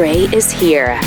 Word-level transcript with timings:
Gray 0.00 0.20
is 0.32 0.50
here 0.50 0.98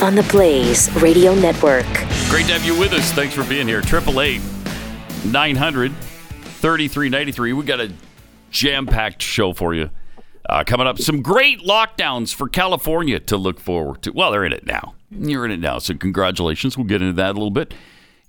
on 0.00 0.14
the 0.14 0.24
Blaze 0.30 0.88
Radio 1.02 1.34
Network. 1.34 1.84
Great 2.28 2.46
to 2.46 2.52
have 2.52 2.64
you 2.64 2.78
with 2.78 2.92
us. 2.92 3.10
Thanks 3.10 3.34
for 3.34 3.42
being 3.42 3.66
here. 3.66 3.80
Triple 3.80 4.20
eight 4.20 4.40
nine 5.24 5.56
hundred 5.56 5.92
thirty 6.60 6.86
three 6.86 7.08
ninety 7.08 7.32
three. 7.32 7.52
We 7.52 7.64
got 7.64 7.80
a 7.80 7.92
jam 8.52 8.86
packed 8.86 9.20
show 9.20 9.52
for 9.52 9.74
you 9.74 9.90
uh, 10.48 10.62
coming 10.62 10.86
up. 10.86 11.00
Some 11.00 11.22
great 11.22 11.62
lockdowns 11.62 12.32
for 12.32 12.48
California 12.48 13.18
to 13.18 13.36
look 13.36 13.58
forward 13.58 14.02
to. 14.02 14.12
Well, 14.12 14.30
they're 14.30 14.44
in 14.44 14.52
it 14.52 14.64
now. 14.64 14.94
You're 15.10 15.44
in 15.44 15.50
it 15.50 15.58
now, 15.58 15.80
so 15.80 15.94
congratulations. 15.94 16.78
We'll 16.78 16.86
get 16.86 17.02
into 17.02 17.14
that 17.14 17.30
a 17.30 17.32
little 17.32 17.50
bit 17.50 17.74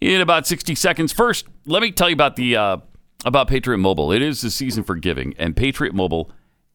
in 0.01 0.19
about 0.19 0.47
sixty 0.47 0.73
seconds. 0.73 1.13
First, 1.13 1.45
let 1.67 1.83
me 1.83 1.91
tell 1.91 2.09
you 2.09 2.15
about 2.15 2.37
the 2.37 2.55
uh, 2.55 2.77
about 3.23 3.49
Patriot 3.49 3.77
Mobile. 3.77 4.11
It 4.11 4.23
is 4.23 4.41
the 4.41 4.49
season 4.49 4.83
for 4.83 4.95
giving, 4.95 5.35
and 5.37 5.55
Patriot 5.55 5.93
Mobile 5.93 6.31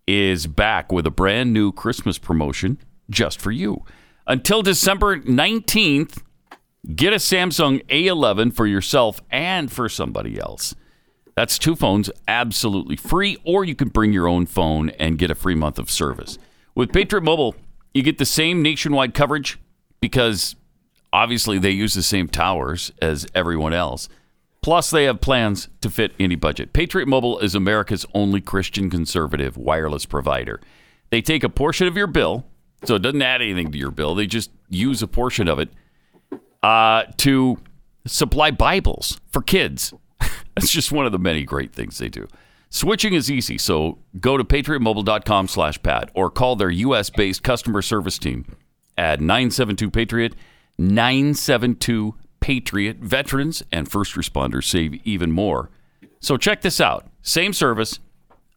is 0.06 0.46
back 0.46 0.93
with 0.93 1.09
a 1.09 1.10
brand 1.10 1.52
new 1.52 1.73
Christmas 1.73 2.18
promotion 2.18 2.79
just 3.12 3.41
for 3.41 3.51
you. 3.52 3.84
Until 4.27 4.62
December 4.62 5.19
19th, 5.19 6.23
get 6.95 7.12
a 7.12 7.16
Samsung 7.16 7.85
A11 7.87 8.55
for 8.55 8.66
yourself 8.66 9.21
and 9.30 9.71
for 9.71 9.88
somebody 9.88 10.38
else. 10.38 10.75
That's 11.35 11.59
two 11.59 11.77
phones 11.77 12.11
absolutely 12.29 12.97
free, 12.97 13.37
or 13.45 13.65
you 13.65 13.75
can 13.75 13.88
bring 13.88 14.12
your 14.12 14.29
own 14.29 14.47
phone 14.47 14.91
and 14.91 15.19
get 15.19 15.30
a 15.30 15.35
free 15.35 15.55
month 15.55 15.79
of 15.79 15.91
service. 15.91 16.38
With 16.75 16.93
Patriot 16.93 17.23
Mobile, 17.23 17.55
you 17.95 18.02
get 18.02 18.19
the 18.19 18.25
same 18.25 18.62
nationwide 18.62 19.15
coverage 19.15 19.59
because 20.01 20.57
obviously 21.13 21.59
they 21.59 21.71
use 21.71 21.95
the 21.95 22.02
same 22.02 22.29
towers 22.29 22.93
as 23.01 23.27
everyone 23.35 23.73
else. 23.73 24.09
Plus, 24.63 24.91
they 24.91 25.05
have 25.05 25.21
plans 25.21 25.69
to 25.80 25.91
fit 25.91 26.13
any 26.21 26.37
budget. 26.37 26.73
Patriot 26.73 27.09
Mobile 27.09 27.38
is 27.41 27.54
America's 27.54 28.07
only 28.15 28.41
Christian 28.41 28.91
conservative 28.91 29.57
wireless 29.57 30.07
provider. 30.07 30.60
They 31.10 31.21
take 31.21 31.43
a 31.43 31.49
portion 31.49 31.88
of 31.88 31.97
your 31.97 32.07
bill, 32.07 32.47
so 32.85 32.97
it 32.97 33.02
doesn't 33.02 33.23
add 33.23 33.43
anything 33.43 33.73
to 33.73 33.79
your 33.79 33.91
bill. 33.91 34.15
They 34.15 34.27
just 34.27 34.51
use 34.69 35.02
a 35.02 35.09
portion 35.09 35.49
of 35.49 35.59
it 35.59 35.71
uh, 36.63 37.05
to 37.19 37.59
supply 38.07 38.51
Bibles 38.51 39.21
for 39.30 39.43
kids. 39.43 39.93
That's 40.55 40.71
just 40.71 40.93
one 40.93 41.07
of 41.07 41.13
the 41.13 41.19
many 41.19 41.45
great 41.45 41.73
things 41.73 41.99
they 41.99 42.09
do. 42.09 42.29
Switching 42.71 43.13
is 43.13 43.30
easy, 43.30 43.59
so 43.59 43.99
go 44.19 44.38
to 44.38 44.45
patriotmobile.com 44.45 45.47
slash 45.47 45.83
pat 45.83 46.10
or 46.15 46.30
call 46.30 46.57
their 46.57 46.71
U.S.-based 46.71 47.43
customer 47.43 47.83
service 47.83 48.19
team 48.19 48.47
at 48.97 49.21
972-PATRIOT, 49.21 50.33
972-PATRIOT. 50.80 52.99
Veterans 52.99 53.63
and 53.71 53.91
first 53.91 54.15
responders 54.15 54.65
save 54.65 54.95
even 55.07 55.30
more. 55.30 55.69
So 56.21 56.38
check 56.38 56.63
this 56.63 56.80
out. 56.80 57.07
Same 57.21 57.53
service, 57.53 57.99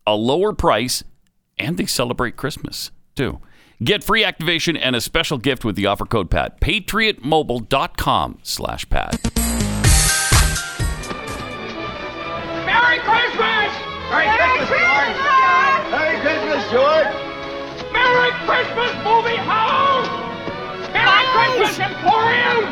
a 0.07 0.15
lower 0.15 0.53
price, 0.53 1.03
and 1.57 1.77
they 1.77 1.85
celebrate 1.85 2.37
Christmas, 2.37 2.91
too. 3.15 3.41
Get 3.83 4.03
free 4.03 4.23
activation 4.23 4.77
and 4.77 4.95
a 4.95 5.01
special 5.01 5.37
gift 5.37 5.65
with 5.65 5.75
the 5.75 5.85
offer 5.85 6.05
code 6.05 6.31
PAT. 6.31 6.61
PatriotMobile.com 6.61 8.39
slash 8.41 8.87
PAT. 8.89 9.19
Merry 12.65 12.99
Christmas! 12.99 13.71
Merry 14.09 14.37
Christmas, 14.37 14.69
George! 14.69 15.17
Merry 15.91 16.19
Christmas, 16.21 16.71
George! 16.71 17.91
Merry 17.91 18.31
Christmas, 18.45 18.91
movie 19.03 19.35
house! 19.35 20.07
Merry 20.93 21.25
Christmas, 21.35 21.79
Emporium! 21.79 22.63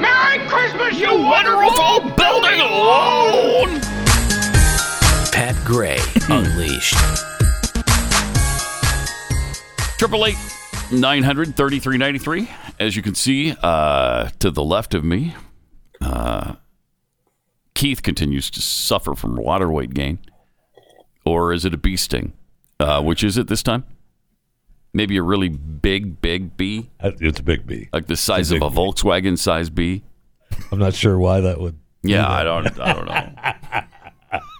Merry 0.00 0.38
Christmas, 0.48 1.00
you 1.00 1.18
wonderful 1.18 2.00
building 2.14 2.60
alone! 2.60 3.80
Pat 5.32 5.56
Gray 5.64 5.98
Unleashed. 6.28 7.39
Triple 10.00 10.24
eight 10.24 10.38
nine 10.90 11.22
hundred 11.24 11.54
thirty 11.54 11.78
three 11.78 11.98
ninety 11.98 12.18
three. 12.18 12.48
As 12.78 12.96
you 12.96 13.02
can 13.02 13.14
see 13.14 13.54
uh, 13.62 14.30
to 14.38 14.50
the 14.50 14.64
left 14.64 14.94
of 14.94 15.04
me, 15.04 15.34
uh, 16.00 16.54
Keith 17.74 18.02
continues 18.02 18.50
to 18.52 18.62
suffer 18.62 19.14
from 19.14 19.36
water 19.36 19.70
weight 19.70 19.92
gain, 19.92 20.18
or 21.26 21.52
is 21.52 21.66
it 21.66 21.74
a 21.74 21.76
bee 21.76 21.98
sting? 21.98 22.32
Uh, 22.78 23.02
which 23.02 23.22
is 23.22 23.36
it 23.36 23.48
this 23.48 23.62
time? 23.62 23.84
Maybe 24.94 25.18
a 25.18 25.22
really 25.22 25.50
big, 25.50 26.22
big 26.22 26.56
bee, 26.56 26.88
Uh, 26.98 27.10
It's 27.20 27.40
a 27.40 27.42
big 27.42 27.66
bee, 27.66 27.90
like 27.92 28.06
the 28.06 28.16
size 28.16 28.50
of 28.52 28.60
big 28.60 28.62
a 28.62 28.70
bee. 28.70 28.76
Volkswagen 28.76 29.36
size 29.36 29.68
bee. 29.68 30.02
I'm 30.72 30.78
not 30.78 30.94
sure 30.94 31.18
why 31.18 31.42
that 31.42 31.60
would. 31.60 31.78
Yeah, 32.02 32.26
I 32.26 32.42
don't, 32.42 32.80
I 32.80 32.92
don't 32.94 33.04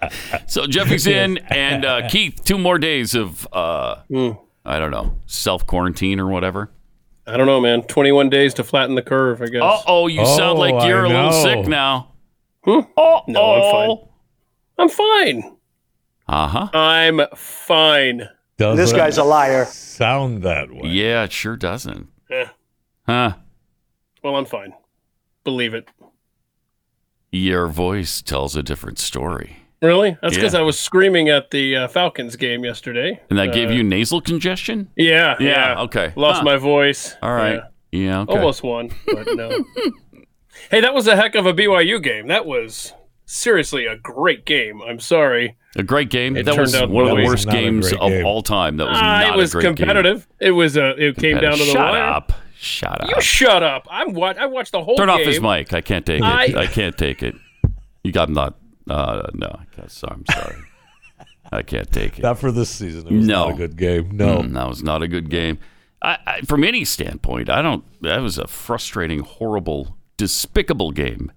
know. 0.05 0.39
so 0.47 0.67
Jeffy's 0.67 1.07
in, 1.07 1.39
and 1.49 1.87
uh, 1.87 2.11
Keith, 2.11 2.45
two 2.45 2.59
more 2.59 2.79
days 2.79 3.15
of, 3.15 3.49
uh, 3.55 4.03
I 4.65 4.79
don't 4.79 4.91
know, 4.91 5.17
self 5.27 5.67
quarantine 5.67 6.21
or 6.21 6.29
whatever. 6.29 6.71
I 7.27 7.37
don't 7.37 7.47
know, 7.47 7.61
man. 7.61 7.83
21 7.83 8.29
days 8.31 8.55
to 8.55 8.65
flatten 8.65 8.95
the 8.95 9.03
curve, 9.03 9.41
I 9.43 9.47
guess. 9.47 9.63
Uh 9.63 9.83
oh, 9.87 10.07
you 10.07 10.25
sound 10.27 10.59
Oh, 10.59 10.61
like 10.61 10.87
you're 10.89 11.07
I 11.07 11.11
a 11.11 11.13
little 11.13 11.31
know. 11.31 11.43
sick 11.43 11.67
now. 11.69 12.13
Hmm? 12.65 12.81
Oh, 12.97 13.23
No, 13.29 13.55
I'm 13.55 13.73
fine. 13.89 14.09
I'm 14.79 14.89
fine. 15.43 15.57
Uh 16.29 16.47
huh. 16.49 16.69
I'm 16.73 17.21
fine. 17.35 18.29
Doesn't 18.59 18.77
This 18.77 18.93
guy's 18.93 19.17
a 19.19 19.25
liar. 19.25 19.65
sound 19.67 20.43
that 20.43 20.71
way. 20.71 20.89
Yeah, 20.89 21.25
it 21.25 21.33
sure 21.33 21.57
doesn't. 21.57 22.09
Eh, 22.31 22.47
Huh. 23.07 23.33
well, 24.23 24.37
I'm 24.37 24.45
fine. 24.45 24.75
Believe 25.45 25.73
it. 25.75 25.89
Your 27.33 27.67
voice 27.69 28.23
tells 28.23 28.57
a 28.57 28.63
different 28.63 28.99
story. 28.99 29.57
Really? 29.83 30.17
That's 30.21 30.35
because 30.35 30.53
Yeah. 30.55 30.61
I 30.61 30.63
was 30.63 30.79
screaming 30.79 31.29
at 31.31 31.51
the 31.51 31.75
uh, 31.77 31.89
Falcons 31.89 32.37
game 32.37 32.65
yesterday. 32.65 33.21
And 33.31 33.39
that 33.39 33.53
gave 33.55 33.71
Uh, 33.71 33.75
you 33.75 33.83
nasal 33.83 34.21
congestion? 34.21 34.89
Yeah. 34.97 35.37
Yeah, 35.41 35.75
Yeah. 35.75 35.81
okay. 35.83 36.13
Lost 36.17 36.39
Huh. 36.41 36.45
my 36.45 36.57
voice. 36.57 37.17
All 37.23 37.33
right. 37.33 37.55
Yeah. 37.55 37.61
Yeah, 37.93 38.21
okay. 38.21 38.35
Almost 38.35 38.63
won, 38.63 38.91
but 39.07 39.27
no. 39.35 39.51
hey, 40.71 40.81
that 40.81 40.95
was 40.95 41.09
a 41.09 41.17
heck 41.17 41.35
of 41.35 41.45
a 41.47 41.53
BYU 41.53 42.01
game. 42.01 42.29
That 42.29 42.47
was 42.47 42.93
seriously 43.27 43.87
a 43.87 43.97
great 43.97 44.45
game. 44.45 44.81
I'm 44.83 45.01
sorry. 45.01 45.57
A 45.77 45.83
great 45.83 46.09
game. 46.11 46.37
It 46.37 46.45
that 46.47 46.57
was 46.59 46.75
out 46.75 46.91
one 46.91 47.09
of 47.09 47.17
the 47.17 47.25
worst 47.25 47.49
games 47.49 47.89
great 47.91 48.01
of 48.01 48.25
all 48.27 48.43
time. 48.43 48.77
That 48.77 48.89
was 48.89 48.99
Ah, 49.01 49.21
not 49.23 49.35
it 49.35 49.37
was 49.37 49.51
a 49.51 49.53
great 49.55 49.63
game. 49.65 49.75
competitive. 49.77 50.29
It 50.41 50.51
was 50.53 50.77
uh, 50.77 50.95
it 50.99 51.17
came 51.17 51.39
down 51.39 51.53
to 51.53 51.59
the 51.59 51.65
Shut 51.71 51.93
wire. 51.93 52.03
up. 52.03 52.33
Shut 52.59 53.01
up. 53.03 53.09
You 53.09 53.21
shut 53.21 53.63
up. 53.63 53.89
I'm 53.91 54.13
what 54.13 54.37
I 54.39 54.47
watched 54.47 54.73
the 54.73 54.85
whole 54.85 54.97
Turn 54.97 55.09
game. 55.09 55.17
off 55.17 55.23
his 55.23 55.41
mic. 55.41 55.73
I 55.73 55.81
can't 55.81 56.05
take 56.05 56.21
it. 56.21 56.25
I- 56.25 56.53
I, 56.63 56.67
can't 56.67 56.97
take 56.99 57.23
it. 57.23 57.35
You 58.05 58.13
got 58.13 58.29
not. 58.29 58.55
Uh, 58.89 59.29
no, 59.35 59.47
I 59.49 59.65
can't- 59.75 59.91
so- 59.91 60.09
I'm 60.11 60.25
sorry. 60.33 60.57
I 61.53 61.63
can't 61.63 61.91
take 61.91 62.19
it. 62.19 62.23
Not 62.23 62.39
for 62.39 62.53
this 62.53 62.71
season. 62.71 63.07
It 63.09 63.13
was 63.13 63.27
No. 63.27 63.47
not 63.47 63.55
a 63.55 63.57
good 63.57 63.77
game. 63.77 64.11
No. 64.17 64.39
Mm, 64.39 64.53
that 64.55 64.69
was 64.69 64.83
not 64.83 65.03
a 65.03 65.09
good 65.09 65.29
game. 65.31 65.59
I, 66.03 66.19
I, 66.27 66.41
from 66.43 66.63
any 66.65 66.85
standpoint, 66.85 67.51
I 67.51 67.61
don't. 67.61 67.85
That 68.03 68.19
was 68.23 68.39
a 68.39 68.47
frustrating, 68.47 69.21
horrible, 69.21 69.97
despicable 70.17 70.93
game. 70.93 71.33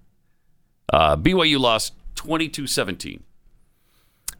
Uh, 0.92 1.16
BYU 1.16 1.58
lost 1.58 1.94
22-17. 2.14 3.20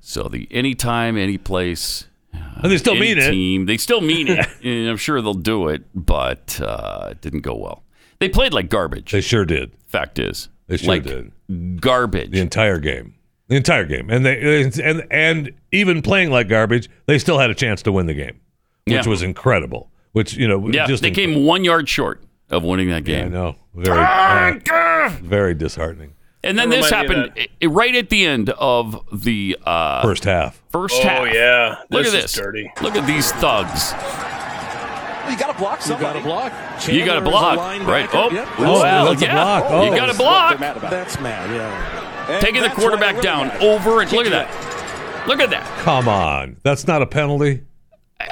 So 0.01 0.25
the 0.25 0.47
anytime, 0.51 1.17
any 1.17 1.39
place, 1.39 2.07
And 2.33 2.71
they 2.71 2.79
still 2.79 2.93
any 2.95 3.01
mean 3.01 3.19
it. 3.19 3.31
team, 3.31 3.67
they 3.67 3.77
still 3.79 4.01
mean 4.01 4.29
it, 4.29 4.47
and 4.65 4.89
I'm 4.89 4.97
sure 4.97 5.21
they'll 5.23 5.35
do 5.35 5.69
it, 5.69 5.83
but 5.95 6.61
uh, 6.61 7.09
it 7.13 7.21
didn't 7.21 7.41
go 7.41 7.55
well. 7.55 7.83
They 8.21 8.29
played 8.29 8.53
like 8.53 8.69
garbage. 8.69 9.13
They 9.13 9.21
sure 9.21 9.45
did. 9.45 9.73
fact 9.87 10.19
is, 10.19 10.49
They 10.67 10.77
sure 10.79 10.89
like 10.89 11.03
did. 11.05 11.81
garbage. 11.81 12.31
The 12.31 12.41
entire 12.41 12.79
game. 12.79 13.15
The 13.49 13.57
entire 13.57 13.85
game. 13.85 14.09
And 14.11 14.25
they 14.25 14.63
and 14.83 15.07
and 15.11 15.53
even 15.73 16.01
playing 16.03 16.31
like 16.31 16.49
garbage, 16.49 16.89
they 17.07 17.19
still 17.19 17.39
had 17.39 17.51
a 17.51 17.55
chance 17.55 17.83
to 17.83 17.93
win 17.93 18.07
the 18.07 18.15
game, 18.15 18.41
which 18.87 18.95
Yeah. 19.05 19.09
was 19.09 19.23
incredible. 19.23 19.91
Which 20.13 20.35
you 20.35 20.49
know, 20.49 20.69
yeah, 20.69 20.87
just 20.87 21.03
they 21.03 21.11
inc- 21.11 21.15
came 21.15 21.45
one 21.45 21.65
yard 21.65 21.89
short 21.89 22.23
of 22.51 22.63
winning 22.65 22.89
that 22.89 23.07
Yeah, 23.07 23.19
I 23.19 23.23
game. 23.23 23.33
know. 23.33 23.57
Very, 23.75 23.99
uh, 24.01 25.09
very 25.23 25.55
disheartening. 25.55 26.13
And 26.45 26.59
then 26.59 26.69
this 26.71 26.91
reminded 26.91 27.09
me 27.09 27.15
of 27.25 27.31
happened 27.61 27.75
right 27.75 27.95
at 27.97 28.11
the 28.11 28.27
end 28.27 28.51
of 28.51 29.01
the 29.13 29.59
uh, 29.65 30.03
First 30.03 30.25
half. 30.25 30.63
first 30.71 30.95
Oh 31.01 31.03
half. 31.09 31.21
Oh 31.21 31.25
yeah. 31.25 31.77
Look 31.91 32.05
this 32.05 32.13
at 32.15 32.19
is 32.19 32.23
this. 32.25 32.33
dirty. 32.35 32.71
Look 32.83 32.97
at 32.97 33.07
these 33.07 33.33
thugs. 33.33 33.93
You 35.31 35.39
got 35.39 35.53
to 35.53 35.59
block 35.59 35.81
somebody. 35.83 36.19
You 36.19 36.25
got 36.25 36.49
to 36.49 36.51
block. 36.51 36.89
You 36.89 37.05
got 37.05 37.15
to 37.15 37.21
block, 37.21 37.59
right? 37.87 38.09
Oh, 38.13 38.31
Yep. 38.31 38.49
Oh, 38.59 38.63
well, 38.83 39.07
that's 39.07 39.23
a 39.23 39.25
yeah. 39.27 39.33
block. 39.35 39.65
Oh. 39.69 39.85
You 39.85 39.97
got 39.97 40.07
to 40.13 40.19
block. 40.19 40.51
they're 40.51 40.59
mad 40.69 40.77
about. 40.77 40.91
That's 40.91 41.21
mad, 41.21 41.51
yeah. 41.51 42.31
And 42.31 42.41
Taking 42.43 42.63
the 42.63 42.71
quarterback 42.71 43.17
why 43.17 43.21
down 43.23 43.49
really 43.49 43.67
over 43.69 44.01
and 44.01 44.11
look 44.13 44.21
at 44.21 44.25
do 44.25 44.31
that. 44.31 45.27
Look 45.29 45.41
at 45.41 45.51
that. 45.51 45.65
Come 45.81 46.09
on. 46.09 46.57
That's 46.63 46.87
not 46.87 47.03
a 47.03 47.07
penalty. 47.07 47.63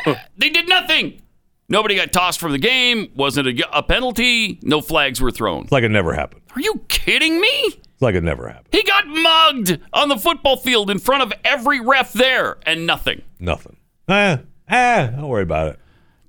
They 0.37 0.49
did 0.49 0.69
nothing. 0.69 1.21
Nobody 1.69 1.97
got 1.97 2.13
tossed 2.13 2.41
from 2.41 2.53
the 2.53 2.59
game. 2.59 3.11
Wasn't 3.15 3.47
a, 3.47 3.79
a 3.79 3.83
penalty. 3.83 4.59
No 4.63 4.81
flags 4.81 5.21
were 5.21 5.31
thrown. 5.31 5.63
It's 5.65 5.73
like 5.73 5.85
it 5.85 5.91
never 5.91 6.13
happened. 6.13 6.43
Are 6.55 6.61
you 6.61 6.85
kidding 6.89 7.41
me? 7.41 7.49
It's 7.49 8.03
like 8.03 8.15
it 8.15 8.23
never 8.23 8.49
happened. 8.49 8.69
He 8.73 8.83
got 8.83 9.07
mugged 9.07 9.79
on 9.93 10.09
the 10.09 10.17
football 10.19 10.57
field 10.57 10.91
in 10.91 10.99
front 10.99 11.23
of 11.23 11.33
every 11.45 11.81
ref 11.81 12.13
there 12.13 12.57
and 12.67 12.87
nothing. 12.87 13.23
Nothing. 13.39 13.77
Ah, 14.09 14.41
ah, 14.71 15.07
don't 15.17 15.29
worry 15.29 15.45
about 15.45 15.69
it. 15.69 15.79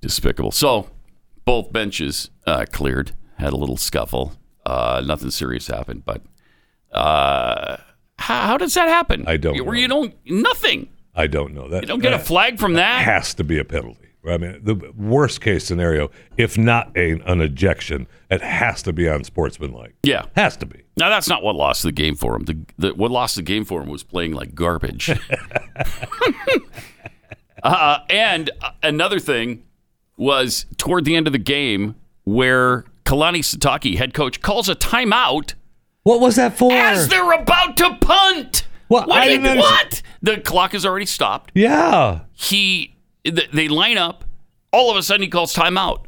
Despicable. 0.03 0.51
So, 0.51 0.89
both 1.45 1.71
benches 1.71 2.29
uh, 2.45 2.65
cleared. 2.69 3.13
Had 3.37 3.53
a 3.53 3.55
little 3.55 3.77
scuffle. 3.77 4.33
Uh, 4.65 5.01
nothing 5.05 5.31
serious 5.31 5.67
happened, 5.67 6.03
but 6.03 6.21
uh, 6.91 7.77
how, 8.19 8.47
how 8.47 8.57
does 8.57 8.73
that 8.73 8.89
happen? 8.89 9.23
I 9.27 9.37
don't 9.37 9.55
Where 9.65 9.73
know. 9.75 9.79
you 9.79 9.87
don't 9.87 10.13
nothing. 10.25 10.89
I 11.15 11.27
don't 11.27 11.53
know 11.53 11.69
that. 11.69 11.83
You 11.83 11.87
don't 11.87 12.01
get 12.01 12.11
a 12.11 12.19
flag 12.19 12.59
from 12.59 12.73
that. 12.73 13.01
It 13.01 13.05
has 13.05 13.33
to 13.35 13.45
be 13.45 13.57
a 13.59 13.63
penalty. 13.63 14.09
I 14.27 14.37
mean, 14.37 14.59
the 14.61 14.91
worst 14.97 15.39
case 15.39 15.63
scenario, 15.65 16.11
if 16.35 16.57
not 16.57 16.91
a, 16.97 17.11
an 17.25 17.39
ejection, 17.39 18.07
it 18.29 18.41
has 18.41 18.81
to 18.83 18.91
be 18.91 19.07
on 19.07 19.23
sportsmanlike. 19.23 19.95
Yeah. 20.03 20.25
Has 20.35 20.57
to 20.57 20.65
be. 20.65 20.83
Now 20.97 21.09
that's 21.09 21.29
not 21.29 21.43
what 21.43 21.55
lost 21.55 21.83
the 21.83 21.93
game 21.93 22.15
for 22.15 22.35
him. 22.35 22.43
The, 22.43 22.57
the 22.77 22.93
what 22.93 23.09
lost 23.09 23.37
the 23.37 23.41
game 23.41 23.63
for 23.63 23.81
him 23.81 23.89
was 23.89 24.03
playing 24.03 24.33
like 24.33 24.53
garbage. 24.53 25.09
uh, 27.63 27.99
and 28.09 28.49
uh, 28.61 28.71
another 28.81 29.19
thing 29.19 29.63
was 30.23 30.65
toward 30.77 31.05
the 31.05 31.15
end 31.15 31.27
of 31.27 31.33
the 31.33 31.39
game 31.39 31.95
where 32.23 32.85
Kalani 33.05 33.39
Sitake, 33.39 33.97
head 33.97 34.13
coach, 34.13 34.41
calls 34.41 34.69
a 34.69 34.75
timeout 34.75 35.53
What 36.03 36.19
was 36.21 36.35
that 36.37 36.57
for? 36.57 36.71
as 36.71 37.09
they're 37.09 37.31
about 37.33 37.75
to 37.77 37.95
punt. 37.99 38.65
What? 38.87 39.07
What? 39.07 39.29
You- 39.29 39.41
what? 39.57 40.01
The 40.21 40.37
clock 40.39 40.71
has 40.71 40.85
already 40.85 41.05
stopped. 41.05 41.51
yeah. 41.53 42.19
He, 42.31 42.95
th- 43.25 43.49
they 43.51 43.67
line 43.67 43.97
up. 43.97 44.23
All 44.71 44.89
of 44.89 44.97
a 44.97 45.03
sudden, 45.03 45.21
he 45.23 45.27
calls 45.29 45.53
timeout. 45.53 46.05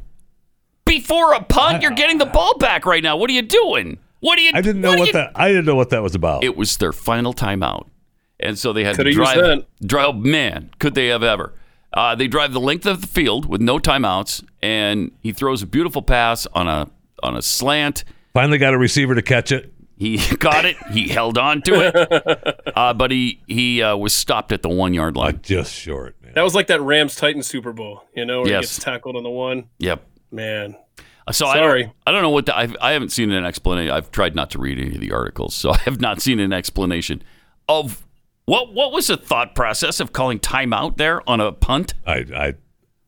Before 0.84 1.34
a 1.34 1.42
punt, 1.42 1.82
you're 1.82 1.90
getting 1.92 2.18
the 2.18 2.26
ball 2.26 2.56
back 2.58 2.86
right 2.86 3.02
now. 3.02 3.16
What 3.16 3.28
are 3.28 3.32
you 3.32 3.42
doing? 3.42 3.98
What 4.20 4.38
are 4.38 4.42
you? 4.42 4.50
I 4.54 4.60
didn't 4.60 4.80
know 4.80 4.92
are 4.92 4.98
what 4.98 5.06
you- 5.08 5.12
that. 5.12 5.32
I 5.34 5.48
didn't 5.48 5.66
know 5.66 5.74
what 5.76 5.90
that 5.90 6.02
was 6.02 6.14
about. 6.14 6.42
It 6.44 6.56
was 6.56 6.76
their 6.78 6.92
final 6.92 7.34
timeout, 7.34 7.86
and 8.40 8.58
so 8.58 8.72
they 8.72 8.84
had 8.84 8.96
Coulda 8.96 9.10
to 9.10 9.16
used 9.16 9.32
drive. 9.34 9.64
Drive, 9.84 10.14
man, 10.16 10.70
could 10.78 10.94
they 10.94 11.08
have 11.08 11.22
ever? 11.22 11.52
Uh, 11.96 12.14
they 12.14 12.28
drive 12.28 12.52
the 12.52 12.60
length 12.60 12.84
of 12.86 13.00
the 13.00 13.06
field 13.06 13.46
with 13.46 13.60
no 13.60 13.78
timeouts, 13.78 14.44
and 14.62 15.10
he 15.20 15.32
throws 15.32 15.62
a 15.62 15.66
beautiful 15.66 16.02
pass 16.02 16.46
on 16.52 16.68
a 16.68 16.88
on 17.22 17.36
a 17.36 17.42
slant. 17.42 18.04
Finally 18.34 18.58
got 18.58 18.74
a 18.74 18.78
receiver 18.78 19.14
to 19.14 19.22
catch 19.22 19.50
it. 19.50 19.72
He 19.96 20.18
got 20.38 20.66
it. 20.66 20.76
He 20.92 21.08
held 21.08 21.38
on 21.38 21.62
to 21.62 21.74
it, 21.80 22.60
uh, 22.76 22.92
but 22.92 23.10
he 23.10 23.40
he 23.46 23.82
uh, 23.82 23.96
was 23.96 24.12
stopped 24.12 24.52
at 24.52 24.62
the 24.62 24.68
one 24.68 24.92
yard 24.92 25.16
Uh, 25.16 25.20
line. 25.20 25.40
just 25.42 25.72
short, 25.72 26.16
man. 26.22 26.32
That 26.34 26.42
was 26.42 26.54
like 26.54 26.66
that 26.66 26.82
Rams 26.82 27.16
Titans 27.16 27.46
Super 27.46 27.72
Bowl, 27.72 28.04
you 28.14 28.26
know, 28.26 28.42
where 28.42 28.50
Yes. 28.50 28.64
he 28.64 28.66
gets 28.76 28.84
tackled 28.84 29.16
on 29.16 29.22
the 29.22 29.30
one. 29.30 29.64
Yep. 29.78 30.04
Man, 30.30 30.76
So 31.32 31.46
I 31.46 31.54
Sorry. 31.54 31.82
don't, 31.84 31.92
I 32.06 32.12
don't 32.12 32.20
know 32.20 32.30
what 32.30 32.44
the, 32.46 32.54
I've, 32.56 32.76
I 32.80 32.92
haven't 32.92 33.10
seen 33.10 33.30
an 33.32 33.44
explanation. 33.46 33.90
I've 33.90 34.10
tried 34.10 34.34
not 34.34 34.50
to 34.50 34.58
read 34.58 34.78
any 34.78 34.96
of 34.96 35.00
the 35.00 35.12
articles, 35.12 35.54
so 35.54 35.70
I 35.72 35.78
have 35.78 35.98
not 36.00 36.20
seen 36.20 36.40
an 36.40 36.52
explanation 36.52 37.22
of 37.70 38.05
what 38.46 38.72
what 38.72 38.92
was 38.92 39.08
the 39.08 39.16
thought 39.16 39.54
process 39.54 40.00
of 40.00 40.12
calling 40.12 40.38
timeout 40.38 40.96
there 40.96 41.28
on 41.28 41.40
a 41.40 41.52
punt. 41.52 41.94
I, 42.06 42.24
I, 42.34 42.54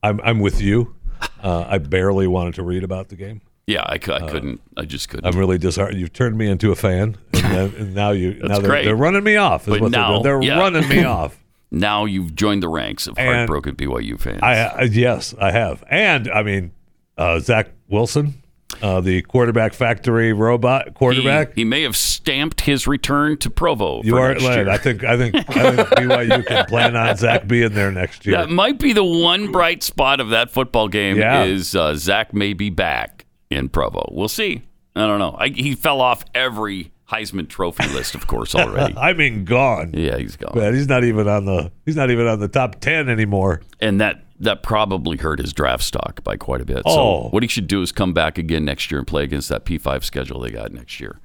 I'm, 0.02 0.20
I'm 0.22 0.40
with 0.40 0.60
you. 0.60 0.94
Uh, 1.42 1.64
I 1.68 1.78
barely 1.78 2.26
wanted 2.26 2.54
to 2.54 2.62
read 2.62 2.84
about 2.84 3.08
the 3.08 3.16
game. 3.16 3.40
Yeah, 3.66 3.82
I, 3.82 3.94
I 3.94 3.98
couldn't. 3.98 4.60
I 4.76 4.84
just 4.84 5.08
couldn't. 5.08 5.26
I'm 5.26 5.38
really 5.38 5.58
disheartened. 5.58 6.00
You've 6.00 6.12
turned 6.12 6.38
me 6.38 6.48
into 6.48 6.70
a 6.72 6.76
fan, 6.76 7.16
and, 7.34 7.42
then, 7.44 7.74
and 7.78 7.94
now 7.94 8.10
you 8.12 8.34
now 8.34 8.60
they're, 8.60 8.68
great. 8.70 8.84
they're 8.84 8.96
running 8.96 9.24
me 9.24 9.36
off. 9.36 9.62
Is 9.68 9.74
But 9.74 9.80
what 9.82 9.92
they're 9.92 10.00
now- 10.00 10.10
doing. 10.10 10.22
they're 10.22 10.42
yeah. 10.42 10.58
running 10.58 10.88
me 10.88 11.04
off. 11.04 11.38
now 11.70 12.04
you've 12.04 12.34
joined 12.34 12.62
the 12.62 12.68
ranks 12.68 13.06
of 13.06 13.18
And 13.18 13.28
heartbroken 13.28 13.76
BYU 13.76 14.18
fans. 14.18 14.40
I, 14.42 14.54
I 14.64 14.82
yes, 14.84 15.34
I 15.40 15.50
have, 15.50 15.84
and 15.90 16.30
I 16.30 16.42
mean 16.42 16.72
uh, 17.18 17.40
Zach 17.40 17.68
Wilson, 17.88 18.42
uh, 18.82 19.00
the 19.00 19.22
quarterback 19.22 19.74
factory 19.74 20.32
robot 20.32 20.94
quarterback. 20.94 21.54
he 21.54 21.64
may 21.64 21.82
have 21.82 21.96
stamped 21.96 22.62
his 22.62 22.86
return 22.86 23.36
to 23.38 23.50
Provo. 23.50 24.02
you 24.02 24.12
for 24.12 24.20
are 24.20 24.38
year. 24.38 24.68
I 24.68 24.78
think. 24.78 25.04
I 25.04 25.16
think. 25.16 25.34
I 25.34 25.74
think 25.74 25.88
BYU 25.88 26.46
can 26.46 26.66
plan 26.66 26.96
on 26.96 27.16
Zach 27.16 27.46
being 27.46 27.72
there 27.72 27.90
next 27.90 28.26
year. 28.26 28.36
That 28.36 28.50
might 28.50 28.78
be 28.78 28.92
the 28.92 29.04
one 29.04 29.50
bright 29.52 29.82
spot 29.82 30.20
of 30.20 30.30
that 30.30 30.50
football 30.50 30.88
game. 30.88 31.16
Yeah. 31.16 31.44
Is 31.44 31.74
uh, 31.74 31.94
Zach 31.94 32.34
may 32.34 32.52
be 32.52 32.70
back 32.70 33.26
in 33.50 33.68
Provo? 33.68 34.08
We'll 34.12 34.28
see. 34.28 34.62
I 34.96 35.06
don't 35.06 35.18
know. 35.18 35.36
I, 35.38 35.48
he 35.48 35.74
fell 35.74 36.00
off 36.00 36.24
every 36.34 36.90
Heisman 37.10 37.48
Trophy 37.48 37.86
list, 37.88 38.14
of 38.14 38.26
course, 38.26 38.54
already. 38.54 38.94
I 38.98 39.12
mean, 39.12 39.44
gone. 39.44 39.92
yeah, 39.94 40.18
he's 40.18 40.36
gone. 40.36 40.58
Man, 40.58 40.74
he's 40.74 40.88
not 40.88 41.04
even 41.04 41.28
on 41.28 41.44
the. 41.44 41.70
He's 41.86 41.96
not 41.96 42.10
even 42.10 42.26
on 42.26 42.40
the 42.40 42.48
top 42.48 42.80
ten 42.80 43.08
anymore. 43.08 43.62
and 43.80 44.00
that 44.00 44.24
that 44.40 44.62
probably 44.62 45.16
hurt 45.16 45.38
his 45.40 45.52
draft 45.52 45.82
stock 45.82 46.22
by 46.22 46.36
quite 46.36 46.60
a 46.60 46.64
bit. 46.64 46.82
Oh. 46.86 47.24
So 47.24 47.28
what 47.30 47.42
he 47.42 47.48
should 47.48 47.66
do 47.66 47.82
is 47.82 47.90
come 47.92 48.12
back 48.12 48.38
again 48.38 48.64
next 48.64 48.90
year 48.90 48.98
and 48.98 49.06
play 49.06 49.24
against 49.24 49.48
that 49.48 49.64
P5 49.64 50.04
schedule 50.04 50.40
they 50.40 50.50
got 50.50 50.72
next 50.72 51.00
year, 51.00 51.18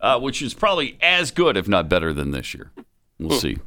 uh, 0.00 0.18
which 0.18 0.42
is 0.42 0.54
probably 0.54 0.98
as 1.00 1.30
good, 1.30 1.56
if 1.56 1.68
not 1.68 1.88
better, 1.88 2.12
than 2.12 2.30
this 2.32 2.54
year. 2.54 2.72
We'll 3.18 3.38
see. 3.38 3.58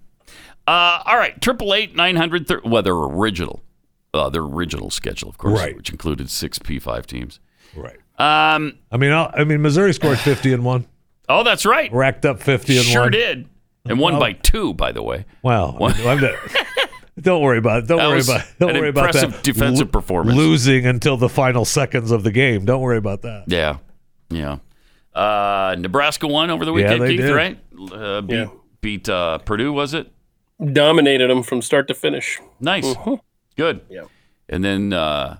Uh, 0.67 1.01
all 1.05 1.17
right, 1.17 1.39
triple 1.41 1.73
eight 1.73 1.95
nine 1.95 2.15
hundred. 2.15 2.49
Well, 2.63 2.83
their 2.83 2.93
original, 2.95 3.63
uh, 4.13 4.29
their 4.29 4.43
original 4.43 4.89
schedule, 4.89 5.27
of 5.29 5.38
course, 5.38 5.59
Right. 5.59 5.75
which 5.75 5.89
included 5.89 6.29
six 6.29 6.59
P5 6.59 7.05
teams. 7.05 7.39
Right. 7.75 7.97
Um, 8.19 8.77
I 8.91 8.97
mean, 8.97 9.11
I'll, 9.11 9.31
I 9.33 9.43
mean, 9.43 9.61
Missouri 9.61 9.93
scored 9.93 10.19
fifty 10.29 10.53
and 10.53 10.63
one, 10.63 10.85
oh, 11.27 11.43
that's 11.43 11.65
right, 11.65 11.91
racked 11.91 12.25
up 12.25 12.39
fifty 12.41 12.77
and 12.77 12.85
sure 12.85 13.01
one. 13.03 13.11
Sure 13.13 13.19
did, 13.19 13.47
and 13.85 13.99
won 13.99 14.19
by 14.19 14.33
two, 14.33 14.73
by 14.73 14.91
the 14.91 15.01
way. 15.01 15.25
Wow. 15.41 15.77
Not- 15.79 15.95
don't 17.19 17.41
worry 17.41 17.57
about 17.57 17.83
it. 17.83 17.87
Don't 17.87 17.97
That 17.99 18.07
worry 18.07 18.15
was 18.17 18.29
about. 18.29 18.45
Don't 18.59 18.69
an 18.71 18.77
worry 18.77 18.89
about 18.89 19.13
that. 19.13 19.23
impressive 19.23 19.43
defensive 19.43 19.91
performance. 19.91 20.37
Losing 20.37 20.85
until 20.85 21.17
the 21.17 21.29
final 21.29 21.65
seconds 21.65 22.11
of 22.11 22.23
the 22.23 22.31
game. 22.31 22.65
Don't 22.65 22.81
worry 22.81 22.97
about 22.97 23.21
that. 23.23 23.43
Yeah, 23.47 23.77
yeah. 24.29 24.57
Uh, 25.13 25.75
Nebraska 25.77 26.27
won 26.27 26.49
over 26.49 26.63
the 26.63 26.71
weekend, 26.73 27.01
they 27.01 27.09
Keith, 27.17 27.21
did. 27.25 27.33
right? 27.33 27.59
Uh, 27.91 28.21
beat 28.21 28.35
Yeah. 28.35 28.47
beat 28.81 29.09
uh, 29.09 29.37
Purdue, 29.39 29.73
was 29.73 29.93
it? 29.93 30.11
dominated 30.73 31.27
them 31.29 31.41
from 31.41 31.59
start 31.61 31.87
to 31.87 31.93
finish. 31.95 32.39
Nice, 32.59 32.93
good. 33.57 33.81
Yeah. 33.89 34.03
And 34.47 34.63
then 34.63 34.93
uh, 34.93 35.37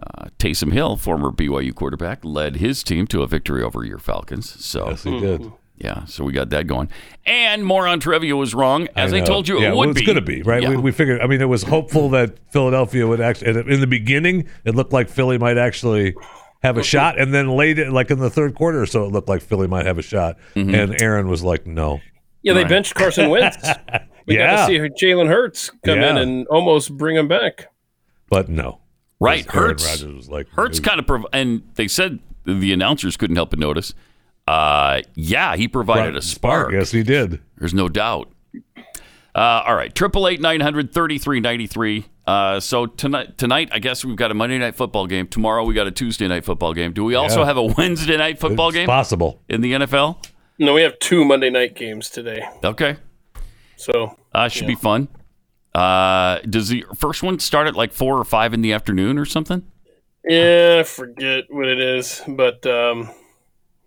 uh, 0.00 0.26
Taysom 0.38 0.72
Hill, 0.72 0.96
former 0.96 1.32
BYU 1.32 1.74
quarterback, 1.74 2.24
led 2.24 2.56
his 2.56 2.84
team 2.84 3.06
to 3.08 3.22
a 3.22 3.26
victory 3.26 3.64
over 3.64 3.84
your 3.84 3.98
Falcons. 3.98 4.48
So 4.64 4.90
Yes, 4.90 5.02
he 5.02 5.18
did. 5.20 5.50
Yeah, 5.76 6.04
so 6.04 6.24
we 6.24 6.32
got 6.32 6.50
that 6.50 6.66
going. 6.66 6.88
And 7.26 7.64
Moron 7.64 8.00
Trivia 8.00 8.36
was 8.36 8.54
wrong, 8.54 8.88
as 8.96 9.12
I, 9.12 9.20
know. 9.20 9.24
told 9.26 9.48
you 9.48 9.58
yeah, 9.60 9.66
it 9.66 9.70
well, 9.70 9.78
would 9.80 9.90
it's 9.90 10.00
be. 10.00 10.06
going 10.06 10.16
to 10.16 10.22
be 10.22 10.42
right. 10.42 10.62
Yeah. 10.62 10.70
We, 10.70 10.76
we 10.76 10.92
figured. 10.92 11.20
I 11.20 11.26
mean, 11.26 11.40
it 11.40 11.48
was 11.48 11.62
hopeful 11.64 12.10
that 12.10 12.38
Philadelphia 12.52 13.06
would 13.06 13.20
actually. 13.20 13.72
In 13.72 13.80
the 13.80 13.86
beginning, 13.86 14.46
it 14.64 14.74
looked 14.74 14.92
like 14.92 15.08
Philly 15.08 15.36
might 15.38 15.58
actually 15.58 16.14
have 16.62 16.78
a 16.78 16.82
shot, 16.82 17.18
and 17.20 17.34
then 17.34 17.48
late, 17.56 17.76
like 17.90 18.10
in 18.10 18.18
the 18.20 18.30
third 18.30 18.54
quarter 18.54 18.80
or 18.82 18.86
so, 18.86 19.04
it 19.04 19.12
looked 19.12 19.28
like 19.28 19.42
Philly 19.42 19.66
might 19.66 19.84
have 19.86 19.98
a 19.98 20.02
shot. 20.02 20.36
Mm-hmm. 20.54 20.74
And 20.74 21.02
Aaron 21.02 21.28
was 21.28 21.42
like, 21.42 21.66
"No, 21.66 22.00
Yeah, 22.42 22.52
they 22.54 22.60
Right. 22.62 22.68
benched 22.68 22.94
Carson 22.94 23.28
Wentz. 23.30 23.56
We 24.26 24.36
Yeah. 24.36 24.56
got 24.56 24.68
to 24.68 24.88
see 24.98 25.06
Jalen 25.06 25.28
Hurts 25.28 25.70
come 25.84 25.98
in 25.98 26.16
and 26.16 26.46
almost 26.46 26.96
bring 26.96 27.14
him 27.16 27.28
back. 27.28 27.66
but 28.30 28.48
no." 28.48 28.80
right, 29.20 29.46
Aaron 29.54 29.68
Hurts. 29.70 29.84
Rodgers 29.86 30.14
was 30.14 30.28
like, 30.30 30.48
Hurts 30.48 30.80
kind 30.80 30.98
of, 30.98 31.06
prov- 31.06 31.26
and 31.32 31.62
they 31.74 31.88
said 31.88 32.20
the 32.46 32.72
announcers 32.72 33.16
couldn't 33.18 33.36
help 33.36 33.50
but 33.50 33.58
notice. 33.58 33.92
Uh, 34.46 35.00
yeah, 35.14 35.56
he 35.56 35.68
provided 35.68 36.16
a 36.16 36.22
spark. 36.22 36.72
Yes, 36.72 36.90
he 36.90 37.02
did. 37.02 37.40
There's 37.58 37.74
no 37.74 37.88
doubt. 37.88 38.30
Uh, 39.34 39.62
all 39.66 39.74
right, 39.74 39.92
triple 39.94 40.28
eight 40.28 40.40
nine 40.40 40.60
hundred 40.60 40.92
thirty 40.92 41.18
three 41.18 41.40
ninety 41.40 41.66
three. 41.66 42.06
Uh, 42.26 42.60
so 42.60 42.86
tonight, 42.86 43.36
tonight, 43.36 43.68
I 43.72 43.78
guess 43.80 44.04
we've 44.04 44.16
got 44.16 44.30
a 44.30 44.34
Monday 44.34 44.58
night 44.58 44.76
football 44.76 45.06
game. 45.06 45.26
Tomorrow, 45.26 45.64
we 45.64 45.74
got 45.74 45.86
a 45.86 45.90
Tuesday 45.90 46.28
night 46.28 46.44
football 46.44 46.72
game. 46.72 46.92
Do 46.92 47.04
we 47.04 47.14
also 47.16 47.40
Yeah. 47.40 47.46
have 47.46 47.56
a 47.56 47.62
Wednesday 47.78 48.16
night 48.16 48.38
football 48.38 48.68
It's 48.68 48.76
game 48.76 48.86
possible. 48.86 49.42
in 49.48 49.60
the 49.60 49.72
NFL? 49.72 50.24
No, 50.58 50.72
we 50.74 50.82
have 50.82 50.98
two 51.00 51.24
Monday 51.24 51.50
night 51.50 51.74
games 51.74 52.08
today. 52.10 52.42
Okay, 52.62 52.96
So 53.76 54.16
uh, 54.32 54.48
should 54.48 54.68
be 54.68 54.76
fun. 54.76 55.08
Uh, 55.74 56.38
does 56.48 56.68
the 56.68 56.84
first 56.96 57.22
one 57.24 57.40
start 57.40 57.66
at 57.66 57.74
like 57.74 57.92
four 57.92 58.16
or 58.16 58.24
five 58.24 58.54
in 58.54 58.60
the 58.62 58.72
afternoon 58.72 59.18
or 59.18 59.24
something? 59.24 59.64
yeah, 60.24 60.76
I 60.80 60.82
forget 60.84 61.44
what 61.50 61.66
it 61.66 61.80
is, 61.80 62.22
but 62.28 62.64
um, 62.66 63.10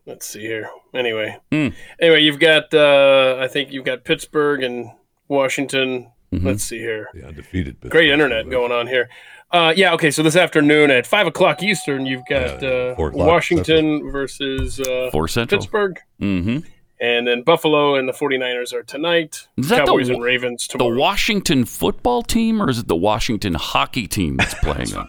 let's 0.07 0.25
see 0.25 0.41
here. 0.41 0.69
Anyway, 0.95 1.37
Hmm. 1.51 1.67
anyway, 2.01 2.21
you've 2.21 2.39
got 2.39 2.73
uh, 2.73 3.37
I 3.39 3.47
think 3.47 3.71
you've 3.71 3.85
got 3.85 4.03
Pittsburgh 4.03 4.63
and 4.63 4.89
Washington. 5.27 6.11
Mm-hmm. 6.33 6.45
Let's 6.47 6.63
see 6.63 6.79
here. 6.79 7.07
The 7.13 7.25
undefeated. 7.27 7.79
Great 7.89 8.09
internet 8.09 8.49
going 8.49 8.71
on 8.71 8.87
here. 8.87 9.09
Uh, 9.51 9.73
yeah, 9.75 9.93
okay. 9.93 10.11
So 10.11 10.23
this 10.23 10.35
afternoon 10.35 10.91
at 10.91 11.05
five 11.07 11.25
o'clock 11.27 11.63
Eastern, 11.63 12.05
you've 12.05 12.25
got 12.29 12.61
Yeah, 12.61 12.69
uh, 12.69 12.95
four 12.95 13.09
o'clock 13.09 13.27
Washington 13.27 14.11
versus 14.11 14.79
uh, 14.81 15.09
Four 15.11 15.27
Central. 15.29 15.59
Pittsburgh, 15.61 15.97
Mm-hmm. 16.21 16.57
and 16.99 17.27
then 17.27 17.43
Buffalo 17.43 17.95
and 17.95 18.09
the 18.09 18.13
49ers 18.13 18.73
are 18.73 18.83
tonight. 18.83 19.47
Is 19.55 19.69
that 19.69 19.77
the 19.81 19.85
Cowboys 19.85 20.09
wa- 20.09 20.15
and 20.15 20.23
Ravens 20.23 20.67
The. 20.67 20.83
Washington 20.85 21.63
football 21.63 22.23
team, 22.23 22.61
or 22.61 22.69
is 22.69 22.79
it 22.79 22.87
the 22.89 22.95
Washington 22.97 23.53
hockey 23.53 24.05
team 24.07 24.35
that's 24.35 24.53
playing 24.63 24.89
them? 24.89 25.07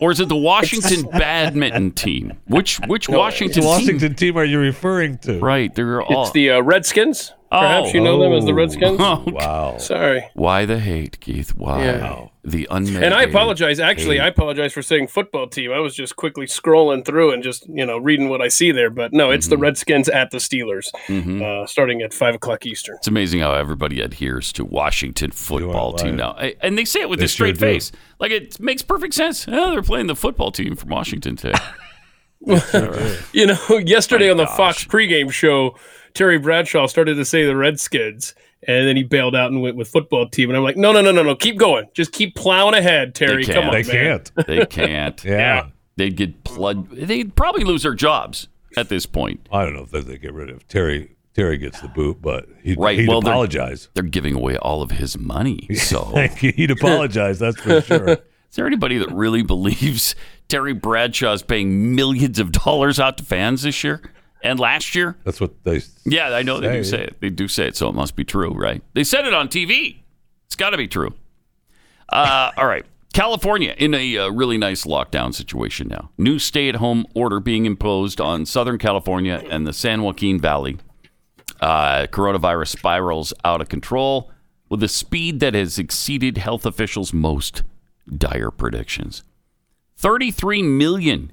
Or 0.00 0.12
is 0.12 0.20
it 0.20 0.28
the 0.28 0.36
Washington 0.36 1.02
badminton 1.10 1.90
team? 2.04 2.38
Which 2.46 2.78
which 2.86 3.08
Washington, 3.08 3.48
Which 3.48 3.54
team? 3.56 3.64
Washington 3.64 4.14
team 4.14 4.36
are 4.36 4.44
you 4.44 4.58
referring 4.60 5.18
to? 5.18 5.40
Right, 5.40 5.74
they're 5.74 6.00
all. 6.02 6.22
it's 6.24 6.32
the 6.32 6.50
uh, 6.50 6.60
Redskins. 6.62 7.32
Perhaps 7.50 7.88
Oh. 7.88 7.92
you 7.94 8.00
know 8.02 8.18
them 8.20 8.32
as 8.34 8.44
the 8.44 8.52
Redskins. 8.54 8.98
Oh, 9.00 9.24
Wow. 9.26 9.78
Sorry. 9.78 10.28
Why 10.34 10.66
the 10.66 10.78
hate, 10.78 11.18
Keith? 11.20 11.54
Why 11.56 11.82
Yeah. 11.84 12.26
The 12.50 12.66
unmitigated? 12.70 13.04
And 13.04 13.14
I 13.14 13.22
apologize. 13.22 13.78
Actually, 13.80 14.20
I 14.20 14.26
apologize 14.28 14.72
for 14.72 14.82
saying 14.82 15.08
football 15.08 15.46
team. 15.48 15.72
I 15.72 15.78
was 15.78 15.94
just 15.94 16.16
quickly 16.16 16.46
scrolling 16.46 17.04
through 17.04 17.32
and 17.32 17.42
just 17.42 17.68
you 17.68 17.84
know 17.86 17.98
reading 17.98 18.28
what 18.28 18.40
I 18.40 18.48
see 18.48 18.72
there. 18.72 18.90
But 18.90 19.12
no, 19.12 19.30
it's 19.30 19.46
Mm-hmm. 19.46 19.50
the 19.50 19.58
Redskins 19.58 20.08
at 20.08 20.30
the 20.30 20.38
Steelers, 20.38 20.88
uh, 21.42 21.66
starting 21.66 22.02
at 22.02 22.12
five 22.14 22.34
o'clock 22.34 22.66
Eastern. 22.66 22.96
It's 22.96 23.08
amazing 23.08 23.40
how 23.40 23.52
everybody 23.54 24.00
adheres 24.00 24.52
to 24.54 24.64
Washington 24.64 25.30
football 25.30 25.92
team 25.92 26.16
now, 26.16 26.32
I- 26.38 26.54
and 26.60 26.76
they 26.78 26.84
say 26.84 27.00
it 27.00 27.08
with 27.08 27.18
They 27.20 27.26
a 27.26 27.28
straight 27.28 27.58
sure 27.58 27.68
face, 27.68 27.92
like 28.20 28.30
it 28.32 28.58
makes 28.60 28.82
perfect 28.82 29.14
sense. 29.14 29.46
Oh, 29.48 29.70
they're 29.72 29.82
playing 29.82 30.06
the 30.08 30.16
football 30.16 30.50
team 30.50 30.76
from 30.76 30.90
Washington 30.90 31.36
today. 31.36 31.58
You 33.32 33.46
know, 33.46 33.58
yesterday 33.84 34.26
My 34.26 34.30
on 34.32 34.36
the 34.36 34.44
gosh. 34.44 34.56
Fox 34.56 34.84
pregame 34.84 35.30
show, 35.32 35.76
Terry 36.14 36.38
Bradshaw 36.38 36.86
started 36.86 37.14
to 37.16 37.24
say 37.24 37.44
the 37.44 37.56
Redskins, 37.56 38.34
And 38.66 38.88
then 38.88 38.96
he 38.96 39.04
bailed 39.04 39.36
out 39.36 39.50
and 39.52 39.62
went 39.62 39.76
with 39.76 39.88
football 39.88 40.28
team. 40.28 40.50
And 40.50 40.56
I'm 40.56 40.64
like, 40.64 40.76
no, 40.76 40.90
no, 40.92 41.00
no, 41.00 41.12
no, 41.12 41.22
no. 41.22 41.34
Keep 41.36 41.58
going. 41.58 41.86
Just 41.94 42.12
keep 42.12 42.34
plowing 42.34 42.74
ahead, 42.74 43.14
Terry. 43.14 43.44
They 43.44 43.54
Come 43.54 43.66
on, 43.68 43.72
can't. 43.84 43.86
They 43.86 43.92
man. 43.92 44.20
can't. 44.34 44.46
They 44.46 44.66
can't. 44.66 45.24
Yeah. 45.24 45.66
They'd 45.96 46.16
get 46.16 46.44
plugged. 46.44 46.92
They'd 46.94 47.34
probably 47.34 47.64
lose 47.64 47.82
their 47.82 47.94
jobs 47.94 48.48
at 48.76 48.88
this 48.88 49.04
point. 49.06 49.46
I 49.52 49.64
don't 49.64 49.74
know 49.74 49.82
if 49.82 49.90
they, 49.90 50.00
they 50.00 50.18
get 50.18 50.32
rid 50.32 50.48
of 50.50 50.66
Terry. 50.68 51.16
Terry 51.34 51.56
gets 51.56 51.80
the 51.80 51.88
boot, 51.88 52.20
but 52.20 52.46
he'd, 52.62 52.78
Right, 52.78 52.98
he'd 52.98 53.08
well, 53.08 53.20
they're- 53.20 53.32
apologize. 53.32 53.88
They're 53.94 54.02
giving 54.04 54.34
away 54.34 54.56
all 54.56 54.82
of 54.82 54.90
his 54.92 55.16
money. 55.18 55.68
So, 55.76 56.04
he'd 56.38 56.70
apologize. 56.72 57.38
That's 57.38 57.60
for 57.60 57.80
sure. 57.80 58.08
is 58.10 58.18
there 58.56 58.66
anybody 58.66 58.98
that 58.98 59.10
really 59.12 59.42
believes 59.42 60.14
Terry 60.48 60.72
Bradshaw's 60.74 61.42
paying 61.42 61.94
millions 61.94 62.38
of 62.40 62.50
dollars 62.52 62.98
out 62.98 63.18
to 63.18 63.24
fans 63.24 63.62
this 63.62 63.82
year 63.84 64.02
and 64.42 64.58
last 64.60 64.94
year? 64.94 65.16
That's 65.24 65.40
what 65.40 65.64
they. 65.64 65.82
Yeah, 66.04 66.28
I 66.34 66.42
know 66.42 66.60
they 66.60 66.72
do 66.72 66.84
Say. 66.84 66.90
say 66.90 67.02
it. 67.04 67.20
They 67.20 67.30
do 67.30 67.48
say 67.48 67.68
it, 67.68 67.76
so 67.76 67.88
it 67.88 67.94
must 67.94 68.16
be 68.16 68.24
true, 68.24 68.52
right? 68.52 68.82
They 68.94 69.04
said 69.04 69.26
it 69.26 69.34
on 69.34 69.48
TV. 69.48 69.98
It's 70.46 70.56
got 70.56 70.70
to 70.70 70.76
be 70.76 70.88
true. 70.88 71.14
Uh, 72.08 72.52
all 72.56 72.66
right. 72.66 72.84
California 73.12 73.74
in 73.78 73.94
a 73.94 74.18
uh, 74.18 74.30
really 74.30 74.58
nice 74.58 74.84
lockdown 74.84 75.34
situation 75.34 75.88
now. 75.88 76.10
New 76.18 76.38
stay 76.38 76.68
at 76.68 76.76
home 76.76 77.06
order 77.14 77.40
being 77.40 77.66
imposed 77.66 78.20
on 78.20 78.46
Southern 78.46 78.78
California 78.78 79.42
and 79.50 79.66
the 79.66 79.72
San 79.72 80.02
Joaquin 80.02 80.38
Valley. 80.40 80.78
Uh, 81.60 82.06
coronavirus 82.06 82.68
spirals 82.68 83.34
out 83.44 83.60
of 83.60 83.68
control 83.68 84.30
with 84.68 84.82
a 84.82 84.88
speed 84.88 85.40
that 85.40 85.54
has 85.54 85.78
exceeded 85.78 86.38
health 86.38 86.64
officials' 86.64 87.12
most 87.12 87.62
dire 88.16 88.50
predictions. 88.50 89.24
33 89.96 90.62
million 90.62 91.32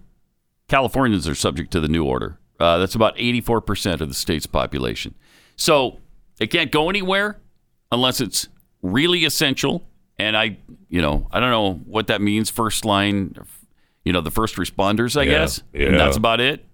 Californians 0.68 1.28
are 1.28 1.36
subject 1.36 1.72
to 1.72 1.80
the 1.80 1.88
new 1.88 2.04
order. 2.04 2.40
Uh, 2.60 2.78
that's 2.78 2.96
about 2.96 3.16
84% 3.18 4.02
of 4.02 4.08
the 4.08 4.14
state's 4.16 4.46
population. 4.46 5.14
So 5.58 6.00
it 6.40 6.48
can't 6.48 6.72
go 6.72 6.90
anywhere 6.90 7.40
unless 7.92 8.22
it's 8.22 8.48
really 8.82 9.26
essential. 9.26 9.84
And 10.18 10.38
I, 10.38 10.58
you 10.90 11.02
know, 11.02 11.28
I 11.32 11.40
don't 11.40 11.50
know 11.52 11.74
what 11.86 12.08
that 12.08 12.22
means. 12.22 12.50
First 12.50 12.86
line, 12.86 13.36
you 14.06 14.14
know, 14.14 14.22
the 14.22 14.32
first 14.32 14.56
responders, 14.56 15.20
I 15.20 15.24
Yeah, 15.24 15.32
guess. 15.32 15.64
yeah. 15.74 15.88
And 15.88 16.00
that's 16.00 16.16
about 16.18 16.40
it. 16.40 16.66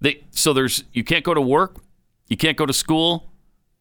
They 0.00 0.24
so 0.30 0.52
there's 0.52 0.84
you 0.92 1.02
can't 1.04 1.24
go 1.24 1.34
to 1.34 1.40
work, 1.40 1.76
you 2.28 2.36
can't 2.36 2.56
go 2.56 2.64
to 2.66 2.72
school. 2.72 3.32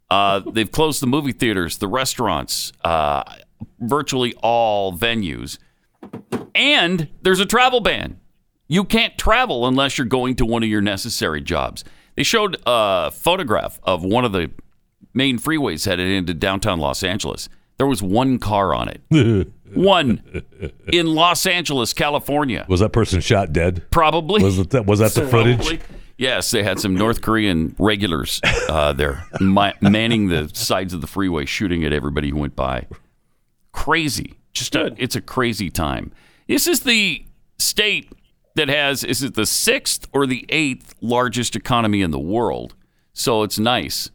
Uh, 0.09 0.39
they've 0.51 0.71
closed 0.71 1.01
the 1.01 1.07
movie 1.07 1.31
theaters, 1.33 1.77
the 1.77 1.87
restaurants, 1.87 2.71
uh, 2.83 3.23
virtually 3.79 4.33
all 4.41 4.91
venues, 4.93 5.57
and 6.55 7.07
there's 7.21 7.39
a 7.39 7.45
travel 7.45 7.81
ban. 7.81 8.19
You 8.67 8.83
can't 8.83 9.17
travel 9.17 9.67
unless 9.67 9.97
you're 9.97 10.05
going 10.05 10.35
to 10.35 10.45
one 10.45 10.63
of 10.63 10.69
your 10.69 10.81
necessary 10.81 11.41
jobs. 11.41 11.83
They 12.15 12.23
showed 12.23 12.57
a 12.65 13.11
photograph 13.11 13.79
of 13.83 14.03
one 14.03 14.25
of 14.25 14.31
the 14.31 14.51
main 15.13 15.39
freeways 15.39 15.85
headed 15.85 16.09
into 16.09 16.33
downtown 16.33 16.79
Los 16.79 17.03
Angeles. 17.03 17.47
There 17.77 17.87
was 17.87 18.01
one 18.01 18.39
car 18.39 18.73
on 18.73 18.89
it. 18.89 19.47
one 19.73 20.43
in 20.91 21.07
Los 21.07 21.45
Angeles, 21.45 21.93
California. 21.93 22.65
Was 22.67 22.79
that 22.79 22.89
person 22.89 23.21
shot 23.21 23.53
dead? 23.53 23.83
Probably. 23.91 24.43
Was 24.43 24.65
that? 24.67 24.85
Was 24.85 24.99
that 24.99 25.13
the 25.13 25.27
footage? 25.27 25.79
Yes, 26.17 26.49
they 26.49 26.63
had 26.63 26.79
some 26.79 26.95
North 26.95 27.21
Korean 27.21 27.75
regulars 27.77 28.41
uh, 28.69 28.91
there 28.93 29.23
ma- 29.39 29.73
manning 29.81 30.29
the 30.29 30.49
sides 30.51 30.93
of 30.93 31.01
the 31.01 31.07
freeway, 31.07 31.45
shooting 31.45 31.83
at 31.83 31.93
everybody 31.93 32.31
who 32.31 32.37
went 32.37 32.55
by. 32.55 32.87
Crazy. 33.71 34.33
Just 34.51 34.75
a, 34.75 34.95
it's 34.97 35.15
a 35.15 35.21
crazy 35.21 35.69
time. 35.69 36.11
This 36.47 36.65
is 36.65 36.79
the 36.79 37.23
state 37.59 38.11
that 38.57 38.67
has 38.69 39.03
is 39.03 39.23
it 39.23 39.33
the 39.35 39.45
sixth 39.45 40.07
or 40.13 40.27
the 40.27 40.45
eighth 40.49 40.93
largest 41.01 41.55
economy 41.55 42.01
in 42.01 42.11
the 42.11 42.19
world? 42.19 42.75
So 43.13 43.41
it's 43.43 43.57
nice 43.57 44.11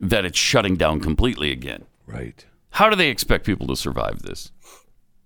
that 0.00 0.24
it's 0.24 0.38
shutting 0.38 0.76
down 0.76 0.98
completely 1.00 1.52
again. 1.52 1.84
Right. 2.06 2.44
How 2.70 2.88
do 2.90 2.96
they 2.96 3.08
expect 3.10 3.44
people 3.46 3.66
to 3.68 3.76
survive 3.76 4.22
this? 4.22 4.50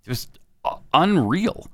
Just 0.04 0.38
uh, 0.64 0.76
unreal. 0.92 1.70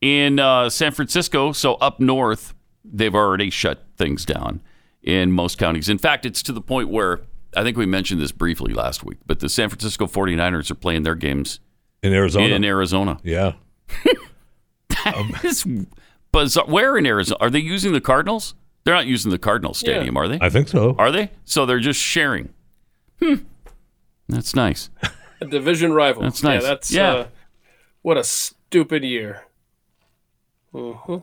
In 0.00 0.38
uh, 0.38 0.70
San 0.70 0.92
Francisco, 0.92 1.52
so 1.52 1.74
up 1.74 1.98
north, 2.00 2.54
they've 2.84 3.14
already 3.14 3.50
shut 3.50 3.84
things 3.96 4.24
down 4.24 4.60
in 5.02 5.32
most 5.32 5.58
counties. 5.58 5.88
In 5.88 5.98
fact, 5.98 6.24
it's 6.24 6.42
to 6.44 6.52
the 6.52 6.60
point 6.60 6.88
where 6.88 7.20
I 7.56 7.62
think 7.62 7.76
we 7.76 7.86
mentioned 7.86 8.20
this 8.20 8.32
briefly 8.32 8.72
last 8.72 9.04
week, 9.04 9.18
but 9.26 9.40
the 9.40 9.48
San 9.48 9.68
Francisco 9.68 10.06
49ers 10.06 10.70
are 10.70 10.74
playing 10.74 11.02
their 11.02 11.14
games 11.14 11.60
In 12.02 12.12
Arizona. 12.12 12.54
in 12.54 12.64
Arizona. 12.64 13.18
yeah. 13.22 13.52
It's 15.44 15.66
bizarre. 16.32 16.66
Where 16.66 16.96
in 16.96 17.06
Arizona? 17.06 17.38
Are 17.40 17.50
they 17.50 17.60
using 17.60 17.92
the 17.92 18.00
Cardinals? 18.00 18.54
They're 18.84 18.94
not 18.94 19.06
using 19.06 19.30
the 19.30 19.38
Cardinals 19.38 19.78
Stadium, 19.78 20.16
are 20.16 20.28
they? 20.28 20.38
I 20.40 20.50
think 20.50 20.68
so. 20.68 20.94
Are 20.98 21.10
they? 21.10 21.30
So 21.44 21.64
they're 21.64 21.80
just 21.80 22.00
sharing. 22.00 22.50
Hmm. 23.20 23.36
That's 24.28 24.54
nice. 24.54 24.90
A 25.40 25.46
division 25.46 25.92
rival. 25.92 26.22
That's 26.22 26.42
nice. 26.42 26.62
Yeah, 26.62 26.68
that's 26.68 26.90
Yeah. 26.90 27.12
Uh, 27.12 27.26
what 28.02 28.16
a 28.18 28.24
stupid 28.24 29.02
year. 29.04 29.44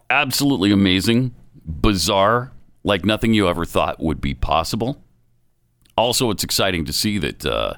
absolutely 0.10 0.72
amazing, 0.72 1.36
bizarre, 1.66 2.52
like 2.84 3.06
nothing 3.06 3.34
you 3.34 3.48
ever 3.48 3.66
thought 3.66 4.00
would 4.00 4.22
be 4.22 4.34
possible. 4.34 5.04
Also, 5.98 6.32
it's 6.32 6.44
exciting 6.44 6.86
to 6.86 6.94
see 6.94 7.18
that 7.20 7.46
uh, 7.46 7.74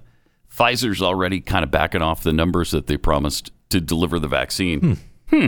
Pfizer's 0.50 1.02
already 1.02 1.42
kind 1.42 1.64
of 1.64 1.72
backing 1.72 2.02
off 2.02 2.24
the 2.24 2.32
numbers 2.34 2.72
that 2.72 2.88
they 2.88 2.96
promised 2.96 3.52
to 3.70 3.82
deliver 3.82 4.20
the 4.20 4.28
vaccine. 4.28 4.98
Hmm. 5.30 5.48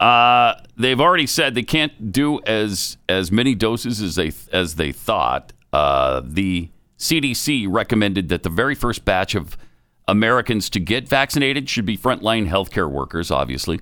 Uh, 0.00 0.54
they've 0.76 1.00
already 1.00 1.26
said 1.26 1.54
they 1.54 1.62
can't 1.62 2.10
do 2.10 2.40
as 2.44 2.96
as 3.08 3.30
many 3.30 3.54
doses 3.54 4.00
as 4.00 4.14
they 4.16 4.32
as 4.52 4.76
they 4.76 4.90
thought. 4.92 5.52
Uh, 5.72 6.22
the 6.24 6.70
CDC 6.98 7.66
recommended 7.68 8.28
that 8.30 8.42
the 8.42 8.48
very 8.50 8.74
first 8.74 9.04
batch 9.04 9.34
of 9.34 9.56
Americans 10.08 10.68
to 10.70 10.80
get 10.80 11.06
vaccinated 11.08 11.68
should 11.68 11.84
be 11.86 11.96
frontline 11.96 12.48
healthcare 12.48 12.90
workers, 12.90 13.30
obviously. 13.30 13.76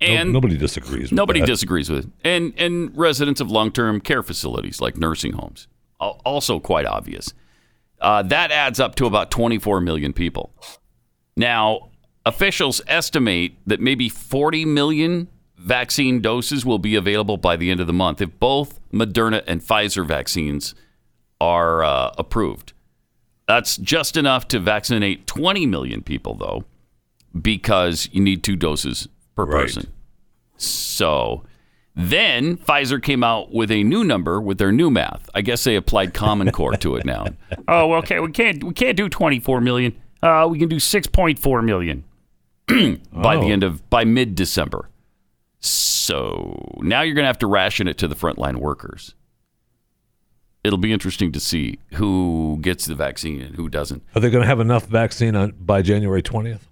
No- 0.00 0.06
And 0.08 0.32
nobody 0.32 0.56
disagrees. 0.56 1.10
With 1.10 1.12
Nobody 1.12 1.40
that. 1.40 1.46
disagrees 1.46 1.88
with 1.90 2.06
it. 2.06 2.10
And 2.24 2.54
and 2.56 2.90
residents 2.96 3.40
of 3.40 3.50
long-term 3.50 4.00
care 4.00 4.22
facilities 4.22 4.80
like 4.80 4.96
nursing 4.96 5.34
homes, 5.34 5.68
also 6.00 6.58
quite 6.60 6.86
obvious. 6.86 7.34
Uh, 8.00 8.22
that 8.22 8.50
adds 8.50 8.80
up 8.80 8.94
to 8.96 9.06
about 9.06 9.30
24 9.30 9.80
million 9.80 10.12
people. 10.12 10.52
Now, 11.36 11.90
officials 12.26 12.80
estimate 12.88 13.56
that 13.66 13.80
maybe 13.80 14.08
40 14.08 14.64
million 14.64 15.28
vaccine 15.62 16.20
doses 16.20 16.64
will 16.66 16.78
be 16.78 16.94
available 16.94 17.36
by 17.36 17.56
the 17.56 17.70
end 17.70 17.80
of 17.80 17.86
the 17.86 17.92
month 17.92 18.20
if 18.20 18.38
both 18.38 18.80
Moderna 18.92 19.42
and 19.46 19.60
Pfizer 19.60 20.06
vaccines 20.06 20.74
are 21.40 21.82
uh, 21.84 22.12
approved. 22.18 22.72
That's 23.48 23.76
just 23.76 24.16
enough 24.16 24.48
to 24.48 24.58
vaccinate 24.60 25.26
20 25.26 25.66
million 25.66 26.02
people, 26.02 26.34
though, 26.34 26.64
because 27.40 28.08
you 28.12 28.22
need 28.22 28.42
two 28.42 28.56
doses 28.56 29.08
per 29.34 29.44
Right. 29.44 29.62
person. 29.62 29.92
So 30.56 31.42
then 31.94 32.56
Pfizer 32.56 33.02
came 33.02 33.22
out 33.24 33.52
with 33.52 33.70
a 33.70 33.82
new 33.82 34.04
number 34.04 34.40
with 34.40 34.58
their 34.58 34.72
new 34.72 34.90
math. 34.90 35.28
I 35.34 35.42
guess 35.42 35.64
they 35.64 35.76
applied 35.76 36.14
Common 36.14 36.50
Core 36.52 36.76
to 36.76 36.96
it 36.96 37.04
now. 37.04 37.26
oh, 37.68 37.94
okay, 37.94 38.20
we 38.20 38.30
can't 38.30 38.62
we 38.64 38.72
can't 38.72 38.96
do 38.96 39.08
24 39.08 39.60
million. 39.60 40.00
Uh, 40.22 40.46
we 40.48 40.58
can 40.58 40.68
do 40.68 40.76
6.4 40.76 41.64
million 41.64 42.04
by 43.12 43.36
the 43.36 43.42
Oh. 43.42 43.48
end 43.50 43.62
of 43.64 43.88
by 43.90 44.04
mid 44.04 44.34
December. 44.34 44.88
So 45.62 46.80
now 46.80 47.02
you're 47.02 47.14
going 47.14 47.22
to 47.22 47.28
have 47.28 47.38
to 47.38 47.46
ration 47.46 47.88
it 47.88 47.96
to 47.98 48.08
the 48.08 48.16
frontline 48.16 48.56
workers. 48.56 49.14
It'll 50.64 50.78
be 50.78 50.92
interesting 50.92 51.32
to 51.32 51.40
see 51.40 51.78
who 51.94 52.58
gets 52.60 52.86
the 52.86 52.94
vaccine 52.94 53.40
and 53.40 53.54
who 53.54 53.68
doesn't. 53.68 54.02
Are 54.14 54.20
they 54.20 54.30
going 54.30 54.42
to 54.42 54.48
have 54.48 54.60
enough 54.60 54.86
vaccine 54.86 55.34
on 55.34 55.54
by 55.60 55.82
January 55.82 56.22
twentieth? 56.22 56.68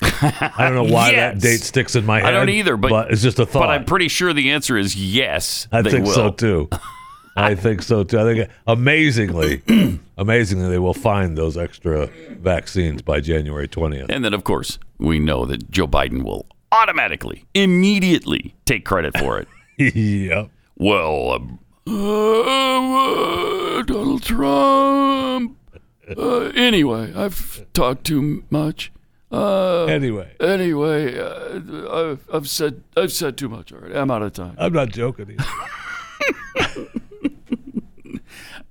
I 0.00 0.54
don't 0.58 0.74
know 0.74 0.92
why 0.92 1.14
that 1.14 1.38
date 1.40 1.60
sticks 1.60 1.94
in 1.94 2.04
my 2.04 2.20
head. 2.20 2.28
I 2.28 2.30
don't 2.32 2.48
either, 2.48 2.76
but, 2.76 3.10
it's 3.10 3.22
just 3.22 3.38
a 3.38 3.46
thought. 3.46 3.60
But 3.60 3.70
I'm 3.70 3.84
pretty 3.84 4.08
sure 4.08 4.32
the 4.32 4.50
answer 4.50 4.76
is 4.76 4.96
yes. 4.96 5.68
I 5.72 5.82
think 5.82 6.04
will. 6.04 6.14
so 6.14 6.30
too. 6.30 6.68
I 7.36 7.54
think 7.54 7.82
so 7.82 8.02
too. 8.02 8.18
I 8.18 8.34
think 8.34 8.50
amazingly, 8.66 9.62
amazingly, 10.18 10.68
they 10.68 10.78
will 10.78 10.94
find 10.94 11.36
those 11.36 11.56
extra 11.56 12.08
vaccines 12.30 13.02
by 13.02 13.20
January 13.20 13.68
twentieth. 13.68 14.10
And 14.10 14.24
then, 14.24 14.34
of 14.34 14.42
course, 14.42 14.78
we 14.98 15.18
know 15.18 15.44
that 15.46 15.70
Joe 15.70 15.86
Biden 15.86 16.24
will 16.24 16.46
automatically, 16.82 17.44
immediately 17.54 18.54
take 18.64 18.84
credit 18.84 19.16
for 19.18 19.38
it. 19.38 19.48
yep. 19.94 20.50
well, 20.76 21.32
um, 21.32 21.58
uh, 21.86 23.82
Donald 23.82 24.22
Trump. 24.22 25.56
Uh, 26.16 26.40
anyway, 26.54 27.12
I've 27.14 27.66
talked 27.72 28.04
too 28.04 28.44
much. 28.50 28.92
Uh, 29.30 29.86
Anyway, 29.86 30.30
anyway, 30.38 31.18
uh, 31.18 32.12
I've, 32.12 32.28
I've 32.32 32.48
said 32.48 32.84
I've 32.96 33.10
said 33.12 33.36
too 33.36 33.48
much 33.48 33.72
already. 33.72 33.96
I'm 33.96 34.10
out 34.10 34.22
of 34.22 34.32
time. 34.32 34.54
I'm 34.56 34.72
not 34.72 34.90
joking. 34.90 35.36
Either. 35.38 36.88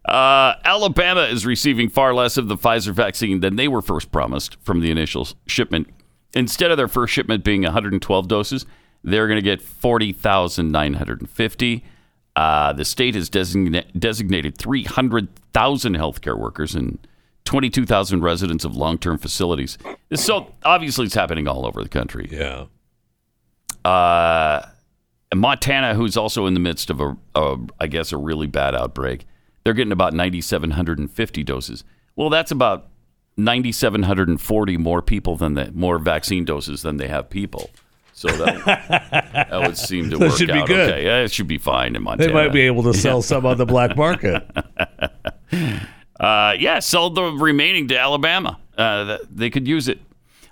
Uh, 0.07 0.53
Alabama 0.63 1.21
is 1.23 1.47
receiving 1.47 1.89
far 1.89 2.13
less 2.13 2.37
of 2.37 2.47
the 2.47 2.55
Pfizer 2.55 2.93
vaccine 2.93 3.39
than 3.39 3.55
they 3.55 3.67
were 3.67 3.81
first 3.81 4.11
promised 4.11 4.55
from 4.61 4.81
the 4.81 4.91
initial 4.91 5.27
shipment. 5.47 5.87
Instead 6.35 6.69
of 6.69 6.77
their 6.77 6.87
first 6.87 7.13
shipment 7.13 7.43
being 7.43 7.63
112 7.63 8.27
doses, 8.27 8.65
they're 9.03 9.27
going 9.27 9.37
to 9.37 9.41
get 9.41 9.61
40,950. 9.61 11.83
Uh, 12.35 12.73
the 12.73 12.83
state 12.83 13.15
has 13.15 13.29
designa- 13.29 13.85
designated 13.97 14.57
300,000 14.57 15.95
healthcare 15.95 16.37
workers 16.37 16.75
and 16.75 16.99
22,000 17.45 18.21
residents 18.21 18.65
of 18.65 18.75
long-term 18.75 19.17
facilities. 19.17 19.77
So 20.13 20.51
obviously, 20.63 21.05
it's 21.05 21.15
happening 21.15 21.47
all 21.47 21.65
over 21.65 21.81
the 21.81 21.89
country. 21.89 22.27
Yeah. 22.31 22.65
Uh, 23.89 24.65
Montana, 25.33 25.95
who's 25.95 26.17
also 26.17 26.45
in 26.47 26.53
the 26.53 26.59
midst 26.59 26.89
of 26.89 26.99
a, 26.99 27.15
a, 27.35 27.57
I 27.79 27.87
guess, 27.87 28.11
a 28.11 28.17
really 28.17 28.47
bad 28.47 28.75
outbreak, 28.75 29.25
they're 29.63 29.73
getting 29.73 29.91
about 29.91 30.13
9,750 30.13 31.43
doses. 31.43 31.83
Well, 32.15 32.29
that's 32.29 32.51
about 32.51 32.87
9,740 33.37 34.77
more 34.77 35.01
people 35.01 35.35
than 35.35 35.53
the 35.55 35.71
more 35.73 35.99
vaccine 35.99 36.45
doses 36.45 36.81
than 36.81 36.97
they 36.97 37.07
have 37.07 37.29
people. 37.29 37.69
So 38.13 38.29
that, 38.29 38.65
that 39.49 39.59
would 39.61 39.77
seem 39.77 40.09
to 40.11 40.17
That 40.17 40.29
work 40.29 40.37
should 40.37 40.47
be 40.47 40.53
out 40.53 40.67
good. 40.67 40.89
okay. 40.89 41.03
Yeah, 41.05 41.19
it 41.19 41.31
should 41.31 41.47
be 41.47 41.57
fine 41.57 41.95
in 41.97 42.03
Montana. 42.03 42.29
They 42.29 42.33
might 42.33 42.53
be 42.53 42.61
able 42.61 42.83
to 42.83 42.93
sell 42.93 43.21
some 43.21 43.45
on 43.45 43.57
the 43.57 43.65
black 43.65 43.95
market. 43.97 44.43
Uh, 46.17 46.55
yeah, 46.57 46.79
sell 46.79 47.09
the 47.09 47.23
remaining 47.23 47.89
to 47.89 47.99
Alabama. 47.99 48.57
Uh, 48.77 49.17
they 49.29 49.49
could 49.49 49.67
use 49.67 49.89
it. 49.89 49.99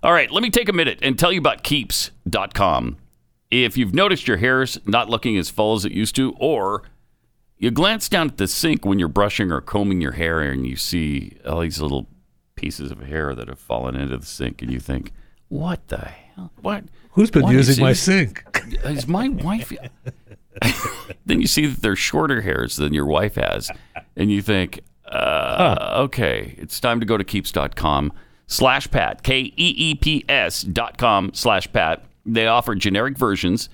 All 0.04 0.12
right, 0.12 0.30
let 0.30 0.44
me 0.44 0.50
take 0.50 0.68
a 0.68 0.74
minute 0.74 1.00
and 1.02 1.18
tell 1.18 1.32
you 1.32 1.40
about 1.40 1.64
keeps.com. 1.64 2.98
If 3.50 3.78
you've 3.78 3.94
noticed 3.94 4.28
your 4.28 4.38
hair's 4.38 4.78
not 4.86 5.10
looking 5.10 5.38
as 5.38 5.50
full 5.50 5.76
as 5.76 5.86
it 5.86 5.94
used 5.94 6.16
to, 6.18 6.36
or 6.38 6.84
you 7.58 7.72
glance 7.72 8.10
down 8.10 8.28
at 8.28 8.38
the 8.38 8.48
sink 8.48 8.84
when 8.86 9.00
you're 9.00 9.08
brushing 9.08 9.54
or 9.54 9.62
combing 9.62 10.02
your 10.02 10.12
hair 10.12 10.42
and 10.42 10.68
you 10.68 10.76
see 10.76 11.38
all 11.48 11.62
these 11.62 11.80
little 11.80 12.08
pieces 12.64 12.92
of 12.92 13.02
hair 13.02 13.36
that 13.36 13.50
have 13.50 13.60
fallen 13.60 13.94
into 13.94 14.18
the 14.18 14.26
sink, 14.26 14.62
and 14.62 14.72
you 14.72 14.80
think, 14.80 15.12
what 15.50 15.86
the 15.90 15.98
hell? 15.98 16.50
What? 16.62 16.86
Who's 17.12 17.30
been 17.30 17.44
is 17.50 17.68
using 17.68 17.84
my 17.84 17.92
sink? 17.92 18.42
Is 18.86 19.06
my 19.06 19.28
wife. 19.28 19.74
then 21.26 21.42
you 21.42 21.48
see 21.48 21.66
that 21.66 21.82
they're 21.82 21.98
shorter 21.98 22.40
hairs 22.40 22.78
than 22.78 22.94
your 22.94 23.06
wife 23.06 23.36
has, 23.36 23.70
and 24.16 24.32
you 24.32 24.42
think, 24.42 24.80
uh, 25.08 26.04
okay, 26.06 26.56
it's 26.58 26.80
time 26.80 27.02
to 27.02 27.06
go 27.06 27.18
to 27.18 27.26
keeps.com 27.26 28.14
slash 28.48 28.90
pat, 28.90 29.24
K 29.24 29.42
E 29.42 29.54
E 29.58 29.96
P 29.96 30.24
S 30.30 30.62
dot 30.62 30.98
com 30.98 31.34
slash 31.34 31.70
pat. 31.74 32.06
They 32.26 32.48
offer 32.48 32.76
generic 32.76 33.18
versions 33.18 33.68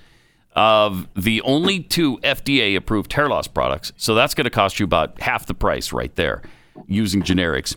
of 0.55 1.07
the 1.15 1.41
only 1.43 1.83
two 1.83 2.17
FDA 2.23 2.75
approved 2.75 3.13
hair 3.13 3.29
loss 3.29 3.47
products. 3.47 3.93
So 3.97 4.15
that's 4.15 4.33
going 4.33 4.45
to 4.45 4.49
cost 4.49 4.79
you 4.79 4.83
about 4.83 5.21
half 5.21 5.45
the 5.45 5.53
price 5.53 5.93
right 5.93 6.13
there 6.15 6.41
using 6.87 7.21
generics. 7.21 7.75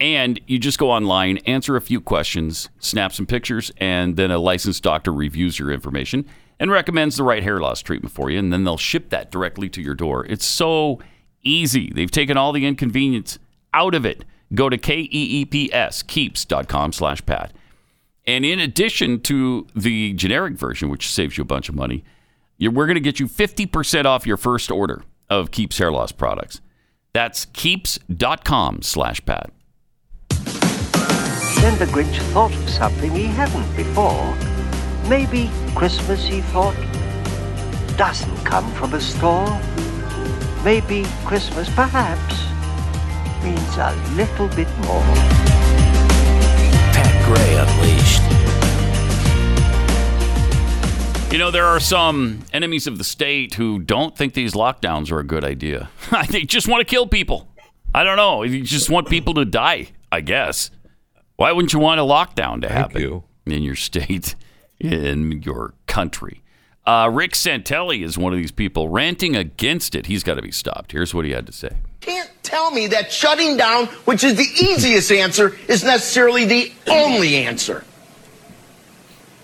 And 0.00 0.40
you 0.46 0.58
just 0.58 0.78
go 0.78 0.90
online, 0.90 1.38
answer 1.38 1.74
a 1.76 1.80
few 1.80 2.00
questions, 2.00 2.68
snap 2.78 3.12
some 3.12 3.26
pictures, 3.26 3.72
and 3.78 4.16
then 4.16 4.30
a 4.30 4.38
licensed 4.38 4.82
doctor 4.82 5.12
reviews 5.12 5.58
your 5.58 5.72
information 5.72 6.24
and 6.60 6.70
recommends 6.70 7.16
the 7.16 7.24
right 7.24 7.42
hair 7.42 7.58
loss 7.58 7.80
treatment 7.80 8.14
for 8.14 8.30
you. 8.30 8.38
And 8.38 8.52
then 8.52 8.64
they'll 8.64 8.76
ship 8.76 9.10
that 9.10 9.30
directly 9.30 9.68
to 9.70 9.82
your 9.82 9.94
door. 9.94 10.24
It's 10.26 10.44
so 10.46 11.00
easy. 11.42 11.90
They've 11.92 12.10
taken 12.10 12.36
all 12.36 12.52
the 12.52 12.66
inconvenience 12.66 13.38
out 13.74 13.94
of 13.94 14.06
it. 14.06 14.24
Go 14.54 14.68
to 14.68 14.76
E 14.76 14.78
K-E-E-P-S, 14.78 16.02
keeps.com 16.04 16.92
slash 16.92 17.24
pat. 17.26 17.52
And 18.26 18.44
in 18.44 18.60
addition 18.60 19.20
to 19.22 19.66
the 19.74 20.12
generic 20.14 20.54
version, 20.54 20.90
which 20.90 21.10
saves 21.10 21.36
you 21.36 21.42
a 21.42 21.46
bunch 21.46 21.68
of 21.68 21.74
money, 21.74 22.04
we're 22.60 22.86
going 22.86 22.94
to 22.94 23.00
get 23.00 23.18
you 23.20 23.26
50% 23.26 24.04
off 24.04 24.26
your 24.26 24.36
first 24.36 24.70
order 24.70 25.02
of 25.30 25.50
Keeps 25.50 25.78
hair 25.78 25.92
loss 25.92 26.12
products. 26.12 26.60
That's 27.12 27.46
keeps.com 27.46 28.82
slash 28.82 29.24
pat. 29.24 29.50
Then 31.60 31.78
the 31.78 31.86
Grinch 31.86 32.18
thought 32.32 32.54
of 32.54 32.68
something 32.70 33.10
he 33.10 33.24
hadn't 33.24 33.76
before. 33.76 34.34
Maybe 35.08 35.50
Christmas, 35.74 36.24
he 36.24 36.40
thought, 36.40 36.76
doesn't 37.96 38.44
come 38.44 38.70
from 38.74 38.94
a 38.94 39.00
store. 39.00 39.60
Maybe 40.64 41.04
Christmas, 41.24 41.68
perhaps, 41.70 42.46
means 43.42 43.76
a 43.76 43.92
little 44.14 44.48
bit 44.48 44.68
more. 44.86 45.02
Pat 46.94 47.24
Gray 47.26 47.56
Unleashed. 47.56 48.22
You 51.32 51.38
know, 51.38 51.50
there 51.50 51.66
are 51.66 51.80
some 51.80 52.44
enemies 52.52 52.86
of 52.86 52.98
the 52.98 53.04
state 53.04 53.54
who 53.54 53.80
don't 53.80 54.16
think 54.16 54.34
these 54.34 54.54
lockdowns 54.54 55.10
are 55.10 55.18
a 55.18 55.24
good 55.24 55.44
idea. 55.44 55.90
they 56.30 56.42
just 56.42 56.68
want 56.68 56.80
to 56.80 56.84
kill 56.84 57.06
people. 57.06 57.48
I 57.94 58.04
don't 58.04 58.16
know. 58.16 58.44
You 58.44 58.62
just 58.62 58.88
want 58.88 59.08
people 59.08 59.34
to 59.34 59.44
die, 59.44 59.88
I 60.10 60.20
guess. 60.20 60.70
Why 61.38 61.52
wouldn't 61.52 61.72
you 61.72 61.78
want 61.78 62.00
a 62.00 62.02
lockdown 62.02 62.62
to 62.62 62.68
happen 62.68 63.00
you. 63.00 63.22
in 63.46 63.62
your 63.62 63.76
state, 63.76 64.34
in 64.80 65.40
your 65.42 65.74
country? 65.86 66.42
Uh, 66.84 67.08
Rick 67.12 67.34
Santelli 67.34 68.02
is 68.04 68.18
one 68.18 68.32
of 68.32 68.40
these 68.40 68.50
people 68.50 68.88
ranting 68.88 69.36
against 69.36 69.94
it. 69.94 70.06
He's 70.06 70.24
got 70.24 70.34
to 70.34 70.42
be 70.42 70.50
stopped. 70.50 70.90
Here's 70.90 71.14
what 71.14 71.24
he 71.24 71.30
had 71.30 71.46
to 71.46 71.52
say. 71.52 71.76
can't 72.00 72.28
tell 72.42 72.72
me 72.72 72.88
that 72.88 73.12
shutting 73.12 73.56
down, 73.56 73.86
which 74.04 74.24
is 74.24 74.34
the 74.34 74.48
easiest 74.64 75.12
answer, 75.12 75.56
is 75.68 75.84
necessarily 75.84 76.44
the 76.44 76.72
only 76.88 77.36
answer. 77.36 77.84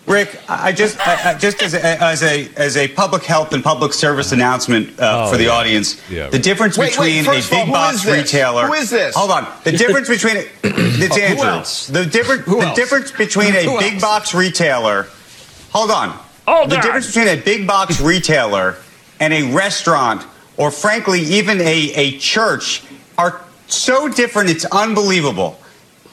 Rick, 0.07 0.39
I 0.51 0.69
I 0.69 0.73
just, 0.73 0.99
I, 1.07 1.31
I 1.33 1.39
just 1.39 1.63
as 1.63 1.73
a, 1.73 2.03
as 2.03 2.23
a 2.23 2.49
as 2.57 2.77
a 2.77 2.89
public 2.89 3.23
health 3.23 3.55
and 3.55 3.65
public 3.65 3.95
service 3.95 4.33
announcement 4.33 5.01
uh, 5.01 5.25
Oh, 5.27 5.31
for 5.33 5.39
the 5.39 5.45
yeah. 5.45 5.51
audience, 5.51 6.11
Yeah. 6.11 6.29
the 6.29 6.39
difference 6.39 6.77
Wait, 6.77 6.99
wait, 6.99 7.23
between 7.23 7.25
first 7.25 7.51
a 7.51 7.55
of 7.55 7.59
all, 7.61 7.65
big 7.67 7.73
box 7.73 8.05
retailer. 8.05 8.67
Who 8.67 8.75
is 8.75 8.91
this? 8.91 9.15
Hold 9.15 9.31
on. 9.31 9.47
The 9.65 9.73
difference 9.73 10.09
between 10.09 10.37
it's 10.63 11.17
who 11.17 11.23
Andrew. 11.23 11.47
else? 11.47 11.87
The 11.87 12.05
different 12.05 12.43
Who 12.43 12.61
the 12.61 12.67
else? 12.67 12.77
difference 12.77 13.13
between 13.13 13.55
a 13.57 13.65
Who 13.65 13.79
big 13.79 13.95
else? 13.95 14.03
box 14.03 14.35
retailer. 14.35 15.07
Hold 15.73 15.91
on. 15.91 16.19
Oh, 16.47 16.67
the 16.69 16.75
God. 16.77 16.83
difference 16.83 17.07
between 17.07 17.29
a 17.29 17.37
big 17.41 17.67
box 17.67 17.99
retailer 18.03 18.77
and 19.21 19.33
a 19.33 19.55
restaurant, 19.55 20.23
or 20.59 20.71
frankly, 20.71 21.21
even 21.21 21.61
a, 21.63 21.93
a 21.95 22.19
church, 22.19 22.83
are 23.17 23.41
so 23.69 24.09
different. 24.11 24.51
It's 24.51 24.67
unbelievable. 24.67 25.59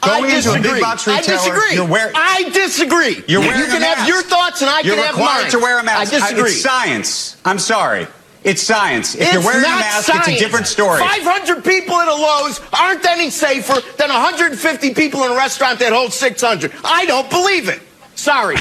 Going 0.01 0.25
I 0.25 0.35
into 0.35 0.51
a 0.51 0.57
disagree. 0.57 0.71
big 0.73 0.81
box 0.81 1.07
I 1.07 1.21
disagree. 1.21 1.75
you're 1.75 1.85
wearing. 1.87 2.13
I 2.15 2.49
disagree. 2.53 3.23
You're 3.27 3.43
you 3.43 3.65
can 3.67 3.81
a 3.81 3.85
have 3.85 4.07
your 4.07 4.21
thoughts 4.23 4.61
and 4.61 4.69
I 4.69 4.81
You're 4.81 4.95
can 4.95 5.05
have 5.05 5.15
required 5.15 5.41
mine. 5.43 5.51
to 5.51 5.59
wear 5.59 5.79
a 5.79 5.83
mask. 5.83 6.13
I 6.13 6.19
disagree. 6.19 6.51
It's 6.51 6.61
science. 6.61 7.37
I'm 7.45 7.59
sorry. 7.59 8.07
It's 8.43 8.63
science. 8.63 9.13
If 9.13 9.21
It's 9.21 9.33
you're 9.33 9.43
wearing 9.43 9.59
a 9.63 9.67
mask, 9.69 10.07
science. 10.07 10.27
it's 10.27 10.37
a 10.37 10.39
different 10.39 10.65
story. 10.65 10.99
500 10.99 11.63
people 11.63 11.95
at 11.97 12.07
a 12.07 12.13
Lowe's 12.15 12.59
aren't 12.73 13.05
any 13.05 13.29
safer 13.29 13.79
than 13.97 14.09
150 14.09 14.93
people 14.95 15.23
in 15.23 15.31
a 15.31 15.35
restaurant 15.35 15.77
that 15.79 15.93
holds 15.93 16.15
600. 16.15 16.71
I 16.83 17.05
don't 17.05 17.29
believe 17.29 17.69
it. 17.69 17.81
Sorry. 18.15 18.55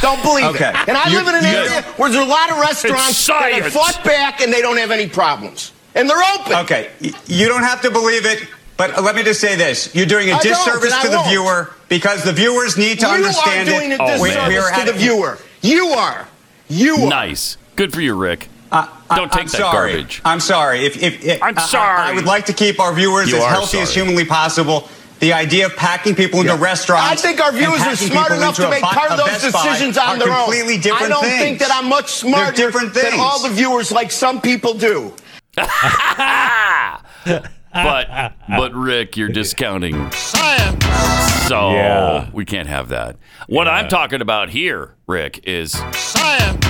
Don't 0.00 0.22
believe 0.22 0.44
Okay. 0.54 0.68
it. 0.68 0.76
And 0.88 0.96
I 0.96 1.08
You- 1.08 1.18
live 1.18 1.26
in 1.28 1.34
an 1.34 1.42
you- 1.44 1.58
area 1.58 1.82
where 1.96 2.08
there's 2.10 2.22
a 2.24 2.28
lot 2.28 2.50
of 2.50 2.58
restaurants 2.58 3.26
that 3.26 3.52
have 3.52 3.72
science. 3.72 3.74
fought 3.74 4.04
back 4.04 4.40
and 4.40 4.52
they 4.52 4.60
don't 4.62 4.76
have 4.76 4.92
any 4.92 5.08
problems. 5.08 5.72
And 5.96 6.08
they're 6.08 6.22
open. 6.36 6.52
Okay, 6.58 6.90
you 7.26 7.48
don't 7.48 7.64
have 7.64 7.80
to 7.82 7.90
believe 7.90 8.24
it, 8.24 8.46
but 8.78 9.02
let 9.02 9.14
me 9.14 9.22
just 9.22 9.40
say 9.40 9.56
this: 9.56 9.94
you're 9.94 10.06
doing 10.06 10.30
a 10.30 10.34
I 10.34 10.38
don't, 10.38 10.52
disservice 10.54 10.96
to 11.02 11.08
the 11.08 11.16
won't. 11.16 11.28
viewer 11.28 11.70
because 11.90 12.24
the 12.24 12.32
viewers 12.32 12.78
need 12.78 13.00
to 13.00 13.06
you 13.06 13.12
understand 13.12 13.68
are 13.68 13.72
doing 13.72 13.92
it. 13.92 14.00
a 14.00 14.02
Oh, 14.02 14.20
We- 14.22 14.30
disservice 14.30 14.70
we 14.76 14.84
to 14.86 14.92
the 14.92 14.98
viewer. 14.98 15.38
You 15.60 15.88
are. 15.88 16.26
You 16.68 16.96
are. 16.96 17.08
Nice. 17.10 17.56
Good 17.76 17.92
for 17.92 18.00
you, 18.00 18.14
Rick. 18.14 18.48
Uh, 18.72 18.86
I- 19.10 19.16
Don't 19.16 19.30
take 19.32 19.42
I'm 19.42 19.46
that 19.48 19.56
sorry. 19.56 19.92
garbage. 19.92 20.20
I'm 20.24 20.40
sorry. 20.40 20.86
If, 20.86 21.02
if, 21.02 21.24
if 21.24 21.42
I'm 21.42 21.58
I- 21.58 21.62
I- 21.62 21.66
sorry. 21.66 22.00
I, 22.00 22.12
would 22.12 22.24
like 22.26 22.46
to 22.46 22.52
keep 22.52 22.78
our 22.80 22.92
viewers 22.94 23.28
You 23.30 23.36
as 23.38 23.44
are 23.44 23.50
healthy 23.50 23.78
as 23.78 23.92
humanly 23.94 24.24
possible. 24.24 24.88
The 25.20 25.32
idea 25.32 25.66
of 25.66 25.74
packing 25.74 26.14
people 26.14 26.38
into 26.40 26.52
Yeah. 26.52 26.60
restaurants. 26.62 27.10
I 27.10 27.16
think 27.16 27.40
our 27.40 27.50
viewers 27.50 27.80
are 27.80 27.96
smart 27.96 28.30
enough 28.30 28.54
to 28.56 28.70
make 28.70 28.82
part 28.84 29.10
of 29.10 29.18
those 29.18 29.40
decisions 29.42 29.98
on 29.98 30.10
are 30.10 30.18
their 30.18 30.28
own. 30.32 30.44
completely 30.44 30.78
different 30.78 31.06
I 31.06 31.08
don't 31.08 31.24
things. 31.24 31.42
think 31.42 31.58
that 31.58 31.72
I'm 31.72 31.88
much 31.88 32.12
smarter 32.12 32.52
different 32.52 32.94
than 32.94 33.18
all 33.18 33.42
the 33.42 33.48
viewers 33.48 33.90
like 33.90 34.12
some 34.12 34.40
people 34.40 34.74
do. 34.74 35.12
But 37.72 38.34
but 38.48 38.74
Rick, 38.74 39.16
you're 39.16 39.28
discounting 39.28 40.10
science. 40.12 40.84
So 41.48 41.72
Yeah. 41.72 42.30
we 42.32 42.44
can't 42.44 42.68
have 42.68 42.88
that. 42.88 43.16
What 43.46 43.68
I'm 43.68 43.88
talking 43.88 44.20
about 44.20 44.50
here, 44.50 44.94
Rick, 45.06 45.40
is 45.44 45.72
science. 45.92 46.66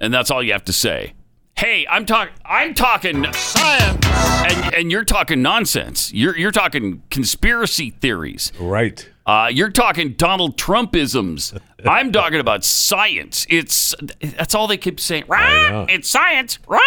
And 0.00 0.12
that's 0.12 0.30
all 0.30 0.42
you 0.42 0.52
have 0.52 0.64
to 0.64 0.72
say. 0.72 1.14
Hey, 1.56 1.86
I'm 1.88 2.04
talking 2.04 2.34
I'm 2.44 2.74
talking 2.74 3.24
science. 3.32 4.06
And 4.06 4.74
and 4.74 4.90
you're 4.92 5.04
talking 5.04 5.40
nonsense. 5.42 6.12
You're 6.12 6.36
you're 6.36 6.50
talking 6.50 7.02
conspiracy 7.10 7.90
theories. 7.90 8.52
Right. 8.58 9.08
Uh, 9.26 9.48
you're 9.50 9.70
talking 9.70 10.12
Donald 10.14 10.58
Trumpisms. 10.58 11.58
I'm 11.86 12.12
talking 12.12 12.40
about 12.40 12.62
science. 12.64 13.46
It's 13.48 13.94
that's 14.20 14.54
all 14.54 14.66
they 14.66 14.76
keep 14.76 15.00
saying. 15.00 15.24
Rah, 15.28 15.86
it's 15.88 16.10
science. 16.10 16.58
Rah, 16.68 16.80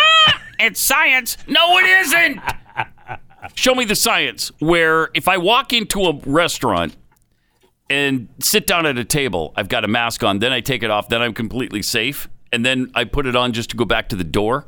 it's 0.60 0.80
science. 0.80 1.38
No, 1.48 1.78
it 1.80 1.86
isn't. 1.86 2.40
Show 3.56 3.74
me 3.76 3.86
the 3.86 3.96
science 3.96 4.52
where 4.60 5.10
if 5.14 5.28
I 5.28 5.38
walk 5.38 5.74
into 5.74 6.02
a 6.06 6.14
restaurant 6.26 6.96
and 7.90 8.28
sit 8.40 8.68
down 8.68 8.86
at 8.86 8.98
a 8.98 9.06
table, 9.06 9.54
I've 9.56 9.70
got 9.70 9.84
a 9.84 9.88
mask 9.88 10.24
on, 10.24 10.40
then 10.40 10.52
I 10.52 10.60
take 10.62 10.84
it 10.84 10.90
off, 10.92 11.10
then 11.10 11.22
I'm 11.22 11.34
completely 11.34 11.82
safe, 11.82 12.28
and 12.52 12.66
then 12.66 12.92
I 12.96 13.04
put 13.06 13.26
it 13.26 13.36
on 13.36 13.54
just 13.54 13.70
to 13.72 13.78
go 13.78 13.86
back 13.86 14.10
to 14.10 14.16
the 14.16 14.24
door, 14.24 14.68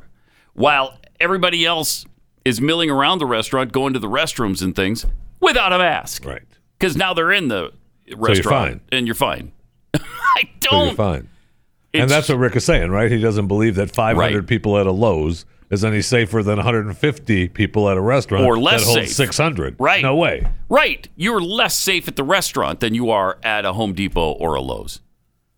while 0.54 0.98
everybody 1.20 1.64
else 1.66 2.04
is 2.44 2.60
milling 2.60 2.90
around 2.90 3.18
the 3.18 3.26
restaurant, 3.26 3.72
going 3.72 3.92
to 3.92 3.98
the 3.98 4.08
restrooms 4.08 4.62
and 4.62 4.74
things 4.74 5.04
without 5.40 5.72
a 5.72 5.78
mask 5.78 6.24
Right. 6.24 6.42
because 6.78 6.96
now 6.96 7.12
they're 7.14 7.32
in 7.32 7.48
the 7.48 7.72
restaurant 8.16 8.36
So 8.36 8.42
you're 8.42 8.50
fine. 8.50 8.80
and 8.92 9.06
you're 9.06 9.14
fine. 9.14 9.52
I 9.94 10.50
don't. 10.60 10.86
you're 10.86 10.94
fine. 10.94 11.28
It's- 11.92 12.02
And 12.02 12.10
that's 12.10 12.28
what 12.28 12.38
Rick 12.38 12.56
is 12.56 12.64
saying, 12.64 12.90
right? 12.90 13.10
He 13.10 13.20
doesn't 13.20 13.48
believe 13.48 13.74
that 13.74 13.90
500 13.94 14.16
Right. 14.38 14.46
people 14.46 14.78
at 14.78 14.86
a 14.86 14.92
Lowe's 14.92 15.44
is 15.70 15.84
any 15.84 16.02
safer 16.02 16.42
than 16.42 16.56
150 16.56 17.48
people 17.48 17.88
at 17.88 17.96
a 17.96 18.00
restaurant 18.00 18.44
Or 18.44 18.58
less 18.58 18.80
that 18.80 18.86
holds 18.86 19.16
safe. 19.16 19.28
600. 19.28 19.76
Right. 19.78 20.02
No 20.02 20.16
way. 20.16 20.46
Right. 20.68 21.08
You're 21.16 21.40
less 21.40 21.76
safe 21.76 22.08
at 22.08 22.16
the 22.16 22.24
restaurant 22.24 22.80
than 22.80 22.94
you 22.94 23.10
are 23.10 23.38
at 23.42 23.64
a 23.64 23.72
Home 23.74 23.92
Depot 23.92 24.32
or 24.32 24.54
a 24.54 24.60
Lowe's. 24.60 25.00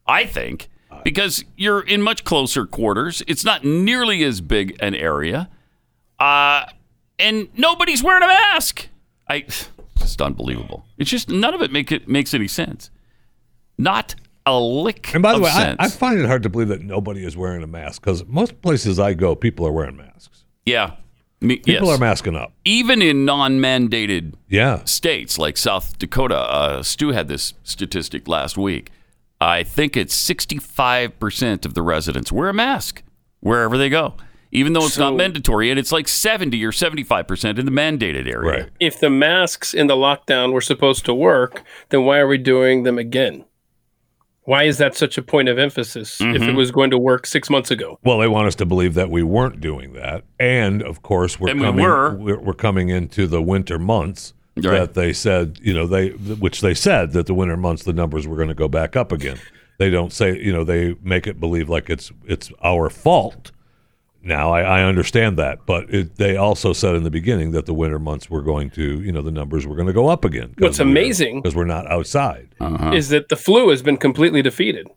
I 0.06 0.26
think 0.26 0.68
because 1.04 1.44
you're 1.56 1.80
in 1.80 2.02
much 2.02 2.24
closer 2.24 2.66
quarters. 2.66 3.22
It's 3.26 3.44
not 3.44 3.64
nearly 3.64 4.22
as 4.24 4.40
big 4.40 4.76
an 4.80 4.94
area. 4.94 5.48
Uh, 6.18 6.66
and 7.18 7.48
nobody's 7.56 8.02
wearing 8.02 8.22
a 8.22 8.26
mask. 8.26 8.88
I 9.28 9.40
just 9.98 10.20
unbelievable. 10.20 10.84
It's 10.98 11.10
just 11.10 11.28
none 11.28 11.54
of 11.54 11.62
it 11.62 11.72
make 11.72 11.90
it 11.90 12.08
makes 12.08 12.34
any 12.34 12.48
sense. 12.48 12.90
Not 13.78 14.14
a 14.46 14.58
lick 14.58 15.14
And 15.14 15.22
by 15.22 15.32
the 15.32 15.36
of 15.38 15.42
way, 15.44 15.50
I. 15.50 15.76
I 15.78 15.88
find 15.88 16.18
it 16.20 16.26
hard 16.26 16.42
to 16.44 16.48
believe 16.48 16.68
that 16.68 16.82
nobody 16.82 17.24
is 17.24 17.36
wearing 17.36 17.62
a 17.62 17.66
mask 17.66 18.02
because 18.02 18.24
most 18.26 18.60
places 18.62 18.98
I 18.98 19.14
go, 19.14 19.34
people 19.34 19.66
are 19.66 19.72
wearing 19.72 19.96
masks. 19.96 20.44
yeah. 20.66 20.92
Me, 21.40 21.56
People 21.56 21.88
yes. 21.88 21.96
are 21.96 22.00
masking 22.00 22.36
up. 22.36 22.52
Even 22.64 23.02
in 23.02 23.24
non-mandated 23.24 24.34
Yeah. 24.48 24.84
states 24.84 25.38
like 25.38 25.56
South 25.56 25.98
Dakota. 25.98 26.36
Uh, 26.38 26.82
Stu 26.84 27.08
had 27.08 27.26
this 27.26 27.54
statistic 27.64 28.28
last 28.28 28.56
week. 28.56 28.90
I 29.40 29.64
think 29.64 29.96
it's 29.96 30.14
65% 30.14 31.64
of 31.66 31.74
the 31.74 31.82
residents 31.82 32.30
wear 32.30 32.48
a 32.48 32.54
mask 32.54 33.02
wherever 33.40 33.76
they 33.76 33.88
go, 33.88 34.14
even 34.52 34.72
though 34.72 34.86
it's 34.86 34.98
not 34.98 35.16
mandatory. 35.16 35.68
And 35.70 35.80
it's 35.80 35.90
like 35.90 36.06
70 36.06 36.64
or 36.64 36.70
75% 36.70 37.58
in 37.58 37.66
the 37.66 37.72
mandated 37.72 38.28
area. 38.32 38.62
Right. 38.64 38.68
If 38.78 39.00
the 39.00 39.10
masks 39.10 39.74
in 39.74 39.88
the 39.88 39.96
lockdown 39.96 40.52
were 40.52 40.60
supposed 40.60 41.04
to 41.06 41.14
work, 41.14 41.64
then 41.88 42.04
why 42.04 42.18
are 42.18 42.28
we 42.28 42.38
doing 42.38 42.84
them 42.84 42.98
again? 42.98 43.44
Why 44.44 44.64
is 44.64 44.78
that 44.78 44.96
such 44.96 45.16
a 45.18 45.22
point 45.22 45.48
of 45.48 45.58
emphasis 45.58 46.20
if 46.20 46.26
Mm-hmm. 46.26 46.48
it 46.50 46.54
was 46.56 46.70
going 46.72 46.90
to 46.90 46.98
work 46.98 47.26
six 47.26 47.48
months 47.48 47.70
ago? 47.70 47.98
Well, 48.04 48.18
they 48.18 48.26
want 48.28 48.48
us 48.48 48.54
to 48.56 48.66
believe 48.66 48.94
that 48.94 49.08
we 49.10 49.22
weren't 49.22 49.60
doing 49.60 49.92
that, 49.92 50.24
and 50.40 50.82
of 50.82 51.02
course, 51.02 51.38
we're 51.38 51.50
And 51.50 51.60
we 51.60 51.66
coming. 51.66 51.84
were. 51.84 52.14
We're, 52.16 52.40
we're 52.40 52.52
coming 52.54 52.88
into 52.88 53.26
the 53.26 53.40
winter 53.42 53.78
months 53.78 54.34
Right. 54.54 54.64
that 54.80 54.92
they 54.94 55.14
said, 55.14 55.58
you 55.62 55.72
know, 55.72 55.86
they 55.86 56.08
which 56.10 56.60
they 56.60 56.74
said 56.74 57.12
that 57.12 57.24
the 57.26 57.32
winter 57.32 57.56
months 57.56 57.84
the 57.84 57.94
numbers 57.94 58.26
were 58.26 58.36
going 58.36 58.48
to 58.48 58.54
go 58.54 58.68
back 58.68 58.96
up 58.96 59.10
again. 59.10 59.38
They 59.78 59.88
don't 59.88 60.12
say, 60.12 60.38
you 60.38 60.52
know, 60.52 60.62
they 60.62 60.94
make 61.02 61.26
it 61.26 61.40
believe 61.40 61.70
like 61.70 61.88
it's 61.88 62.12
it's 62.26 62.50
our 62.62 62.90
fault. 62.90 63.50
Now 64.24 64.52
I, 64.52 64.60
I 64.62 64.82
understand 64.84 65.36
that, 65.38 65.66
but 65.66 65.92
it, 65.92 66.16
they 66.16 66.36
also 66.36 66.72
said 66.72 66.94
in 66.94 67.02
the 67.02 67.10
beginning 67.10 67.50
that 67.52 67.66
the 67.66 67.74
winter 67.74 67.98
months 67.98 68.30
were 68.30 68.42
going 68.42 68.70
to, 68.70 69.00
you 69.00 69.10
know, 69.12 69.20
the 69.22 69.32
numbers 69.32 69.66
were 69.66 69.74
going 69.74 69.88
to 69.88 69.92
go 69.92 70.08
up 70.08 70.24
again. 70.24 70.54
What's 70.58 70.78
amazing- 70.78 71.42
because 71.42 71.56
we're 71.56 71.64
not 71.64 71.90
outside. 71.90 72.54
Uh-huh. 72.60 72.92
Is 72.92 73.08
that 73.08 73.28
the 73.30 73.36
flu 73.36 73.70
has 73.70 73.82
been 73.82 73.96
completely 73.96 74.40
defeated? 74.42 74.88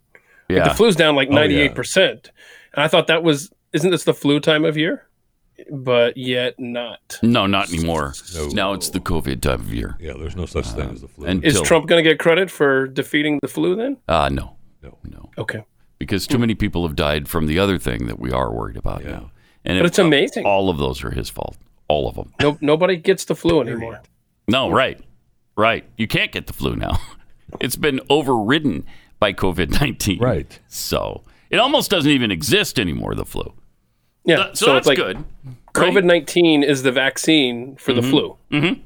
Yeah. 0.48 0.68
The 0.70 0.76
flu's 0.76 0.96
down 0.96 1.16
like 1.16 1.30
Oh, 1.30 1.34
ninety 1.34 1.60
eight 1.60 1.74
percent, 1.74 2.30
and 2.74 2.84
I 2.84 2.88
thought 2.88 3.08
that 3.08 3.24
was 3.24 3.52
isn't 3.74 3.90
this 3.90 4.04
the 4.04 4.14
flu 4.14 4.40
time 4.40 4.64
of 4.64 4.78
year? 4.78 5.08
But 5.72 6.18
yet 6.18 6.54
not. 6.60 7.18
No, 7.24 7.48
not 7.48 7.70
anymore. 7.74 8.14
No. 8.36 8.48
Now 8.50 8.74
it's 8.74 8.90
the 8.90 9.00
COVID 9.00 9.42
time 9.42 9.62
of 9.62 9.74
year. 9.74 9.96
Yeah, 10.00 10.14
there's 10.20 10.36
no 10.36 10.46
such 10.46 10.68
thing 10.68 10.90
as 10.92 11.02
the 11.02 11.08
flu. 11.08 11.26
and- 11.28 11.44
Is 11.44 11.60
Trump 11.62 11.88
going 11.88 12.04
to 12.04 12.08
get 12.10 12.20
credit 12.20 12.52
for 12.52 12.88
defeating 12.88 13.40
the 13.42 13.48
flu 13.48 13.76
then? 13.76 13.98
Uh, 14.08 14.30
no, 14.30 14.58
no, 14.84 14.98
no. 15.06 15.30
Okay. 15.38 15.64
Because 16.00 16.28
too 16.28 16.36
hmm. 16.38 16.42
many 16.42 16.56
people 16.56 16.86
have 16.86 16.96
died 16.96 17.28
from 17.28 17.48
the 17.48 17.60
other 17.60 17.78
thing 17.78 18.08
that 18.08 18.20
we 18.20 18.32
are 18.32 18.52
worried 18.52 18.78
about 18.78 19.04
Yeah. 19.04 19.12
now. 19.12 19.32
And 19.64 19.80
But 19.80 19.86
it- 19.86 19.88
it's 19.88 20.00
amazing. 20.00 20.46
All 20.46 20.70
of 20.70 20.78
those 20.78 21.04
are 21.04 21.12
his 21.12 21.30
fault. 21.30 21.58
All 21.88 22.08
of 22.08 22.16
them. 22.16 22.34
No, 22.42 22.58
nobody 22.62 22.98
gets 22.98 23.26
the 23.26 23.36
flu 23.36 23.62
anymore. 23.62 24.02
No, 24.48 24.70
right. 24.70 25.00
Right. 25.56 25.86
You 25.98 26.08
can't 26.08 26.32
get 26.32 26.48
the 26.48 26.54
flu 26.54 26.76
now. 26.76 27.00
It's 27.62 27.76
been 27.76 28.02
overridden 28.10 28.86
by 29.20 29.32
COVID 29.32 29.80
19. 29.80 30.20
Right. 30.20 30.60
So 30.68 31.24
it 31.50 31.58
almost 31.58 31.90
doesn't 31.90 32.12
even 32.12 32.32
exist 32.32 32.80
anymore, 32.80 33.16
the 33.16 33.24
flu. 33.24 33.54
Yeah. 34.26 34.38
Th- 34.38 34.58
so, 34.58 34.66
so, 34.66 34.74
that's 34.74 34.88
it's 34.88 34.88
like 34.88 34.98
good. 34.98 35.24
COVID 35.74 36.04
nineteen 36.04 36.64
is 36.64 36.84
the 36.84 36.92
vaccine 36.92 37.76
for 37.76 37.94
the 37.94 38.02
mm-hmm. 38.02 38.10
flu. 38.10 38.38
Mm-hmm. 38.52 38.82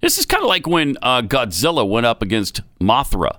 This 0.00 0.18
is 0.18 0.26
kind 0.26 0.42
of 0.42 0.48
like 0.48 0.66
when 0.66 0.96
uh, 1.02 1.22
Godzilla 1.22 1.88
went 1.88 2.06
up 2.06 2.22
against 2.22 2.60
Mothra, 2.80 3.38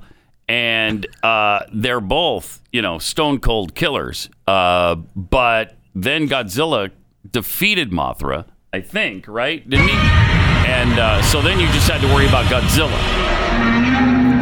and 0.49 1.05
uh, 1.21 1.59
they're 1.71 2.01
both, 2.01 2.62
you 2.73 2.81
know, 2.81 2.97
stone 2.97 3.39
cold 3.39 3.75
killers. 3.75 4.29
Uh, 4.47 4.95
but 5.15 5.77
then 5.93 6.27
Godzilla 6.27 6.89
defeated 7.29 7.91
Mothra, 7.91 8.45
I 8.73 8.81
think, 8.81 9.27
right? 9.27 9.67
Didn't 9.69 9.88
he? 9.88 9.93
And 9.93 10.99
uh, 10.99 11.21
so 11.21 11.41
then 11.41 11.59
you 11.59 11.67
just 11.67 11.89
had 11.89 12.01
to 12.01 12.07
worry 12.07 12.27
about 12.27 12.45
Godzilla. 12.45 12.97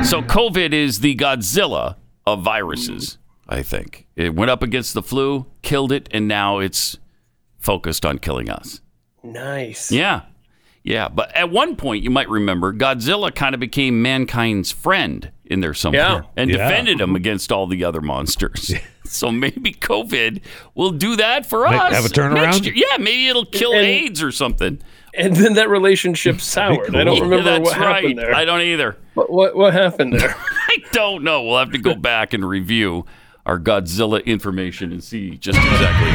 So 0.06 0.22
COVID 0.22 0.72
is 0.72 1.02
the 1.02 1.16
Godzilla 1.16 1.98
of 2.26 2.42
viruses, 2.42 3.18
I 3.50 3.62
think. 3.62 4.08
It 4.16 4.34
went 4.34 4.50
up 4.50 4.64
against 4.64 4.94
the 4.94 5.02
flu, 5.04 5.46
killed 5.62 5.92
it, 5.92 6.08
and 6.12 6.28
now 6.28 6.60
it's 6.60 6.98
focused 7.60 8.06
on 8.06 8.20
killing 8.20 8.50
us. 8.50 8.80
Nice. 9.24 9.92
Yeah. 9.92 10.22
Yeah. 10.84 11.10
But 11.10 11.36
at 11.36 11.50
one 11.50 11.76
point, 11.76 12.04
you 12.04 12.10
might 12.10 12.30
remember, 12.30 12.74
Godzilla 12.74 13.34
kind 13.34 13.54
of 13.54 13.60
became 13.60 14.02
mankind's 14.02 14.72
friend 14.72 15.32
in 15.50 15.60
there 15.62 15.74
somewhere 15.74 16.02
Yeah. 16.02 16.22
and 16.36 16.50
Yeah. 16.50 16.58
defended 16.68 17.00
him 17.02 17.16
against 17.16 17.52
all 17.52 17.68
the 17.68 17.84
other 17.84 18.02
monsters. 18.02 18.74
so 19.06 19.32
maybe 19.32 19.74
COVID 19.74 20.42
will 20.76 20.92
do 20.92 21.16
that 21.18 21.46
for 21.46 21.68
Make- 21.70 21.82
us. 21.82 21.94
have 21.94 22.06
a 22.06 22.10
turnaround? 22.10 22.34
next 22.46 22.66
year. 22.66 22.74
Yeah. 22.76 22.98
Maybe 22.98 23.28
it'll 23.28 23.46
kill 23.46 23.74
And- 23.74 23.86
AIDS 23.86 24.22
or 24.24 24.32
something. 24.32 24.80
And 25.14 25.36
then 25.36 25.54
that 25.54 25.70
relationship 25.70 26.40
soured. 26.42 26.96
I 26.96 27.04
don't 27.04 27.20
remember 27.22 27.38
Yeah, 27.50 27.60
that's 27.60 27.64
what 27.72 27.78
right. 27.80 27.96
happened 27.96 28.18
there. 28.20 28.36
I 28.36 28.46
don't 28.46 28.62
either. 28.62 28.98
What, 29.16 29.32
what 29.32 29.56
what 29.56 29.74
happened 29.74 30.14
there? 30.14 30.36
I 30.70 30.78
don't 30.92 31.24
know. 31.24 31.42
We'll 31.44 31.58
have 31.58 31.72
to 31.72 31.80
go 31.80 31.96
back 31.96 32.34
and 32.34 32.48
review 32.48 33.06
our 33.46 33.58
Godzilla 33.60 34.24
information 34.26 34.92
and 34.92 35.04
see 35.04 35.38
just 35.38 35.58
exactly 35.58 36.12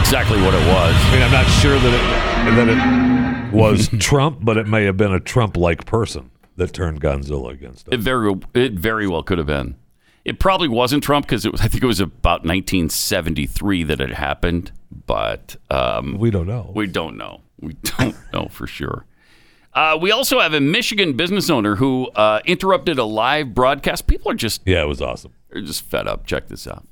exactly 0.00 0.40
what 0.40 0.54
it 0.54 0.66
was. 0.68 0.94
I 0.96 1.12
mean, 1.12 1.22
I'm 1.22 1.32
not 1.32 1.46
sure 1.60 1.78
that 1.78 1.94
it 1.94 2.56
that 2.56 3.50
it 3.50 3.54
was 3.54 3.88
Trump, 3.98 4.38
but 4.42 4.56
it 4.56 4.66
may 4.68 4.84
have 4.84 4.96
been 4.96 5.12
a 5.12 5.20
Trump-like 5.20 5.84
person 5.84 6.30
that 6.56 6.72
turned 6.72 7.00
Godzilla 7.00 7.52
against 7.52 7.88
It 7.90 8.00
very 8.00 8.34
it 8.54 8.72
very 8.74 9.06
well 9.06 9.22
could 9.22 9.38
have 9.38 9.46
been. 9.46 9.76
It 10.24 10.38
probably 10.40 10.68
wasn't 10.68 11.02
Trump 11.04 11.26
because 11.26 11.44
it 11.44 11.52
was. 11.52 11.60
I 11.60 11.68
think 11.68 11.82
it 11.84 11.86
was 11.86 12.00
about 12.00 12.44
1973 12.44 13.82
that 13.84 14.00
it 14.00 14.10
happened, 14.12 14.72
but 15.06 15.56
um, 15.70 16.18
We 16.18 16.30
don't 16.30 16.46
know. 16.46 16.70
we 16.74 16.86
don't 16.86 17.16
know. 17.16 17.42
We 17.60 17.74
don't 17.98 18.16
know 18.32 18.48
for 18.50 18.66
sure. 18.66 19.04
Uh, 19.74 19.98
we 20.00 20.12
also 20.12 20.38
have 20.40 20.54
a 20.54 20.60
Michigan 20.60 21.14
business 21.14 21.50
owner 21.50 21.76
who 21.76 22.06
uh, 22.14 22.40
interrupted 22.46 22.96
a 22.98 23.04
live 23.04 23.52
broadcast. 23.54 24.06
People 24.06 24.30
are 24.30 24.34
just 24.36 24.62
yeah, 24.64 24.82
it 24.82 24.86
was 24.86 25.02
awesome. 25.02 25.32
they're 25.50 25.62
just 25.62 25.82
fed 25.82 26.06
up. 26.06 26.24
Check 26.26 26.48
this 26.48 26.66
out. 26.66 26.86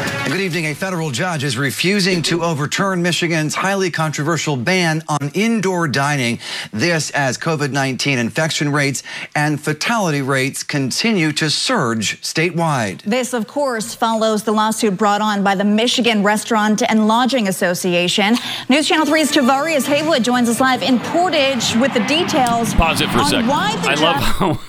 Good 0.00 0.40
evening. 0.40 0.66
A 0.66 0.74
federal 0.74 1.10
judge 1.10 1.42
is 1.42 1.58
refusing 1.58 2.22
to 2.22 2.44
overturn 2.44 3.02
Michigan's 3.02 3.56
highly 3.56 3.90
controversial 3.90 4.56
ban 4.56 5.02
on 5.08 5.32
indoor 5.34 5.88
dining. 5.88 6.38
This 6.72 7.10
as 7.10 7.36
COVID 7.36 7.72
19 7.72 8.16
infection 8.16 8.70
rates 8.70 9.02
and 9.34 9.60
fatality 9.60 10.22
rates 10.22 10.62
continue 10.62 11.32
to 11.32 11.50
surge 11.50 12.20
statewide. 12.22 13.02
This, 13.02 13.32
of 13.34 13.48
course, 13.48 13.92
follows 13.94 14.44
the 14.44 14.52
lawsuit 14.52 14.96
brought 14.96 15.20
on 15.20 15.42
by 15.42 15.56
the 15.56 15.64
Michigan 15.64 16.22
Restaurant 16.22 16.80
and 16.88 17.08
Lodging 17.08 17.48
Association. 17.48 18.36
News 18.68 18.86
Channel 18.86 19.06
3's 19.06 19.32
Tavarius 19.32 19.86
Haywood 19.86 20.22
joins 20.22 20.48
us 20.48 20.60
live 20.60 20.82
in 20.82 21.00
Portage 21.00 21.74
with 21.76 21.92
the 21.92 22.04
details. 22.06 22.72
Pause 22.74 23.00
it 23.00 23.10
for 23.10 23.18
a 23.18 23.24
second. 23.24 23.48
Why 23.48 23.74
the 23.76 23.88
I 23.88 23.94
judge- 23.96 24.00
love 24.00 24.22
how 24.22 24.60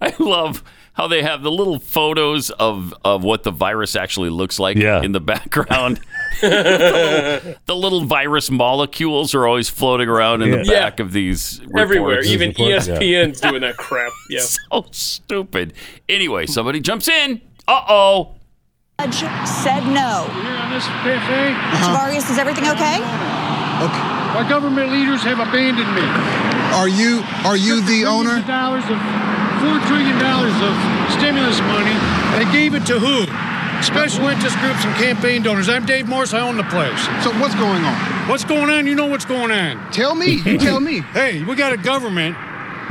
I 0.00 0.14
love 0.18 0.64
how 1.00 1.08
they 1.08 1.22
have 1.22 1.42
the 1.42 1.50
little 1.50 1.78
photos 1.78 2.50
of 2.50 2.92
of 3.06 3.24
what 3.24 3.42
the 3.42 3.50
virus 3.50 3.96
actually 3.96 4.28
looks 4.28 4.58
like 4.58 4.76
Yeah. 4.76 5.00
in 5.00 5.12
the 5.12 5.20
background. 5.20 5.98
the, 6.42 6.48
little, 7.42 7.54
the 7.64 7.74
little 7.76 8.04
virus 8.04 8.50
molecules 8.50 9.34
are 9.34 9.46
always 9.46 9.70
floating 9.70 10.10
around 10.10 10.42
in 10.42 10.50
the 10.50 10.62
Yeah. 10.62 10.80
back 10.80 11.00
of 11.00 11.12
these 11.12 11.58
Everywhere. 11.74 12.16
reports. 12.18 12.28
Even 12.28 12.50
E 12.50 12.52
reports, 12.52 12.86
yeah. 12.88 12.98
ESPN's 12.98 13.40
doing 13.40 13.62
that 13.62 13.78
crap. 13.78 14.12
Yeah. 14.28 14.40
so 14.42 14.84
stupid. 14.90 15.72
Anyway, 16.06 16.44
somebody 16.44 16.80
jumps 16.80 17.08
in. 17.08 17.40
Uh 17.66 17.80
oh. 17.88 18.34
judge 19.00 19.14
said 19.48 19.80
no. 19.88 20.28
Here 20.42 20.52
on 20.52 20.70
this 20.70 20.84
cafe, 21.00 21.54
Tavarius, 21.80 22.30
is 22.30 22.36
everything 22.36 22.68
okay? 22.68 22.98
Okay. 23.00 24.04
our 24.36 24.46
government 24.46 24.92
leaders 24.92 25.22
have 25.22 25.40
abandoned 25.40 25.94
me. 25.96 26.02
Are 26.76 26.88
you 26.88 27.22
are 27.46 27.56
you 27.56 27.80
the 27.80 28.04
owner? 28.04 28.36
Of 28.38 28.46
Dollars 28.46 28.84
of 28.84 28.98
four 29.60 29.78
trillion 29.86 30.18
dollars 30.18 30.56
of 30.64 30.74
stimulus 31.12 31.60
money. 31.68 31.92
They 32.36 32.50
gave 32.50 32.74
it 32.74 32.86
to 32.86 32.98
who? 32.98 33.28
Special 33.84 34.28
interest 34.28 34.58
groups 34.58 34.84
and 34.84 34.94
campaign 34.96 35.42
donors. 35.42 35.68
I'm 35.68 35.86
Dave 35.86 36.08
Morse. 36.08 36.32
I 36.32 36.40
own 36.40 36.56
the 36.56 36.64
place. 36.64 37.00
So 37.22 37.30
what's 37.40 37.54
going 37.54 37.84
on? 37.84 38.28
What's 38.28 38.44
going 38.44 38.70
on? 38.70 38.86
You 38.86 38.94
know 38.94 39.06
what's 39.06 39.24
going 39.24 39.50
on. 39.50 39.92
Tell 39.92 40.14
me. 40.14 40.32
You 40.32 40.58
tell 40.68 40.80
me. 40.80 41.00
Hey, 41.00 41.44
we 41.44 41.54
got 41.56 41.72
a 41.72 41.76
government 41.76 42.36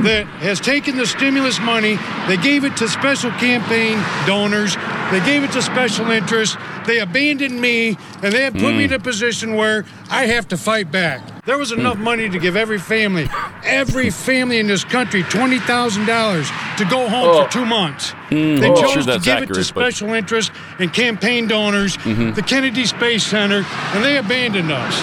that 0.02 0.26
has 0.40 0.60
taken 0.60 0.96
the 0.96 1.06
stimulus 1.06 1.60
money, 1.60 1.98
they 2.26 2.36
gave 2.38 2.64
it 2.64 2.76
to 2.78 2.88
special 2.88 3.30
campaign 3.32 3.98
donors, 4.26 4.74
they 5.10 5.20
gave 5.26 5.44
it 5.44 5.52
to 5.52 5.60
special 5.60 6.10
interests, 6.10 6.56
They 6.86 6.98
abandoned 6.98 7.60
me, 7.60 7.96
and 8.22 8.32
they 8.32 8.42
have 8.42 8.54
put 8.54 8.74
me 8.74 8.82
Mm. 8.84 8.88
in 8.88 8.92
a 8.94 8.98
position 8.98 9.54
where 9.56 9.84
I 10.10 10.26
have 10.26 10.48
to 10.48 10.56
fight 10.56 10.90
back. 10.90 11.20
There 11.46 11.58
was 11.58 11.72
enough 11.72 11.98
money 11.98 12.28
to 12.28 12.38
give 12.38 12.56
every 12.56 12.78
family, 12.78 13.28
every 13.64 14.10
family 14.10 14.58
in 14.58 14.66
this 14.66 14.84
country, 14.84 15.22
twenty 15.24 15.58
thousand 15.58 16.06
dollars 16.06 16.48
to 16.78 16.84
go 16.84 17.08
home 17.08 17.28
Oh. 17.28 17.44
for 17.44 17.50
two 17.50 17.64
months. 17.66 18.14
Mm, 18.30 18.60
they 18.60 18.68
I'm 18.68 18.76
chose 18.76 18.92
sure 18.92 19.02
to 19.02 19.18
give 19.18 19.26
it 19.26 19.28
accurate, 19.28 19.48
to 19.48 19.54
but- 19.74 19.92
special 19.92 20.14
interests 20.14 20.50
and 20.78 20.92
campaign 20.92 21.46
donors, 21.48 21.96
Mhm. 21.98 22.34
the 22.34 22.42
Kennedy 22.42 22.86
Space 22.86 23.24
Center, 23.24 23.64
and 23.94 24.04
they 24.04 24.16
abandoned 24.16 24.70
us. 24.72 25.02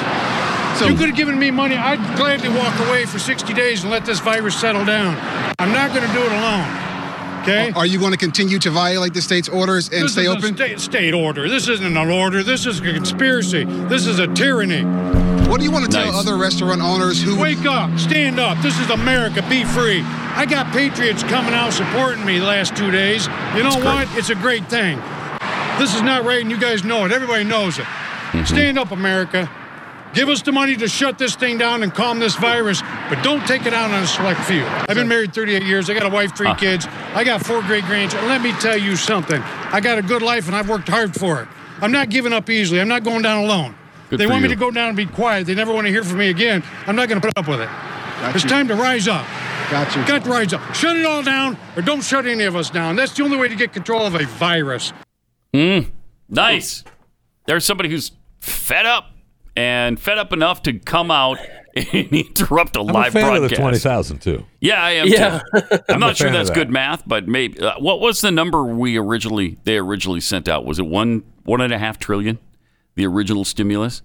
you 0.86 0.94
could 0.96 1.08
have 1.08 1.16
given 1.16 1.40
me 1.40 1.50
money. 1.50 1.76
I'd 1.76 2.00
gladly 2.18 2.50
walk 2.50 2.74
away 2.88 3.06
for 3.06 3.18
60 3.18 3.52
days 3.52 3.82
and 3.82 3.92
let 3.92 4.06
this 4.06 4.20
virus 4.20 4.56
settle 4.56 4.86
down. 4.86 5.18
I'm 5.58 5.72
not 5.74 5.92
going 5.92 6.06
to 6.08 6.14
do 6.14 6.22
it 6.22 6.32
alone. 6.32 6.68
Okay? 7.42 7.72
Are 7.76 7.86
you 7.86 8.00
going 8.00 8.12
to 8.12 8.18
continue 8.18 8.60
to 8.60 8.70
violate 8.70 9.14
the 9.14 9.22
state's 9.22 9.48
orders 9.50 9.90
and 9.90 10.04
this 10.04 10.14
stay 10.14 10.28
open? 10.28 10.60
A 10.62 10.78
state, 10.80 11.14
order. 11.14 11.48
This 11.48 11.68
isn't 11.68 11.86
an 11.86 12.10
order. 12.12 12.44
This 12.44 12.66
is 12.66 12.80
a 12.80 12.84
conspiracy. 12.94 13.64
This 13.64 14.06
is 14.06 14.20
a 14.20 14.28
tyranny. 14.28 14.84
What 15.50 15.60
do 15.60 15.64
you 15.64 15.72
want 15.72 15.86
to 15.86 15.92
tell 15.92 16.06
Nice. 16.12 16.16
other 16.28 16.38
restaurant 16.38 16.82
owners 16.82 17.22
who 17.22 17.40
Wake 17.40 17.66
up, 17.66 17.98
stand 17.98 18.38
up. 18.40 18.62
This 18.62 18.78
is 18.80 18.90
America. 18.90 19.42
Be 19.50 19.64
free. 19.64 20.02
I 20.04 20.46
got 20.46 20.72
patriots 20.74 21.24
coming 21.24 21.54
out 21.54 21.72
supporting 21.72 22.26
me 22.26 22.38
the 22.40 22.46
last 22.46 22.76
two 22.76 22.92
days. 22.92 23.28
You 23.56 23.64
know 23.64 23.78
what? 23.80 24.08
It's 24.18 24.30
a 24.30 24.36
great 24.36 24.68
thing. 24.70 24.98
This 25.80 25.96
is 25.96 26.02
not 26.02 26.26
right, 26.26 26.42
and 26.42 26.52
you 26.52 26.60
guys 26.60 26.84
know 26.84 27.06
it. 27.06 27.12
Everybody 27.14 27.44
knows 27.46 27.78
it. 27.80 27.84
Mm-hmm. 27.86 28.44
Stand 28.44 28.78
up, 28.80 28.92
America. 28.92 29.50
Give 30.14 30.30
us 30.30 30.42
the 30.42 30.52
money 30.52 30.76
to 30.78 30.88
shut 30.88 31.18
this 31.18 31.36
thing 31.36 31.58
down 31.58 31.84
and 31.84 31.94
calm 31.94 32.20
this 32.20 32.36
virus, 32.36 32.82
but 33.10 33.22
don't 33.24 33.46
take 33.46 33.66
it 33.66 33.74
out 33.74 33.92
on 33.92 34.04
a 34.04 34.08
select 34.08 34.40
few. 34.42 34.64
I've 34.66 34.96
been 34.96 35.08
married 35.08 35.34
38 35.34 35.64
years. 35.64 35.90
I 35.90 35.94
got 35.94 36.06
a 36.06 36.10
wife, 36.10 36.36
three 36.36 36.48
Huh. 36.48 36.56
kids. 36.56 36.88
I 37.14 37.24
got 37.24 37.46
four 37.46 37.62
great 37.64 37.84
grandchildren. 37.86 38.30
Let 38.30 38.42
me 38.42 38.52
tell 38.54 38.78
you 38.78 38.96
something. 38.96 39.42
I 39.44 39.80
got 39.80 39.98
a 39.98 40.02
good 40.02 40.22
life, 40.22 40.48
and 40.48 40.56
I've 40.56 40.70
worked 40.70 40.88
hard 40.88 41.14
for 41.14 41.42
it. 41.42 41.48
I'm 41.82 41.92
not 41.92 42.10
giving 42.10 42.34
up 42.34 42.50
easily. 42.50 42.82
I'm 42.82 42.88
not 42.88 43.04
going 43.04 43.22
down 43.22 43.44
alone. 43.44 43.76
Good 44.10 44.20
they 44.20 44.26
for 44.26 44.32
want 44.32 44.44
me 44.44 44.50
to 44.50 44.56
go 44.56 44.72
down 44.72 44.88
and 44.88 44.98
be 44.98 45.06
quiet. 45.06 45.46
They 45.46 45.54
never 45.54 45.74
want 45.74 45.86
to 45.86 45.92
hear 45.92 46.04
from 46.04 46.18
me 46.18 46.30
again. 46.30 46.64
I'm 46.88 46.96
not 46.96 47.10
going 47.10 47.22
to 47.22 47.28
put 47.28 47.38
up 47.38 47.48
with 47.48 47.60
it. 47.62 47.70
it's 48.34 48.44
you. 48.44 48.50
time 48.50 48.68
to 48.70 48.76
rise 48.76 49.08
up. 49.08 49.26
Got 49.70 49.94
you. 49.96 50.06
Got 50.08 50.24
to 50.24 50.30
rise 50.30 50.54
up. 50.54 50.74
Shut 50.74 50.96
it 50.96 51.06
all 51.06 51.22
down, 51.22 51.58
or 51.76 51.82
don't 51.82 52.02
shut 52.02 52.26
any 52.26 52.46
of 52.46 52.56
us 52.56 52.70
down. 52.70 52.96
That's 52.96 53.14
the 53.14 53.24
only 53.24 53.38
way 53.38 53.50
to 53.50 53.56
get 53.56 53.74
control 53.74 54.06
of 54.06 54.16
a 54.16 54.26
virus. 54.26 54.94
Mm, 55.54 55.92
nice. 56.30 56.84
There's 57.46 57.66
somebody 57.66 57.90
who's 57.90 58.12
fed 58.40 58.86
up 58.86 59.12
and 59.58 60.00
fed 60.00 60.18
up 60.18 60.32
enough 60.32 60.62
to 60.64 60.74
come 60.80 61.12
out 61.12 61.38
and 61.76 62.08
interrupt 62.14 62.76
a 62.78 62.80
I'm 62.80 62.90
a 62.90 62.94
live 62.94 63.14
fan 63.14 63.24
of 63.26 63.34
the 63.34 63.40
broadcast. 63.40 63.62
twenty 63.62 63.80
thousand 63.80 64.20
too. 64.20 64.46
Yeah, 64.62 64.82
I 64.82 64.92
am. 64.92 65.08
Yeah. 65.08 65.40
Too. 65.54 65.62
I'm, 65.72 65.96
I'm 65.96 66.00
not 66.00 66.16
sure 66.18 66.32
that's 66.32 66.50
that. 66.50 66.56
good 66.56 66.70
math, 66.70 67.04
but 67.08 67.28
maybe. 67.28 67.60
Uh, 67.60 67.74
what 67.80 68.00
was 68.00 68.22
the 68.22 68.32
number 68.32 68.64
we 68.64 68.98
originally 68.98 69.58
they 69.66 69.78
originally 69.78 70.22
sent 70.22 70.48
out? 70.48 70.66
Was 70.66 70.80
it 70.80 70.86
one 70.86 71.24
one 71.44 71.60
and 71.62 71.74
a 71.74 71.78
half 71.78 72.00
trillion? 72.00 72.40
The 72.96 73.06
original 73.06 73.44
stimulus. 73.46 74.02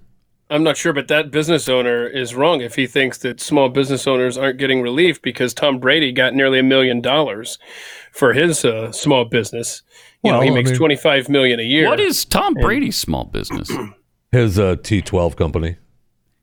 I'm 0.51 0.63
not 0.63 0.77
sure, 0.77 0.93
but 0.93 1.09
that 1.09 1.31
business 1.31 1.67
owner 1.67 2.07
is 2.07 2.35
wrong 2.35 2.61
if 2.61 2.75
he 2.75 2.87
thinks 2.87 3.17
that 3.19 3.41
small 3.41 3.71
business 3.71 4.07
owners 4.07 4.37
aren't 4.37 4.59
getting 4.59 4.83
relief 4.83 5.23
because 5.23 5.55
Tom 5.55 5.79
Brady 5.79 6.13
got 6.13 6.35
nearly 6.35 6.59
a 6.59 6.63
million 6.63 7.01
dollars 7.01 7.59
for 8.13 8.35
his 8.35 8.63
uh, 8.63 8.93
small 8.93 9.25
business. 9.25 9.83
You 10.23 10.31
know, 10.31 10.39
Well, 10.39 10.43
he 10.47 10.51
I 10.51 10.55
makes 10.55 10.71
mean- 10.73 10.79
25 10.79 11.31
million 11.31 11.59
a 11.59 11.63
year. 11.63 11.89
What 11.89 12.01
is 12.01 12.27
Tom 12.27 12.55
And- 12.55 12.63
Brady's 12.63 12.99
small 12.99 13.25
business? 13.25 13.71
His 14.33 14.59
uh, 14.59 14.77
T 14.83 15.01
twelve 15.03 15.37
company, 15.37 15.77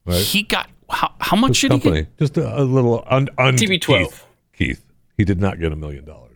right? 0.05 0.21
He 0.21 0.43
got 0.43 0.69
how, 0.89 1.11
how 1.19 1.35
much 1.35 1.61
His 1.61 1.69
did 1.69 1.71
he 1.71 1.79
company, 1.79 2.01
get? 2.03 2.17
just 2.17 2.37
a, 2.37 2.61
a 2.61 2.63
little 2.63 3.03
un, 3.07 3.27
un 3.37 3.55
TB12. 3.55 3.81
Keith, 3.81 4.25
Keith, 4.53 4.85
he 5.17 5.25
did 5.25 5.41
not 5.41 5.59
get 5.59 5.71
a 5.71 5.75
million 5.75 6.05
dollars. 6.05 6.29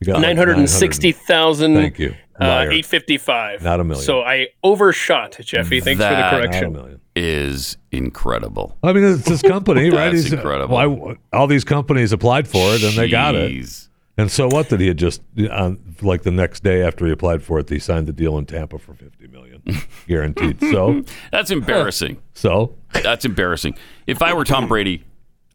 He 0.00 0.06
got 0.06 0.20
960,000. 0.20 1.74
Thank 1.74 1.98
you. 1.98 2.14
Uh, 2.40 2.64
855. 2.70 3.62
Not 3.62 3.80
a 3.80 3.84
million. 3.84 4.02
So 4.02 4.22
I 4.22 4.48
overshot, 4.64 5.38
Jeffy. 5.42 5.80
Thanks 5.80 6.02
for 6.02 6.08
the 6.08 6.14
That 6.14 6.30
correction. 6.40 7.00
Is 7.14 7.76
incredible. 7.90 8.78
I 8.82 8.94
mean, 8.94 9.04
it's 9.04 9.28
his 9.28 9.42
company, 9.42 9.90
right? 9.90 10.10
That's 10.10 10.24
He's, 10.24 10.32
incredible. 10.32 10.74
Why, 10.74 11.16
all 11.34 11.46
these 11.46 11.64
companies 11.64 12.12
applied 12.12 12.48
for 12.48 12.74
it, 12.74 12.82
and 12.82 12.94
they 12.96 13.10
got 13.10 13.34
it. 13.34 13.88
And 14.20 14.30
so 14.30 14.48
what? 14.48 14.68
Did 14.68 14.80
he 14.80 14.88
had 14.88 14.96
just 14.98 15.22
on 15.50 15.78
like 16.02 16.22
the 16.22 16.30
next 16.30 16.62
day 16.62 16.82
after 16.82 17.06
he 17.06 17.12
applied 17.12 17.42
for 17.42 17.58
it, 17.58 17.68
he 17.68 17.78
signed 17.78 18.06
the 18.06 18.12
deal 18.12 18.36
in 18.38 18.44
Tampa 18.46 18.78
for 18.78 18.92
fifty 18.94 19.26
million, 19.28 19.62
guaranteed. 20.06 20.60
So, 20.70 21.02
That's 21.32 21.50
embarrassing. 21.50 22.20
so 22.34 22.76
That's 22.92 23.24
embarrassing. 23.24 23.76
If 24.06 24.20
I 24.22 24.34
were 24.34 24.44
Tom 24.44 24.68
Brady, 24.68 25.04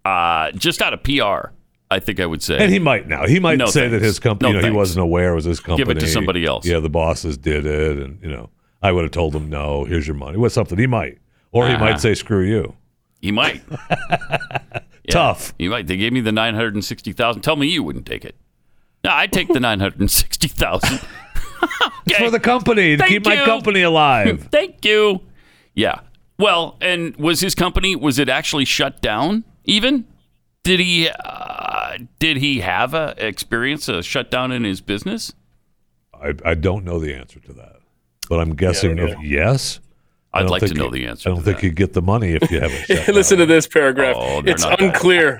uh, 0.03 0.51
just 0.51 0.81
out 0.81 0.93
of 0.93 1.03
PR, 1.03 1.51
I 1.91 1.99
think 1.99 2.19
I 2.19 2.25
would 2.25 2.41
say. 2.41 2.57
and 2.57 2.71
he 2.71 2.79
might 2.79 3.07
now. 3.07 3.27
He 3.27 3.39
might 3.39 3.57
No 3.57 3.67
say 3.67 3.87
that 3.87 4.01
his 4.01 4.19
company, 4.19 4.51
No 4.51 4.57
you 4.57 4.61
know, 4.63 4.71
he 4.71 4.75
wasn't 4.75 5.01
aware 5.03 5.33
it 5.33 5.35
was 5.35 5.45
his 5.45 5.59
company. 5.59 5.85
Give 5.85 5.97
it 5.97 5.99
to 5.99 6.07
somebody 6.07 6.45
else. 6.45 6.65
Yeah, 6.65 6.79
the 6.79 6.89
bosses 6.89 7.37
did 7.37 7.65
it, 7.65 7.97
and 7.99 8.19
you 8.23 8.29
know, 8.29 8.49
I 8.81 8.91
would 8.91 9.03
have 9.03 9.11
told 9.11 9.35
him, 9.35 9.49
no, 9.49 9.83
here's 9.85 10.07
your 10.07 10.15
money. 10.15 10.37
What's 10.37 10.55
something 10.55 10.77
he 10.77 10.87
might, 10.87 11.19
or 11.51 11.67
he 11.67 11.73
Uh-huh. 11.75 11.83
might 11.85 11.99
say, 11.99 12.13
screw 12.15 12.43
you. 12.43 12.75
He 13.21 13.31
might. 13.31 13.61
Yeah, 15.07 15.11
Tough. 15.13 15.53
He 15.59 15.67
might. 15.67 15.85
They 15.85 15.97
gave 15.97 16.13
me 16.13 16.19
the 16.21 16.31
nine 16.31 16.55
hundred 16.55 16.73
and 16.73 16.83
sixty 16.83 17.11
thousand. 17.13 17.43
Tell 17.43 17.55
me 17.55 17.67
you 17.67 17.83
wouldn't 17.83 18.07
take 18.07 18.25
it. 18.25 18.35
No, 19.05 19.11
I'd 19.11 19.31
take 19.31 19.47
the 19.47 19.59
nine 19.59 19.79
hundred 19.79 19.99
and 20.01 20.11
sixty 20.11 20.47
thousand. 20.47 20.99
It's 22.05 22.17
for 22.17 22.29
the 22.29 22.39
company 22.39 22.95
to 22.95 22.97
Thank 22.97 23.09
keep 23.11 23.25
my 23.25 23.35
you. 23.39 23.45
company 23.45 23.81
alive. 23.81 24.47
Thank 24.51 24.83
you. 24.85 25.21
Yeah. 25.73 25.99
Well, 26.37 26.77
and 26.81 27.15
was 27.15 27.39
his 27.41 27.55
company 27.55 27.95
was 27.95 28.19
it 28.19 28.29
actually 28.29 28.65
shut 28.65 29.01
down? 29.01 29.43
Even 29.63 30.05
did 30.63 30.79
he 30.79 31.09
uh, 31.09 31.97
did 32.19 32.37
he 32.37 32.59
have 32.61 32.93
a 32.93 33.15
experience 33.17 33.87
a 33.87 34.03
shutdown 34.03 34.51
in 34.51 34.63
his 34.63 34.81
business? 34.81 35.33
I, 36.13 36.33
I 36.43 36.53
don't 36.55 36.83
know 36.83 36.99
the 36.99 37.13
answer 37.13 37.39
to 37.41 37.53
that, 37.53 37.77
but 38.29 38.39
I'm 38.39 38.55
guessing 38.55 38.95
don't 38.97 39.09
of 39.11 39.23
yes. 39.23 39.79
I 40.33 40.39
I'd 40.39 40.41
don't 40.43 40.51
like 40.51 40.61
to 40.61 40.67
think 40.67 40.77
know 40.79 40.85
you- 40.85 40.91
the 40.91 41.05
answer 41.07 41.29
I 41.29 41.31
don't 41.31 41.39
to 41.39 41.45
think 41.45 41.57
that. 41.61 41.63
you 41.67 41.71
get 41.71 41.93
the 41.93 42.01
money 42.01 42.33
if 42.33 42.51
you 42.51 42.59
have 42.59 42.71
a 42.71 42.75
shut 43.05 43.15
Listen 43.15 43.37
to 43.37 43.45
this 43.45 43.67
paragraph. 43.67 44.15
Oh, 44.19 44.41
they're 44.41 44.53
it's 44.53 44.63
not 44.63 44.79
that- 44.79 44.93
unclear. 44.93 45.39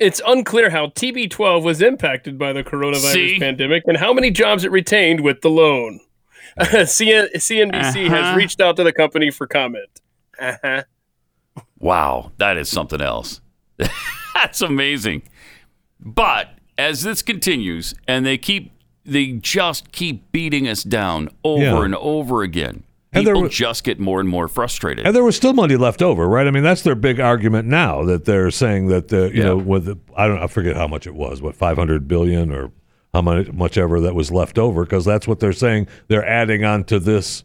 It's 0.00 0.20
unclear 0.26 0.70
how 0.70 0.86
TB12 0.88 1.62
was 1.62 1.82
impacted 1.82 2.38
by 2.38 2.52
the 2.52 2.62
coronavirus 2.64 3.12
See? 3.12 3.38
pandemic 3.38 3.84
and 3.86 3.96
how 3.96 4.12
many 4.12 4.30
jobs 4.30 4.64
it 4.64 4.70
retained 4.70 5.20
with 5.20 5.40
the 5.42 5.50
loan. 5.50 6.00
CN- 6.60 7.32
CNBC 7.34 8.06
Uh-huh. 8.06 8.14
has 8.22 8.36
reached 8.36 8.60
out 8.60 8.76
to 8.76 8.84
the 8.84 8.92
company 8.92 9.30
for 9.30 9.46
comment. 9.46 9.88
Uh-huh. 10.38 10.82
Wow, 11.78 12.32
that 12.38 12.56
is 12.56 12.68
something 12.68 13.00
else. 13.00 13.40
That's 14.34 14.60
amazing. 14.60 15.22
But 16.00 16.50
as 16.76 17.02
this 17.02 17.22
continues 17.22 17.94
and 18.06 18.24
they 18.26 18.38
keep 18.38 18.72
they 19.04 19.32
just 19.32 19.90
keep 19.92 20.30
beating 20.32 20.68
us 20.68 20.82
down 20.82 21.30
over 21.42 21.62
Yeah. 21.62 21.84
and 21.84 21.94
over 21.94 22.42
again. 22.42 22.84
And 23.12 23.24
People 23.24 23.42
were- 23.42 23.48
just 23.48 23.84
get 23.84 23.98
more 23.98 24.20
and 24.20 24.28
more 24.28 24.48
frustrated. 24.48 25.06
And 25.06 25.16
there 25.16 25.24
was 25.24 25.34
still 25.34 25.54
money 25.54 25.76
left 25.76 26.02
over, 26.02 26.28
right? 26.28 26.46
I 26.46 26.50
mean, 26.50 26.62
that's 26.62 26.82
their 26.82 26.94
big 26.94 27.18
argument 27.20 27.66
now 27.66 28.04
that 28.04 28.26
they're 28.26 28.50
saying 28.50 28.88
that 28.88 29.08
the 29.08 29.30
you 29.32 29.40
Yeah. 29.40 29.44
know 29.44 29.56
with 29.56 29.86
the, 29.86 29.96
I 30.16 30.26
don't 30.28 30.42
I 30.42 30.46
forget 30.46 30.76
how 30.76 30.86
much 30.86 31.06
it 31.06 31.14
was, 31.14 31.40
what 31.40 31.54
five 31.56 31.78
hundred 31.78 32.06
billion 32.06 32.52
or 32.52 32.70
how 33.14 33.22
much 33.22 33.50
much 33.52 33.78
ever 33.78 33.98
that 34.00 34.14
was 34.14 34.30
left 34.30 34.58
over 34.58 34.84
because 34.84 35.06
that's 35.06 35.26
what 35.26 35.40
they're 35.40 35.54
saying 35.54 35.88
they're 36.08 36.26
adding 36.28 36.64
on 36.64 36.84
to 36.84 36.98
this 37.00 37.44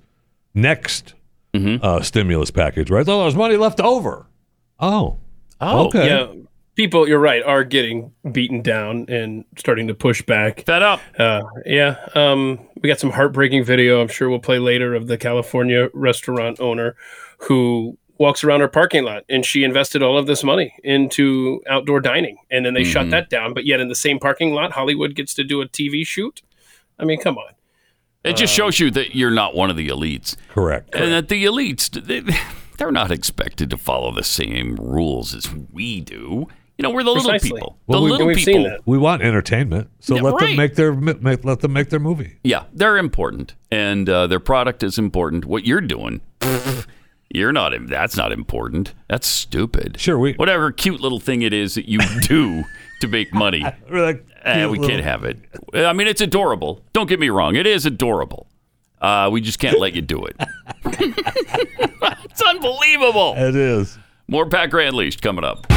next 0.54 1.13
Mm-hmm. 1.54 1.86
uh, 1.86 2.02
stimulus 2.02 2.49
package, 2.49 2.89
right? 2.89 3.08
Oh, 3.08 3.21
there's 3.21 3.36
money 3.36 3.58
left 3.58 3.80
over. 3.80 4.26
Oh, 4.80 5.17
Oh, 5.62 5.86
okay. 5.86 6.08
Yeah, 6.08 6.28
people, 6.75 7.07
you're 7.07 7.19
right, 7.19 7.43
are 7.43 7.63
getting 7.63 8.12
beaten 8.31 8.62
down 8.62 9.05
and 9.09 9.45
starting 9.57 9.88
to 9.88 9.93
push 9.93 10.21
back. 10.21 10.65
Fed 10.65 10.81
up. 10.81 10.99
Uh, 11.17 11.43
yeah, 11.65 11.97
um, 12.15 12.59
we 12.81 12.88
got 12.89 12.99
some 12.99 13.12
heartbreaking 13.12 13.63
video. 13.63 14.01
I'm 14.01 14.07
sure 14.07 14.29
we'll 14.29 14.39
play 14.39 14.59
later 14.59 14.93
of 14.95 15.07
the 15.07 15.17
California 15.17 15.89
restaurant 15.93 16.59
owner 16.59 16.95
who 17.39 17.97
walks 18.19 18.43
around 18.43 18.59
her 18.62 18.67
parking 18.67 19.03
lot 19.03 19.23
and 19.27 19.45
she 19.45 19.63
invested 19.63 20.01
all 20.03 20.17
of 20.17 20.27
this 20.27 20.43
money 20.43 20.73
into 20.83 21.62
outdoor 21.67 21.99
dining, 21.99 22.38
and 22.51 22.65
then 22.65 22.73
they 22.73 22.83
shut 22.83 23.07
Mhm. 23.07 23.12
that 23.12 23.29
down. 23.29 23.53
But 23.53 23.65
yet, 23.65 23.79
in 23.79 23.88
the 23.89 23.95
same 23.95 24.19
parking 24.19 24.53
lot, 24.53 24.71
Hollywood 24.73 25.15
gets 25.15 25.33
to 25.36 25.43
do 25.43 25.62
a 25.62 25.67
TV 25.67 26.03
shoot. 26.05 26.41
I 26.99 27.05
mean, 27.05 27.19
come 27.19 27.38
on. 27.38 27.53
It 28.23 28.38
just 28.38 28.53
shows 28.53 28.79
you 28.79 28.89
that 28.91 29.15
you're 29.15 29.31
not 29.31 29.53
one 29.53 29.69
of 29.69 29.75
the 29.75 29.89
elites. 29.89 30.38
Correct. 30.47 30.95
And 30.95 31.12
that 31.12 31.27
the 31.27 31.43
elites, 31.43 31.89
they, 31.91 32.21
they're 32.77 32.91
not 32.91 33.12
expected 33.12 33.69
to 33.71 33.77
follow 33.77 34.13
the 34.13 34.23
same 34.23 34.75
rules 34.77 35.36
as 35.36 35.51
we 35.53 35.99
do. 35.99 36.47
You 36.77 36.83
know, 36.83 36.89
we're 36.89 37.03
the 37.03 37.13
Precisely. 37.13 37.51
little 37.51 37.57
people. 37.57 37.79
Well, 37.86 37.99
the 37.99 38.05
we- 38.05 38.12
little 38.12 38.27
we've 38.27 38.38
people. 38.38 38.53
seen 38.53 38.63
that. 38.63 38.81
We 38.86 38.97
want 38.97 39.21
entertainment, 39.21 39.89
so 39.99 40.15
Yeah, 40.15 40.21
let 40.23 40.33
right. 40.33 40.47
them 40.47 40.55
make 40.55 40.75
their 40.75 40.93
make, 40.93 41.45
let 41.45 41.59
them 41.59 41.71
make 41.73 41.89
their 41.89 41.99
movie. 41.99 42.38
Yeah, 42.43 42.63
they're 42.73 42.97
important, 42.97 43.53
and 43.71 44.09
uh, 44.09 44.25
their 44.27 44.39
product 44.39 44.81
is 44.81 44.97
important. 44.97 45.45
What 45.45 45.65
you're 45.67 45.81
doing, 45.81 46.21
you're 47.29 47.51
not. 47.53 47.73
That's 47.88 48.17
not 48.17 48.31
important. 48.31 48.93
That's 49.07 49.27
stupid. 49.27 49.99
Sure, 49.99 50.17
we 50.17 50.33
Whatever 50.33 50.71
cute 50.71 50.99
little 50.99 51.19
thing 51.19 51.43
it 51.43 51.53
is 51.53 51.75
that 51.75 51.88
you 51.88 51.99
do 52.21 52.63
to 53.01 53.07
make 53.07 53.33
money, 53.36 53.63
we're 53.91 54.03
like 54.03 54.25
eh, 54.43 54.65
we 54.65 54.79
little- 54.79 54.88
can't 54.89 55.03
have 55.03 55.23
it. 55.25 55.38
I 55.75 55.93
mean, 55.93 56.07
it's 56.07 56.21
adorable. 56.21 56.81
Don't 56.91 57.07
get 57.07 57.19
me 57.19 57.29
wrong. 57.29 57.55
It 57.55 57.67
is 57.67 57.86
adorable. 57.86 58.47
Uh, 58.99 59.29
we 59.31 59.41
just 59.41 59.59
can't 59.59 59.79
let 59.79 59.93
you 59.93 60.01
do 60.01 60.25
it. 60.25 60.36
it's 60.86 62.41
unbelievable. 62.41 63.36
It 63.38 63.55
is. 63.55 63.97
More 64.27 64.47
Pat 64.47 64.69
Gray 64.71 64.88
Unleashed 64.88 65.21
coming 65.21 65.43
up. 65.43 65.67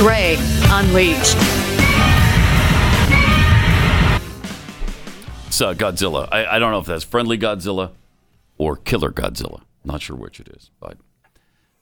Gray 0.00 0.36
Unleashed. 0.70 1.36
It's 5.46 5.60
uh, 5.60 5.74
Godzilla. 5.74 6.26
I, 6.32 6.56
I 6.56 6.58
don't 6.58 6.72
know 6.72 6.78
if 6.78 6.86
that's 6.86 7.04
friendly 7.04 7.36
Godzilla 7.36 7.90
or 8.56 8.76
killer 8.76 9.10
Godzilla. 9.10 9.60
Not 9.84 10.00
sure 10.00 10.16
which 10.16 10.40
it 10.40 10.48
is, 10.56 10.70
but 10.80 10.96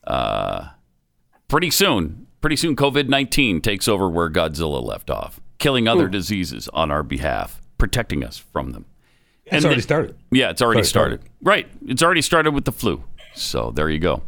uh, 0.03 0.71
pretty 1.47 1.71
soon, 1.71 2.27
pretty 2.41 2.57
soon, 2.57 2.75
COVID 2.75 3.09
19 3.09 3.61
takes 3.61 3.87
over 3.87 4.09
where 4.09 4.29
Godzilla 4.29 4.83
left 4.83 5.11
off, 5.11 5.39
killing 5.59 5.87
other 5.87 6.07
Ooh. 6.07 6.11
diseases 6.11 6.69
on 6.71 6.91
our 6.91 7.05
behalf, 7.05 7.61
protecting 7.79 8.25
us 8.25 8.37
from 8.37 8.73
them. 8.73 8.87
It's 9.45 9.55
and 9.55 9.65
already 9.65 9.83
started. 9.83 10.17
Yeah, 10.33 10.51
it's 10.51 10.61
already, 10.61 10.81
it's 10.81 10.93
already 10.97 11.19
started. 11.19 11.21
started. 11.21 11.33
Right. 11.41 11.69
It's 11.87 12.03
already 12.03 12.23
started 12.23 12.51
with 12.51 12.65
the 12.65 12.73
flu. 12.73 13.05
So 13.37 13.71
there 13.71 13.89
you 13.89 14.01
go. 14.01 14.23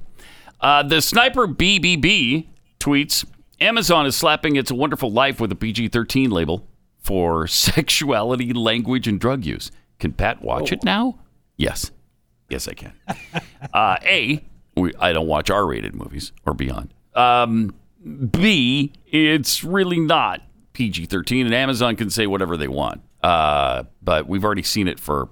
Uh, 0.61 0.85
the 0.85 1.03
sniper 1.03 1.49
BBB 1.49 2.47
tweets 2.79 3.25
Amazon 3.61 4.07
is 4.07 4.17
slapping 4.17 4.57
its 4.57 4.73
Wonderful 4.73 5.11
Life 5.11 5.39
with 5.39 5.53
a 5.53 5.55
PG-13 5.55 6.31
label 6.31 6.67
for 6.99 7.47
sexuality, 7.47 8.53
language, 8.53 9.07
and 9.07 9.21
drug 9.21 9.45
use. 9.45 9.71
Can 9.99 10.13
Pat 10.13 10.41
watch 10.43 10.73
it 10.73 10.83
now? 10.83 11.19
Yes, 11.57 11.91
yes, 12.49 12.67
I 12.67 12.73
can. 12.73 12.93
uh, 13.75 13.97
a, 14.03 14.43
we, 14.77 14.95
I 14.99 15.13
don't 15.13 15.27
watch 15.27 15.51
R-rated 15.51 15.95
movies 15.95 16.33
or 16.47 16.55
beyond. 16.55 16.95
Um, 17.15 17.75
B, 18.31 18.93
it's 19.07 19.63
really 19.63 20.01
not 20.01 20.41
PG-13, 20.73 21.45
and 21.45 21.55
Amazon 21.55 21.97
can 21.97 22.09
say 22.09 22.27
whatever 22.27 22.57
they 22.57 22.69
want. 22.69 23.03
Uh, 23.23 23.83
but 24.01 24.27
we've 24.27 24.45
already 24.45 24.63
seen 24.63 24.89
it 24.89 24.99
for, 24.99 25.29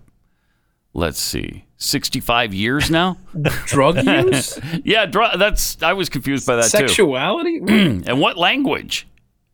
let's 0.99 1.19
see, 1.21 1.65
65 1.79 2.53
years 2.53 2.91
now. 2.91 3.17
Drug 3.67 4.05
use? 4.05 4.59
yeah, 4.85 5.07
dr- 5.07 5.39
that's. 5.39 5.83
I 5.83 5.93
was 5.95 6.09
confused 6.09 6.47
by 6.47 6.57
that 6.57 6.65
Sexuality? 6.65 7.61
too. 7.61 8.03
and 8.07 8.21
what 8.21 8.37
language? 8.37 9.07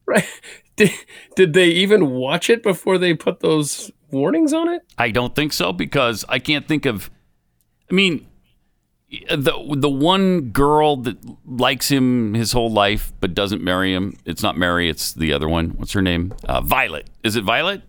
Right. 0.06 0.26
Did, 0.76 0.90
did 1.36 1.52
they 1.52 1.68
even 1.68 2.10
watch 2.10 2.50
it 2.50 2.60
before 2.60 2.98
they 2.98 3.14
put 3.14 3.38
those 3.38 3.92
warnings 4.10 4.52
on 4.52 4.68
it? 4.68 4.82
I 4.98 5.12
don't 5.12 5.32
think 5.32 5.52
so 5.52 5.72
because 5.72 6.24
I 6.28 6.40
can't 6.40 6.66
think 6.66 6.84
of. 6.84 7.12
I 7.88 7.94
mean, 7.94 8.26
the 9.30 9.52
the 9.76 9.88
one 9.88 10.50
girl 10.50 10.96
that 10.96 11.16
likes 11.46 11.88
him 11.88 12.34
his 12.34 12.50
whole 12.50 12.72
life 12.72 13.12
but 13.20 13.34
doesn't 13.34 13.62
marry 13.62 13.94
him. 13.94 14.16
It's 14.24 14.42
not 14.42 14.56
Mary. 14.58 14.88
It's 14.88 15.12
the 15.12 15.32
other 15.32 15.48
one. 15.48 15.70
What's 15.76 15.92
her 15.92 16.02
name? 16.02 16.34
Uh, 16.42 16.60
Violet. 16.60 17.08
Is 17.22 17.36
it 17.36 17.44
Violet? 17.44 17.82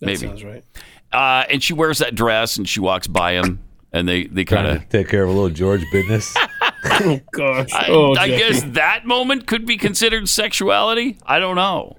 That 0.00 0.06
Maybe. 0.06 0.18
sounds 0.18 0.44
right. 0.44 0.64
Uh, 1.12 1.44
and 1.50 1.62
she 1.62 1.72
wears 1.72 1.98
that 1.98 2.14
dress 2.14 2.56
and 2.56 2.68
she 2.68 2.80
walks 2.80 3.06
by 3.06 3.32
him 3.32 3.60
and 3.92 4.08
they 4.08 4.26
they 4.26 4.44
kind 4.44 4.66
of. 4.66 4.88
take 4.88 5.08
care 5.08 5.22
of 5.22 5.30
a 5.30 5.32
little 5.32 5.48
George 5.48 5.84
business. 5.90 6.34
oh 6.84 7.20
gosh. 7.32 7.72
I, 7.72 7.86
oh, 7.88 8.14
I 8.14 8.28
guess 8.28 8.62
that 8.62 9.06
moment 9.06 9.46
could 9.46 9.66
be 9.66 9.76
considered 9.76 10.28
sexuality. 10.28 11.18
I 11.24 11.38
don't 11.38 11.56
know. 11.56 11.96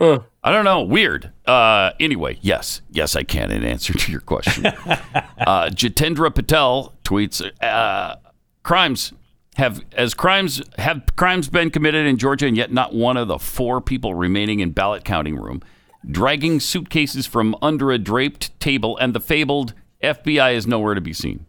I 0.00 0.52
don't 0.52 0.64
know. 0.64 0.82
Weird. 0.82 1.32
Uh, 1.46 1.92
anyway, 1.98 2.38
yes, 2.42 2.82
yes, 2.90 3.16
I 3.16 3.22
can. 3.22 3.50
In 3.50 3.64
answer 3.64 3.94
to 3.94 4.12
your 4.12 4.20
question, 4.20 4.66
uh, 4.66 5.70
Jitendra 5.70 6.34
Patel 6.34 6.92
tweets: 7.04 7.42
uh, 7.62 8.16
Crimes 8.62 9.12
have 9.56 9.82
as 9.92 10.14
crimes 10.14 10.62
have 10.78 11.04
crimes 11.16 11.48
been 11.48 11.70
committed 11.70 12.06
in 12.06 12.18
Georgia, 12.18 12.46
and 12.46 12.56
yet 12.56 12.72
not 12.72 12.94
one 12.94 13.16
of 13.16 13.28
the 13.28 13.38
four 13.38 13.80
people 13.80 14.14
remaining 14.14 14.60
in 14.60 14.72
ballot 14.72 15.04
counting 15.04 15.36
room, 15.36 15.62
dragging 16.10 16.60
suitcases 16.60 17.26
from 17.26 17.56
under 17.62 17.90
a 17.90 17.98
draped 17.98 18.58
table, 18.60 18.96
and 18.98 19.14
the 19.14 19.20
fabled 19.20 19.74
FBI 20.02 20.54
is 20.54 20.66
nowhere 20.66 20.94
to 20.94 21.00
be 21.00 21.12
seen. 21.12 21.46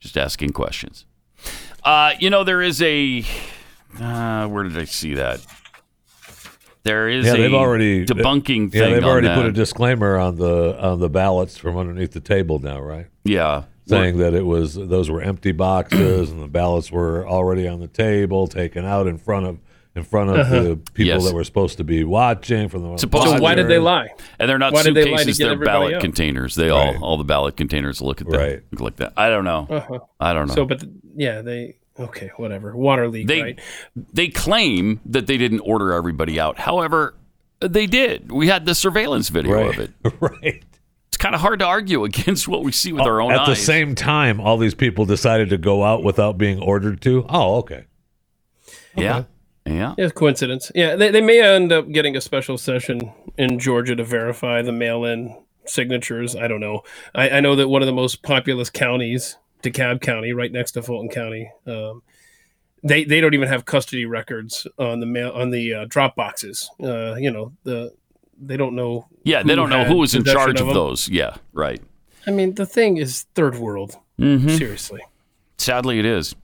Just 0.00 0.18
asking 0.18 0.50
questions. 0.50 1.06
Uh, 1.82 2.12
you 2.18 2.30
know, 2.30 2.44
there 2.44 2.62
is 2.62 2.82
a. 2.82 3.24
Uh, 3.98 4.46
where 4.48 4.64
did 4.64 4.76
I 4.76 4.84
see 4.84 5.14
that? 5.14 5.44
There 6.82 7.08
is 7.08 7.24
yeah, 7.24 7.34
a 7.34 7.36
they've 7.38 7.54
already 7.54 8.04
debunking 8.04 8.70
thing. 8.70 8.82
Yeah, 8.82 8.90
they've 8.90 9.04
already 9.04 9.28
put 9.28 9.46
a 9.46 9.52
disclaimer 9.52 10.18
on 10.18 10.36
the 10.36 10.78
on 10.78 11.00
the 11.00 11.08
ballots 11.08 11.56
from 11.56 11.78
underneath 11.78 12.12
the 12.12 12.20
table 12.20 12.58
now, 12.58 12.80
right? 12.80 13.06
Yeah, 13.24 13.64
saying 13.86 14.18
that 14.18 14.34
it 14.34 14.44
was 14.44 14.74
those 14.74 15.08
were 15.08 15.22
empty 15.22 15.52
boxes 15.52 16.30
and 16.30 16.42
the 16.42 16.48
ballots 16.48 16.90
were 16.90 17.26
already 17.26 17.66
on 17.66 17.80
the 17.80 17.88
table, 17.88 18.46
taken 18.46 18.84
out 18.84 19.06
in 19.06 19.16
front 19.16 19.46
of 19.46 19.58
in 19.96 20.02
front 20.02 20.30
of 20.30 20.36
Uh-huh. 20.38 20.62
the 20.62 20.76
people 20.76 21.14
Yes. 21.14 21.24
that 21.26 21.34
were 21.34 21.44
supposed 21.44 21.76
to 21.78 21.84
be 21.84 22.02
watching 22.04 22.68
from 22.68 22.82
the 22.82 22.96
Supposed 22.98 23.28
So 23.28 23.40
why 23.40 23.54
did 23.54 23.68
they 23.68 23.78
lie? 23.78 24.08
And 24.38 24.48
they're 24.50 24.58
not 24.58 24.72
Why 24.72 24.82
did 24.82 24.94
they 24.94 25.04
lie 25.04 25.18
suitcases; 25.18 25.38
they're 25.38 25.56
ballot 25.56 25.94
out? 25.94 26.00
containers. 26.00 26.54
They 26.56 26.68
Right. 26.70 26.96
all 26.96 27.04
all 27.04 27.16
the 27.16 27.24
ballot 27.24 27.56
containers 27.56 28.00
look 28.02 28.20
at 28.20 28.28
that. 28.28 28.36
Right. 28.38 28.62
Look 28.72 28.80
like 28.80 28.96
that. 28.96 29.12
I 29.16 29.28
don't 29.28 29.44
know. 29.44 29.66
Uh-huh. 29.70 29.98
I 30.20 30.32
don't 30.32 30.48
know. 30.48 30.54
So, 30.54 30.64
but 30.64 30.80
th- 30.80 30.92
yeah, 31.16 31.42
they 31.42 31.76
okay, 31.98 32.30
whatever. 32.36 32.76
Water 32.76 33.08
leak, 33.08 33.28
they 33.28 33.42
right? 33.42 33.58
they 34.12 34.28
claim 34.28 35.00
that 35.06 35.26
they 35.28 35.36
didn't 35.36 35.60
order 35.60 35.92
everybody 35.92 36.40
out. 36.40 36.58
However, 36.58 37.14
they 37.60 37.86
did. 37.86 38.32
We 38.32 38.48
had 38.48 38.66
the 38.66 38.74
surveillance 38.74 39.28
video 39.28 39.54
Right. 39.54 39.70
of 39.70 39.78
it. 39.78 39.90
right. 40.20 40.62
It's 41.06 41.16
kind 41.16 41.36
of 41.36 41.40
hard 41.40 41.60
to 41.60 41.66
argue 41.66 42.02
against 42.10 42.48
what 42.48 42.64
we 42.64 42.72
see 42.72 42.92
with 42.92 43.02
our 43.06 43.20
own 43.20 43.30
eyes. 43.30 43.38
At 43.38 43.48
eyes. 43.48 43.58
the 43.58 43.62
same 43.62 43.94
time, 43.94 44.40
all 44.40 44.58
these 44.58 44.74
people 44.74 45.04
decided 45.04 45.50
to 45.50 45.56
go 45.56 45.84
out 45.84 46.02
without 46.02 46.36
being 46.36 46.60
ordered 46.60 47.00
to. 47.02 47.24
Oh, 47.28 47.58
okay. 47.58 47.84
Yeah. 48.96 49.24
Yeah. 49.66 49.94
Yeah, 49.96 50.08
coincidence. 50.10 50.70
Yeah, 50.74 50.94
they, 50.96 51.10
they 51.10 51.20
may 51.20 51.40
end 51.40 51.72
up 51.72 51.88
getting 51.90 52.16
a 52.16 52.20
special 52.20 52.58
session 52.58 53.12
in 53.38 53.58
Georgia 53.58 53.96
to 53.96 54.04
verify 54.04 54.60
the 54.62 54.72
mail-in 54.72 55.36
signatures. 55.64 56.36
I 56.36 56.48
don't 56.48 56.60
know. 56.60 56.82
I, 57.14 57.30
I 57.30 57.40
know 57.40 57.56
that 57.56 57.68
one 57.68 57.80
of 57.82 57.86
the 57.86 57.92
most 57.92 58.22
populous 58.22 58.68
counties, 58.68 59.38
DeKalb 59.62 60.02
County, 60.02 60.32
right 60.32 60.52
next 60.52 60.72
to 60.72 60.82
Fulton 60.82 61.08
County, 61.08 61.50
um, 61.66 62.02
they 62.82 63.04
they 63.04 63.22
don't 63.22 63.32
even 63.32 63.48
have 63.48 63.64
custody 63.64 64.04
records 64.04 64.66
on 64.78 65.00
the 65.00 65.06
mail 65.06 65.30
on 65.30 65.48
the 65.48 65.72
uh, 65.72 65.84
drop 65.88 66.14
boxes. 66.16 66.70
Uh, 66.82 67.14
you 67.14 67.30
know 67.30 67.52
the 67.62 67.94
they 68.38 68.58
don't 68.58 68.74
know. 68.76 69.06
Yeah, 69.22 69.42
they 69.42 69.54
don't 69.54 69.70
know 69.70 69.84
who 69.84 69.96
was 69.96 70.14
in 70.14 70.24
charge 70.24 70.60
of 70.60 70.66
them. 70.66 70.74
those. 70.74 71.08
Yeah, 71.08 71.36
right. 71.54 71.80
I 72.26 72.30
mean, 72.30 72.54
the 72.56 72.66
thing 72.66 72.98
is 72.98 73.22
third 73.34 73.56
world. 73.56 73.96
Mhm. 74.20 74.58
Seriously. 74.58 75.00
Sadly, 75.56 75.98
it 75.98 76.04
is. 76.04 76.34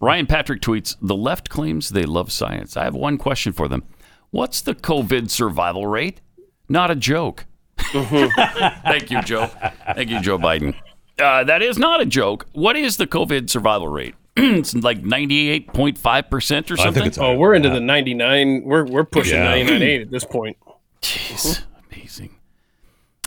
Ryan 0.00 0.26
Patrick 0.26 0.60
tweets 0.60 0.96
The 1.02 1.16
left 1.16 1.48
claims 1.48 1.90
they 1.90 2.04
love 2.04 2.30
science. 2.32 2.76
I 2.76 2.84
have 2.84 2.94
one 2.94 3.18
question 3.18 3.52
for 3.52 3.68
them 3.68 3.84
What's 4.30 4.60
the 4.60 4.74
COVID 4.74 5.30
survival 5.30 5.86
rate? 5.86 6.20
Not 6.68 6.90
a 6.90 6.94
joke. 6.94 7.46
Thank 7.78 9.10
you, 9.10 9.22
Joe. 9.22 9.50
Thank 9.94 10.10
you, 10.10 10.20
Joe 10.20 10.38
Biden. 10.38 10.74
Uh, 11.18 11.44
that 11.44 11.62
is 11.62 11.78
not 11.78 12.00
a 12.00 12.06
joke. 12.06 12.46
What 12.52 12.76
is 12.76 12.96
the 12.98 13.06
COVID 13.06 13.48
survival 13.48 13.88
rate? 13.88 14.14
it's 14.36 14.74
like 14.74 15.02
98.5% 15.02 16.70
or 16.70 16.76
something? 16.76 17.12
oh, 17.18 17.34
we're 17.36 17.54
into 17.54 17.70
the 17.70 17.80
ninety 17.80 18.14
nine. 18.14 18.62
We're 18.64 18.84
we're 18.84 19.04
pushing 19.04 19.38
Yeah. 19.38 19.44
ninety 19.44 19.72
nine 19.72 19.82
eight 19.82 20.00
at 20.02 20.10
this 20.10 20.24
point. 20.24 20.56
Jeez, 21.02 21.62
amazing. 21.90 22.36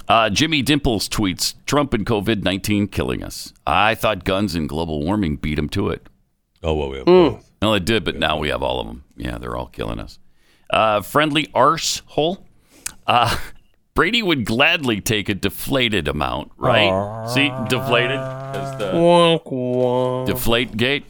Uh, 0.08 0.30
Jimmy 0.30 0.62
Dimples 0.62 1.10
tweets 1.10 1.56
Trump 1.66 1.94
and 1.94 2.06
COVID 2.06 2.44
19 2.44 2.88
killing 2.88 3.24
us. 3.24 3.54
I 3.66 3.96
thought 3.96 4.24
guns 4.26 4.56
and 4.56 4.68
global 4.70 5.04
warming 5.04 5.38
beat 5.38 5.58
him 5.58 5.70
to 5.70 5.90
it. 5.90 6.08
Oh, 6.64 6.74
well, 6.74 6.90
we 6.90 6.98
have 6.98 7.08
Mm. 7.08 7.44
Well, 7.62 7.74
it 7.76 7.86
did, 7.86 8.04
but 8.04 8.16
now 8.18 8.38
we 8.38 8.50
have 8.50 8.62
all 8.64 8.80
of 8.80 8.88
them. 8.88 9.04
Yeah, 9.18 9.38
they're 9.38 9.56
all 9.56 9.68
killing 9.68 10.00
us. 10.00 10.20
Uh, 10.70 11.02
friendly 11.02 11.48
arse 11.54 12.02
hole. 12.08 12.46
Uh, 13.08 13.36
Brady 13.94 14.24
would 14.24 14.46
gladly 14.46 15.02
take 15.02 15.28
a 15.28 15.36
deflated 15.36 16.08
amount, 16.08 16.52
right? 16.58 17.28
See, 17.28 17.50
deflated 17.68 18.18
as 18.20 18.78
the 18.80 18.92
Wonk, 18.94 19.44
wonk. 19.46 20.26
deflate 20.28 20.78
gate. 20.78 21.06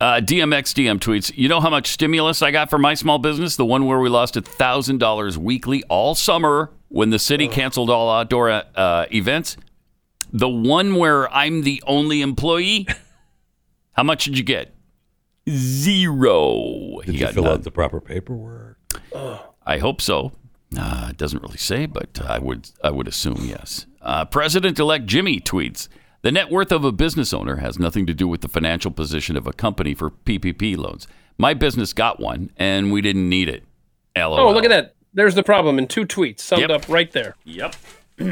Uh, 0.00 0.14
DMX 0.20 0.74
DM 0.74 0.98
tweets, 0.98 1.32
you 1.36 1.48
know 1.48 1.60
how 1.60 1.70
much 1.70 1.86
stimulus 1.86 2.42
I 2.42 2.50
got 2.50 2.70
for 2.70 2.78
my 2.78 2.94
small 2.94 3.18
business? 3.18 3.54
The 3.54 3.64
one 3.64 3.86
where 3.86 4.00
we 4.00 4.08
lost 4.08 4.34
$1,000 4.34 5.36
weekly 5.36 5.84
all 5.84 6.16
summer 6.16 6.70
when 6.88 7.10
the 7.10 7.20
city 7.20 7.46
canceled 7.46 7.88
all 7.88 8.10
outdoor 8.10 8.50
uh, 8.74 9.06
events. 9.12 9.56
The 10.32 10.48
one 10.48 10.96
where 10.96 11.32
I'm 11.32 11.62
the 11.62 11.80
only 11.86 12.20
employee. 12.20 12.88
How 13.92 14.02
much 14.02 14.24
did 14.24 14.38
you 14.38 14.44
get? 14.44 14.74
Zero. 15.48 17.00
Did 17.04 17.12
He 17.14 17.20
you 17.20 17.24
got 17.26 17.34
fill 17.34 17.44
none. 17.44 17.52
out 17.54 17.62
the 17.64 17.70
proper 17.70 18.00
paperwork? 18.00 18.78
I 19.66 19.78
hope 19.78 20.00
so. 20.00 20.32
Uh, 20.76 21.08
it 21.10 21.16
doesn't 21.18 21.42
really 21.42 21.58
say, 21.58 21.86
but 21.86 22.20
I 22.24 22.38
would 22.38 22.70
I 22.82 22.90
would 22.90 23.06
assume 23.08 23.38
yes. 23.42 23.86
Uh, 24.00 24.24
President-elect 24.24 25.06
Jimmy 25.06 25.38
tweets: 25.40 25.88
The 26.22 26.32
net 26.32 26.50
worth 26.50 26.72
of 26.72 26.84
a 26.84 26.92
business 26.92 27.32
owner 27.34 27.56
has 27.56 27.78
nothing 27.78 28.06
to 28.06 28.14
do 28.14 28.26
with 28.26 28.40
the 28.40 28.48
financial 28.48 28.90
position 28.90 29.36
of 29.36 29.46
a 29.46 29.52
company 29.52 29.94
for 29.94 30.10
PPP 30.10 30.76
loans. 30.76 31.06
My 31.38 31.52
business 31.54 31.92
got 31.92 32.20
one, 32.20 32.50
and 32.56 32.90
we 32.92 33.00
didn't 33.02 33.28
need 33.28 33.48
it. 33.48 33.64
LOL. 34.16 34.38
Oh, 34.38 34.52
look 34.52 34.64
at 34.64 34.70
that. 34.70 34.94
There's 35.14 35.34
the 35.34 35.42
problem 35.42 35.78
in 35.78 35.86
two 35.88 36.06
tweets 36.06 36.40
summed 36.40 36.62
Yep. 36.62 36.70
up 36.70 36.88
right 36.88 37.10
there. 37.12 37.36
Yep. 37.44 37.76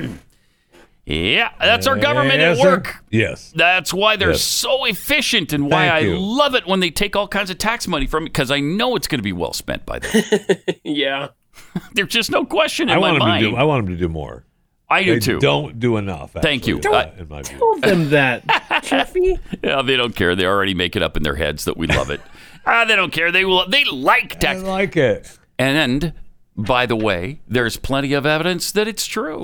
Yeah, 1.06 1.50
that's 1.58 1.86
our 1.86 1.96
government 1.96 2.38
Yes, 2.38 2.58
at 2.58 2.62
sir. 2.62 2.70
work. 2.70 2.96
Yes. 3.10 3.52
That's 3.56 3.92
why 3.92 4.16
they're 4.16 4.30
Yes. 4.30 4.42
so 4.42 4.84
efficient 4.84 5.52
and 5.52 5.64
why 5.64 5.88
Thank 5.88 5.92
I 5.92 5.98
you. 6.00 6.18
love 6.18 6.54
it 6.54 6.66
when 6.66 6.80
they 6.80 6.90
take 6.90 7.16
all 7.16 7.26
kinds 7.26 7.50
of 7.50 7.58
tax 7.58 7.88
money 7.88 8.06
from 8.06 8.24
it 8.24 8.30
because 8.30 8.50
I 8.50 8.60
know 8.60 8.94
it's 8.96 9.08
going 9.08 9.18
to 9.18 9.22
be 9.24 9.32
well 9.32 9.52
spent 9.52 9.84
by 9.86 9.98
them. 9.98 10.22
yeah. 10.84 11.28
There's 11.94 12.08
just 12.10 12.30
no 12.30 12.44
question 12.44 12.88
in 12.88 12.96
I 12.96 13.00
my 13.00 13.08
want 13.12 13.18
them 13.20 13.28
mind. 13.28 13.44
to 13.44 13.50
do. 13.50 13.56
I 13.56 13.64
want 13.64 13.86
them 13.86 13.94
to 13.94 13.98
do 14.00 14.08
more. 14.08 14.44
I 14.88 15.02
do 15.04 15.14
They 15.14 15.20
too. 15.20 15.38
Don't 15.40 15.78
do 15.78 15.96
enough. 15.96 16.32
Thank 16.32 16.66
you. 16.66 16.76
actually, 16.78 16.94
Uh, 16.96 17.10
in 17.18 17.28
my 17.28 17.42
view. 17.42 17.58
Tell 17.58 17.76
them 17.80 18.10
that, 18.10 18.80
Jeffy. 18.84 19.38
Yeah, 19.64 19.82
they 19.82 19.96
don't 19.96 20.14
care. 20.16 20.34
They 20.34 20.44
already 20.46 20.74
make 20.74 20.96
it 20.96 21.02
up 21.02 21.16
in 21.16 21.22
their 21.22 21.36
heads 21.36 21.64
that 21.64 21.76
we 21.76 21.86
love 21.86 22.10
it. 22.10 22.20
ah, 22.66 22.84
they 22.84 22.96
don't 22.96 23.12
care. 23.12 23.30
They 23.32 23.44
will. 23.44 23.68
They 23.68 23.84
like 23.84 24.30
tax. 24.40 24.44
I 24.44 24.52
tax. 24.54 24.62
like 24.64 24.96
it. 24.96 25.38
And 25.58 26.12
by 26.56 26.86
the 26.86 26.96
way, 26.96 27.40
there's 27.48 27.76
plenty 27.76 28.12
of 28.14 28.26
evidence 28.26 28.72
that 28.72 28.88
it's 28.88 29.06
true. 29.06 29.42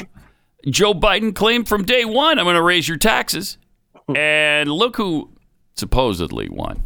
Joe 0.68 0.94
Biden 0.94 1.34
claimed 1.34 1.68
from 1.68 1.84
day 1.84 2.04
one, 2.04 2.38
I'm 2.38 2.44
going 2.44 2.56
to 2.56 2.62
raise 2.62 2.88
your 2.88 2.98
taxes. 2.98 3.58
And 4.14 4.70
look 4.70 4.96
who 4.96 5.30
supposedly 5.74 6.48
won. 6.48 6.84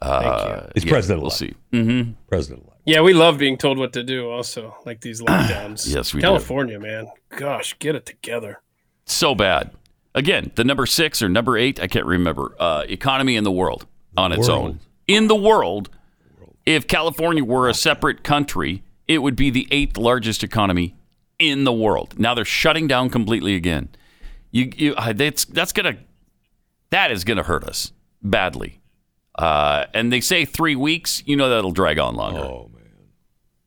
Uh, 0.00 0.68
He's 0.74 0.84
yeah, 0.84 0.90
president 0.90 1.22
We'll 1.22 1.30
elect. 1.30 1.38
see. 1.38 1.54
Mm-hmm. 1.72 2.12
President. 2.28 2.70
Yeah, 2.84 3.00
we 3.00 3.12
love 3.12 3.38
being 3.38 3.56
told 3.58 3.76
what 3.76 3.92
to 3.94 4.04
do. 4.04 4.30
Also, 4.30 4.76
like 4.86 5.00
these 5.00 5.20
lockdowns. 5.22 5.92
Yes, 5.92 6.14
we 6.14 6.20
do. 6.20 6.26
California, 6.28 6.78
man. 6.78 7.08
Gosh, 7.30 7.76
get 7.80 7.96
it 7.96 8.06
together. 8.06 8.60
So 9.06 9.34
bad. 9.34 9.72
Again, 10.14 10.52
the 10.54 10.62
number 10.62 10.86
six 10.86 11.20
or 11.22 11.28
number 11.28 11.58
eight, 11.58 11.80
I 11.80 11.88
can't 11.88 12.06
remember, 12.06 12.54
uh, 12.60 12.84
economy 12.88 13.34
in 13.34 13.42
the 13.42 13.50
world 13.50 13.86
on 14.16 14.30
its 14.30 14.46
World. 14.48 14.64
own. 14.64 14.80
In 15.08 15.26
the 15.26 15.34
world, 15.34 15.90
if 16.64 16.86
California 16.86 17.42
were 17.44 17.68
a 17.68 17.74
separate 17.74 18.22
country, 18.22 18.84
it 19.08 19.18
would 19.18 19.34
be 19.34 19.50
the 19.50 19.66
eighth 19.72 19.96
largest 19.96 20.44
economy 20.44 20.94
in 21.50 21.64
the 21.64 21.72
world. 21.72 22.18
Now 22.18 22.34
they're 22.34 22.44
shutting 22.44 22.86
down 22.86 23.10
completely 23.10 23.54
again. 23.54 23.88
You, 24.50 24.70
you 24.76 24.94
uh, 24.94 25.12
that's 25.12 25.44
that's 25.44 25.72
gonna 25.72 25.96
that 26.90 27.10
is 27.10 27.24
gonna 27.24 27.42
hurt 27.42 27.64
us 27.64 27.92
badly. 28.22 28.80
Uh, 29.36 29.86
and 29.92 30.12
they 30.12 30.20
say 30.20 30.44
three 30.44 30.76
weeks. 30.76 31.22
You 31.26 31.36
know 31.36 31.48
that'll 31.48 31.72
drag 31.72 31.98
on 31.98 32.14
longer. 32.14 32.40
Oh 32.40 32.70
man. 32.72 32.82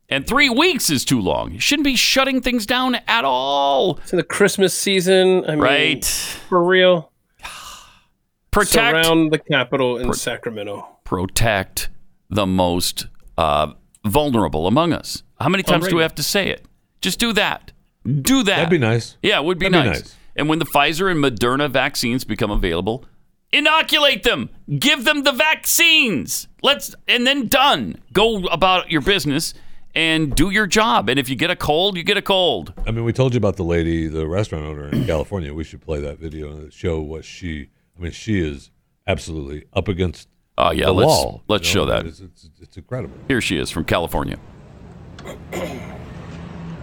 And 0.09 0.25
three 0.25 0.49
weeks 0.49 0.89
is 0.89 1.03
too 1.03 1.19
long. 1.19 1.51
You 1.51 1.59
shouldn't 1.59 1.83
be 1.83 1.97
shutting 1.97 2.41
things 2.41 2.65
down 2.65 2.95
at 3.07 3.25
all. 3.25 3.97
It's 3.97 4.13
in 4.13 4.17
the 4.17 4.23
Christmas 4.23 4.73
season. 4.73 5.43
I 5.45 5.51
mean, 5.51 5.59
Right. 5.59 6.05
For 6.05 6.63
real. 6.63 7.11
Protect 8.51 9.05
Surround 9.05 9.31
the 9.31 9.39
Capitol 9.39 9.97
in 9.97 10.13
Sacramento. 10.13 10.87
protect 11.03 11.89
the 12.29 12.45
most 12.47 13.07
uh, 13.37 13.73
vulnerable 14.05 14.67
among 14.67 14.93
us. 14.93 15.23
How 15.39 15.49
many 15.49 15.63
times 15.63 15.87
do 15.87 15.95
we 15.97 16.01
have 16.01 16.15
to 16.15 16.23
say 16.23 16.49
it? 16.49 16.65
Just 17.01 17.19
do 17.19 17.33
that. 17.33 17.71
Do 18.05 18.43
that. 18.43 18.55
That'd 18.55 18.69
be 18.69 18.77
nice. 18.77 19.17
Yeah, 19.21 19.39
it 19.39 19.45
would 19.45 19.59
be, 19.59 19.69
That'd 19.69 19.83
be 19.83 19.89
nice. 19.89 19.99
nice. 20.01 20.15
And 20.35 20.47
when 20.49 20.59
the 20.59 20.65
Pfizer 20.65 21.09
and 21.11 21.23
Moderna 21.23 21.69
vaccines 21.69 22.23
become 22.23 22.51
available, 22.51 23.05
inoculate 23.51 24.23
them. 24.23 24.49
Give 24.79 25.03
them 25.03 25.23
the 25.23 25.31
vaccines. 25.31 26.47
Let's 26.61 26.95
and 27.07 27.25
then 27.27 27.47
done. 27.47 27.97
Go 28.13 28.45
about 28.47 28.91
your 28.91 29.01
business 29.01 29.53
and 29.95 30.35
do 30.35 30.49
your 30.51 30.67
job. 30.67 31.09
And 31.09 31.17
if 31.19 31.27
you 31.27 31.35
get 31.35 31.49
a 31.49 31.55
cold, 31.55 31.97
you 31.97 32.03
get 32.03 32.17
a 32.17 32.21
cold. 32.21 32.71
I 32.85 32.91
mean, 32.91 33.03
we 33.03 33.13
told 33.13 33.33
you 33.33 33.37
about 33.39 33.55
the 33.57 33.63
lady, 33.63 34.07
the 34.07 34.27
restaurant 34.27 34.65
owner 34.65 34.89
in 34.89 35.05
California. 35.05 35.53
We 35.53 35.63
should 35.63 35.81
play 35.81 35.99
that 36.01 36.19
video 36.19 36.51
and 36.51 36.71
show 36.71 37.01
what 37.01 37.25
she. 37.25 37.69
I 37.97 38.01
mean, 38.03 38.11
she 38.11 38.39
is 38.39 38.69
absolutely 39.07 39.65
up 39.73 39.87
against 39.87 40.27
Oh 40.59 40.71
yeah, 40.71 40.85
the 40.85 40.91
let's 40.93 41.07
wall. 41.07 41.43
let's 41.47 41.67
you 41.73 41.79
know? 41.81 41.85
show 41.87 41.91
that. 41.91 42.05
It's, 42.05 42.19
it's, 42.19 42.49
it's 42.61 42.77
incredible. 42.77 43.15
Here 43.27 43.41
she 43.41 43.57
is 43.57 43.71
from 43.71 43.85
California. 43.85 44.37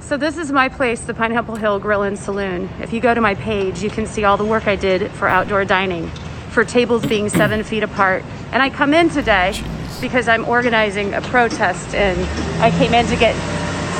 So 0.05 0.19
this 0.19 0.37
is 0.37 0.53
my 0.53 0.69
place, 0.69 1.01
the 1.01 1.15
Pineapple 1.15 1.57
Hill 1.57 1.79
Grill 1.81 2.03
and 2.03 2.19
Saloon. 2.19 2.69
If 2.79 2.93
you 2.93 3.01
go 3.01 3.15
to 3.15 3.23
my 3.23 3.35
page, 3.37 3.83
you 3.83 3.89
can 3.89 4.05
see 4.05 4.25
all 4.25 4.37
the 4.37 4.45
work 4.45 4.69
I 4.69 4.77
did 4.77 5.11
for 5.13 5.27
outdoor 5.27 5.65
dining, 5.65 6.09
for 6.51 6.63
tables 6.63 7.07
being 7.07 7.31
seven 7.31 7.65
feet 7.65 7.83
apart. 7.83 8.23
And 8.53 8.63
I 8.63 8.69
come 8.69 8.93
in 8.93 9.09
today 9.09 9.59
because 10.03 10.29
I'm 10.29 10.45
organizing 10.45 11.15
a 11.15 11.23
protest, 11.23 11.95
and 11.95 12.21
I 12.63 12.71
came 12.73 12.93
in 12.93 13.07
to 13.07 13.17
get 13.17 13.35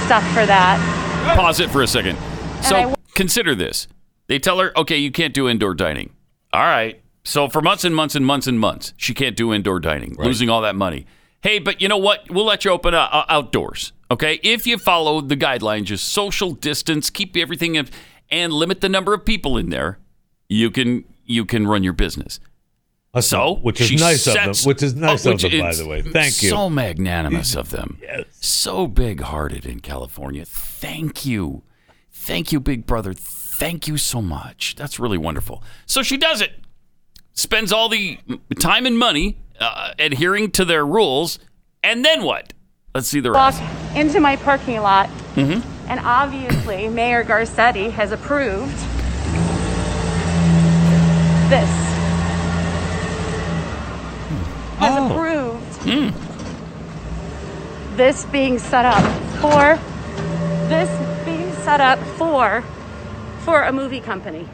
stuff 0.05 0.23
for 0.35 0.45
that. 0.45 1.35
Pause 1.37 1.61
it 1.61 1.71
for 1.71 1.81
a 1.83 1.87
second. 1.87 2.19
So 2.63 2.77
I- 2.77 2.95
consider 3.15 3.55
this. 3.55 3.89
They 4.27 4.39
tell 4.39 4.59
her, 4.59 4.79
okay, 4.79 4.99
you 4.99 5.11
can't 5.11 5.33
do 5.33 5.49
indoor 5.49 5.73
dining. 5.73 6.11
All 6.53 6.65
right. 6.65 7.01
So 7.25 7.49
for 7.49 7.63
months 7.63 7.83
and 7.83 7.97
months 7.97 8.15
and 8.15 8.27
months 8.27 8.47
and 8.47 8.61
months, 8.61 8.93
she 8.99 9.15
can't 9.15 9.37
do 9.37 9.55
indoor 9.55 9.81
dining, 9.81 10.17
losing 10.19 10.51
all 10.51 10.61
that 10.61 10.77
money. 10.77 11.07
Hey, 11.45 11.59
but 11.59 11.83
you 11.83 11.89
know 11.89 11.99
what? 11.99 12.31
We'll 12.31 12.47
let 12.47 12.65
you 12.65 12.71
open 12.71 12.95
uh, 12.95 13.27
outdoors. 13.29 13.93
Okay. 14.11 14.41
If 14.43 14.67
you 14.67 14.79
follow 14.79 15.21
the 15.21 15.37
guidelines, 15.37 15.85
just 15.85 16.09
social 16.09 16.53
distance, 16.53 17.11
keep 17.11 17.37
everything 17.37 17.75
in, 17.75 17.91
and 18.31 18.51
limit 18.51 18.81
the 18.81 18.89
number 18.89 19.13
of 19.13 19.27
people 19.27 19.59
in 19.59 19.69
there, 19.69 19.99
you 20.49 20.71
can 20.71 21.05
you 21.27 21.45
can 21.45 21.67
run 21.67 21.85
your 21.85 21.93
business. 21.93 22.41
so, 23.21 23.57
which 23.57 23.79
is 23.83 23.93
nice 23.93 24.27
of 24.27 24.35
them- 24.35 24.55
which 24.65 24.83
is 24.83 24.95
nice 24.95 25.27
of 25.27 25.35
which 25.35 25.43
them, 25.43 25.61
by 25.61 25.75
the 25.75 25.87
way. 25.87 26.01
Thank 26.01 26.43
you. 26.43 26.49
So 26.49 26.71
magnanimous 26.71 27.55
of 27.55 27.69
them. 27.71 27.99
Yes. 28.03 28.25
So 28.41 28.87
big-hearted 28.87 29.67
in 29.67 29.81
California. 29.81 30.45
Thank 30.47 31.27
you. 31.27 31.63
Thank 32.11 32.53
you, 32.53 32.61
Big 32.61 32.87
Brother. 32.87 33.13
Thank 33.13 33.87
you 33.87 33.99
so 33.99 34.23
much. 34.23 34.77
That's 34.77 34.99
really 34.99 35.19
wonderful. 35.19 35.63
So 35.85 36.03
she 36.03 36.17
does 36.17 36.41
it. 36.41 36.53
Spends 37.35 37.71
all 37.73 37.89
the 37.91 38.19
time 38.61 38.87
and 38.87 38.99
money 38.99 39.37
uh, 39.61 39.93
adhering 39.99 40.51
to 40.53 40.65
their 40.65 40.85
rules, 40.87 41.39
and 41.83 42.05
then 42.05 42.23
what? 42.23 42.53
Let's 42.95 43.09
see 43.09 43.21
the 43.21 43.33
Walk 43.33 43.55
rest. 43.59 43.97
into 43.97 44.21
my 44.21 44.37
parking 44.37 44.81
lot, 44.81 45.09
Mm-hmm. 45.35 45.89
and 45.91 46.01
obviously 46.01 46.89
Mayor 46.89 47.25
Garcetti 47.25 47.91
has 47.91 48.13
approved 48.13 48.73
this. 51.51 51.71
Has 54.79 54.99
Oh. 54.99 55.11
approved 55.11 55.77
Hmm. 55.83 56.11
this 57.97 58.25
being 58.27 58.59
set 58.59 58.85
up 58.85 59.03
for 59.41 59.79
this 60.69 60.91
being 61.25 61.53
set 61.65 61.81
up 61.81 61.99
for 62.19 62.63
for 63.45 63.63
a 63.63 63.73
movie 63.73 64.01
company. 64.01 64.49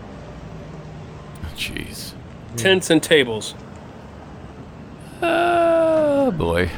Jeez. 1.56 2.12
Tents 2.56 2.90
and 2.90 3.02
tables. 3.02 3.54
Oh 5.22 6.30
boy. 6.30 6.70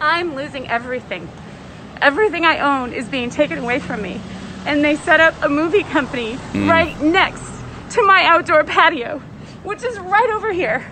I'm 0.00 0.34
losing 0.34 0.68
everything. 0.68 1.28
Everything 2.00 2.44
I 2.44 2.58
own 2.58 2.92
is 2.92 3.08
being 3.08 3.30
taken 3.30 3.58
away 3.58 3.78
from 3.78 4.02
me. 4.02 4.20
And 4.66 4.84
they 4.84 4.96
set 4.96 5.20
up 5.20 5.34
a 5.42 5.48
movie 5.48 5.82
company 5.82 6.34
Mm. 6.52 6.68
right 6.70 7.00
next 7.00 7.42
to 7.90 8.02
my 8.02 8.24
outdoor 8.24 8.64
patio, 8.64 9.18
which 9.62 9.82
is 9.82 9.98
right 9.98 10.30
over 10.34 10.52
here. 10.52 10.84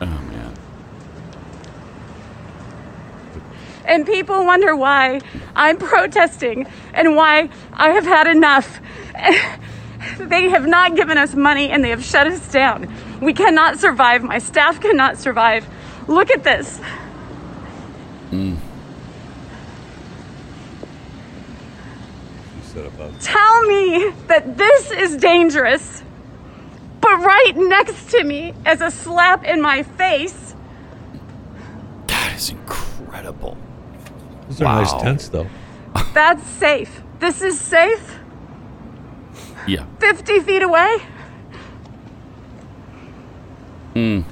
Oh 0.00 0.06
man. 0.06 0.54
And 3.84 4.06
people 4.06 4.44
wonder 4.46 4.74
why 4.76 5.20
I'm 5.54 5.76
protesting 5.76 6.66
and 6.92 7.16
why 7.16 7.48
I 7.72 7.90
have 7.90 8.04
had 8.04 8.26
enough. 8.26 8.80
they 10.18 10.48
have 10.50 10.66
not 10.66 10.96
given 10.96 11.18
us 11.18 11.34
money 11.34 11.70
and 11.70 11.82
they 11.84 11.90
have 11.90 12.04
shut 12.04 12.26
us 12.26 12.50
down. 12.52 12.92
We 13.24 13.32
cannot 13.32 13.80
survive. 13.80 14.22
My 14.22 14.38
staff 14.38 14.80
cannot 14.82 15.16
survive. 15.16 15.66
Look 16.08 16.30
at 16.30 16.44
this. 16.44 16.78
Mm. 18.30 18.58
She 22.54 22.66
set 22.68 23.20
Tell 23.22 23.62
me 23.62 24.10
that 24.26 24.58
this 24.58 24.90
is 24.90 25.16
dangerous. 25.16 26.02
But 27.00 27.20
right 27.20 27.52
next 27.56 28.10
to 28.10 28.24
me, 28.24 28.52
as 28.66 28.82
a 28.82 28.90
slap 28.90 29.44
in 29.44 29.62
my 29.62 29.82
face, 29.82 30.54
That 32.08 32.36
is 32.36 32.50
incredible. 32.50 33.56
Those 34.48 34.60
are 34.60 34.64
nice 34.64 34.92
tents, 34.92 35.28
though. 35.28 35.46
that's 36.12 36.46
safe. 36.46 37.00
This 37.20 37.40
is 37.40 37.58
safe. 37.58 38.18
Yeah. 39.66 39.86
50 39.98 40.40
feet 40.40 40.62
away. 40.62 40.98
Mm. 43.94 44.24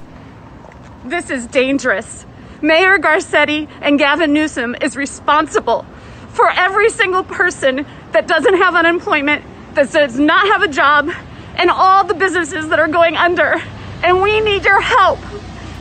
This 1.05 1.29
is 1.29 1.47
dangerous. 1.47 2.25
Mayor 2.61 2.97
Garcetti 2.97 3.67
and 3.81 3.99
Gavin 3.99 4.31
Newsom 4.33 4.75
is 4.81 4.95
responsible 4.95 5.85
for 6.29 6.49
every 6.51 6.89
single 6.89 7.23
person 7.23 7.85
that 8.11 8.27
doesn't 8.27 8.55
have 8.55 8.75
unemployment, 8.75 9.43
that 9.75 9.91
does 9.91 10.17
not 10.17 10.47
have 10.47 10.61
a 10.61 10.67
job, 10.67 11.09
and 11.55 11.69
all 11.69 12.03
the 12.03 12.13
businesses 12.13 12.69
that 12.69 12.79
are 12.79 12.87
going 12.87 13.15
under. 13.15 13.61
And 14.03 14.21
we 14.21 14.39
need 14.39 14.65
your 14.65 14.81
help. 14.81 15.19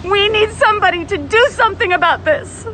We 0.05 0.29
need 0.29 0.51
somebody 0.51 1.05
to 1.07 1.19
do 1.19 1.47
something 1.51 1.93
about 1.93 2.25
this. 2.25 2.67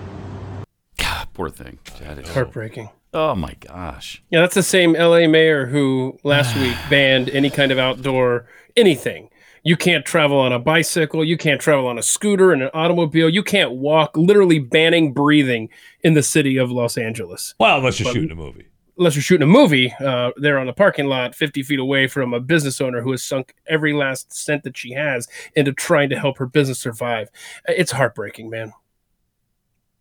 God, 0.96 1.28
Poor 1.34 1.50
thing. 1.50 1.78
That 2.00 2.18
is 2.18 2.28
Heartbreaking. 2.30 2.90
Oh 3.14 3.34
my 3.34 3.54
gosh. 3.60 4.22
Yeah, 4.30 4.40
that's 4.40 4.54
the 4.54 4.62
same 4.62 4.92
LA 4.92 5.26
mayor 5.28 5.66
who 5.66 6.18
last 6.22 6.56
week 6.56 6.76
banned 6.90 7.30
any 7.30 7.48
kind 7.50 7.72
of 7.72 7.78
outdoor 7.78 8.46
anything. 8.76 9.27
You 9.68 9.76
can't 9.76 10.02
travel 10.06 10.38
on 10.38 10.50
a 10.50 10.58
bicycle, 10.58 11.22
you 11.22 11.36
can't 11.36 11.60
travel 11.60 11.86
on 11.88 11.98
a 11.98 12.02
scooter 12.02 12.52
and 12.52 12.62
an 12.62 12.70
automobile, 12.72 13.28
you 13.28 13.42
can't 13.42 13.72
walk, 13.72 14.16
literally 14.16 14.58
banning 14.58 15.12
breathing 15.12 15.68
in 16.00 16.14
the 16.14 16.22
city 16.22 16.56
of 16.56 16.70
Los 16.70 16.96
Angeles. 16.96 17.54
Well, 17.60 17.76
unless 17.76 18.00
you're 18.00 18.08
But- 18.08 18.14
shooting 18.14 18.30
a 18.30 18.34
movie. 18.34 18.64
Unless 18.96 19.14
you're 19.14 19.22
shooting 19.22 19.42
a 19.42 19.46
movie, 19.52 19.92
uh, 20.00 20.30
there 20.38 20.58
on 20.58 20.66
the 20.66 20.72
parking 20.72 21.04
lot, 21.04 21.34
50 21.34 21.62
feet 21.62 21.78
away 21.78 22.06
from 22.06 22.32
a 22.32 22.40
business 22.40 22.80
owner 22.80 23.02
who 23.02 23.10
has 23.10 23.22
sunk 23.22 23.54
every 23.68 23.92
last 23.92 24.32
cent 24.32 24.62
that 24.64 24.76
she 24.78 24.94
has 24.94 25.28
into 25.54 25.72
trying 25.74 26.08
to 26.08 26.18
help 26.18 26.38
her 26.38 26.46
business 26.46 26.80
survive. 26.80 27.28
It's 27.68 27.92
heartbreaking, 27.92 28.48
man. 28.48 28.72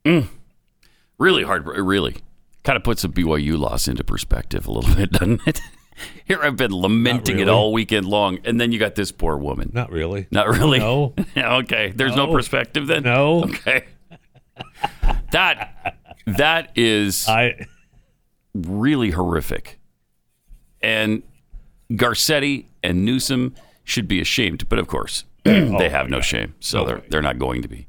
Mm. 0.05 0.30
Really 1.18 1.43
hard. 1.43 1.68
Really, 1.68 2.15
kind 2.63 2.78
of 2.78 2.84
puts 2.86 3.03
a 3.03 3.09
BYU 3.09 3.57
loss 3.57 3.88
into 3.89 4.03
perspective 4.05 4.65
a 4.65 4.72
little 4.72 4.95
bit, 4.95 5.11
doesn't 5.11 5.45
it? 5.45 5.59
Here 6.25 6.39
I've 6.41 6.57
been 6.57 6.71
lamenting 6.71 7.39
it 7.39 7.47
all 7.49 7.71
weekend 7.73 8.05
long, 8.05 8.39
and 8.45 8.59
then 8.59 8.71
you 8.71 8.79
got 8.79 8.95
this 8.95 9.11
poor 9.11 9.37
woman. 9.37 9.71
Not 9.73 9.91
really. 9.91 10.27
Not 10.31 10.47
really. 10.47 10.79
No. 10.79 11.13
Okay. 11.37 11.91
There's 11.95 12.15
no. 12.15 12.25
No. 12.27 12.31
perspective 12.33 12.87
then. 12.87 13.03
No. 13.03 13.43
Okay. 13.45 13.85
that 15.31 15.97
that 16.25 16.71
is 16.75 17.27
I 17.27 17.65
really 18.53 19.11
horrific. 19.11 19.79
and 20.81 21.23
Garcetti 21.91 22.65
and 22.83 23.05
Newsom 23.05 23.55
should 23.83 24.07
be 24.07 24.19
ashamed. 24.19 24.67
But 24.69 24.79
of 24.79 24.87
course, 24.87 25.23
they 25.43 25.61
oh 25.69 25.89
have 25.89 26.09
no 26.09 26.21
shame, 26.21 26.55
so 26.59 26.81
oh 26.81 26.85
they're 26.85 27.03
they're 27.09 27.21
not 27.21 27.39
going 27.39 27.61
to 27.61 27.67
be, 27.67 27.87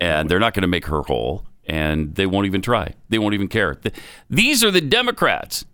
and 0.00 0.28
they're 0.28 0.40
not 0.40 0.54
going 0.54 0.62
to 0.62 0.68
make 0.68 0.86
her 0.86 1.02
whole, 1.02 1.46
and 1.66 2.14
they 2.16 2.26
won't 2.26 2.46
even 2.46 2.60
try. 2.62 2.94
They 3.08 3.18
won't 3.18 3.34
even 3.34 3.48
care. 3.48 3.74
Th- 3.74 3.94
These 4.28 4.62
are 4.64 4.70
the 4.70 4.80
Democrats 4.82 5.64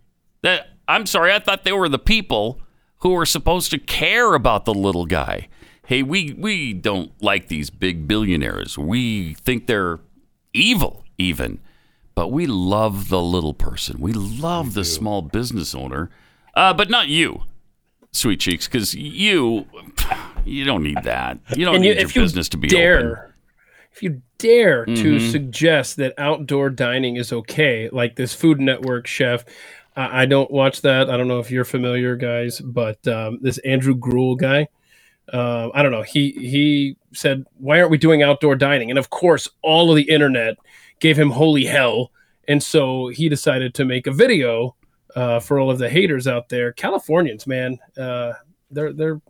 that 0.42 0.68
I'm 0.88 1.06
sorry, 1.06 1.32
I 1.32 1.38
thought 1.38 1.64
they 1.64 1.72
were 1.72 1.88
the 1.88 1.98
people 1.98 2.60
who 2.98 3.10
were 3.10 3.26
supposed 3.26 3.70
to 3.72 3.78
care 3.78 4.34
about 4.34 4.64
the 4.64 4.74
little 4.74 5.06
guy. 5.06 5.48
Hey, 5.86 6.02
we 6.02 6.34
we 6.38 6.72
don't 6.72 7.10
like 7.22 7.48
these 7.48 7.70
big 7.70 8.08
billionaires. 8.08 8.76
We 8.78 9.34
think 9.34 9.66
they're 9.66 10.00
evil, 10.52 11.04
even, 11.18 11.60
but 12.14 12.28
we 12.28 12.46
love 12.46 13.08
the 13.08 13.20
little 13.22 13.54
person. 13.54 14.00
We 14.00 14.12
love 14.12 14.74
the 14.74 14.84
small 14.84 15.22
business 15.22 15.74
owner, 15.74 16.10
uh, 16.54 16.74
but 16.74 16.90
not 16.90 17.08
you, 17.08 17.42
sweet 18.12 18.40
cheeks, 18.40 18.66
because 18.66 18.94
you 18.94 19.66
you 20.44 20.64
don't 20.64 20.82
need 20.82 21.02
that. 21.04 21.38
You 21.56 21.64
don't 21.64 21.76
And 21.76 21.82
need 21.82 21.88
you- 21.90 22.00
your 22.00 22.08
you 22.10 22.20
business 22.22 22.48
to 22.50 22.56
be 22.56 22.68
dare, 22.68 22.98
open. 22.98 23.32
If 23.92 24.02
you 24.02 24.22
dare 24.38 24.84
to 24.84 24.92
Mhm. 24.92 25.30
suggest 25.30 25.96
that 25.96 26.12
outdoor 26.18 26.68
dining 26.70 27.16
is 27.16 27.32
okay, 27.32 27.88
like 27.92 28.16
this 28.16 28.34
Food 28.34 28.60
Network 28.60 29.06
chef, 29.06 29.44
I, 29.96 30.22
I 30.22 30.26
don't 30.26 30.50
watch 30.50 30.82
that. 30.82 31.10
I 31.10 31.16
don't 31.16 31.28
know 31.28 31.38
if 31.40 31.50
you're 31.50 31.64
familiar, 31.64 32.16
guys, 32.16 32.60
but 32.60 33.06
um, 33.08 33.38
this 33.42 33.58
Andrew 33.58 33.94
Gruel 33.94 34.36
guy, 34.36 34.68
uh, 35.32 35.70
I 35.74 35.82
don't 35.82 35.92
know. 35.92 36.02
He 36.02 36.30
he 36.32 36.96
said, 37.12 37.44
"Why 37.58 37.78
aren't 37.80 37.90
we 37.90 37.98
doing 37.98 38.22
outdoor 38.22 38.54
dining?" 38.56 38.90
And 38.90 38.98
of 38.98 39.10
course, 39.10 39.48
all 39.62 39.90
of 39.90 39.96
the 39.96 40.08
internet 40.10 40.56
gave 41.00 41.18
him 41.18 41.30
holy 41.30 41.64
hell, 41.64 42.12
and 42.46 42.62
so 42.62 43.08
he 43.08 43.28
decided 43.28 43.74
to 43.74 43.84
make 43.84 44.06
a 44.06 44.12
video 44.12 44.76
uh, 45.16 45.40
for 45.40 45.58
all 45.58 45.70
of 45.70 45.78
the 45.78 45.88
haters 45.88 46.26
out 46.28 46.48
there. 46.48 46.72
Californians, 46.72 47.46
man, 47.46 47.78
uh, 47.98 48.34
they're 48.70 48.92
they're 48.92 49.20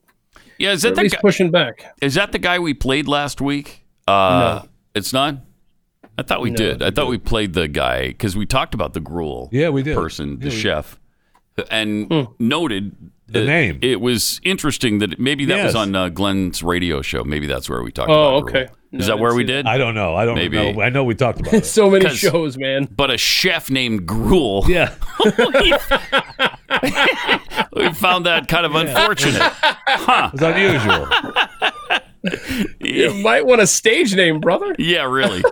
Yeah, 0.59 0.73
is 0.73 0.83
they're 0.83 0.93
that 0.93 1.05
at 1.07 1.11
the 1.11 1.17
guy, 1.17 1.21
pushing 1.23 1.51
back. 1.51 1.95
is 2.03 2.15
that 2.15 2.33
the 2.33 2.39
guy 2.39 2.59
we 2.59 2.75
played 2.75 3.09
last 3.09 3.41
week? 3.41 3.87
Uh, 4.07 4.63
No. 4.65 4.69
it's 4.95 5.13
not. 5.13 5.37
I 6.19 6.23
thought 6.23 6.41
we 6.41 6.51
No, 6.51 6.57
did. 6.57 6.83
I 6.83 6.91
thought 6.91 7.09
we 7.09 7.19
played 7.19 7.53
the 7.53 7.69
guy 7.69 8.09
because 8.09 8.37
we 8.37 8.47
talked 8.47 8.75
about 8.75 8.95
the 8.95 9.01
gruel. 9.01 9.49
Yeah, 9.53 9.69
we 9.69 9.83
did. 9.83 9.95
Person, 9.97 10.39
the 10.39 10.47
Yeah, 10.47 10.53
we- 10.53 10.57
chef, 10.59 10.99
and 11.71 12.07
Hmm. 12.13 12.23
noted 12.39 12.97
The 13.29 13.45
name. 13.45 13.81
It 13.83 14.01
was 14.01 14.41
interesting 14.45 15.01
that 15.01 15.19
maybe 15.19 15.45
that 15.47 15.65
was 15.65 15.75
on 15.75 15.97
uh, 15.97 16.11
Glenn's 16.11 16.63
radio 16.63 17.03
show. 17.03 17.25
Maybe 17.25 17.49
that's 17.49 17.69
where 17.69 17.83
we 17.83 17.91
talked 17.91 18.09
Oh, 18.09 18.37
about. 18.39 18.47
gruel. 18.47 18.63
okay. 18.67 18.73
Is 18.93 19.09
No, 19.09 19.17
that 19.17 19.19
where 19.21 19.35
we 19.35 19.43
see 19.43 19.47
did? 19.49 19.67
I 19.67 19.79
don't 19.79 19.97
know. 19.97 20.15
I 20.15 20.25
don't 20.25 20.37
Maybe. 20.37 20.57
know. 20.73 20.81
I 20.81 20.91
know 20.91 21.03
we 21.03 21.17
talked 21.17 21.41
about 21.41 21.53
it. 21.55 21.67
so 21.67 21.91
many 21.91 22.09
shows, 22.11 22.57
man. 22.57 22.87
But 22.97 23.11
a 23.11 23.19
chef 23.19 23.69
named 23.69 24.07
Gruel. 24.07 24.65
Yeah. 24.69 24.95
we 27.75 27.93
found 27.95 28.27
that 28.27 28.47
kind 28.49 28.65
of 28.65 28.75
unfortunate. 28.77 29.43
Huh. 29.43 30.31
It's 30.33 30.43
unusual. 30.43 31.09
You 32.81 33.15
might 33.25 33.45
want 33.45 33.61
a 33.61 33.67
stage 33.67 34.15
name, 34.15 34.41
brother. 34.41 34.75
Yeah, 34.79 35.03
really. 35.05 35.43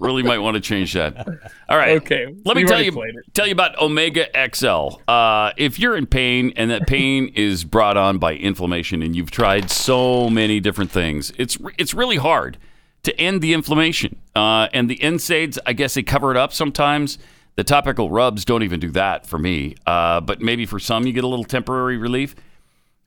Really 0.00 0.22
might 0.22 0.38
want 0.38 0.54
to 0.54 0.60
change 0.60 0.92
that. 0.94 1.16
All 1.68 1.76
right. 1.76 2.00
Okay, 2.02 2.26
Let 2.44 2.56
me 2.56 2.62
we've 2.62 2.68
tell 2.68 2.82
you 2.82 3.22
tell 3.34 3.46
you 3.46 3.52
about 3.52 3.78
Omega 3.78 4.26
XL. 4.54 5.00
Uh, 5.06 5.52
if 5.56 5.78
you're 5.78 5.96
in 5.96 6.06
pain 6.06 6.52
and 6.56 6.70
that 6.70 6.86
pain 6.86 7.28
is 7.34 7.64
brought 7.64 7.96
on 7.96 8.18
by 8.18 8.34
inflammation 8.34 9.02
and 9.02 9.14
you've 9.14 9.30
tried 9.30 9.70
so 9.70 10.30
many 10.30 10.60
different 10.60 10.90
things, 10.90 11.32
it's 11.38 11.58
it's 11.78 11.94
really 11.94 12.16
hard 12.16 12.58
to 13.02 13.20
end 13.20 13.40
the 13.40 13.52
inflammation. 13.52 14.20
Uh, 14.34 14.68
and 14.72 14.90
the 14.90 14.98
NSAIDs, 14.98 15.58
I 15.66 15.72
guess 15.72 15.94
they 15.94 16.02
cover 16.02 16.30
it 16.30 16.36
up 16.36 16.52
sometimes. 16.52 17.18
The 17.56 17.64
topical 17.64 18.10
rubs 18.10 18.44
don't 18.44 18.62
even 18.62 18.78
do 18.78 18.90
that 18.92 19.26
for 19.26 19.38
me. 19.38 19.74
Uh, 19.86 20.20
but 20.20 20.40
maybe 20.40 20.64
for 20.64 20.78
some 20.78 21.06
you 21.06 21.12
get 21.12 21.24
a 21.24 21.28
little 21.28 21.44
temporary 21.44 21.96
relief. 21.96 22.34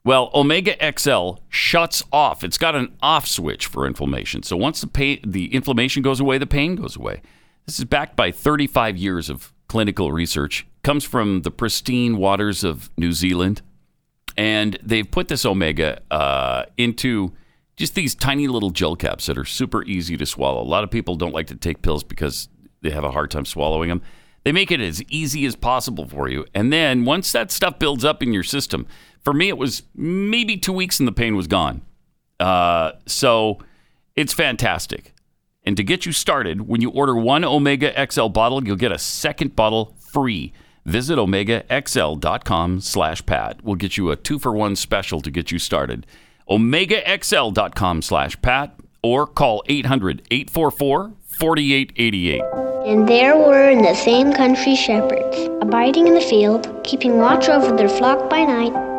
Well, 0.04 0.32
Omega 0.34 0.76
XL 0.98 1.34
shuts 1.50 2.04
off. 2.12 2.44
It's 2.44 2.58
got 2.58 2.76
an 2.76 2.96
off 3.02 3.28
switch 3.28 3.68
for 3.68 3.86
inflammation. 3.86 4.42
So 4.42 4.58
once 4.58 4.82
the 4.82 4.88
pain, 4.88 5.20
the 5.24 5.54
inflammation 5.54 6.02
goes 6.02 6.20
away, 6.20 6.38
the 6.40 6.48
pain 6.48 6.76
goes 6.76 6.96
away. 6.96 7.22
This 7.68 7.78
is 7.78 7.86
backed 7.86 8.16
by 8.16 8.32
35 8.32 8.98
years 8.98 9.30
of 9.30 9.54
clinical 9.68 10.12
research. 10.12 10.66
Comes 10.84 11.04
from 11.04 11.44
the 11.44 11.52
pristine 11.52 12.18
waters 12.18 12.64
of 12.64 12.90
New 12.98 13.12
Zealand, 13.12 13.62
and 14.36 14.80
they've 14.82 15.10
put 15.10 15.28
this 15.28 15.46
Omega 15.46 16.02
uh, 16.10 16.66
into 16.78 17.34
just 17.78 17.94
these 17.94 18.16
tiny 18.16 18.48
little 18.48 18.72
gel 18.72 18.96
caps 18.96 19.28
that 19.28 19.38
are 19.38 19.46
super 19.46 19.84
easy 19.84 20.18
to 20.18 20.26
swallow. 20.26 20.62
A 20.62 20.64
lot 20.64 20.84
of 20.84 20.90
people 20.90 21.16
don't 21.16 21.34
like 21.34 21.48
to 21.48 21.56
take 21.56 21.84
pills 21.84 22.04
because 22.04 22.50
they 22.82 22.90
have 22.90 23.04
a 23.04 23.12
hard 23.12 23.30
time 23.30 23.46
swallowing 23.46 23.90
them. 23.90 24.02
They 24.44 24.52
make 24.52 24.72
it 24.72 24.82
as 24.82 25.04
easy 25.04 25.46
as 25.46 25.56
possible 25.56 26.08
for 26.08 26.28
you. 26.28 26.46
And 26.56 26.74
then 26.74 27.06
once 27.06 27.32
that 27.32 27.52
stuff 27.52 27.78
builds 27.78 28.04
up 28.04 28.24
in 28.24 28.34
your 28.34 28.44
system, 28.44 28.88
for 29.24 29.34
me, 29.34 29.50
it 29.50 29.58
was 29.58 29.84
maybe 29.96 30.58
two 30.58 30.74
weeks 30.74 31.00
and 31.00 31.08
the 31.08 31.12
pain 31.12 31.36
was 31.36 31.48
gone. 31.48 31.82
Uh, 32.40 32.94
so 33.06 33.60
it's 34.16 34.34
fantastic. 34.34 35.14
And 35.64 35.78
to 35.78 35.84
get 35.84 36.06
you 36.06 36.12
started, 36.12 36.68
when 36.68 36.82
you 36.82 36.90
order 36.90 37.16
one 37.16 37.44
Omega 37.44 37.94
XL 38.10 38.28
bottle, 38.28 38.64
you'll 38.66 38.76
get 38.76 38.92
a 38.92 38.98
second 38.98 39.56
bottle 39.56 39.96
free. 40.00 40.54
Visit 40.86 41.18
omegaxl.com 41.18 42.82
slash 42.82 43.26
pat. 43.28 43.64
We'll 43.64 43.76
get 43.76 43.98
you 43.98 44.10
a 44.10 44.16
two 44.16 44.40
for 44.40 44.52
one 44.52 44.76
special 44.76 45.22
to 45.22 45.30
get 45.30 45.52
you 45.52 45.60
started. 45.60 46.08
omegaxl.com 46.50 48.02
slash 48.02 48.42
pat 48.42 48.76
or 49.04 49.28
call 49.28 49.64
800 49.68 50.24
844 50.32 51.14
4888. 51.28 52.42
And 52.88 53.08
there 53.08 53.38
were 53.38 53.70
in 53.70 53.84
the 53.84 53.94
same 53.94 54.34
country 54.34 54.76
shepherds, 54.76 55.38
abiding 55.62 56.08
in 56.08 56.16
the 56.16 56.22
field, 56.22 56.68
keeping 56.84 57.20
watch 57.20 57.48
over 57.48 57.76
their 57.78 57.90
flock 57.90 58.28
by 58.28 58.44
night. 58.44 58.91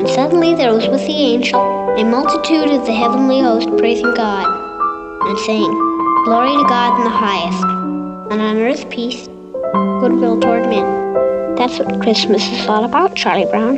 And 0.00 0.08
suddenly 0.08 0.54
there 0.54 0.72
was 0.72 0.88
with 0.88 1.06
the 1.06 1.12
angel 1.12 1.60
a 1.60 2.02
multitude 2.02 2.70
of 2.70 2.86
the 2.86 2.92
heavenly 2.94 3.40
host 3.40 3.68
praising 3.76 4.14
God, 4.14 4.46
and 5.28 5.38
saying, 5.40 5.70
Glory 6.24 6.56
to 6.56 6.64
God 6.70 6.96
in 6.96 7.04
the 7.04 7.10
highest, 7.10 7.62
and 8.32 8.40
on 8.40 8.56
earth 8.56 8.88
peace, 8.88 9.26
goodwill 10.00 10.40
toward 10.40 10.62
men. 10.70 11.54
That's 11.56 11.78
what 11.78 12.00
Christmas 12.00 12.42
is 12.50 12.66
all 12.66 12.86
about, 12.86 13.14
Charlie 13.14 13.44
Brown. 13.44 13.76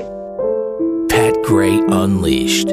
Pat 1.08 1.34
Gray 1.42 1.80
Unleashed. 1.88 2.68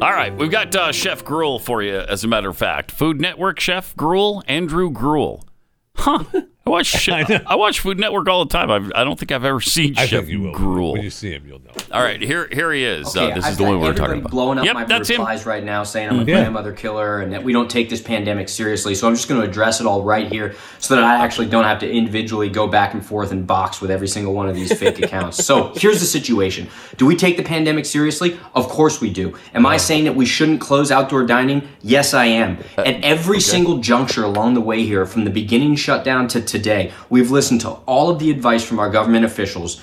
All 0.00 0.12
right, 0.14 0.34
we've 0.34 0.50
got 0.50 0.74
uh, 0.74 0.92
Chef 0.92 1.26
Gruel 1.26 1.58
for 1.58 1.82
you, 1.82 1.98
as 1.98 2.24
a 2.24 2.28
matter 2.28 2.48
of 2.48 2.56
fact. 2.56 2.90
Food 2.90 3.20
Network 3.20 3.60
Chef 3.60 3.94
Gruel, 3.96 4.42
Andrew 4.48 4.90
Gruel. 4.90 5.46
Huh. 5.96 6.24
I 6.70 6.72
watch, 6.72 7.08
I, 7.08 7.54
watch 7.56 7.80
Food 7.80 7.98
Network 7.98 8.28
all 8.28 8.44
the 8.44 8.50
time. 8.50 8.70
I've, 8.70 8.92
I 8.94 9.04
don't 9.04 9.18
think 9.18 9.32
I've 9.32 9.44
ever 9.44 9.60
seen 9.60 9.94
I 9.98 10.06
Chef 10.06 10.20
think 10.20 10.30
you 10.30 10.40
will. 10.42 10.52
Gruel. 10.52 10.92
When 10.92 11.02
you 11.02 11.10
see 11.10 11.30
him, 11.32 11.46
you'll 11.46 11.58
know. 11.60 11.70
All 11.92 12.02
right, 12.02 12.20
here 12.20 12.48
here 12.52 12.72
he 12.72 12.84
is. 12.84 13.08
Okay, 13.16 13.32
uh, 13.32 13.34
this 13.34 13.44
I've 13.44 13.52
is 13.52 13.58
the 13.58 13.64
got 13.64 13.70
one 13.70 13.80
we 13.80 13.88
we're 13.88 13.94
talking 13.94 14.18
about. 14.20 14.30
blowing 14.30 14.58
up 14.58 14.64
yep, 14.64 14.74
my 14.74 14.84
that's 14.84 15.08
him. 15.10 15.20
replies 15.20 15.46
right 15.46 15.64
now, 15.64 15.82
saying 15.82 16.08
I'm 16.10 16.20
a 16.20 16.24
Mhm. 16.24 16.28
Yeah. 16.28 16.34
grandmother 16.42 16.72
killer 16.72 17.20
and 17.20 17.32
that 17.32 17.42
we 17.42 17.52
don't 17.52 17.68
take 17.70 17.88
this 17.90 18.00
pandemic 18.00 18.48
seriously. 18.48 18.94
So 18.94 19.08
I'm 19.08 19.14
just 19.14 19.28
going 19.28 19.40
to 19.40 19.46
address 19.48 19.80
it 19.80 19.86
all 19.86 20.02
right 20.02 20.30
here, 20.30 20.54
so 20.78 20.94
that 20.94 21.02
I 21.04 21.16
actually 21.24 21.46
don't 21.46 21.64
have 21.64 21.78
to 21.80 21.90
individually 21.90 22.48
go 22.48 22.66
back 22.68 22.94
and 22.94 23.04
forth 23.04 23.32
and 23.32 23.46
box 23.46 23.80
with 23.80 23.90
every 23.90 24.08
single 24.08 24.32
one 24.34 24.48
of 24.48 24.54
these 24.54 24.72
fake 24.78 24.98
accounts. 25.02 25.44
So 25.44 25.72
here's 25.76 26.00
the 26.00 26.06
situation: 26.06 26.68
Do 26.96 27.06
we 27.06 27.16
take 27.16 27.36
the 27.36 27.42
pandemic 27.42 27.84
seriously? 27.86 28.38
Of 28.54 28.68
course 28.68 29.00
we 29.00 29.10
do. 29.10 29.34
Am 29.54 29.66
I 29.66 29.76
saying 29.76 30.04
that 30.04 30.14
we 30.14 30.26
shouldn't 30.26 30.60
close 30.60 30.90
outdoor 30.90 31.24
dining? 31.26 31.68
Yes, 31.82 32.14
I 32.14 32.26
am. 32.26 32.58
At 32.78 33.02
every 33.04 33.40
single 33.40 33.78
juncture 33.78 34.22
along 34.24 34.54
the 34.54 34.60
way 34.60 34.84
here, 34.84 35.06
from 35.06 35.24
the 35.24 35.30
beginning 35.30 35.74
shutdown 35.76 36.28
to 36.28 36.40
today, 36.40 36.59
we've 37.08 37.30
listened 37.30 37.60
to 37.60 37.70
all 37.86 38.10
of 38.10 38.18
the 38.18 38.30
advice 38.30 38.64
from 38.64 38.78
our 38.78 38.90
government 38.90 39.24
officials 39.24 39.80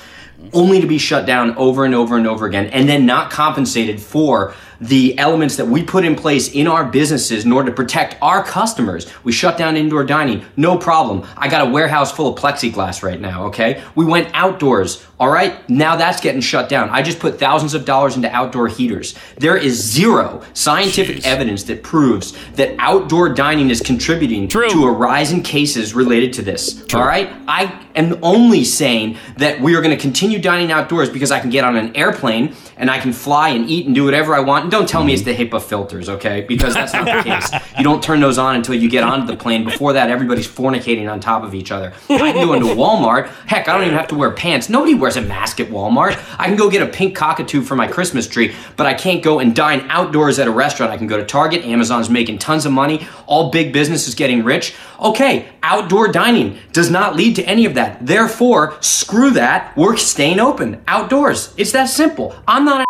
only 0.53 0.82
to 0.82 0.88
be 0.88 0.97
shut 0.97 1.25
down 1.25 1.55
over 1.57 1.84
and 1.84 1.95
over 1.95 2.15
and 2.15 2.28
over 2.28 2.45
again 2.45 2.67
and 2.67 2.88
then 2.88 3.05
not 3.05 3.32
compensated 3.32 3.99
for 3.99 4.53
the 4.80 5.17
elements 5.17 5.55
that 5.57 5.67
we 5.67 5.84
put 5.84 6.05
in 6.05 6.15
place 6.15 6.51
in 6.53 6.67
our 6.67 6.86
businesses 6.86 7.45
in 7.45 7.51
order 7.51 7.69
to 7.69 7.75
protect 7.75 8.15
our 8.21 8.43
customers. 8.43 9.11
We 9.23 9.32
shut 9.32 9.57
down 9.57 9.78
indoor 9.78 10.03
dining, 10.03 10.45
no 10.55 10.78
problem. 10.78 11.28
I 11.36 11.47
got 11.47 11.67
a 11.67 11.69
warehouse 11.69 12.11
full 12.11 12.34
of 12.34 12.39
plexiglass 12.39 13.03
right 13.03 13.19
now, 13.19 13.45
okay? 13.45 13.84
We 13.95 14.05
went 14.05 14.30
outdoors, 14.34 15.05
all 15.19 15.30
right? 15.30 15.67
Now 15.69 15.95
that's 15.95 16.21
getting 16.21 16.41
shut 16.41 16.69
down. 16.69 16.89
I 16.89 17.01
just 17.01 17.19
put 17.19 17.39
thousands 17.39 17.73
of 17.73 17.86
dollars 17.86 18.15
into 18.15 18.32
outdoor 18.32 18.67
heaters. 18.67 19.15
There 19.38 19.57
is 19.57 19.82
zero 19.82 20.43
scientific 20.53 21.25
evidence 21.25 21.63
that 21.63 21.84
proves 21.84 22.38
that 22.53 22.75
outdoor 22.80 23.30
dining 23.30 23.69
is 23.69 23.82
contributing 23.82 24.47
to 24.49 24.59
a 24.59 24.91
rise 24.91 25.32
in 25.32 25.41
cases 25.41 25.93
related 25.93 26.34
to 26.34 26.41
this, 26.41 26.84
all 26.93 27.05
right? 27.05 27.30
I 27.47 27.86
am 27.95 28.19
only 28.21 28.63
saying 28.63 29.17
that 29.38 29.59
we 29.59 29.75
are 29.75 29.82
going 29.82 29.95
to 29.95 30.01
continue 30.01 30.39
dining 30.39 30.71
outdoors 30.71 31.09
because 31.09 31.32
I 31.32 31.39
can 31.39 31.49
get 31.49 31.63
on 31.63 31.75
an 31.75 31.95
airplane 31.95 32.55
and 32.78 32.89
I 32.89 32.99
can 32.99 33.13
fly 33.13 33.49
and 33.49 33.69
eat 33.69 33.86
and 33.86 33.95
do 33.95 34.05
whatever 34.05 34.36
I 34.36 34.39
want. 34.39 34.66
Don't 34.70 34.88
tell 34.88 35.03
me 35.03 35.13
it's 35.13 35.22
mm-hmm. 35.24 35.38
the 35.38 35.49
HEPA 35.49 35.61
filters, 35.61 36.09
okay? 36.09 36.41
Because 36.41 36.74
that's 36.74 36.93
not 36.93 37.05
the 37.05 37.24
case. 37.30 37.51
You 37.78 37.84
don't 37.84 38.03
turn 38.03 38.20
those 38.20 38.38
on 38.38 38.55
until 38.55 38.76
you 38.76 38.89
get 38.89 39.03
onto 39.03 39.28
the 39.28 39.36
plane. 39.36 39.63
Before 39.63 39.93
that, 39.93 40.09
everybody's 40.09 40.47
fornicating 40.47 41.11
on 41.11 41.20
top 41.20 41.43
of 41.43 41.53
each 41.53 41.72
other. 41.72 41.93
I 42.09 42.32
can 42.32 42.45
go 42.45 42.53
into 42.53 42.68
Walmart. 42.68 43.28
Heck, 43.45 43.68
I 43.68 43.74
don't 43.74 43.84
even 43.84 43.97
have 43.97 44.07
to 44.09 44.15
wear 44.15 44.32
pants. 44.32 44.70
Nobody 44.70 44.93
wears 44.93 45.18
a 45.18 45.22
mask 45.22 45.59
at 45.59 45.68
Walmart. 45.68 46.20
I 46.39 46.47
can 46.47 46.55
go 46.55 46.70
get 46.70 46.82
a 46.82 46.88
pink 46.88 47.15
cockatoo 47.15 47.61
for 47.61 47.76
my 47.76 47.88
Christmas 47.88 48.28
tree, 48.28 48.53
but 48.76 48.88
I 48.88 48.93
can't 48.93 49.24
go 49.24 49.39
and 49.39 49.55
dine 49.55 49.86
outdoors 49.89 50.39
at 50.39 50.47
a 50.47 50.51
restaurant. 50.51 50.91
I 50.91 50.97
can 50.97 51.07
go 51.07 51.18
to 51.18 51.26
Target. 51.26 51.63
Amazon's 51.65 52.09
making 52.09 52.39
tons 52.39 52.65
of 52.65 52.72
money. 52.72 53.07
All 53.26 53.51
big 53.51 53.74
business 53.74 54.07
is 54.07 54.15
getting 54.15 54.43
rich. 54.43 54.74
Okay, 54.99 55.47
outdoor 55.63 56.07
dining 56.07 56.57
does 56.74 56.89
not 56.89 57.15
lead 57.15 57.36
to 57.36 57.43
any 57.43 57.65
of 57.65 57.76
that. 57.76 58.05
Therefore, 58.05 58.78
screw 58.82 59.32
that. 59.32 59.76
We're 59.78 59.97
staying 59.97 60.39
open 60.39 60.82
outdoors. 60.88 61.53
It's 61.57 61.72
that 61.74 61.86
simple. 61.86 62.36
I'm 62.47 62.65
not 62.65 62.82
a 62.82 62.86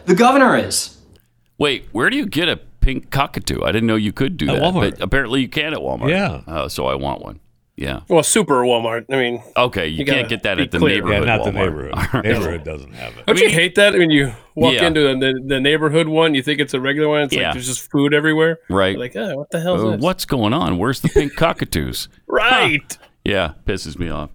the 0.06 0.14
governor 0.14 0.56
is. 0.56 0.99
Wait, 1.60 1.84
where 1.92 2.10
do 2.10 2.16
you 2.16 2.26
get 2.26 2.48
a 2.48 2.56
pink 2.80 3.10
cockatoo? 3.10 3.62
I 3.62 3.70
didn't 3.70 3.86
know 3.86 3.94
you 3.96 4.12
could 4.12 4.36
do 4.36 4.48
At 4.48 4.54
that. 4.56 4.62
Walmart. 4.62 4.90
But 4.98 5.00
apparently 5.02 5.42
you 5.42 5.48
can 5.48 5.72
at 5.74 5.78
Walmart. 5.78 6.08
Yeah. 6.10 6.40
Uh, 6.52 6.68
so 6.68 6.86
I 6.86 6.94
want 6.96 7.20
one. 7.22 7.38
Yeah. 7.76 8.00
Well, 8.08 8.22
super 8.22 8.62
Walmart. 8.62 9.06
I 9.10 9.16
mean, 9.16 9.42
Okay, 9.56 9.86
you, 9.88 10.04
gotta 10.04 10.18
can't 10.20 10.28
get 10.28 10.42
that 10.42 10.58
at 10.60 10.70
the 10.70 10.78
clear. 10.78 10.96
neighborhood. 10.96 11.26
Yeah, 11.28 11.36
not 11.36 11.44
the 11.44 11.50
Walmart. 11.50 11.92
neighborhood. 11.92 12.24
Neighborhood 12.24 12.64
doesn't 12.64 12.92
have 12.94 13.16
it. 13.16 13.26
Don't 13.26 13.38
you 13.38 13.48
hate 13.48 13.74
that 13.76 13.94
when 13.94 14.10
you 14.10 14.32
walk 14.54 14.74
Yeah. 14.74 14.86
into 14.86 15.00
the, 15.00 15.40
the 15.46 15.60
neighborhood 15.60 16.08
one? 16.08 16.34
You 16.34 16.42
think 16.42 16.60
it's 16.60 16.74
a 16.74 16.80
regular 16.80 17.08
one. 17.08 17.22
It's 17.22 17.34
Yeah. 17.34 17.44
like 17.48 17.52
there's 17.54 17.66
just 17.68 17.90
food 17.90 18.12
everywhere. 18.12 18.58
Right. 18.68 18.90
You're 18.92 18.98
like, 19.00 19.16
oh, 19.16 19.36
what 19.36 19.50
the 19.50 19.60
hell 19.60 19.76
is 19.76 19.82
Uh, 19.84 19.90
this? 19.92 20.00
what's 20.02 20.24
going 20.24 20.52
on? 20.52 20.76
Where's 20.78 21.00
the 21.00 21.08
pink 21.08 21.36
cockatoos? 21.36 22.08
Right. 22.26 22.98
Yeah, 23.24 23.52
pisses 23.66 23.98
me 23.98 24.08
off. 24.08 24.30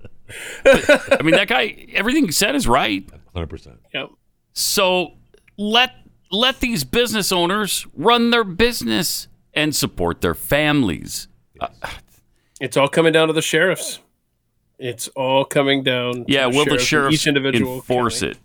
But, 0.63 1.19
I 1.19 1.23
mean, 1.23 1.35
that 1.35 1.47
guy. 1.47 1.87
Everything 1.93 2.25
he 2.25 2.31
said 2.31 2.55
is 2.55 2.67
right. 2.67 3.07
Hundred 3.33 3.47
percent. 3.47 3.79
Yep. 3.93 4.09
So 4.53 5.13
let 5.57 5.91
let 6.35 6.59
these 6.59 6.83
business 6.83 7.31
owners 7.31 7.87
run 7.95 8.29
their 8.31 8.43
business 8.43 9.27
and 9.53 9.75
support 9.75 10.21
their 10.21 10.35
families. 10.35 11.27
Uh, 11.59 11.67
It's 12.61 12.77
all 12.77 12.87
coming 12.87 13.13
down 13.13 13.27
to 13.27 13.33
the 13.33 13.41
sheriffs. 13.41 13.99
It's 14.77 15.07
all 15.09 15.45
coming 15.45 15.83
down. 15.83 16.25
To 16.25 16.25
yeah, 16.27 16.43
the 16.49 16.57
will 16.57 16.65
the 16.65 16.71
sheriffs 16.71 16.85
sheriffs 16.85 17.15
each 17.15 17.27
individual 17.27 17.75
enforce 17.75 18.19
county. 18.21 18.31
it? 18.33 18.37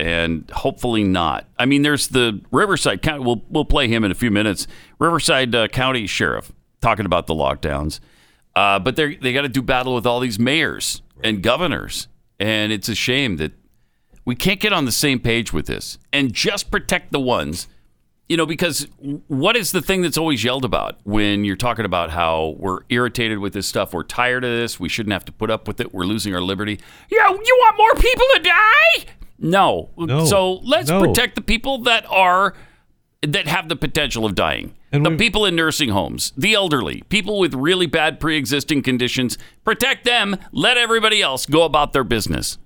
And 0.00 0.50
hopefully 0.50 1.04
not. 1.04 1.46
I 1.58 1.66
mean, 1.66 1.82
there's 1.82 2.08
the 2.08 2.40
Riverside 2.50 3.02
County. 3.02 3.24
We'll 3.24 3.42
we'll 3.48 3.64
play 3.64 3.88
him 3.88 4.04
in 4.04 4.10
a 4.10 4.14
few 4.14 4.30
minutes. 4.30 4.66
Riverside 4.98 5.54
uh, 5.54 5.68
County 5.68 6.06
Sheriff 6.06 6.52
talking 6.80 7.06
about 7.06 7.26
the 7.26 7.34
lockdowns, 7.34 8.00
uh, 8.56 8.78
but 8.78 8.96
they 8.96 9.16
they 9.16 9.32
got 9.32 9.42
to 9.42 9.48
do 9.48 9.62
battle 9.62 9.94
with 9.94 10.06
all 10.06 10.18
these 10.18 10.38
mayors 10.38 11.02
and 11.22 11.42
governors, 11.42 12.08
and 12.40 12.72
it's 12.72 12.88
a 12.88 12.94
shame 12.96 13.36
that 13.36 13.52
we 14.24 14.34
can't 14.34 14.60
get 14.60 14.72
on 14.72 14.84
the 14.84 14.92
same 14.92 15.18
page 15.18 15.52
with 15.52 15.66
this. 15.66 15.98
And 16.12 16.32
just 16.32 16.70
protect 16.70 17.12
the 17.12 17.20
ones 17.20 17.68
you 18.28 18.36
know 18.36 18.46
because 18.46 18.86
what 19.26 19.56
is 19.56 19.72
the 19.72 19.82
thing 19.82 20.00
that's 20.00 20.16
always 20.16 20.42
yelled 20.42 20.64
about 20.64 20.96
when 21.02 21.44
you're 21.44 21.56
talking 21.56 21.84
about 21.84 22.08
how 22.10 22.54
we're 22.58 22.78
irritated 22.88 23.38
with 23.40 23.52
this 23.52 23.66
stuff 23.66 23.92
we're 23.92 24.04
tired 24.04 24.42
of 24.44 24.50
this 24.50 24.78
we 24.80 24.88
shouldn't 24.88 25.12
have 25.12 25.24
to 25.24 25.32
put 25.32 25.50
up 25.50 25.66
with 25.68 25.80
it 25.80 25.92
we're 25.92 26.04
losing 26.04 26.34
our 26.34 26.40
liberty? 26.40 26.78
Yeah 27.10 27.28
you 27.30 27.56
want 27.60 27.76
more 27.76 27.94
people 28.00 28.24
to 28.34 28.40
die? 28.40 29.04
No, 29.38 29.90
No. 29.98 30.24
so 30.24 30.52
let's 30.62 30.88
No. 30.88 31.00
protect 31.00 31.34
the 31.34 31.42
people 31.42 31.78
that 31.82 32.06
are 32.08 32.54
that 33.22 33.46
have 33.48 33.68
the 33.68 33.76
potential 33.76 34.24
of 34.24 34.34
dying. 34.34 34.74
And 34.92 35.04
the 35.04 35.10
we- 35.10 35.16
people 35.16 35.44
in 35.44 35.54
nursing 35.56 35.90
homes 35.90 36.32
the 36.36 36.54
elderly 36.54 37.02
people 37.08 37.38
with 37.40 37.52
really 37.54 37.86
bad 37.86 38.18
pre-existing 38.20 38.82
conditions. 38.82 39.36
Protect 39.64 40.04
them. 40.04 40.36
Let 40.52 40.76
everybody 40.78 41.20
else 41.20 41.44
go 41.44 41.64
about 41.64 41.92
their 41.92 42.04
business 42.04 42.56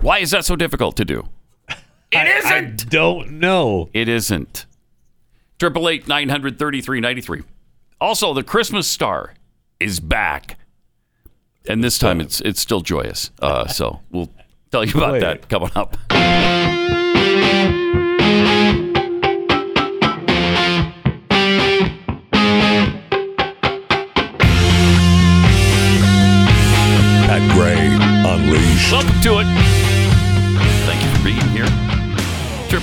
why 0.00 0.18
is 0.18 0.30
that 0.30 0.44
so 0.44 0.56
difficult 0.56 0.96
to 0.96 1.04
do 1.04 1.28
it 2.12 2.26
isn't 2.44 2.52
I 2.52 2.60
Don't 2.88 3.32
know. 3.32 3.90
it 3.92 4.08
isn't. 4.08 4.64
Triple 5.58 5.88
eight 5.88 6.06
nine 6.08 6.28
hundred 6.28 6.58
thirty 6.58 6.80
three 6.80 7.00
ninety 7.00 7.20
three. 7.20 7.42
Also, 8.00 8.32
the 8.32 8.44
Christmas 8.44 8.86
star 8.86 9.34
is 9.80 9.98
back, 9.98 10.56
and 11.68 11.82
this 11.82 11.98
time 11.98 12.20
it's 12.20 12.40
it's 12.42 12.60
still 12.60 12.80
joyous. 12.80 13.30
Uh, 13.42 13.66
so 13.66 14.00
we'll 14.12 14.30
tell 14.70 14.84
you 14.84 14.92
about 14.96 15.14
Wait. 15.14 15.20
that 15.20 15.48
coming 15.48 15.70
up. 15.74 15.96
Pat 27.26 27.42
Gray 27.54 27.76
Unleashed. 28.32 28.92
Welcome 28.92 29.20
to 29.22 29.38
it. 29.40 29.67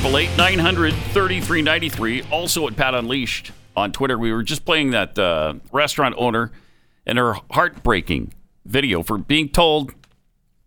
triple 0.05 0.19
eight 0.19 0.37
nine 0.37 0.59
hundred 0.59 0.93
thirty 1.13 1.41
three 1.41 1.63
ninety 1.63 1.89
three. 1.89 2.21
Also 2.31 2.67
at 2.67 2.75
Pat 2.75 2.93
Unleashed 2.93 3.51
on 3.75 3.91
Twitter. 3.91 4.19
We 4.19 4.31
were 4.31 4.43
just 4.43 4.63
playing 4.63 4.91
that 4.91 5.17
uh, 5.17 5.55
restaurant 5.71 6.13
owner 6.19 6.51
and 7.07 7.17
her 7.17 7.33
heartbreaking 7.49 8.31
video 8.65 9.01
for 9.01 9.17
being 9.17 9.49
told, 9.49 9.95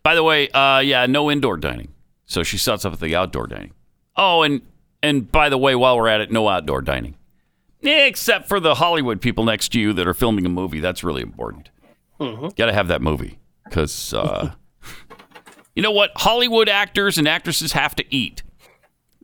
by 0.02 0.16
the 0.16 0.24
way, 0.24 0.48
uh, 0.48 0.80
yeah, 0.80 1.06
no 1.06 1.30
indoor 1.30 1.56
dining. 1.56 1.94
So 2.26 2.42
she 2.42 2.58
sets 2.58 2.84
up 2.84 2.94
at 2.94 2.98
the 2.98 3.14
outdoor 3.14 3.46
dining. 3.46 3.74
Oh, 4.16 4.42
and 4.42 4.60
and 5.04 5.30
by 5.30 5.48
the 5.48 5.58
way, 5.58 5.76
while 5.76 5.96
we're 5.96 6.08
at 6.08 6.20
it, 6.20 6.32
no 6.32 6.48
outdoor 6.48 6.82
dining. 6.82 7.14
Except 7.80 8.48
for 8.48 8.58
the 8.58 8.74
Hollywood 8.74 9.20
people 9.20 9.44
next 9.44 9.68
to 9.68 9.80
you 9.80 9.92
that 9.92 10.08
are 10.08 10.14
filming 10.14 10.46
a 10.46 10.48
movie. 10.50 10.80
That's 10.80 11.04
really 11.04 11.22
important. 11.22 11.70
Mm-hmm. 12.18 12.48
Got 12.56 12.66
to 12.66 12.72
have 12.72 12.88
that 12.88 13.02
movie 13.02 13.38
because 13.62 14.12
uh, 14.12 14.50
you 15.76 15.82
know 15.82 15.92
what? 15.92 16.10
Hollywood 16.16 16.68
actors 16.68 17.18
and 17.18 17.28
actresses 17.28 17.70
have 17.70 17.94
to 17.94 18.04
eat. 18.12 18.42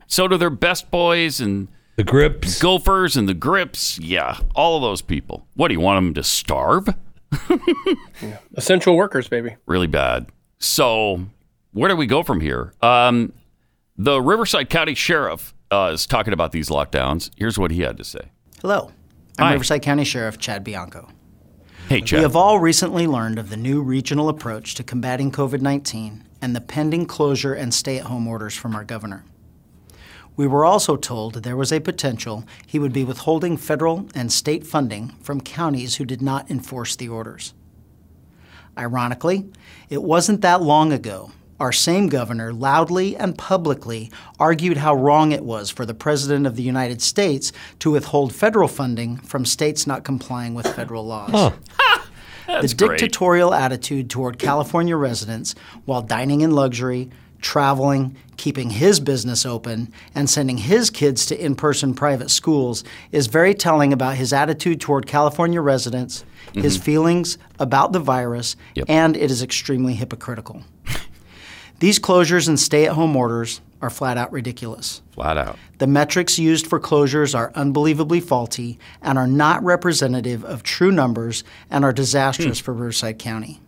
So 0.07 0.27
do 0.27 0.37
their 0.37 0.49
best 0.49 0.91
boys 0.91 1.39
and 1.41 1.67
The 1.95 2.03
grips. 2.03 2.61
gophers 2.61 3.15
and 3.17 3.27
the 3.27 3.33
grips. 3.33 3.97
Yeah, 3.99 4.37
all 4.55 4.75
of 4.77 4.81
those 4.81 5.01
people. 5.01 5.47
What 5.55 5.69
do 5.69 5.73
you 5.73 5.79
want 5.79 5.97
them 6.05 6.13
to 6.15 6.23
starve? 6.23 6.87
Essential 8.55 8.95
workers, 8.95 9.27
baby. 9.27 9.55
Really 9.65 9.87
bad. 9.87 10.27
So 10.59 11.25
where 11.73 11.89
do 11.89 11.95
we 11.95 12.05
go 12.07 12.23
from 12.23 12.41
here? 12.41 12.73
Um, 12.81 13.33
the 13.97 14.21
Riverside 14.21 14.69
County 14.69 14.95
Sheriff 14.95 15.53
uh, 15.71 15.91
is 15.93 16.05
talking 16.05 16.33
about 16.33 16.51
these 16.51 16.69
lockdowns. 16.69 17.29
Here's 17.37 17.57
what 17.57 17.71
he 17.71 17.81
had 17.81 17.97
to 17.97 18.03
say. 18.03 18.31
Hello, 18.61 18.91
I'm 19.37 19.45
Hi. 19.45 19.51
Riverside 19.53 19.81
County 19.81 20.03
Sheriff 20.05 20.37
Chad 20.37 20.63
Bianco. 20.63 21.09
Hey, 21.89 22.01
Chad. 22.01 22.19
We 22.19 22.23
have 22.23 22.35
all 22.35 22.59
recently 22.59 23.05
learned 23.05 23.37
of 23.37 23.49
the 23.49 23.57
new 23.57 23.81
regional 23.81 24.27
approach 24.29 24.73
to 24.75 24.83
combating 24.83 25.31
COVID 25.31 25.61
19 25.61 26.23
and 26.41 26.55
the 26.55 26.61
pending 26.61 27.05
closure 27.05 27.53
and 27.53 27.73
stay 27.73 27.97
at 27.97 28.05
home 28.05 28.27
orders 28.27 28.55
from 28.55 28.75
our 28.75 28.83
governor. 28.83 29.23
We 30.35 30.47
were 30.47 30.65
also 30.65 30.97
told 30.97 31.35
there 31.35 31.55
was 31.55 31.71
a 31.71 31.79
potential 31.79 32.43
he 32.65 32.79
would 32.79 32.93
be 32.93 33.03
withholding 33.03 33.57
federal 33.57 34.09
and 34.13 34.31
state 34.31 34.65
funding 34.65 35.09
from 35.21 35.41
counties 35.41 35.95
who 35.95 36.05
did 36.05 36.21
not 36.21 36.49
enforce 36.51 36.95
the 36.95 37.09
orders. 37.09 37.53
Ironically, 38.77 39.49
it 39.89 40.03
wasn't 40.03 40.41
that 40.41 40.61
long 40.61 40.91
ago 40.91 41.31
our 41.59 41.71
same 41.71 42.07
governor 42.07 42.51
loudly 42.51 43.15
and 43.15 43.37
publicly 43.37 44.11
argued 44.39 44.77
how 44.77 44.93
wrong 44.93 45.31
it 45.31 45.43
was 45.43 45.69
for 45.69 45.85
the 45.85 45.93
President 45.93 46.45
of 46.45 46.57
the 46.57 46.63
United 46.63 47.01
States 47.01 47.53
to 47.79 47.91
withhold 47.91 48.33
federal 48.35 48.67
funding 48.67 49.17
from 49.17 49.45
states 49.45 49.87
not 49.87 50.03
complying 50.03 50.53
with 50.53 50.67
federal 50.75 51.05
laws. 51.05 51.53
That's 52.47 52.73
the 52.73 52.85
great. 52.85 52.99
dictatorial 52.99 53.53
attitude 53.53 54.09
toward 54.09 54.37
California 54.37 54.95
residents 54.95 55.55
while 55.85 56.01
dining 56.01 56.41
in 56.41 56.51
luxury, 56.51 57.09
traveling, 57.45 58.15
keeping 58.37 58.71
his 58.71 58.99
business 58.99 59.45
open, 59.45 59.93
and 60.15 60.27
sending 60.27 60.57
his 60.57 60.89
kids 60.89 61.27
to 61.27 61.39
in 61.45 61.53
person 61.53 61.93
private 61.93 62.31
schools 62.31 62.83
is 63.11 63.27
very 63.27 63.53
telling 63.53 63.93
about 63.93 64.15
his 64.15 64.33
attitude 64.33 64.81
toward 64.81 65.05
California 65.05 65.61
residents, 65.61 66.25
his 66.53 66.77
Mhm. 66.77 66.81
feelings 66.81 67.37
about 67.59 67.93
the 67.93 67.99
virus, 67.99 68.55
Yep. 68.73 68.85
and 68.89 69.15
it 69.15 69.29
is 69.29 69.43
extremely 69.43 69.93
hypocritical. 69.93 70.63
These 71.79 71.99
closures 71.99 72.47
and 72.47 72.59
stay 72.59 72.85
at 72.87 72.93
home 72.93 73.15
orders 73.15 73.61
are 73.81 73.89
flat 73.91 74.17
out 74.17 74.31
ridiculous. 74.31 75.01
Flat 75.13 75.37
out. 75.37 75.57
The 75.77 75.87
metrics 75.87 76.39
used 76.39 76.65
for 76.65 76.79
closures 76.79 77.37
are 77.37 77.51
unbelievably 77.53 78.21
faulty 78.21 78.79
and 79.03 79.19
are 79.19 79.27
not 79.27 79.63
representative 79.63 80.43
of 80.43 80.63
true 80.63 80.91
numbers 80.91 81.43
and 81.69 81.85
are 81.85 81.93
disastrous 81.93 82.59
for 82.59 82.73
Riverside 82.73 83.19
County. 83.19 83.59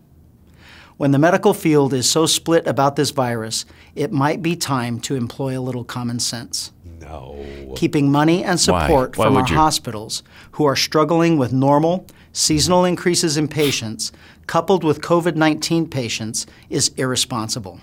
When 0.97 1.11
the 1.11 1.19
medical 1.19 1.53
field 1.53 1.93
is 1.93 2.09
so 2.09 2.25
split 2.25 2.65
about 2.65 2.95
this 2.95 3.11
virus, 3.11 3.65
it 3.95 4.11
might 4.11 4.41
be 4.41 4.55
time 4.55 4.99
to 5.01 5.15
employ 5.15 5.57
a 5.57 5.61
little 5.61 5.83
common 5.83 6.19
sense. 6.19 6.71
No. 6.99 7.37
keeping 7.77 8.11
money 8.11 8.43
and 8.43 8.59
support 8.59 9.15
Why 9.15 9.25
from 9.25 9.37
our 9.37 9.47
you? 9.47 9.55
hospitals 9.55 10.23
who 10.53 10.65
are 10.65 10.75
struggling 10.75 11.37
with 11.37 11.53
normal, 11.53 12.05
seasonal 12.33 12.83
increases 12.83 13.37
in 13.37 13.47
patients, 13.47 14.11
coupled 14.47 14.83
with 14.83 14.99
COVID 15.01 15.35
19 15.35 15.87
patients, 15.87 16.47
is 16.69 16.89
irresponsible. 16.97 17.79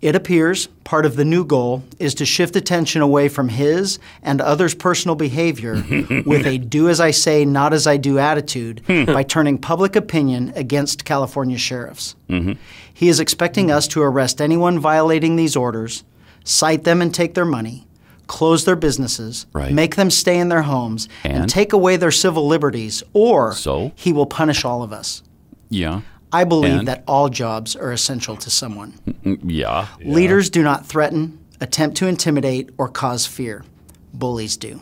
It 0.00 0.14
appears 0.14 0.68
part 0.84 1.04
of 1.04 1.16
the 1.16 1.24
new 1.24 1.44
goal 1.44 1.82
is 1.98 2.14
to 2.16 2.24
shift 2.24 2.54
attention 2.54 3.02
away 3.02 3.28
from 3.28 3.48
his 3.48 3.98
and 4.22 4.40
others' 4.40 4.74
personal 4.74 5.16
behavior 5.16 5.74
with 6.24 6.46
a 6.46 6.58
do 6.58 6.88
as 6.88 7.00
I 7.00 7.10
say, 7.10 7.44
not 7.44 7.72
as 7.72 7.86
I 7.86 7.96
do 7.96 8.18
attitude 8.18 8.82
by 8.86 9.24
turning 9.24 9.58
public 9.58 9.96
opinion 9.96 10.52
against 10.54 11.04
California 11.04 11.58
sheriffs. 11.58 12.14
Mm-hmm. 12.30 12.52
He 12.94 13.08
is 13.08 13.18
expecting 13.18 13.70
us 13.72 13.88
to 13.88 14.02
arrest 14.02 14.40
anyone 14.40 14.78
violating 14.78 15.34
these 15.34 15.56
orders, 15.56 16.04
cite 16.44 16.84
them 16.84 17.02
and 17.02 17.12
take 17.12 17.34
their 17.34 17.44
money, 17.44 17.86
close 18.28 18.64
their 18.64 18.76
businesses, 18.76 19.46
Right. 19.52 19.72
make 19.72 19.96
them 19.96 20.10
stay 20.10 20.38
in 20.38 20.48
their 20.48 20.62
homes, 20.62 21.08
and, 21.24 21.42
And? 21.42 21.50
take 21.50 21.72
away 21.72 21.96
their 21.96 22.10
civil 22.12 22.46
liberties, 22.46 23.02
or 23.14 23.52
So? 23.52 23.90
he 23.96 24.12
will 24.12 24.26
punish 24.26 24.64
all 24.64 24.82
of 24.84 24.92
us. 24.92 25.22
Yeah. 25.70 26.02
I 26.32 26.44
believe 26.44 26.80
And? 26.80 26.88
that 26.88 27.04
all 27.06 27.28
jobs 27.28 27.74
are 27.76 27.92
essential 27.92 28.36
to 28.36 28.50
someone. 28.50 28.94
Mm, 29.24 29.40
Yeah. 29.44 29.86
Leaders 30.04 30.50
do 30.50 30.62
not 30.62 30.86
threaten, 30.86 31.38
attempt 31.60 31.96
to 31.98 32.06
intimidate, 32.06 32.70
or 32.78 32.88
cause 32.88 33.26
fear. 33.26 33.64
Bullies 34.12 34.56
do. 34.56 34.80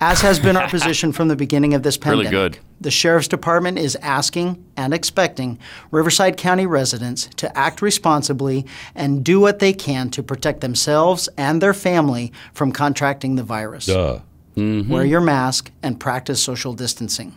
As 0.00 0.20
has 0.22 0.40
been 0.40 0.56
our 0.56 0.68
position 0.76 1.12
from 1.12 1.28
the 1.28 1.36
beginning 1.36 1.74
of 1.74 1.82
this 1.84 1.96
Really 2.04 2.24
pandemic, 2.24 2.52
good. 2.54 2.58
the 2.80 2.90
Sheriff's 2.90 3.28
Department 3.28 3.78
is 3.78 3.94
asking 3.96 4.62
and 4.76 4.92
expecting 4.92 5.58
Riverside 5.92 6.36
County 6.36 6.66
residents 6.66 7.28
to 7.36 7.56
act 7.56 7.80
responsibly 7.82 8.66
and 8.96 9.22
do 9.22 9.38
what 9.38 9.60
they 9.60 9.72
can 9.72 10.10
to 10.10 10.22
protect 10.22 10.60
themselves 10.60 11.28
and 11.36 11.62
their 11.62 11.74
family 11.74 12.32
from 12.52 12.72
contracting 12.72 13.36
the 13.36 13.44
virus. 13.44 13.86
Duh. 13.86 14.20
Wear 14.56 15.04
your 15.04 15.20
mask 15.20 15.70
and 15.82 15.98
practice 16.00 16.42
social 16.42 16.72
distancing. 16.74 17.36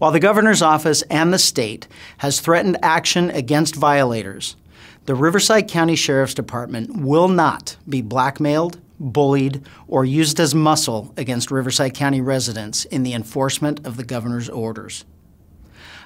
While 0.00 0.12
the 0.12 0.18
governor's 0.18 0.62
office 0.62 1.02
and 1.10 1.30
the 1.30 1.38
state 1.38 1.86
has 2.18 2.40
threatened 2.40 2.78
action 2.82 3.28
against 3.28 3.74
violators, 3.74 4.56
the 5.04 5.14
Riverside 5.14 5.68
County 5.68 5.94
Sheriff's 5.94 6.32
Department 6.32 6.96
will 6.96 7.28
not 7.28 7.76
be 7.86 8.00
blackmailed, 8.00 8.80
bullied, 8.98 9.60
or 9.88 10.06
used 10.06 10.40
as 10.40 10.54
muscle 10.54 11.12
against 11.18 11.50
Riverside 11.50 11.92
County 11.92 12.22
residents 12.22 12.86
in 12.86 13.02
the 13.02 13.12
enforcement 13.12 13.86
of 13.86 13.98
the 13.98 14.02
governor's 14.02 14.48
orders. 14.48 15.04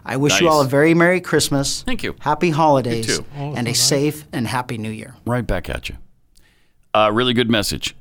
I 0.05 0.17
wish 0.17 0.41
you 0.41 0.49
all 0.49 0.63
a 0.63 0.67
very 0.67 0.93
Merry 0.93 1.21
Christmas. 1.21 1.83
Thank 1.83 2.03
you. 2.03 2.17
Happy 2.19 2.51
holidays. 2.51 3.19
too. 3.19 3.25
and 3.33 3.69
a 3.69 3.75
safe 3.75 4.27
and 4.33 4.49
happy 4.49 4.77
New 4.77 4.91
Year. 4.91 5.15
Right 5.25 5.47
back 5.47 5.71
at 5.71 5.89
you. 5.89 5.99
Uh, 6.93 7.13
really 7.13 7.33
good 7.33 7.49
message. 7.49 7.95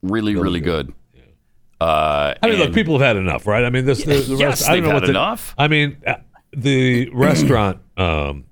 Really, 0.00 0.34
really, 0.34 0.60
good. 0.60 0.94
Uh, 1.80 2.34
I 2.42 2.48
mean, 2.48 2.58
look, 2.58 2.72
people 2.74 2.98
have 2.98 3.06
had 3.06 3.16
enough, 3.16 3.46
right? 3.46 3.64
I 3.64 3.70
mean, 3.70 3.84
this. 3.84 4.02
The, 4.04 4.14
the 4.14 4.36
Yes, 4.36 4.60
rest, 4.62 4.68
I 4.70 4.76
don't 4.76 4.88
know 4.88 4.94
what 4.94 5.02
the- 5.04 5.10
enough. 5.10 5.54
I 5.58 5.68
mean, 5.68 5.96
uh, 6.06 6.14
the 6.56 7.10
restaurant 7.14 7.78
um, 7.98 8.44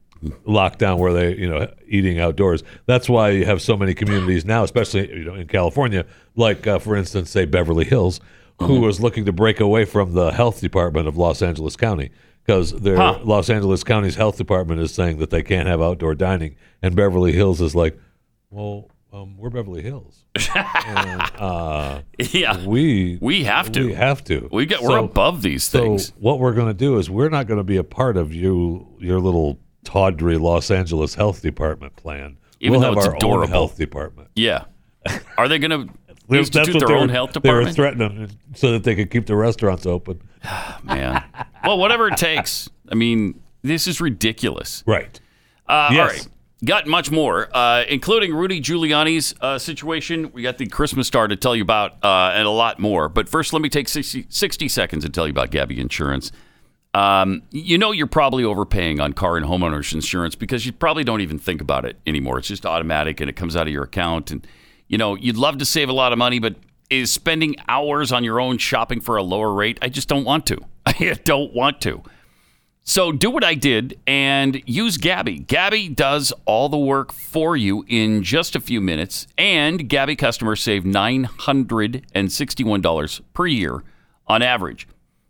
lockdown 0.46 0.98
where 0.98 1.12
they, 1.12 1.34
you 1.36 1.48
know, 1.48 1.72
eating 1.86 2.20
outdoors. 2.20 2.62
That's 2.86 3.08
why 3.08 3.30
you 3.30 3.44
have 3.46 3.62
so 3.62 3.76
many 3.76 3.94
communities 3.94 4.44
now, 4.44 4.62
especially 4.64 5.08
you 5.10 5.24
know 5.24 5.34
in 5.34 5.46
California, 5.46 6.04
like 6.36 6.66
uh, 6.66 6.78
for 6.78 6.96
instance, 6.96 7.30
say 7.30 7.44
Beverly 7.46 7.84
Hills, 7.84 8.20
who 8.60 8.66
Mm-hmm. 8.74 8.82
was 8.84 9.00
looking 9.00 9.24
to 9.24 9.32
break 9.32 9.58
away 9.60 9.84
from 9.84 10.12
the 10.12 10.30
health 10.30 10.60
department 10.60 11.08
of 11.08 11.16
Los 11.16 11.40
Angeles 11.42 11.76
County 11.76 12.10
because 12.44 12.72
their 12.72 12.96
Huh. 12.96 13.18
Los 13.24 13.48
Angeles 13.48 13.82
County's 13.84 14.16
health 14.16 14.36
department 14.36 14.80
is 14.80 14.92
saying 14.92 15.16
that 15.18 15.30
they 15.30 15.42
can't 15.42 15.66
have 15.66 15.80
outdoor 15.80 16.14
dining, 16.14 16.56
and 16.82 16.94
Beverly 16.94 17.32
Hills 17.32 17.60
is 17.62 17.74
like, 17.74 17.98
well. 18.50 18.90
Um, 19.14 19.36
we're 19.36 19.50
Beverly 19.50 19.80
Hills. 19.80 20.24
and, 20.56 21.20
uh, 21.38 22.00
Yeah. 22.18 22.64
we 22.66 23.16
We 23.20 23.44
have 23.44 23.70
to. 23.72 23.86
We 23.86 23.92
have 23.94 24.24
to. 24.24 24.48
We 24.50 24.66
get- 24.66 24.82
we're 24.82 24.98
above 24.98 25.40
these 25.42 25.68
things. 25.68 26.08
so 26.08 26.14
what 26.18 26.40
we're 26.40 26.52
going 26.52 26.66
to 26.66 26.74
do 26.74 26.98
is 26.98 27.08
we're 27.08 27.28
not 27.28 27.46
going 27.46 27.58
to 27.58 27.64
be 27.64 27.76
a 27.76 27.84
part 27.84 28.16
of 28.16 28.34
you 28.34 28.88
your 28.98 29.20
little 29.20 29.60
tawdry 29.84 30.36
Los 30.36 30.68
Angeles 30.70 31.14
Health 31.14 31.42
Department 31.42 31.94
plan. 31.94 32.38
Even 32.58 32.72
we'll 32.72 32.80
though 32.80 32.88
have 32.88 32.96
it's 32.98 33.06
our 33.06 33.16
adorable. 33.16 33.42
own 33.44 33.48
health 33.50 33.76
department. 33.76 34.30
Yeah. 34.34 34.64
Are 35.38 35.46
they 35.46 35.60
going 35.60 35.70
to 36.30 36.36
institute 36.36 36.80
their 36.80 36.96
own 36.96 37.06
were- 37.06 37.12
health 37.12 37.34
They 37.40 37.52
were 37.52 37.70
threatening 37.70 38.30
so 38.56 38.72
that 38.72 38.82
they 38.82 38.96
could 38.96 39.12
keep 39.12 39.26
the 39.26 39.36
restaurants 39.36 39.86
open. 39.86 40.22
Man. 40.82 41.22
well, 41.64 41.78
whatever 41.78 42.08
it 42.08 42.16
takes. 42.16 42.68
I 42.90 42.96
mean, 42.96 43.40
this 43.62 43.86
is 43.86 44.00
ridiculous. 44.00 44.82
Right. 44.88 45.20
Uh, 45.68 45.90
Yes. 45.92 45.98
All 46.00 46.06
right. 46.16 46.28
Got 46.64 46.86
much 46.86 47.10
more, 47.10 47.54
uh, 47.54 47.84
including 47.88 48.32
Rudy 48.32 48.60
Giuliani's 48.60 49.34
uh, 49.40 49.58
situation. 49.58 50.30
We 50.32 50.42
got 50.42 50.58
the 50.58 50.66
Christmas 50.66 51.06
star 51.06 51.28
to 51.28 51.36
tell 51.36 51.54
you 51.54 51.62
about 51.62 52.02
uh, 52.02 52.32
and 52.32 52.46
a 52.46 52.50
lot 52.50 52.78
more. 52.78 53.08
But 53.08 53.28
first, 53.28 53.52
let 53.52 53.60
me 53.60 53.68
take 53.68 53.88
60, 53.88 54.26
60 54.28 54.68
seconds 54.68 55.04
and 55.04 55.12
tell 55.12 55.26
you 55.26 55.32
about 55.32 55.50
Gabi 55.50 55.78
Insurance. 55.78 56.30
Um, 56.94 57.42
you 57.50 57.76
know 57.76 57.90
you're 57.90 58.06
probably 58.06 58.44
overpaying 58.44 59.00
on 59.00 59.14
car 59.14 59.36
and 59.36 59.44
homeowners 59.44 59.92
insurance 59.92 60.36
because 60.36 60.64
you 60.64 60.72
probably 60.72 61.02
don't 61.02 61.20
even 61.20 61.38
think 61.40 61.60
about 61.60 61.84
it 61.84 61.98
anymore. 62.06 62.38
It's 62.38 62.46
just 62.46 62.64
automatic 62.64 63.20
and 63.20 63.28
it 63.28 63.34
comes 63.34 63.56
out 63.56 63.66
of 63.66 63.72
your 63.72 63.82
account. 63.82 64.30
And 64.30 64.46
you 64.86 64.96
know 64.96 65.16
you'd 65.16 65.36
love 65.36 65.58
to 65.58 65.64
save 65.64 65.88
a 65.88 65.92
lot 65.92 66.12
of 66.12 66.18
money, 66.18 66.38
but 66.38 66.54
is 66.90 67.12
spending 67.12 67.56
hours 67.66 68.12
on 68.12 68.22
your 68.22 68.40
own 68.40 68.58
shopping 68.58 69.00
for 69.00 69.16
a 69.16 69.22
lower 69.24 69.52
rate? 69.52 69.78
I 69.82 69.88
just 69.88 70.08
don't 70.08 70.24
want 70.24 70.46
to. 70.46 70.58
I 70.86 71.18
don't 71.24 71.52
want 71.52 71.80
to. 71.82 72.02
So 72.86 73.12
do 73.12 73.30
what 73.30 73.42
I 73.42 73.54
did 73.54 73.98
and 74.06 74.62
use 74.66 74.98
Gabi. 74.98 75.46
Gabi 75.46 75.96
does 75.96 76.34
all 76.44 76.68
the 76.68 76.76
work 76.76 77.12
for 77.12 77.56
you 77.56 77.82
in 77.88 78.22
just 78.22 78.54
a 78.54 78.60
few 78.60 78.82
minutes, 78.82 79.26
and 79.38 79.88
Gabi 79.88 80.18
customers 80.18 80.62
save 80.62 80.84
$961 80.84 83.20
per 83.32 83.46
year 83.46 83.82
on 84.26 84.42
average. 84.42 84.86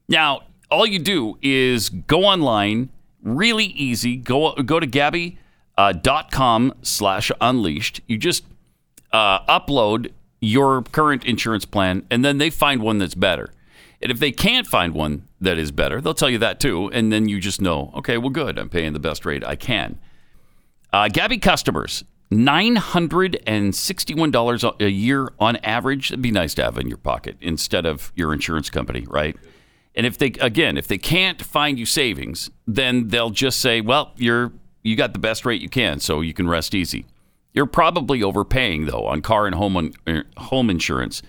Now, 0.09 0.41
all 0.69 0.85
you 0.85 0.99
do 0.99 1.39
is 1.43 1.91
go 1.91 2.25
online, 2.25 2.89
really 3.23 3.67
easy. 3.67 4.17
Go 4.17 4.55
go 4.55 4.81
to 4.81 4.87
Gabi.com 4.87 6.75
slash 6.83 7.31
unleashed. 7.41 8.01
You 8.09 8.19
just 8.19 8.47
uh, 9.13 9.47
upload 9.47 10.11
your 10.41 10.83
current 10.83 11.25
insurance 11.25 11.67
plan, 11.67 12.05
and 12.11 12.25
then 12.25 12.39
they 12.39 12.51
find 12.51 12.83
one 12.83 12.99
that's 12.99 13.15
better. 13.15 13.51
And 14.03 14.11
if 14.11 14.19
they 14.19 14.33
can't 14.33 14.67
find 14.67 14.93
one 14.93 15.29
that 15.45 15.59
is 15.59 15.71
better, 15.71 16.01
they'll 16.01 16.15
tell 16.15 16.31
you 16.31 16.39
that 16.39 16.59
too. 16.61 16.91
And 16.93 17.13
then 17.13 17.29
you 17.29 17.41
just 17.41 17.61
know, 17.61 17.93
okay, 17.97 18.19
well, 18.19 18.31
good. 18.31 18.59
I'm 18.59 18.69
paying 18.69 18.93
the 18.93 18.99
best 18.99 19.25
rate 19.25 19.45
I 19.45 19.55
can. 19.57 19.99
Uh, 20.93 21.09
Gabi 21.09 21.41
customers, 21.41 22.05
$961 22.31 24.81
a 24.81 24.91
year 24.91 25.33
on 25.39 25.57
average. 25.57 26.11
It'd 26.11 26.23
be 26.23 26.31
nice 26.31 26.55
to 26.55 26.65
have 26.65 26.79
in 26.79 26.89
your 26.89 26.99
pocket 26.99 27.37
instead 27.41 27.87
of 27.87 28.13
your 28.15 28.33
insurance 28.33 28.71
company, 28.71 29.05
right? 29.09 29.37
And 29.95 30.07
if 30.07 30.19
they, 30.19 30.33
again, 30.41 30.77
if 30.77 30.89
they 30.89 30.99
can't 30.99 31.41
find 31.43 31.79
you 31.79 31.87
savings, 31.87 32.51
then 32.67 33.09
they'll 33.09 33.31
just 33.31 33.61
say, 33.61 33.81
well, 33.81 34.13
you're, 34.17 34.53
you 34.83 34.97
got 34.97 35.13
the 35.13 35.19
best 35.19 35.47
rate 35.47 35.63
you 35.63 35.69
can, 35.69 36.01
so 36.01 36.21
you 36.21 36.35
can 36.35 36.49
rest 36.49 36.75
easy. 36.75 37.07
You're 37.53 37.67
probably 37.67 38.23
overpaying 38.23 38.87
though 38.87 39.07
on 39.07 39.23
car 39.23 39.47
and 39.47 39.55
home 39.55 39.93
uh, 40.07 40.23
home 40.37 40.69
insurance. 40.69 41.23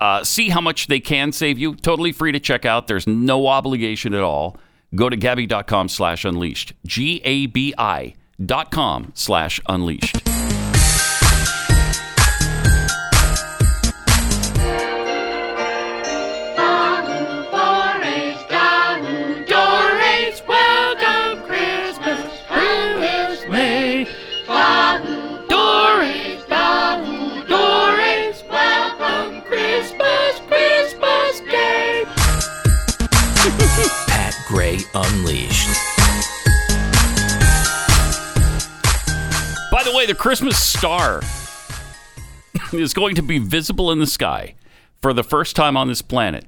Uh, 0.00 0.24
see 0.24 0.48
how 0.48 0.60
much 0.60 0.86
they 0.86 0.98
can 0.98 1.30
save 1.30 1.58
you. 1.58 1.74
Totally 1.74 2.10
free 2.10 2.32
to 2.32 2.40
check 2.40 2.64
out. 2.64 2.86
There's 2.86 3.06
no 3.06 3.46
obligation 3.46 4.14
at 4.14 4.22
all. 4.22 4.56
Go 4.94 5.08
to 5.08 5.16
Gabi.com 5.16 5.88
slash 5.88 6.24
unleashed. 6.24 6.72
G 6.86 7.20
A 7.24 7.46
B 7.46 7.74
I 7.76 8.14
dot 8.44 8.70
com 8.70 9.12
slash 9.14 9.60
unleashed. 9.68 10.19
The 40.10 40.16
Christmas 40.16 40.58
star 40.58 41.20
is 42.72 42.92
going 42.92 43.14
to 43.14 43.22
be 43.22 43.38
visible 43.38 43.92
in 43.92 44.00
the 44.00 44.08
sky 44.08 44.56
for 45.00 45.12
the 45.12 45.22
first 45.22 45.54
time 45.54 45.76
on 45.76 45.86
this 45.86 46.02
planet 46.02 46.46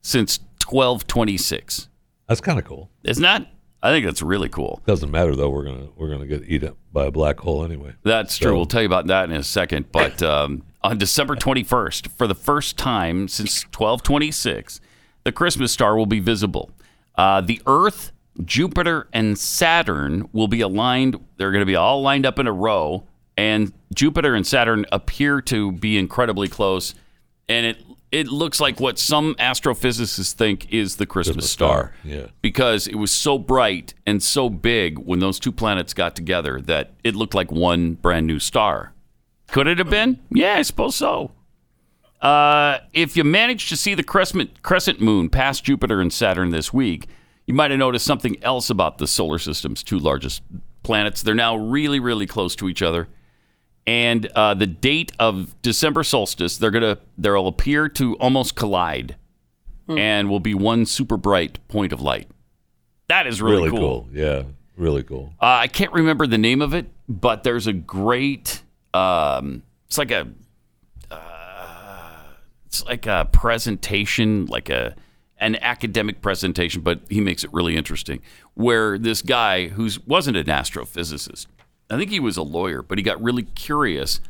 since 0.00 0.38
1226. 0.66 1.90
That's 2.26 2.40
kind 2.40 2.58
of 2.58 2.64
cool. 2.64 2.88
Isn't 3.02 3.22
that? 3.22 3.46
I 3.82 3.90
think 3.90 4.06
that's 4.06 4.22
really 4.22 4.48
cool. 4.48 4.80
Doesn't 4.86 5.10
matter 5.10 5.36
though. 5.36 5.50
We're 5.50 5.64
gonna 5.64 5.88
we're 5.96 6.08
gonna 6.08 6.26
get 6.26 6.44
eaten 6.48 6.70
up 6.70 6.78
by 6.94 7.04
a 7.04 7.10
black 7.10 7.38
hole 7.40 7.62
anyway. 7.62 7.92
That's 8.04 8.38
true. 8.38 8.52
So- 8.52 8.54
We'll 8.54 8.64
tell 8.64 8.80
you 8.80 8.86
about 8.86 9.08
that 9.08 9.28
in 9.28 9.36
a 9.36 9.42
second. 9.42 9.92
But 9.92 10.22
um, 10.22 10.62
on 10.82 10.96
December 10.96 11.36
21st, 11.36 12.08
for 12.08 12.26
the 12.26 12.34
first 12.34 12.78
time 12.78 13.28
since 13.28 13.64
1226, 13.64 14.80
the 15.24 15.32
Christmas 15.32 15.72
star 15.72 15.94
will 15.94 16.06
be 16.06 16.20
visible. 16.20 16.70
Uh, 17.16 17.42
the 17.42 17.60
Earth, 17.66 18.12
Jupiter, 18.44 19.08
and 19.12 19.38
Saturn 19.38 20.28
will 20.32 20.48
be 20.48 20.60
aligned. 20.60 21.18
They're 21.36 21.52
going 21.52 21.60
to 21.60 21.66
be 21.66 21.76
all 21.76 22.02
lined 22.02 22.26
up 22.26 22.38
in 22.38 22.46
a 22.46 22.52
row 22.52 23.04
and 23.36 23.72
Jupiter 23.94 24.34
and 24.34 24.46
Saturn 24.46 24.86
appear 24.92 25.40
to 25.42 25.72
be 25.72 25.98
incredibly 25.98 26.48
close, 26.48 26.94
and 27.48 27.66
it 27.66 27.82
it 28.12 28.28
looks 28.28 28.60
like 28.60 28.78
what 28.78 28.96
some 28.96 29.34
astrophysicists 29.36 30.32
think 30.32 30.72
is 30.72 30.96
the 30.96 31.06
Christmas, 31.06 31.50
star. 31.50 31.92
Yeah. 32.04 32.26
Because 32.42 32.86
it 32.86 32.94
was 32.94 33.10
so 33.10 33.38
bright 33.38 33.92
and 34.06 34.22
so 34.22 34.48
big 34.48 35.00
when 35.00 35.18
those 35.18 35.40
two 35.40 35.50
planets 35.50 35.92
got 35.92 36.14
together 36.14 36.60
that 36.60 36.92
it 37.02 37.16
looked 37.16 37.34
like 37.34 37.50
one 37.50 37.94
brand 37.94 38.28
new 38.28 38.38
star. 38.38 38.92
Could 39.48 39.66
it 39.66 39.78
have 39.78 39.90
been? 39.90 40.20
Yeah, 40.30 40.54
I 40.54 40.62
suppose 40.62 40.94
so. 40.94 41.32
Uh, 42.22 42.78
if 42.92 43.16
you 43.16 43.24
managed 43.24 43.68
to 43.70 43.76
see 43.76 43.94
the 43.94 44.04
crescent, 44.04 44.62
crescent 44.62 45.00
moon 45.00 45.28
past 45.28 45.64
Jupiter 45.64 46.00
and 46.00 46.12
Saturn 46.12 46.50
this 46.50 46.72
week, 46.72 47.08
you 47.46 47.54
might 47.54 47.70
have 47.70 47.78
noticed 47.78 48.04
something 48.06 48.42
else 48.42 48.70
about 48.70 48.98
the 48.98 49.06
solar 49.06 49.38
system's 49.38 49.82
two 49.82 49.98
largest 49.98 50.42
planets. 50.82 51.22
They're 51.22 51.34
now 51.34 51.56
really, 51.56 52.00
really 52.00 52.26
close 52.26 52.54
to 52.56 52.68
each 52.68 52.82
other. 52.82 53.08
And 53.86 54.26
uh, 54.34 54.54
the 54.54 54.66
date 54.66 55.12
of 55.18 55.54
December 55.60 56.04
solstice, 56.04 56.56
they're 56.56 56.70
gonna 56.70 56.98
they'll 57.18 57.46
appear 57.46 57.88
to 57.90 58.14
almost 58.16 58.54
collide, 58.54 59.16
and 59.88 60.30
will 60.30 60.40
be 60.40 60.54
one 60.54 60.86
super 60.86 61.18
bright 61.18 61.58
point 61.68 61.92
of 61.92 62.00
light. 62.00 62.28
That 63.08 63.26
is 63.26 63.42
really, 63.42 63.68
Really 63.68 63.78
cool. 63.78 64.08
Yeah. 64.12 64.44
Really 64.76 65.02
cool. 65.02 65.34
uh, 65.40 65.44
I 65.44 65.68
can't 65.68 65.92
remember 65.92 66.26
the 66.26 66.38
name 66.38 66.60
of 66.62 66.72
it, 66.74 66.86
but 67.08 67.42
there's 67.44 67.66
a 67.66 67.72
great. 67.74 68.62
Um, 68.94 69.62
it's 69.86 69.98
like 69.98 70.10
a. 70.10 70.28
Uh, 71.10 72.16
it's 72.66 72.84
like 72.84 73.06
a 73.06 73.28
presentation, 73.30 74.46
like 74.46 74.70
a 74.70 74.96
an 75.38 75.56
academic 75.56 76.22
presentation, 76.22 76.80
but 76.80 77.00
he 77.08 77.20
makes 77.20 77.44
it 77.44 77.52
really 77.52 77.76
interesting. 77.76 78.20
Where 78.54 78.98
this 78.98 79.22
guy 79.22 79.68
who 79.68 79.88
wasn't 80.06 80.36
an 80.36 80.46
astrophysicist, 80.46 81.46
I 81.90 81.96
think 81.96 82.10
he 82.10 82.20
was 82.20 82.36
a 82.36 82.42
lawyer, 82.42 82.82
but 82.82 82.98
he 82.98 83.04
got 83.04 83.22
really 83.22 83.42
curious 83.42 84.20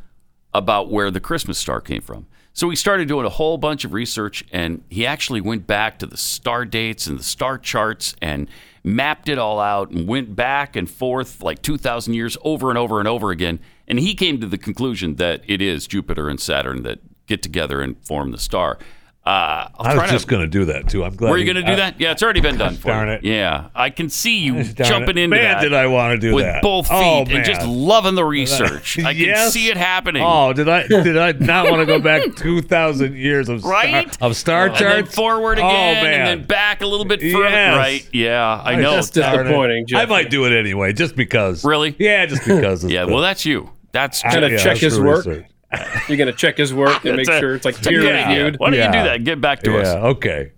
about 0.53 0.89
where 0.89 1.11
the 1.11 1.19
Christmas 1.19 1.57
star 1.57 1.81
came 1.81 2.01
from. 2.01 2.27
So 2.53 2.69
he 2.69 2.77
started 2.77 3.09
doing 3.09 3.25
a 3.25 3.29
whole 3.29 3.57
bunch 3.57 3.83
of 3.83 3.91
research 3.91 4.45
and 4.49 4.81
he 4.89 5.05
actually 5.05 5.41
went 5.41 5.67
back 5.67 5.99
to 5.99 6.05
the 6.05 6.15
star 6.15 6.63
dates 6.63 7.05
and 7.05 7.19
the 7.19 7.23
star 7.23 7.57
charts 7.57 8.15
and 8.21 8.49
mapped 8.81 9.27
it 9.27 9.37
all 9.37 9.59
out 9.59 9.91
and 9.91 10.07
went 10.07 10.37
back 10.37 10.77
and 10.77 10.89
forth 10.89 11.41
like 11.41 11.61
2,000 11.61 12.13
years 12.13 12.37
over 12.43 12.69
and 12.69 12.77
over 12.77 12.99
and 12.99 13.09
over 13.09 13.31
again. 13.31 13.59
And 13.89 13.99
he 13.99 14.15
came 14.15 14.39
to 14.39 14.47
the 14.47 14.57
conclusion 14.57 15.15
that 15.15 15.41
it 15.45 15.61
is 15.61 15.85
Jupiter 15.85 16.29
and 16.29 16.39
Saturn 16.39 16.83
that 16.83 16.99
get 17.27 17.43
together 17.43 17.81
and 17.81 17.97
form 18.05 18.31
the 18.31 18.37
star. 18.37 18.77
Uh, 19.25 19.67
I 19.79 19.95
was 19.95 20.03
to- 20.05 20.11
just 20.11 20.27
going 20.27 20.43
to 20.43 20.47
do 20.47 20.65
that 20.65 20.87
too. 20.87 21.03
I'm 21.03 21.15
glad. 21.15 21.31
were 21.31 21.37
you 21.39 21.45
going 21.51 21.55
to 21.55 21.63
do 21.63 21.71
I- 21.73 21.75
that? 21.77 21.99
Yeah, 21.99 22.11
it's 22.11 22.21
already 22.21 22.41
been 22.41 22.57
done 22.57 22.75
for 22.75 22.89
Darn 22.89 23.07
you. 23.07 23.13
it. 23.15 23.23
Yeah, 23.23 23.69
I 23.73 23.89
can 23.89 24.07
see 24.07 24.37
you 24.37 24.63
jumping 24.73 25.17
it. 25.17 25.23
into 25.23 25.35
Man, 25.35 25.43
that. 25.55 25.61
did 25.61 25.73
I 25.73 25.87
want 25.87 26.11
to 26.21 26.27
do 26.29 26.35
with 26.35 26.45
that. 26.45 26.61
both 26.61 26.87
feet 26.87 26.93
Oh, 26.95 27.25
and 27.27 27.43
just 27.43 27.65
loving 27.65 28.13
the 28.13 28.23
research. 28.23 28.99
I 28.99 29.13
can 29.15 29.21
Yes. 29.23 29.51
see 29.51 29.69
it 29.69 29.77
happening. 29.77 30.21
Oh, 30.23 30.53
did 30.53 30.69
I 30.69 30.85
did 30.87 31.17
I 31.17 31.31
not 31.31 31.71
want 31.71 31.79
to 31.79 31.87
go 31.87 31.99
back 31.99 32.21
two 32.35 32.61
thousand 32.61 33.17
years 33.17 33.49
of 33.49 33.63
Right? 33.65 34.13
star, 34.13 34.29
of 34.29 34.35
star 34.37 34.65
and 34.67 34.75
charts? 34.75 34.95
then 34.95 35.05
forward 35.07 35.57
Oh, 35.57 35.67
again, 35.67 36.03
man. 36.03 36.13
and 36.13 36.27
then 36.41 36.47
back 36.47 36.81
a 36.83 36.85
little 36.87 37.05
bit 37.05 37.19
further. 37.21 37.49
Yes. 37.49 37.77
Right? 37.77 38.07
Yeah, 38.13 38.61
I 38.63 38.75
know. 38.75 38.95
just- 38.97 39.15
darn 39.15 39.47
it. 39.47 39.95
I 39.95 40.05
might 40.05 40.29
do 40.29 40.45
it 40.45 40.53
anyway, 40.55 40.93
just 40.93 41.15
because. 41.15 41.63
Really? 41.65 41.95
Yeah, 41.97 42.27
just 42.27 42.45
because. 42.45 42.83
yeah. 42.85 43.05
Well, 43.05 43.21
that's 43.21 43.43
you. 43.43 43.71
That's 43.91 44.23
I- 44.23 44.33
Gonna 44.35 44.49
yeah, 44.49 44.57
check 44.57 44.77
his 44.77 44.99
work. 44.99 45.25
research. 45.25 45.45
You're 46.07 46.17
gonna 46.17 46.33
check 46.33 46.57
his 46.57 46.73
work 46.73 47.03
and 47.05 47.15
make 47.17 47.27
a- 47.29 47.39
sure 47.39 47.55
it's 47.55 47.65
like 47.65 47.81
peer 47.81 48.03
Yeah. 48.03 48.27
reviewed. 48.29 48.59
Why 48.59 48.69
don't 48.71 48.79
you 48.79 48.85
do 48.85 49.03
that? 49.07 49.23
Get 49.23 49.41
back 49.41 49.61
to 49.63 49.79
us. 49.79 49.87
Yeah. 49.87 50.07
Okay. 50.07 50.51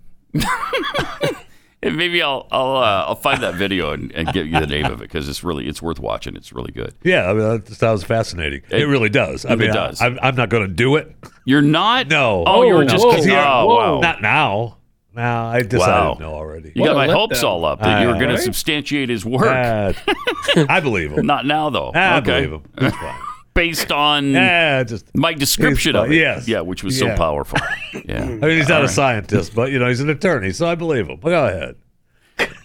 And 1.82 1.96
maybe 1.96 2.22
I'll 2.22 2.46
I'll 2.50 2.76
uh, 2.76 3.04
I'll 3.08 3.14
find 3.14 3.42
that 3.42 3.54
video 3.54 3.92
and, 3.92 4.10
and 4.12 4.32
give 4.32 4.46
you 4.46 4.58
the 4.58 4.66
name 4.66 4.86
of 4.86 4.94
it 5.00 5.04
because 5.04 5.28
it's 5.28 5.44
really 5.44 5.66
it's 5.68 5.80
worth 5.80 5.98
watching. 6.00 6.36
It's 6.36 6.52
really 6.52 6.72
good. 6.72 6.94
Yeah, 7.04 7.30
I 7.30 7.32
mean, 7.32 7.42
that 7.48 7.68
sounds 7.68 8.02
fascinating. 8.04 8.62
It, 8.70 8.82
It- 8.82 8.86
really 8.86 9.08
does. 9.08 9.44
I 9.46 9.52
it 9.52 9.58
mean, 9.58 9.72
does. 9.72 10.00
I, 10.00 10.06
am 10.06 10.18
I'm 10.22 10.34
not 10.36 10.48
going 10.48 10.66
to 10.66 10.72
do 10.72 10.96
it. 10.96 11.14
You're 11.44 11.62
not. 11.62 12.08
No. 12.08 12.44
Oh, 12.46 12.62
you 12.62 12.74
were 12.74 12.84
No, 12.84 12.90
just. 12.90 13.04
'cause 13.04 13.24
he- 13.24 13.32
oh, 13.32 13.66
wow. 13.66 14.00
Not 14.00 14.20
now. 14.22 14.74
No, 15.14 15.22
I 15.22 15.62
decided 15.62 15.80
Wow. 15.80 16.16
no 16.20 16.32
already. 16.34 16.70
You 16.76 16.82
What 16.82 16.88
got 16.88 16.96
my 16.96 17.08
hopes 17.12 17.40
letdown. 17.40 17.44
all 17.44 17.64
up 17.64 17.80
that 17.80 18.02
you 18.02 18.06
were 18.08 18.12
going 18.14 18.28
to 18.28 18.34
right? 18.34 18.42
substantiate 18.42 19.08
his 19.08 19.24
work. 19.24 19.46
Uh, 19.46 19.92
I 20.68 20.78
believe 20.78 21.10
him. 21.12 21.26
Not 21.26 21.44
now, 21.44 21.70
though. 21.70 21.90
I 21.92 22.18
okay. 22.18 22.46
believe 22.46 22.52
him. 22.52 22.62
It's 22.76 22.96
fine. 22.96 23.20
Based 23.58 23.90
on 23.92 24.30
Yeah, 24.32 24.84
just. 24.84 25.12
my 25.16 25.34
description 25.34 25.96
of 25.96 26.10
it. 26.10 26.14
Yes. 26.16 26.46
Yeah, 26.46 26.60
which 26.60 26.82
was 26.84 26.98
so 26.98 27.14
powerful. 27.16 27.58
Yeah. 28.04 28.22
I 28.24 28.26
mean, 28.28 28.56
he's 28.58 28.68
not 28.68 28.76
All 28.76 28.82
a 28.82 28.86
right. 28.86 28.90
scientist, 28.90 29.54
but 29.54 29.72
you 29.72 29.78
know, 29.78 29.88
he's 29.88 30.00
an 30.00 30.10
attorney, 30.10 30.52
so 30.52 30.66
I 30.68 30.74
believe 30.74 31.08
him. 31.08 31.18
Go 31.20 31.46
ahead. 31.46 31.76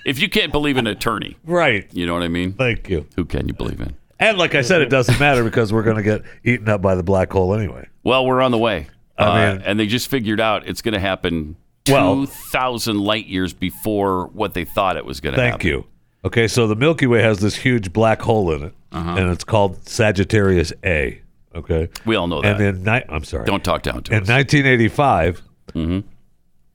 If 0.05 0.19
you 0.19 0.29
can't 0.29 0.51
believe 0.51 0.77
an 0.77 0.85
attorney, 0.85 1.37
Right. 1.45 1.87
you 1.93 2.05
know 2.05 2.13
what 2.13 2.23
I 2.23 2.27
mean? 2.27 2.53
Thank 2.53 2.89
you. 2.89 3.07
Who 3.15 3.25
can 3.25 3.47
you 3.47 3.53
believe 3.53 3.79
in? 3.81 3.95
And 4.19 4.37
like 4.37 4.53
I 4.53 4.61
said, 4.61 4.81
it 4.81 4.89
doesn't 4.89 5.19
matter 5.19 5.43
because 5.43 5.73
we're 5.73 5.81
going 5.83 5.95
to 5.97 6.03
get 6.03 6.21
eaten 6.43 6.69
up 6.69 6.81
by 6.81 6.93
the 6.95 7.03
black 7.03 7.31
hole 7.31 7.55
anyway. 7.55 7.87
Well, 8.03 8.25
we're 8.25 8.41
on 8.41 8.51
the 8.51 8.57
way. 8.57 8.87
I 9.17 9.23
Uh, 9.23 9.53
mean- 9.53 9.61
and 9.65 9.79
they 9.79 9.87
just 9.87 10.09
figured 10.09 10.39
out 10.39 10.67
it's 10.67 10.81
going 10.81 10.93
to 10.93 10.99
happen 10.99 11.55
Well- 11.89 12.27
2,000 12.27 12.99
light 12.99 13.25
years 13.27 13.53
before 13.53 14.27
what 14.27 14.53
they 14.53 14.65
thought 14.65 14.97
it 14.97 15.05
was 15.05 15.19
going 15.21 15.35
to 15.35 15.41
happen. 15.41 15.59
Thank 15.59 15.63
you. 15.65 15.85
Okay, 16.25 16.47
so 16.47 16.67
the 16.67 16.75
Milky 16.75 17.05
Way 17.07 17.21
has 17.21 17.39
this 17.39 17.55
huge 17.57 17.91
black 17.91 18.21
hole 18.21 18.51
in 18.53 18.63
it, 18.63 18.73
Uh-huh. 18.91 19.15
and 19.17 19.29
it's 19.29 19.43
called 19.43 19.87
Sagittarius 19.87 20.71
A. 20.85 21.19
Okay, 21.55 21.89
We 22.05 22.15
all 22.15 22.27
know 22.27 22.41
that. 22.41 22.59
and 22.61 22.83
then, 22.83 22.83
ni- 22.83 23.05
I'm 23.09 23.23
sorry, 23.23 23.45
Don't 23.45 23.63
talk 23.63 23.83
down 23.83 24.01
to 24.03 24.13
in 24.15 24.23
us. 24.23 24.27
1985, 24.29 25.41
Mhm. 25.75 26.03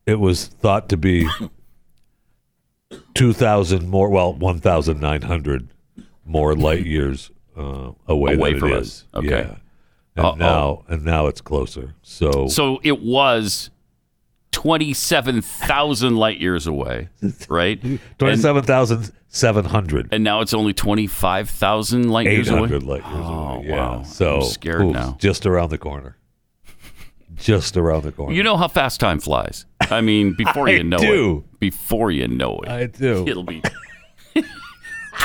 it 0.06 0.20
was 0.20 0.46
thought 0.46 0.88
to 0.90 0.96
be 0.96 1.26
2,000 3.14 3.88
more, 3.88 4.08
well, 4.08 4.32
1,900 4.34 5.68
more 6.24 6.54
light 6.54 6.86
years 6.86 7.30
uh, 7.56 7.90
away, 8.06 8.34
Away 8.34 8.50
than 8.52 8.60
from 8.60 8.72
it 8.72 8.76
us. 8.76 9.04
Okay. 9.14 9.28
Yeah. 9.28 9.54
And 10.16 10.26
Uh-oh. 10.26 10.34
now, 10.36 10.84
and 10.88 11.04
now 11.04 11.26
it's 11.26 11.40
closer. 11.40 11.94
So, 12.02 12.46
So 12.48 12.78
it 12.84 13.00
was 13.02 13.70
27,000 14.52 16.16
light 16.16 16.40
years 16.40 16.66
away, 16.66 17.08
right? 17.48 17.80
27,700. 18.18 20.08
And, 20.12 20.24
now 20.24 20.40
it's 20.40 20.54
only 20.54 20.72
25,000 20.74 22.08
light 22.10 22.26
years 22.26 22.48
away? 22.48 22.58
800 22.64 22.82
light 22.82 23.02
years 23.04 23.14
Oh, 23.26 23.54
away. 23.56 23.66
Yeah. 23.68 23.76
wow. 23.76 24.02
So 24.02 24.36
I'm 24.36 24.44
scared 24.44 24.86
now. 24.86 25.16
Just 25.20 25.46
around 25.46 25.70
the 25.70 25.78
corner. 25.78 26.16
Just 27.36 27.76
around 27.76 28.02
the 28.02 28.10
corner. 28.12 28.34
You 28.34 28.42
know 28.42 28.56
how 28.56 28.66
fast 28.68 28.98
time 29.00 29.20
flies. 29.20 29.64
I 29.80 30.00
mean, 30.00 30.34
before 30.38 30.66
I 30.68 30.72
you 30.72 30.82
know 30.84 30.98
do. 30.98 31.44
it. 31.54 31.60
Before 31.60 32.10
you 32.10 32.26
know 32.26 32.58
it. 32.60 32.68
I 32.68 32.86
do. 32.86 33.24
It'll 33.28 33.44
be 33.44 33.62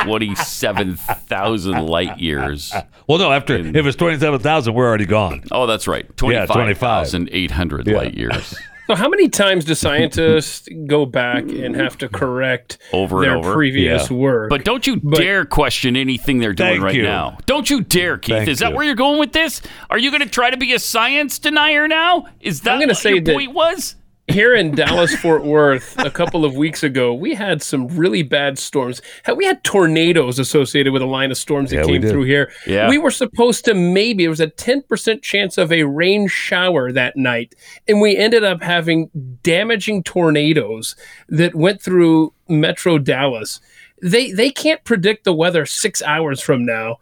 27,000 0.03 1.85
light 1.87 2.19
years. 2.19 2.73
Well, 3.05 3.17
no. 3.19 3.33
After 3.33 3.57
if 3.57 3.85
it's 3.85 3.97
twenty-seven 3.97 4.39
thousand, 4.39 4.75
we're 4.75 4.87
already 4.87 5.05
gone. 5.05 5.43
Oh, 5.51 5.67
that's 5.67 5.89
right. 5.89 6.05
Yeah, 6.23 6.45
25. 6.45 6.47
25,800 6.47 7.85
Yeah. 7.87 7.97
light 7.97 8.13
years. 8.13 8.55
So 8.87 8.95
how 8.95 9.07
many 9.07 9.29
times 9.29 9.63
do 9.63 9.75
scientists 9.75 10.67
go 10.87 11.05
back 11.05 11.43
and 11.43 11.73
have 11.75 11.97
to 11.99 12.09
correct 12.09 12.77
Over 12.91 13.23
and 13.23 13.31
their 13.31 13.37
over? 13.37 13.53
previous 13.53 14.11
Yeah. 14.11 14.17
work? 14.17 14.49
But 14.49 14.65
don't 14.65 14.85
you 14.85 14.97
But- 14.97 15.19
dare 15.19 15.45
question 15.45 15.95
anything 15.95 16.39
they're 16.39 16.53
doing 16.53 16.81
right 16.81 16.93
you. 16.93 17.03
now. 17.03 17.37
Don't 17.45 17.69
you 17.69 17.79
dare, 17.81 18.17
Keith. 18.17 18.35
Thank 18.39 18.49
Is 18.49 18.59
that 18.59 18.71
you. 18.71 18.75
where 18.75 18.85
you're 18.85 18.95
going 18.95 19.19
with 19.19 19.31
this? 19.31 19.61
Are 19.89 19.97
you 19.97 20.09
going 20.11 20.21
to 20.21 20.29
try 20.29 20.49
to 20.49 20.57
be 20.57 20.73
a 20.73 20.79
science 20.79 21.39
denier 21.39 21.87
now? 21.87 22.25
Is 22.41 22.61
that 22.61 22.73
I'm 22.73 22.79
gonna 22.81 22.89
what 22.91 22.97
say 22.97 23.11
your 23.11 23.21
that- 23.21 23.33
point 23.35 23.53
was? 23.53 23.95
Here 24.27 24.55
in 24.55 24.73
Dallas 24.73 25.13
Fort 25.15 25.43
Worth 25.43 25.99
a 25.99 26.09
couple 26.09 26.45
of 26.45 26.55
weeks 26.55 26.81
ago, 26.81 27.13
we 27.13 27.35
had 27.35 27.61
some 27.61 27.87
really 27.89 28.23
bad 28.23 28.57
storms. 28.57 29.01
We 29.35 29.45
had 29.45 29.63
tornadoes 29.63 30.39
associated 30.39 30.93
with 30.93 31.01
a 31.01 31.05
line 31.05 31.29
of 31.29 31.37
storms 31.37 31.71
that 31.71 31.77
Yeah, 31.77 31.83
came 31.83 32.01
through 32.01 32.23
here. 32.23 32.51
Yeah. 32.65 32.89
We 32.89 32.97
were 32.97 33.11
supposed 33.11 33.65
to 33.65 33.73
maybe 33.73 34.23
there 34.23 34.29
was 34.29 34.39
a 34.39 34.47
10% 34.47 35.21
chance 35.21 35.57
of 35.57 35.71
a 35.73 35.83
rain 35.83 36.27
shower 36.29 36.91
that 36.93 37.17
night, 37.17 37.53
and 37.87 37.99
we 37.99 38.15
ended 38.15 38.43
up 38.45 38.63
having 38.63 39.09
damaging 39.43 40.03
tornadoes 40.03 40.95
that 41.27 41.53
went 41.53 41.81
through 41.81 42.33
Metro 42.47 42.97
Dallas. 42.97 43.59
They 44.01 44.31
they 44.31 44.49
can't 44.49 44.83
predict 44.83 45.25
the 45.25 45.33
weather 45.33 45.65
6 45.65 46.01
hours 46.01 46.39
from 46.41 46.65
now, 46.65 46.97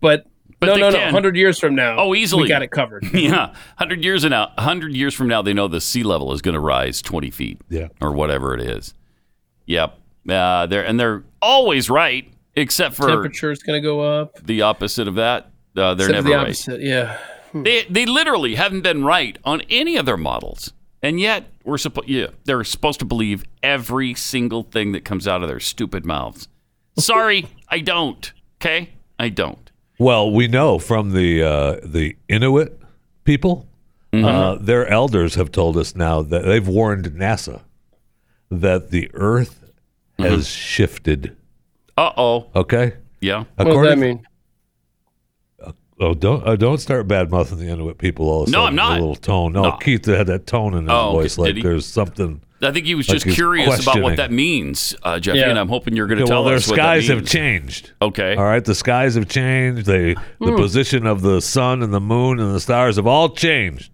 but, 0.00 0.24
But 0.60 0.66
no, 0.66 0.74
they 0.74 0.80
no, 0.80 0.90
no, 0.90 1.04
100 1.04 1.36
years 1.36 1.58
from 1.58 1.74
now. 1.74 1.96
Oh, 1.98 2.14
easily. 2.14 2.42
We 2.42 2.48
got 2.48 2.62
it 2.62 2.70
covered. 2.70 3.04
Yeah, 3.14 3.54
hundred 3.76 4.04
years 4.04 4.24
and 4.24 4.30
now, 4.32 4.52
hundred 4.58 4.94
years 4.94 5.14
from 5.14 5.26
now, 5.28 5.40
they 5.42 5.52
know 5.54 5.68
the 5.68 5.80
sea 5.80 6.02
level 6.02 6.32
is 6.34 6.42
going 6.42 6.52
to 6.54 6.60
rise 6.60 7.00
twenty 7.02 7.30
feet, 7.30 7.60
Yeah. 7.70 7.88
or 8.00 8.12
whatever 8.12 8.54
it 8.54 8.60
is. 8.60 8.92
Yep, 9.66 9.98
uh, 10.28 10.66
they're 10.66 10.84
and 10.84 10.98
they're 11.00 11.24
always 11.40 11.88
right, 11.88 12.30
except 12.56 12.94
for 12.94 13.06
Temperature's 13.08 13.62
going 13.62 13.80
to 13.80 13.86
go 13.86 14.00
up. 14.02 14.36
the 14.44 14.62
opposite 14.62 15.08
of 15.08 15.14
that. 15.16 15.50
Uh, 15.76 15.94
they're 15.94 16.08
Instead 16.08 16.10
of 16.10 16.24
never 16.24 16.28
the 16.28 16.34
right. 16.36 16.42
opposite, 16.42 16.80
yeah. 16.82 17.18
They 17.54 17.84
they 17.88 18.04
literally 18.06 18.54
haven't 18.56 18.82
been 18.82 19.02
right 19.04 19.38
on 19.44 19.62
any 19.70 19.96
of 19.96 20.04
their 20.06 20.16
models, 20.16 20.72
and 21.02 21.18
yet 21.18 21.44
we're 21.64 21.78
supposed 21.78 22.08
yeah 22.08 22.26
they're 22.44 22.64
supposed 22.64 22.98
to 23.00 23.04
believe 23.06 23.44
every 23.62 24.14
single 24.14 24.62
thing 24.64 24.92
that 24.92 25.04
comes 25.04 25.26
out 25.26 25.42
of 25.42 25.48
their 25.48 25.60
stupid 25.60 26.04
mouths. 26.04 26.48
Sorry, 26.98 27.46
I 27.68 27.78
don't. 27.80 28.32
Okay, 28.60 28.90
I 29.18 29.30
don't. 29.30 29.69
Well, 30.00 30.30
we 30.32 30.48
know 30.48 30.78
from 30.78 31.12
the 31.12 31.42
uh, 31.42 31.76
the 31.84 32.16
Inuit 32.28 32.80
people, 33.24 33.66
Mm-hmm. 34.12 34.24
uh, 34.24 34.54
their 34.56 34.88
elders 34.88 35.36
have 35.36 35.52
told 35.52 35.76
us 35.76 35.94
now 35.94 36.20
that 36.22 36.44
they've 36.44 36.66
warned 36.66 37.04
NASA 37.12 37.60
that 38.50 38.90
the 38.90 39.08
Earth 39.14 39.58
Mm-hmm. 40.18 40.24
has 40.34 40.48
shifted. 40.48 41.36
Uh 41.96 42.10
oh. 42.16 42.46
Okay, 42.56 42.94
Yeah. 43.20 43.44
What 43.56 43.64
does 43.66 43.82
that 43.88 43.98
mean? 43.98 44.26
Oh, 46.00 46.14
don't 46.14 46.46
uh, 46.46 46.56
don't 46.56 46.78
start 46.78 47.06
bad 47.06 47.30
mouthing 47.30 47.58
the 47.58 47.68
Inuit 47.68 47.98
people 47.98 48.28
all 48.28 48.42
of 48.42 48.48
a 48.48 48.50
No, 48.50 48.64
sudden. 48.64 48.68
I'm 48.68 48.74
not. 48.76 48.92
A 48.98 49.00
little 49.00 49.14
tone. 49.14 49.52
No, 49.52 49.62
No. 49.64 49.72
Keith 49.76 50.06
had 50.06 50.26
that 50.28 50.46
tone 50.46 50.74
in 50.74 50.84
his 50.84 50.90
Oh, 50.92 51.12
voice, 51.12 51.36
like 51.38 51.62
there's 51.62 51.86
something. 51.86 52.40
I 52.62 52.72
think 52.72 52.84
he 52.86 52.94
was 52.94 53.08
like 53.08 53.20
just 53.22 53.34
curious 53.34 53.80
about 53.82 54.02
what 54.02 54.16
that 54.16 54.30
means, 54.30 54.94
uh, 55.02 55.18
Jeffy, 55.18 55.38
Yeah. 55.38 55.48
and 55.50 55.58
I'm 55.58 55.68
hoping 55.68 55.96
you're 55.96 56.06
going 56.06 56.18
to 56.18 56.24
Okay, 56.24 56.30
tell 56.30 56.42
well, 56.42 56.50
their 56.50 56.56
us 56.58 56.68
what 56.68 56.76
that 56.76 56.82
skies 56.82 57.08
have 57.08 57.26
changed. 57.26 57.92
Okay. 58.02 58.36
All 58.36 58.44
right, 58.44 58.64
the 58.64 58.74
skies 58.74 59.14
have 59.14 59.28
changed. 59.28 59.86
They, 59.86 60.14
the 60.14 60.20
Hmm. 60.50 60.56
position 60.56 61.06
of 61.06 61.22
the 61.22 61.40
sun 61.40 61.82
and 61.82 61.92
the 61.92 62.00
moon 62.00 62.38
and 62.38 62.54
the 62.54 62.60
stars 62.60 62.96
have 62.96 63.06
all 63.06 63.30
changed, 63.30 63.90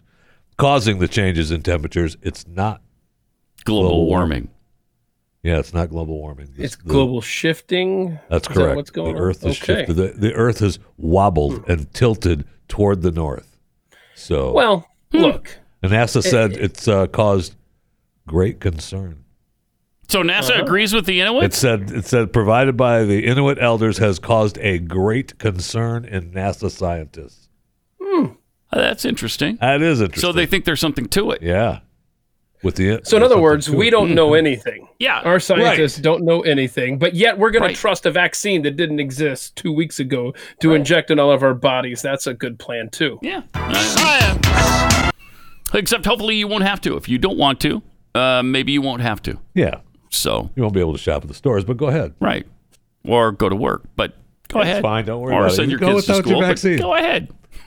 causing 0.56 0.98
the 0.98 1.06
changes 1.08 1.50
in 1.52 1.62
temperatures. 1.62 2.16
It's 2.22 2.46
not 2.48 2.82
Global 3.64 4.06
warming. 4.06 4.48
Yeah, 5.42 5.58
it's 5.58 5.72
not 5.74 5.90
global 5.90 6.18
warming. 6.18 6.48
It's 6.56 6.74
the- 6.76 6.82
global 6.88 7.20
shifting. 7.20 8.18
That's 8.28 8.48
Is 8.48 8.54
correct. 8.54 8.70
That 8.70 8.76
what's 8.76 8.90
going 8.90 9.14
the 9.14 9.20
on? 9.20 9.28
Earth 9.28 9.42
has 9.42 9.56
okay. 9.62 9.84
shifted. 9.86 9.94
The, 9.96 10.08
the 10.16 10.32
Earth 10.34 10.58
has 10.60 10.78
wobbled 10.96 11.64
and 11.68 11.92
tilted 11.94 12.44
toward 12.68 13.02
the 13.02 13.12
north. 13.12 13.56
So 14.16 14.52
Well, 14.52 14.88
look. 15.12 15.58
and 15.82 15.92
NASA 15.92 16.16
it- 16.16 16.22
said 16.22 16.52
it's 16.54 16.88
uh, 16.88 17.06
caused 17.08 17.54
great 18.26 18.60
concern. 18.60 19.24
So 20.08 20.22
NASA 20.22 20.50
Uh-huh. 20.52 20.62
agrees 20.62 20.92
with 20.94 21.06
the 21.06 21.20
Inuit? 21.20 21.44
It 21.44 21.54
said 21.54 21.90
it 21.90 22.04
said 22.04 22.32
provided 22.32 22.76
by 22.76 23.04
the 23.04 23.26
Inuit 23.26 23.58
elders 23.60 23.98
has 23.98 24.18
caused 24.18 24.56
a 24.58 24.78
great 24.78 25.38
concern 25.38 26.04
in 26.04 26.30
NASA 26.32 26.70
scientists. 26.70 27.48
Uh, 28.72 28.78
That's 28.80 29.04
interesting. 29.04 29.58
That 29.60 29.80
is 29.80 30.00
interesting. 30.00 30.20
So 30.20 30.32
they 30.32 30.44
think 30.46 30.64
there's 30.64 30.80
something 30.80 31.06
to 31.08 31.30
it. 31.30 31.40
yeah. 31.42 31.80
With 32.62 32.74
the 32.76 33.00
So 33.04 33.16
in 33.16 33.22
other 33.22 33.38
words, 33.40 33.70
we 33.70 33.90
don't 33.90 34.12
know 34.14 34.34
anything. 34.34 34.88
Yeah. 34.98 35.20
Our 35.20 35.38
scientists 35.38 35.98
don't 35.98 36.24
know 36.24 36.40
anything, 36.40 36.98
but 36.98 37.14
yet 37.14 37.38
we're 37.38 37.50
going 37.52 37.62
Right. 37.62 37.74
to 37.74 37.80
trust 37.80 38.06
a 38.06 38.10
vaccine 38.10 38.62
that 38.62 38.76
didn't 38.76 38.98
exist 38.98 39.54
two 39.56 39.72
weeks 39.72 40.00
ago 40.00 40.34
to 40.60 40.74
inject 40.74 41.10
in 41.10 41.18
all 41.20 41.30
of 41.30 41.42
our 41.44 41.54
bodies. 41.54 42.02
That's 42.02 42.26
a 42.26 42.34
good 42.34 42.58
plan 42.58 42.88
too. 42.90 43.18
Yeah. 43.22 43.42
Except 45.74 46.04
hopefully 46.06 46.36
you 46.36 46.48
won't 46.48 46.64
have 46.64 46.80
to. 46.82 46.96
If 46.96 47.08
you 47.08 47.18
don't 47.18 47.36
want 47.38 47.60
to, 47.60 47.82
uh, 48.16 48.42
maybe 48.42 48.72
you 48.72 48.82
won't 48.82 49.02
have 49.02 49.20
to. 49.22 49.38
Yeah. 49.54 49.80
So 50.10 50.50
you 50.56 50.62
won't 50.62 50.74
be 50.74 50.80
able 50.80 50.92
to 50.92 50.98
shop 50.98 51.22
at 51.22 51.28
the 51.28 51.34
stores, 51.34 51.64
but 51.64 51.76
go 51.76 51.86
ahead. 51.86 52.14
Right. 52.20 52.46
Or 53.04 53.32
go 53.32 53.48
to 53.48 53.56
work. 53.56 53.84
But 53.96 54.14
go 54.48 54.58
That's 54.60 54.70
ahead. 54.70 54.82
fine, 54.82 55.04
don't 55.04 55.20
worry 55.20 55.34
or 55.34 55.40
about 55.42 55.52
it. 55.52 55.56
send 55.56 55.70
You 55.70 55.78
your 55.78 55.80
go 55.80 55.94
kids 55.94 56.06
to 56.06 56.12
without 56.12 56.26
your 56.26 56.32
school. 56.32 56.40
but 56.40 56.46
vaccine. 56.48 56.78
Go 56.78 56.94
ahead. 56.94 57.28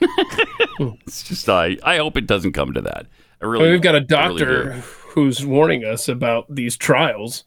it's 1.06 1.22
just 1.22 1.48
I, 1.48 1.76
I 1.82 1.98
hope 1.98 2.16
it 2.16 2.26
doesn't 2.26 2.52
come 2.52 2.72
to 2.74 2.80
that. 2.82 3.06
I 3.40 3.44
I 3.44 3.48
really 3.48 3.64
mean, 3.64 3.72
we've 3.72 3.82
got 3.82 3.94
a 3.94 3.98
I 3.98 4.00
really 4.26 4.38
doctor 4.38 4.64
do. 4.74 4.80
who's 4.80 5.44
warning 5.44 5.84
us 5.84 6.08
about 6.08 6.52
these 6.54 6.76
trials. 6.76 7.44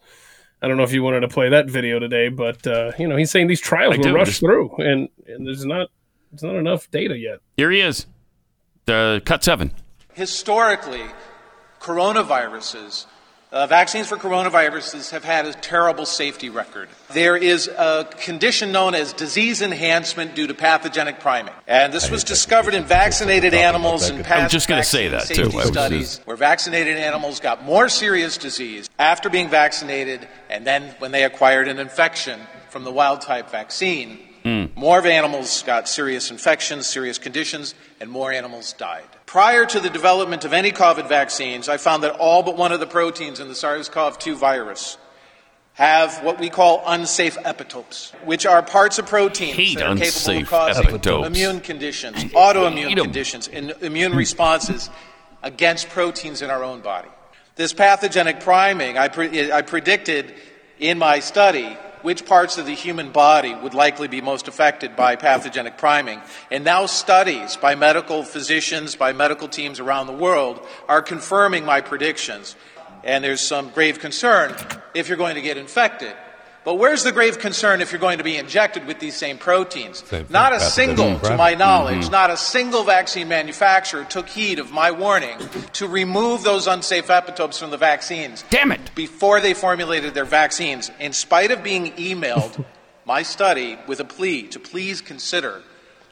I 0.62 0.68
don't 0.68 0.78
know 0.78 0.84
if 0.84 0.93
you 0.93 1.04
wanted 1.04 1.22
to 1.22 1.28
play 1.28 1.49
that 1.49 1.70
video 1.70 1.99
today, 1.99 2.30
but 2.30 2.66
uh, 2.66 2.91
you 2.97 3.08
know 3.08 3.18
he's 3.18 3.32
saying 3.32 3.47
these 3.47 3.60
trials 3.62 3.95
I 3.95 3.97
will 3.97 4.04
do. 4.04 4.16
rush 4.16 4.28
Just- 4.28 4.39
through, 4.39 4.76
and, 4.78 5.10
and 5.28 5.45
there's 5.45 5.66
not 5.66 5.89
there's 6.32 6.43
not 6.43 6.56
enough 6.56 6.89
data 6.89 7.18
yet. 7.18 7.39
Here 7.58 7.70
he 7.72 7.82
is. 7.82 8.06
The 8.86 9.22
cut 9.26 9.43
seven. 9.43 9.72
Historically, 10.14 11.01
coronaviruses, 11.84 13.06
uh, 13.52 13.68
vaccines 13.68 14.08
for 14.08 14.18
coronaviruses 14.18 15.12
have 15.12 15.24
had 15.24 15.46
a 15.46 15.54
terrible 15.54 16.08
safety 16.08 16.50
record. 16.50 16.90
There 17.12 17.38
is 17.38 17.68
a 17.68 18.08
condition 18.20 18.72
known 18.72 18.96
as 18.96 19.14
disease 19.14 19.62
enhancement 19.62 20.34
due 20.34 20.48
to 20.48 20.56
pathogenic 20.56 21.20
priming. 21.20 21.54
And 21.68 21.94
this 21.94 22.10
was 22.10 22.24
discovered 22.24 22.74
in 22.74 22.84
vaccinated 22.86 23.54
animals 23.54 24.10
in 24.10 24.24
past 24.24 24.44
I'm 24.44 24.50
just 24.50 24.68
gonna 24.68 24.84
say 24.84 25.10
that, 25.10 25.28
too. 25.28 25.52
safety 25.52 25.62
studies 25.62 26.22
where 26.26 26.38
vaccinated 26.38 26.98
animals 26.98 27.40
got 27.40 27.64
more 27.64 27.90
serious 27.90 28.38
disease 28.38 28.90
after 28.98 29.30
being 29.30 29.50
vaccinated 29.50 30.28
and 30.50 30.66
then 30.66 30.96
when 30.98 31.12
they 31.12 31.24
acquired 31.24 31.68
an 31.68 31.78
infection 31.78 32.40
from 32.70 32.86
the 32.86 32.92
wild 32.92 33.22
type 33.22 33.52
vaccine. 33.52 34.18
Hmm. 34.42 34.66
More 34.76 34.98
of 35.00 35.06
animals 35.06 35.62
got 35.64 35.88
serious 35.88 36.32
infections, 36.32 36.88
serious 36.88 37.18
conditions, 37.20 37.76
and 38.02 38.10
more 38.10 38.32
animals 38.32 38.74
died. 38.74 39.04
Prior 39.34 39.66
to 39.66 39.80
the 39.80 39.90
development 39.90 40.46
of 40.46 40.54
any 40.54 40.72
COVID 40.72 41.10
vaccines, 41.10 41.68
I 41.68 41.78
found 41.78 42.04
that 42.04 42.18
all 42.20 42.44
but 42.44 42.56
one 42.56 42.72
of 42.72 42.80
the 42.80 42.86
proteins 42.86 43.40
in 43.40 43.48
the 43.48 43.56
SARS 43.56 43.90
CoV 43.90 44.20
2 44.20 44.36
virus 44.36 44.96
have 45.74 46.24
what 46.24 46.40
we 46.40 46.52
call 46.52 46.84
unsafe 46.86 47.36
epitopes, 47.38 48.14
which 48.26 48.46
are 48.46 48.62
parts 48.62 49.00
of 49.00 49.08
proteins 49.08 49.56
Hate 49.56 49.80
that 49.80 49.88
are 49.88 49.96
capable 49.96 50.38
of 50.38 50.48
causing 50.48 50.84
epitopes. 50.84 51.26
immune 51.26 51.62
conditions, 51.62 52.26
autoimmune 52.26 52.96
conditions, 52.96 53.48
and 53.48 53.72
immune 53.82 54.14
responses 54.14 54.92
against 55.42 55.90
proteins 55.90 56.44
in 56.44 56.52
our 56.52 56.64
own 56.64 56.82
body. 56.82 57.10
This 57.56 57.74
pathogenic 57.74 58.40
priming, 58.42 59.00
I, 59.00 59.08
pre- 59.08 59.52
I 59.52 59.64
predicted 59.64 60.32
in 60.78 61.00
my 61.00 61.22
study 61.22 61.76
which 62.04 62.26
parts 62.26 62.58
of 62.58 62.68
the 62.68 62.76
human 62.76 63.12
body 63.12 63.56
would 63.56 63.74
likely 63.74 64.08
be 64.08 64.22
most 64.22 64.47
affected 64.47 64.95
by 64.95 65.16
pathogenic 65.16 65.78
priming. 65.78 66.22
And 66.51 66.64
now 66.64 66.86
studies 66.86 67.58
by 67.58 67.74
medical 67.74 68.24
physicians, 68.24 68.95
by 68.95 69.14
medical 69.14 69.47
teams 69.47 69.80
around 69.80 70.08
the 70.08 70.14
world 70.14 70.66
are 70.88 71.01
confirming 71.01 71.66
my 71.66 71.82
predictions. 71.82 72.56
And 73.04 73.24
there's 73.24 73.41
some 73.41 73.72
grave 73.72 73.99
concern 73.99 74.56
if 74.93 75.08
you're 75.08 75.18
going 75.18 75.36
to 75.36 75.41
get 75.41 75.58
infected. 75.58 76.14
But 76.66 76.76
where's 76.76 77.03
the 77.03 77.11
grave 77.11 77.39
concern 77.39 77.82
if 77.82 77.91
you're 77.91 77.99
going 77.99 78.20
to 78.20 78.24
be 78.24 78.38
injected 78.38 78.86
with 78.88 78.99
these 78.99 79.16
same 79.16 79.38
proteins? 79.38 80.01
Same 80.07 80.26
Not 80.30 80.53
a 80.53 80.59
pathogenic 80.59 80.97
single, 80.97 81.20
to 81.30 81.36
my 81.36 81.55
knowledge, 81.55 82.05
Mhm. 82.05 82.11
not 82.11 82.30
a 82.30 82.38
single 82.38 82.84
vaccine 82.84 83.28
manufacturer 83.28 84.05
took 84.05 84.30
heed 84.30 84.59
of 84.59 84.72
my 84.72 84.89
warning 84.91 85.38
to 85.74 85.88
remove 85.88 86.43
those 86.43 86.66
unsafe 86.68 87.07
epitopes 87.07 87.59
from 87.59 87.70
the 87.72 87.78
vaccines. 87.78 88.45
Damn 88.49 88.72
it! 88.72 88.91
Before 88.95 89.41
they 89.41 89.53
formulated 89.53 90.14
their 90.14 90.24
vaccines, 90.26 90.89
in 90.99 91.11
spite 91.11 91.51
of 91.51 91.64
being 91.64 91.91
emailed 91.93 92.64
my 93.05 93.24
study 93.24 93.78
with 93.86 93.99
a 93.99 94.05
plea 94.05 94.43
to 94.43 94.57
please 94.59 95.01
consider 95.01 95.61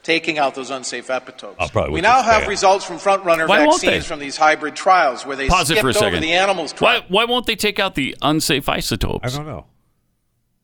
taking 0.02 0.36
out 0.38 0.54
those 0.54 0.68
unsafe 0.70 1.06
epitopes. 1.06 1.90
We 1.90 2.00
now 2.02 2.20
have 2.22 2.42
spam. 2.42 2.48
results 2.48 2.84
from 2.84 2.98
frontrunner 2.98 3.48
Why 3.48 3.64
vaccines 3.64 4.04
from 4.04 4.18
these 4.18 4.36
hybrid 4.36 4.74
trials 4.74 5.24
where 5.24 5.36
they 5.36 5.48
Pause 5.48 5.70
it 5.70 5.74
skipped 5.78 5.80
for 5.80 5.86
a 5.86 5.90
over 5.90 5.98
second. 6.16 6.20
the 6.22 6.32
animals 6.32 6.72
trial. 6.72 7.00
Why, 7.02 7.06
why 7.08 7.24
won't 7.24 7.46
they 7.46 7.54
take 7.56 7.78
out 7.78 7.94
the 7.94 8.14
unsafe 8.20 8.68
isotopes? 8.68 9.32
I 9.32 9.36
don't 9.36 9.46
know. 9.46 9.64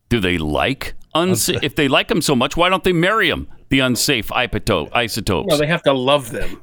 Do 0.08 0.20
they 0.20 0.38
like 0.38 0.94
unsafe? 1.14 1.62
if 1.62 1.74
they 1.74 1.88
like 1.88 2.08
them 2.08 2.22
so 2.22 2.34
much, 2.34 2.56
why 2.56 2.68
don't 2.68 2.84
they 2.84 2.92
marry 2.92 3.28
them? 3.28 3.48
The 3.68 3.80
unsafe 3.80 4.28
isotope, 4.28 4.88
isotopes. 4.94 5.46
Well, 5.48 5.58
they 5.58 5.66
have 5.66 5.82
to 5.82 5.92
love 5.92 6.30
them. 6.30 6.62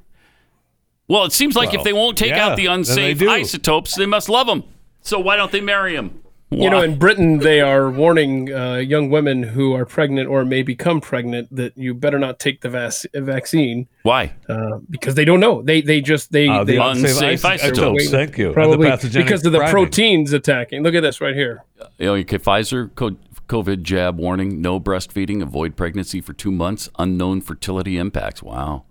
Well, 1.08 1.24
it 1.26 1.32
seems 1.34 1.56
like 1.56 1.70
Well, 1.70 1.78
if 1.80 1.84
they 1.84 1.94
won't 1.94 2.18
take 2.18 2.32
yeah, 2.32 2.48
out 2.48 2.58
the 2.58 2.66
then 2.66 2.82
they 2.84 3.12
unsafe 3.12 3.22
isotopes, 3.28 3.96
they 3.96 4.08
must 4.08 4.28
love 4.30 4.48
them. 4.48 4.64
So 5.02 5.20
why 5.20 5.36
don't 5.36 5.52
they 5.52 5.62
marry 5.62 5.96
them? 5.96 6.22
You 6.52 6.70
know, 6.70 6.82
in 6.82 6.98
Britain, 6.98 7.40
they 7.40 7.60
are 7.60 7.90
warning 7.92 8.54
uh, 8.54 8.76
young 8.76 9.10
women 9.10 9.44
who 9.44 9.74
are 9.74 9.86
pregnant 9.86 10.30
or 10.30 10.46
may 10.46 10.62
become 10.62 11.02
pregnant 11.02 11.54
that 11.54 11.78
you 11.78 11.94
better 11.94 12.18
not 12.18 12.40
take 12.40 12.62
the 12.62 12.70
vac- 12.70 13.12
vaccine 13.14 13.88
why? 14.04 14.34
uh, 14.48 14.78
because 14.90 15.16
they 15.16 15.26
don't 15.26 15.40
know. 15.42 15.62
They 15.64 15.82
they 15.82 16.02
just 16.02 16.32
they, 16.32 16.48
Uh, 16.48 16.60
the 16.64 16.74
they 16.74 16.78
unsafe 16.78 17.12
Unsafe 17.12 17.46
isotopes. 17.46 17.74
isotopes. 18.04 18.10
Thank 18.10 18.38
you. 18.38 18.46
And 18.48 18.56
the 18.56 18.56
probably 18.56 18.90
because 19.22 19.46
of 19.46 19.52
the 19.52 19.58
priming. 19.58 19.72
proteins 19.74 20.34
attacking. 20.34 20.82
Look 20.84 20.96
at 20.96 21.02
this 21.02 21.20
right 21.20 21.36
here. 21.36 21.64
You 21.98 22.06
know, 22.06 22.14
okay, 22.16 22.38
Pfizer 22.38 22.94
co- 22.96 23.18
COVID 23.48 23.84
jab 23.84 24.18
warning: 24.18 24.62
no 24.62 24.80
breastfeeding, 24.80 25.42
avoid 25.42 25.76
pregnancy 25.76 26.22
for 26.22 26.34
two 26.34 26.52
months, 26.52 26.90
unknown 26.98 27.42
fertility 27.42 27.98
impacts. 27.98 28.42
Wow, 28.44 28.84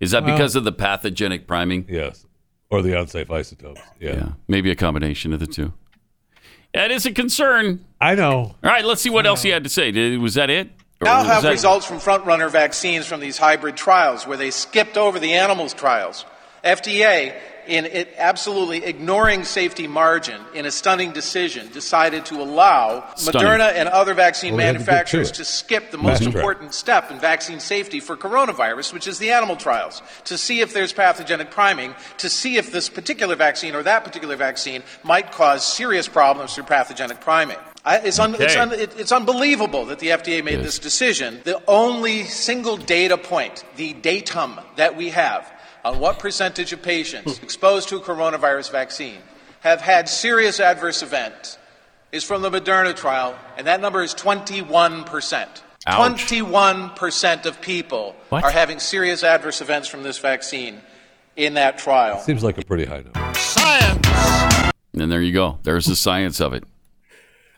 is 0.00 0.10
that 0.12 0.24
Well- 0.24 0.34
because 0.36 0.56
of 0.56 0.64
the 0.64 0.72
pathogenic 0.72 1.46
priming? 1.46 1.86
Yes. 1.88 2.26
Or 2.70 2.80
the 2.80 2.98
unsafe 2.98 3.30
isotopes. 3.30 3.80
Yeah. 4.00 4.14
Yeah, 4.14 4.28
maybe 4.48 4.70
a 4.70 4.74
combination 4.74 5.34
of 5.34 5.40
the 5.40 5.46
two. 5.46 5.74
That 6.72 6.90
is 6.90 7.04
a 7.04 7.12
concern. 7.12 7.84
I 8.00 8.14
know. 8.14 8.32
All 8.32 8.54
right, 8.62 8.82
let's 8.84 9.02
see 9.02 9.10
what 9.10 9.26
else 9.26 9.42
he 9.42 9.50
had 9.50 9.62
to 9.64 9.68
say. 9.70 9.90
Did, 9.90 10.18
was 10.20 10.34
that 10.34 10.48
it? 10.48 10.70
Or 11.02 11.04
now 11.04 11.22
have 11.22 11.42
that- 11.42 11.50
results 11.50 11.84
from 11.84 11.98
frontrunner 11.98 12.50
vaccines 12.50 13.06
from 13.06 13.20
these 13.20 13.36
hybrid 13.36 13.76
trials 13.76 14.26
where 14.26 14.38
they 14.38 14.50
skipped 14.50 14.96
over 14.96 15.18
the 15.18 15.34
animals 15.34 15.74
trials. 15.74 16.24
FDA, 16.64 17.34
in 17.66 17.86
it 17.86 18.08
absolutely 18.18 18.84
ignoring 18.84 19.44
safety 19.44 19.86
margin 19.86 20.40
in 20.54 20.66
a 20.66 20.70
stunning 20.70 21.12
decision, 21.12 21.68
decided 21.72 22.26
to 22.26 22.40
allow 22.42 23.12
Stunning. 23.16 23.42
Moderna 23.42 23.72
and 23.74 23.88
other 23.88 24.14
vaccine 24.14 24.52
Well, 24.54 24.58
they 24.58 24.64
had 24.66 24.72
to 24.72 24.78
to 24.78 24.84
manufacturers 24.90 25.30
to 25.32 25.44
skip 25.44 25.90
the 25.90 25.98
most 25.98 26.18
Fast 26.18 26.22
track. 26.24 26.34
important 26.36 26.74
step 26.74 27.10
in 27.10 27.18
vaccine 27.20 27.60
safety 27.60 28.00
for 28.00 28.16
coronavirus, 28.16 28.92
which 28.92 29.06
is 29.06 29.18
the 29.18 29.30
animal 29.32 29.56
trials, 29.56 30.02
to 30.24 30.38
see 30.38 30.60
if 30.60 30.72
there's 30.72 30.92
pathogenic 30.92 31.50
priming, 31.50 31.94
to 32.18 32.28
see 32.28 32.56
if 32.56 32.72
this 32.72 32.88
particular 32.88 33.36
vaccine 33.36 33.74
or 33.74 33.82
that 33.82 34.04
particular 34.04 34.36
vaccine 34.36 34.82
might 35.02 35.32
cause 35.32 35.64
serious 35.64 36.08
problems 36.08 36.54
through 36.54 36.64
pathogenic 36.64 37.20
priming. 37.20 37.58
I, 37.84 37.98
it's, 37.98 38.20
un, 38.20 38.36
it's, 38.38 38.54
un, 38.54 38.70
it, 38.72 38.96
it's 38.96 39.10
unbelievable 39.10 39.86
that 39.86 39.98
the 39.98 40.08
FDA 40.10 40.44
made 40.44 40.58
Yes. 40.58 40.64
this 40.64 40.78
decision. 40.78 41.40
The 41.42 41.60
only 41.66 42.22
single 42.24 42.76
data 42.76 43.18
point, 43.18 43.64
the 43.74 43.92
datum 43.94 44.60
that 44.76 44.96
we 44.96 45.08
have 45.10 45.51
on 45.84 45.98
what 45.98 46.18
percentage 46.18 46.72
of 46.72 46.82
patients 46.82 47.38
exposed 47.42 47.88
to 47.88 47.96
a 47.96 48.00
coronavirus 48.00 48.70
vaccine 48.70 49.18
have 49.60 49.80
had 49.80 50.08
serious 50.08 50.60
adverse 50.60 51.02
events 51.02 51.58
is 52.10 52.24
from 52.24 52.42
the 52.42 52.50
Moderna 52.50 52.94
trial, 52.94 53.36
and 53.56 53.66
that 53.66 53.80
number 53.80 54.02
is 54.02 54.14
21%. 54.14 55.48
Ouch. 55.84 56.20
21% 56.30 57.46
of 57.46 57.60
people 57.60 58.14
What? 58.28 58.44
are 58.44 58.50
having 58.50 58.78
serious 58.78 59.24
adverse 59.24 59.60
events 59.60 59.88
from 59.88 60.02
this 60.02 60.18
vaccine 60.18 60.80
in 61.36 61.54
that 61.54 61.78
trial. 61.78 62.20
Seems 62.20 62.44
like 62.44 62.58
a 62.58 62.64
pretty 62.64 62.84
high 62.84 63.00
number. 63.02 63.34
Science! 63.34 64.72
And 64.94 65.10
there 65.10 65.22
you 65.22 65.32
go. 65.32 65.58
There's 65.62 65.86
the 65.86 65.96
science 65.96 66.40
of 66.40 66.52
it. 66.52 66.64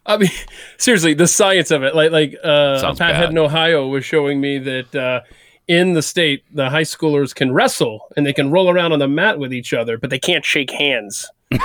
I 0.07 0.17
mean, 0.19 0.31
seriously, 0.79 1.15
the 1.15 1.27
science 1.27 1.71
of 1.71 1.83
it. 1.83 1.95
Like 1.95 2.13
like 2.13 2.37
uh, 2.43 2.79
Sounds 2.79 2.99
Pat 2.99 3.13
bad. 3.13 3.17
Head 3.17 3.31
in 3.31 3.39
Ohio 3.39 3.89
was 3.89 4.05
showing 4.05 4.41
me 4.41 4.59
that 4.59 4.95
uh, 4.95 5.21
in 5.69 5.95
the 5.95 6.03
state, 6.03 6.45
the 6.55 6.71
high 6.71 6.83
schoolers 6.83 7.35
can 7.35 7.53
wrestle 7.53 8.09
and 8.17 8.27
they 8.27 8.33
can 8.33 8.51
roll 8.51 8.69
around 8.69 8.93
on 8.93 8.99
the 8.99 9.09
mat 9.09 9.39
with 9.39 9.53
each 9.53 9.73
other, 9.73 9.99
but 9.99 10.11
they 10.11 10.19
can't 10.19 10.45
shake 10.45 10.71
hands. 10.71 11.31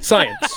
Science. 0.00 0.54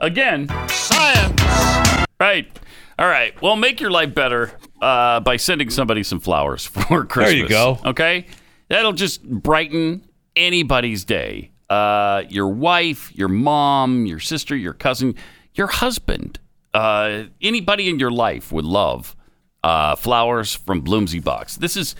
Again, 0.00 0.48
science. 0.68 2.06
Right. 2.18 2.58
All 2.98 3.06
right. 3.06 3.40
Well, 3.40 3.54
make 3.54 3.80
your 3.80 3.90
life 3.90 4.14
better 4.14 4.52
uh, 4.80 5.20
by 5.20 5.36
sending 5.36 5.70
somebody 5.70 6.02
some 6.02 6.18
flowers 6.18 6.64
for 6.66 7.04
Christmas. 7.04 7.34
There 7.34 7.42
you 7.42 7.48
go. 7.48 7.78
Okay. 7.84 8.26
That'll 8.68 8.92
just 8.92 9.22
brighten 9.22 10.08
anybody's 10.36 11.04
day. 11.04 11.50
Uh, 11.70 12.22
your 12.28 12.48
wife, 12.48 13.14
your 13.14 13.28
mom, 13.28 14.06
your 14.06 14.20
sister, 14.20 14.56
your 14.56 14.72
cousin, 14.72 15.14
your 15.54 15.66
husband, 15.66 16.38
uh, 16.74 17.24
anybody 17.42 17.88
in 17.88 17.98
your 17.98 18.10
life 18.10 18.52
would 18.52 18.64
love 18.64 19.14
uh, 19.62 19.96
flowers 19.96 20.54
from 20.54 20.82
Bloomsy 20.82 21.22
Box. 21.22 21.56
This 21.56 21.76
is 21.76 21.94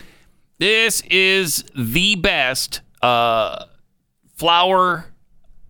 this 0.57 1.01
is 1.09 1.63
the 1.75 2.15
best 2.15 2.81
uh, 3.01 3.65
flower 4.35 5.05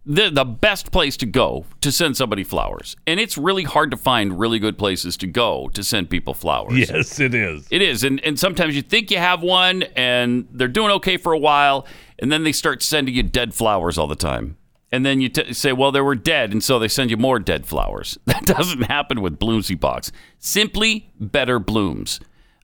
the, 0.09 0.31
the 0.31 0.43
best 0.43 0.91
place 0.91 1.15
to 1.17 1.27
go 1.27 1.65
to 1.81 1.91
send 1.91 2.17
somebody 2.17 2.43
flowers. 2.43 2.95
And 3.05 3.19
it's 3.19 3.37
really 3.37 3.63
hard 3.63 3.91
to 3.91 3.97
find 3.97 4.39
really 4.39 4.57
good 4.57 4.75
places 4.75 5.15
to 5.17 5.27
go 5.27 5.69
to 5.73 5.83
send 5.83 6.09
people 6.09 6.33
flowers. 6.33 6.89
Yes, 6.89 7.19
it 7.19 7.35
is. 7.35 7.67
It 7.69 7.83
is. 7.83 8.03
And, 8.03 8.19
and 8.25 8.39
sometimes 8.39 8.75
you 8.75 8.81
think 8.81 9.11
you 9.11 9.19
have 9.19 9.43
one 9.43 9.83
and 9.95 10.47
they're 10.51 10.67
doing 10.67 10.89
okay 10.93 11.17
for 11.17 11.31
a 11.31 11.37
while. 11.37 11.85
And 12.17 12.31
then 12.31 12.43
they 12.43 12.51
start 12.51 12.81
sending 12.81 13.13
you 13.13 13.21
dead 13.21 13.53
flowers 13.53 13.99
all 13.99 14.07
the 14.07 14.15
time. 14.15 14.57
And 14.91 15.05
then 15.05 15.21
you 15.21 15.29
t- 15.29 15.53
say, 15.53 15.71
well, 15.71 15.91
they 15.91 16.01
were 16.01 16.15
dead. 16.15 16.51
And 16.51 16.63
so 16.63 16.79
they 16.79 16.87
send 16.87 17.11
you 17.11 17.17
more 17.17 17.39
dead 17.39 17.65
flowers. 17.65 18.17
That 18.25 18.45
doesn't 18.45 18.83
happen 18.83 19.21
with 19.21 19.37
Bloomsy 19.37 19.79
Box. 19.79 20.11
Simply 20.39 21.11
better 21.19 21.59
blooms. 21.59 22.19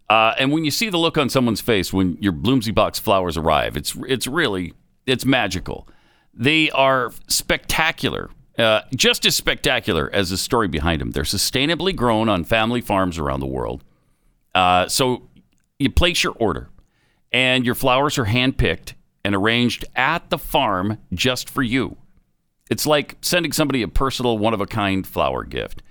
Uh, 0.10 0.34
and 0.40 0.52
when 0.52 0.64
you 0.66 0.72
see 0.72 0.90
the 0.90 0.98
look 0.98 1.18
on 1.18 1.30
someone's 1.30 1.62
face 1.62 1.92
when 1.92 2.18
your 2.22 2.32
Bloomsy 2.32 2.74
Box 2.74 2.98
flowers 3.00 3.38
arrive, 3.38 3.76
it's, 3.76 3.96
it's 4.08 4.28
really, 4.28 4.74
it's 5.06 5.26
magical. 5.26 5.88
They 6.34 6.72
are 6.72 7.12
spectacular, 7.28 8.30
uh, 8.58 8.82
just 8.96 9.26
as 9.26 9.36
spectacular 9.36 10.10
as 10.14 10.30
the 10.30 10.38
story 10.38 10.68
behind 10.68 11.02
them. 11.02 11.12
They're 11.12 11.24
sustainably 11.24 11.96
grown 11.96 12.30
on 12.30 12.44
family 12.44 12.82
farms 12.82 13.18
around 13.18 13.40
the 13.40 13.48
world. 13.48 13.84
Uh, 14.54 14.88
so 14.88 15.24
you 15.80 15.90
place 15.92 16.24
your 16.24 16.34
order, 16.34 16.70
and 17.32 17.66
your 17.66 17.76
flowers 17.76 18.18
are 18.18 18.26
handpicked 18.26 18.94
and 19.24 19.36
arranged 19.36 19.86
at 19.96 20.30
the 20.30 20.38
farm 20.38 21.00
just 21.14 21.50
for 21.50 21.64
you. 21.64 21.98
It's 22.70 22.86
like 22.86 23.18
sending 23.22 23.52
somebody 23.52 23.82
a 23.82 23.88
personal, 23.88 24.38
one 24.38 24.54
of 24.54 24.62
a 24.62 24.66
kind 24.66 25.06
flower 25.06 25.44
gift. 25.44 25.82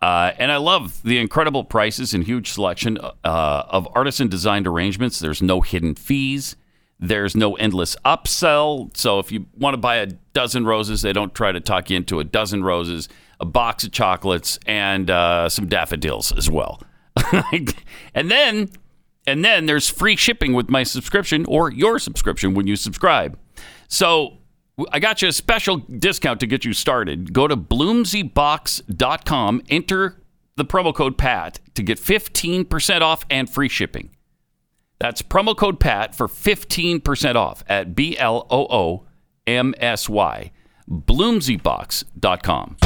Uh, 0.00 0.32
and 0.38 0.52
I 0.52 0.58
love 0.58 1.02
the 1.02 1.18
incredible 1.18 1.64
prices 1.64 2.14
and 2.14 2.22
huge 2.22 2.52
selection 2.52 2.98
uh, 2.98 3.12
of 3.24 3.88
artisan 3.94 4.28
designed 4.28 4.66
arrangements. 4.66 5.18
There's 5.18 5.42
no 5.42 5.60
hidden 5.60 5.94
fees. 5.94 6.54
There's 7.00 7.36
no 7.36 7.56
endless 7.56 7.96
upsell. 8.04 8.96
So 8.96 9.18
if 9.18 9.32
you 9.32 9.46
want 9.56 9.74
to 9.74 9.78
buy 9.78 9.96
a 9.96 10.06
dozen 10.06 10.66
roses, 10.66 11.02
they 11.02 11.12
don't 11.12 11.34
try 11.34 11.52
to 11.52 11.60
talk 11.60 11.90
you 11.90 11.96
into 11.96 12.20
a 12.20 12.24
dozen 12.24 12.62
roses, 12.62 13.08
a 13.40 13.44
box 13.44 13.84
of 13.84 13.92
chocolates, 13.92 14.58
and 14.66 15.10
uh, 15.10 15.48
some 15.48 15.66
daffodils 15.68 16.32
as 16.32 16.50
well. 16.50 16.80
and 18.14 18.30
then, 18.30 18.70
and 19.26 19.44
then 19.44 19.66
there's 19.66 19.88
free 19.88 20.16
shipping 20.16 20.52
with 20.54 20.68
my 20.68 20.82
subscription 20.82 21.44
or 21.46 21.70
your 21.70 21.98
subscription 21.98 22.54
when 22.54 22.66
you 22.66 22.76
subscribe. 22.76 23.38
So 23.88 24.37
I 24.92 25.00
got 25.00 25.22
you 25.22 25.28
a 25.28 25.32
special 25.32 25.78
discount 25.78 26.38
to 26.40 26.46
get 26.46 26.64
you 26.64 26.72
started. 26.72 27.32
Go 27.32 27.48
to 27.48 27.56
bloomsybox.com, 27.56 29.62
enter 29.68 30.22
the 30.56 30.64
promo 30.64 30.94
code 30.94 31.18
PAT 31.18 31.58
to 31.74 31.82
get 31.82 31.98
15% 31.98 33.00
off 33.00 33.24
and 33.30 33.50
free 33.50 33.68
shipping. 33.68 34.10
That's 35.00 35.22
promo 35.22 35.56
code 35.56 35.80
PAT 35.80 36.14
for 36.14 36.28
15% 36.28 37.34
off 37.36 37.64
at 37.68 37.94
B 37.94 38.18
L 38.18 38.46
O 38.50 38.66
O 38.70 39.04
M 39.46 39.74
S 39.78 40.08
Y. 40.08 40.50
Bloomsybox.com. 40.88 42.76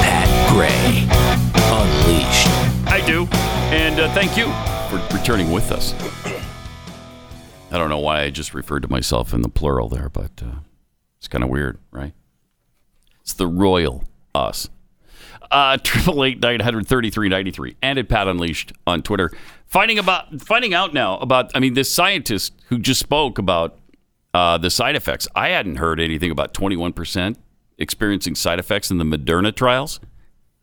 Pat 0.00 0.48
Gray. 0.50 1.15
And 3.96 4.04
uh, 4.04 4.12
thank 4.12 4.36
you 4.36 4.44
for 4.90 5.16
returning 5.16 5.50
with 5.50 5.72
us. 5.72 5.94
I 7.72 7.78
don't 7.78 7.88
know 7.88 7.98
why 7.98 8.24
I 8.24 8.30
just 8.30 8.52
referred 8.52 8.82
to 8.82 8.88
myself 8.90 9.32
in 9.32 9.40
the 9.40 9.48
plural 9.48 9.88
there, 9.88 10.10
but 10.10 10.32
uh, 10.42 10.56
it's 11.16 11.28
kind 11.28 11.42
of 11.42 11.48
weird, 11.48 11.78
right? 11.92 12.12
It's 13.22 13.32
the 13.32 13.46
royal 13.46 14.04
us. 14.34 14.68
Uh, 15.50 15.78
Triple 15.82 16.24
eight 16.24 16.40
nine 16.40 16.60
hundred 16.60 16.86
thirty 16.86 17.08
three 17.08 17.30
ninety 17.30 17.50
three, 17.50 17.74
and 17.80 17.98
at 17.98 18.06
Pat 18.10 18.28
Unleashed 18.28 18.74
on 18.86 19.00
Twitter. 19.00 19.30
Finding 19.64 19.98
about 19.98 20.42
finding 20.42 20.74
out 20.74 20.92
now 20.92 21.16
about. 21.16 21.50
I 21.54 21.60
mean, 21.60 21.72
this 21.72 21.90
scientist 21.90 22.52
who 22.66 22.78
just 22.78 23.00
spoke 23.00 23.38
about 23.38 23.78
uh, 24.34 24.58
the 24.58 24.68
side 24.68 24.96
effects. 24.96 25.26
I 25.34 25.48
hadn't 25.48 25.76
heard 25.76 26.00
anything 26.00 26.30
about 26.30 26.52
twenty 26.52 26.76
one 26.76 26.92
percent 26.92 27.38
experiencing 27.78 28.34
side 28.34 28.58
effects 28.58 28.90
in 28.90 28.98
the 28.98 29.04
Moderna 29.04 29.56
trials. 29.56 30.00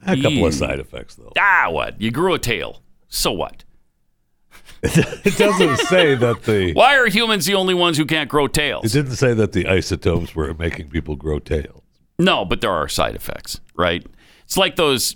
A 0.05 0.21
couple 0.21 0.45
of 0.45 0.53
side 0.53 0.79
effects, 0.79 1.15
though. 1.15 1.33
Ah, 1.39 1.69
what? 1.71 1.99
You 1.99 2.11
grew 2.11 2.35
a 2.35 2.39
tail. 2.39 2.83
So 3.13 3.31
what? 3.31 3.63
It 4.83 5.37
doesn't 5.37 5.77
say 5.87 6.13
that 6.15 6.43
the. 6.43 6.73
Why 6.75 6.97
are 6.97 7.07
humans 7.07 7.45
the 7.45 7.53
only 7.55 7.73
ones 7.73 7.97
who 7.97 8.05
can't 8.05 8.29
grow 8.29 8.47
tails? 8.47 8.83
It 8.85 9.01
didn't 9.03 9.15
say 9.15 9.33
that 9.33 9.53
the 9.53 9.67
isotopes 9.67 10.35
were 10.35 10.53
making 10.55 10.89
people 10.89 11.15
grow 11.15 11.39
tails. 11.39 11.81
No, 12.19 12.43
but 12.43 12.59
there 12.61 12.71
are 12.71 12.89
side 12.89 13.15
effects, 13.15 13.61
right? 13.75 14.05
It's 14.43 14.57
like 14.57 14.75
those 14.75 15.15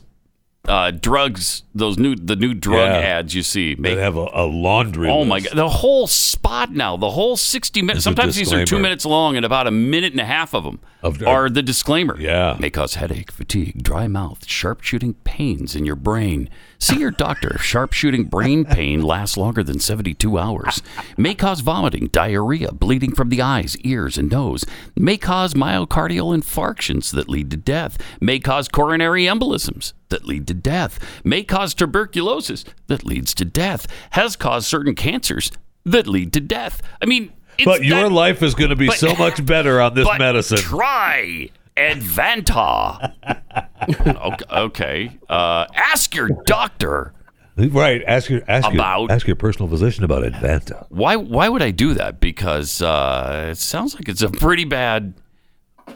uh, 0.68 0.92
drugs, 0.92 1.64
those 1.76 1.98
new 1.98 2.16
the 2.16 2.36
new 2.38 2.54
drug 2.54 2.90
Yeah. 2.92 3.08
ads 3.20 3.34
you 3.36 3.44
see. 3.44 3.76
They 3.76 3.96
have 3.98 4.16
a, 4.16 4.28
a 4.34 4.46
laundry. 4.46 5.10
Oh 5.10 5.26
my 5.26 5.42
god, 5.42 5.54
the 5.56 5.68
whole 5.70 6.08
spot 6.08 6.72
now, 6.72 6.96
the 6.96 7.10
whole 7.12 7.36
sixty 7.36 7.82
minutes. 7.82 8.04
Sometimes 8.06 8.36
these 8.38 8.54
are 8.54 8.64
two 8.66 8.80
minutes 8.80 9.06
long, 9.06 9.36
and 9.36 9.46
about 9.46 9.68
a 9.68 9.72
minute 9.72 10.14
and 10.14 10.22
a 10.22 10.26
half 10.26 10.54
of 10.54 10.64
them 10.64 10.80
Of- 11.04 11.22
are 11.24 11.50
the 11.50 11.62
disclaimer. 11.62 12.18
Yeah. 12.20 12.56
may 12.60 12.70
cause 12.70 12.96
headache, 12.96 13.32
fatigue, 13.32 13.84
dry 13.84 14.08
mouth, 14.08 14.48
sharp 14.48 14.82
shooting 14.82 15.14
pains 15.26 15.76
in 15.76 15.86
your 15.86 15.98
brain. 15.98 16.50
See 16.80 17.00
your 17.00 17.12
doctor. 17.12 17.56
if 17.56 17.64
Sharp 17.64 17.92
shooting 17.94 18.26
brain 18.26 18.64
pain 18.64 19.02
lasts 19.02 19.36
longer 19.36 19.64
than 19.64 19.80
seventy 19.80 20.14
two 20.14 20.38
hours. 20.38 20.82
May 21.18 21.34
cause 21.34 21.62
vomiting, 21.62 22.08
diarrhea, 22.08 22.72
bleeding 22.72 23.14
from 23.16 23.30
the 23.30 23.42
eyes, 23.42 23.76
ears, 23.80 24.18
and 24.18 24.32
nose. 24.32 24.64
May 24.96 25.18
cause 25.18 25.54
myocardial 25.56 26.38
infarctions 26.38 27.12
that 27.14 27.30
lead 27.30 27.50
to 27.52 27.58
death. 27.58 27.98
May 28.22 28.40
cause 28.40 28.68
coronary 28.68 29.24
embolisms 29.24 29.94
that 30.10 30.26
lead 30.26 30.48
to 30.48 30.54
death. 30.54 31.00
May 31.24 31.44
cause 31.44 31.74
tuberculosis 31.74 32.64
that 32.88 33.04
leads 33.06 33.34
to 33.36 33.46
death. 33.46 33.88
Has 34.12 34.36
caused 34.36 34.68
certain 34.68 34.94
cancers 34.96 35.52
that 35.84 36.08
lead 36.08 36.32
to 36.34 36.40
death. 36.40 36.82
I 37.02 37.06
mean, 37.06 37.34
it's 37.58 37.66
But 37.66 37.84
your 37.84 38.04
that- 38.04 38.12
life 38.12 38.44
is 38.44 38.54
going 38.54 38.70
to 38.70 38.76
be 38.76 38.88
but- 38.88 38.98
so 38.98 39.16
much 39.20 39.44
better 39.44 39.82
on 39.82 39.96
this 39.96 40.08
medicine. 40.20 40.58
Try 40.60 41.50
Advanta. 41.78 43.14
okay. 44.34 44.46
okay. 44.52 45.18
Uh, 45.30 45.66
ask 45.76 46.16
your 46.16 46.30
doctor. 46.46 47.14
Right. 47.58 48.04
Ask 48.06 48.30
your 48.30 48.42
ask 48.48 48.72
About- 48.72 49.02
your, 49.02 49.12
ask 49.12 49.26
your 49.28 49.36
personal 49.36 49.68
physician 49.68 50.04
about 50.04 50.24
Advanta. 50.24 50.86
Why? 50.90 51.16
Why 51.16 51.50
would 51.50 51.62
I 51.64 51.72
do 51.72 51.94
that? 51.96 52.20
Because 52.20 52.82
uh, 52.82 53.48
it 53.52 53.58
sounds 53.58 53.96
like 53.96 54.08
it's 54.10 54.22
a 54.22 54.30
pretty 54.30 54.66
bad. 54.66 55.14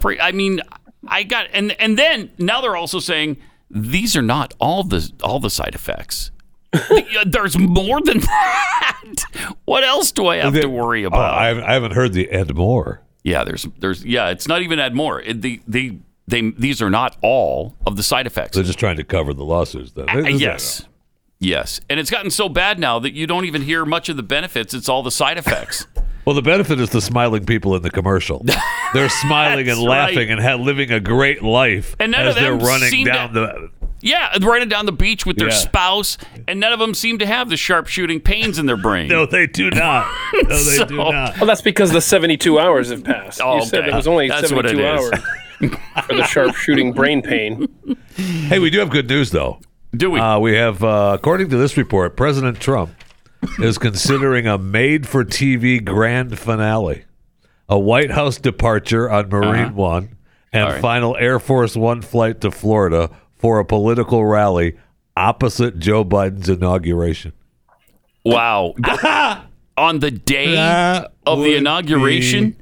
Pre- 0.00 0.18
I 0.20 0.32
mean, 0.32 0.60
I 1.06 1.22
got 1.22 1.46
and 1.52 1.72
and 1.80 1.96
then 1.98 2.30
now 2.38 2.60
they're 2.60 2.76
also 2.76 2.98
saying 2.98 3.36
these 3.70 4.16
are 4.16 4.22
not 4.22 4.54
all 4.58 4.82
the 4.82 5.08
all 5.22 5.38
the 5.38 5.50
side 5.50 5.74
effects. 5.74 6.30
There's 7.26 7.56
more 7.58 8.00
than 8.00 8.18
that. 8.20 9.22
What 9.66 9.84
else 9.84 10.10
do 10.10 10.26
I 10.26 10.36
have 10.38 10.54
to 10.54 10.66
worry 10.66 11.04
Oh, 11.04 11.08
about? 11.08 11.34
I, 11.38 11.46
haven't, 11.48 11.64
I 11.64 11.72
haven't 11.74 11.92
heard 11.92 12.12
the 12.14 12.30
and 12.30 12.54
more. 12.54 13.02
Yeah, 13.24 13.44
there's 13.44 13.66
there's 13.78 14.04
yeah, 14.04 14.28
it's 14.30 14.48
not 14.48 14.62
even 14.62 14.78
add 14.78 14.94
more. 14.94 15.20
It, 15.20 15.42
the 15.42 15.60
they 15.68 15.98
they 16.26 16.50
these 16.50 16.82
are 16.82 16.90
not 16.90 17.16
all 17.22 17.74
of 17.86 17.96
the 17.96 18.02
side 18.02 18.26
effects. 18.26 18.54
They're 18.56 18.64
just 18.64 18.78
trying 18.78 18.96
to 18.96 19.04
cover 19.04 19.32
the 19.32 19.44
lawsuits. 19.44 19.92
Then. 19.92 20.08
Uh, 20.08 20.28
yes. 20.28 20.86
Yes. 21.38 21.80
And 21.90 21.98
it's 21.98 22.10
gotten 22.10 22.30
so 22.30 22.48
bad 22.48 22.78
now 22.78 23.00
that 23.00 23.14
you 23.14 23.26
don't 23.26 23.44
even 23.44 23.62
hear 23.62 23.84
much 23.84 24.08
of 24.08 24.16
the 24.16 24.22
benefits. 24.22 24.74
It's 24.74 24.88
all 24.88 25.02
the 25.02 25.10
side 25.10 25.38
effects. 25.38 25.86
Well, 26.24 26.36
the 26.36 26.42
benefit 26.42 26.78
is 26.78 26.90
the 26.90 27.00
smiling 27.00 27.44
people 27.46 27.74
in 27.74 27.82
the 27.82 27.90
commercial. 27.90 28.46
They're 28.94 29.08
smiling 29.08 29.68
and 29.68 29.80
laughing 29.80 30.16
right. 30.18 30.30
and 30.30 30.40
ha- 30.40 30.54
living 30.54 30.92
a 30.92 31.00
great 31.00 31.42
life 31.42 31.96
And 31.98 32.14
as 32.14 32.36
they're 32.36 32.54
running 32.54 33.04
down 33.04 33.32
to- 33.32 33.40
the. 33.80 33.81
Yeah, 34.02 34.36
running 34.42 34.68
down 34.68 34.84
the 34.86 34.92
beach 34.92 35.24
with 35.24 35.36
their 35.38 35.48
Yeah. 35.48 35.54
spouse, 35.54 36.18
and 36.46 36.60
none 36.60 36.72
of 36.72 36.78
them 36.78 36.92
seem 36.94 37.18
to 37.18 37.26
have 37.26 37.48
the 37.48 37.56
sharp 37.56 37.86
shooting 37.86 38.20
pains 38.20 38.58
in 38.58 38.66
their 38.66 38.76
brain. 38.76 39.08
No, 39.08 39.24
they 39.24 39.46
do 39.46 39.70
not. 39.70 40.06
No, 40.34 40.48
they 40.48 40.56
So- 40.58 40.84
do 40.86 40.96
not. 40.96 41.36
Well, 41.38 41.46
that's 41.46 41.62
because 41.62 41.92
the 41.92 42.00
72 42.00 42.58
hours 42.58 42.90
have 42.90 43.04
passed. 43.04 43.40
Oh, 43.42 43.56
you 43.58 43.64
said 43.64 43.80
okay. 43.80 43.90
it 43.92 43.94
was 43.94 44.06
only 44.06 44.28
That's 44.28 44.52
what 44.52 44.66
it 44.66 44.76
72 44.76 44.86
hours 44.86 45.74
for 46.06 46.14
the 46.16 46.24
sharp 46.24 46.54
shooting 46.56 46.92
brain 46.92 47.22
pain. 47.22 47.68
Hey, 48.16 48.58
we 48.58 48.68
do 48.70 48.78
have 48.80 48.90
good 48.90 49.08
news, 49.08 49.30
though. 49.30 49.60
Do 49.94 50.10
we? 50.10 50.20
Uh, 50.20 50.38
we 50.38 50.54
have, 50.56 50.82
uh, 50.82 51.12
according 51.14 51.50
to 51.50 51.56
this 51.56 51.76
report, 51.76 52.16
President 52.16 52.58
Trump 52.60 52.90
is 53.58 53.76
considering 53.78 54.46
a 54.46 54.56
made-for-TV 54.58 55.84
grand 55.84 56.38
finale, 56.38 57.04
a 57.68 57.78
White 57.78 58.10
House 58.10 58.38
departure 58.38 59.10
on 59.10 59.28
Marine 59.28 59.64
Uh-huh. 59.66 59.72
One, 59.74 60.08
and 60.52 60.64
All 60.64 60.70
right. 60.72 60.80
final 60.80 61.16
Air 61.18 61.38
Force 61.38 61.76
One 61.76 62.02
flight 62.02 62.40
to 62.42 62.50
Florida 62.50 63.10
for 63.42 63.58
a 63.58 63.64
political 63.66 64.24
rally 64.24 64.76
opposite 65.16 65.78
Joe 65.78 66.04
Biden's 66.06 66.48
inauguration. 66.48 67.32
Wow. 68.24 68.74
On 69.76 69.98
the 69.98 70.10
day 70.10 70.52
That 70.54 71.12
of 71.26 71.40
the 71.40 71.56
inauguration? 71.56 72.56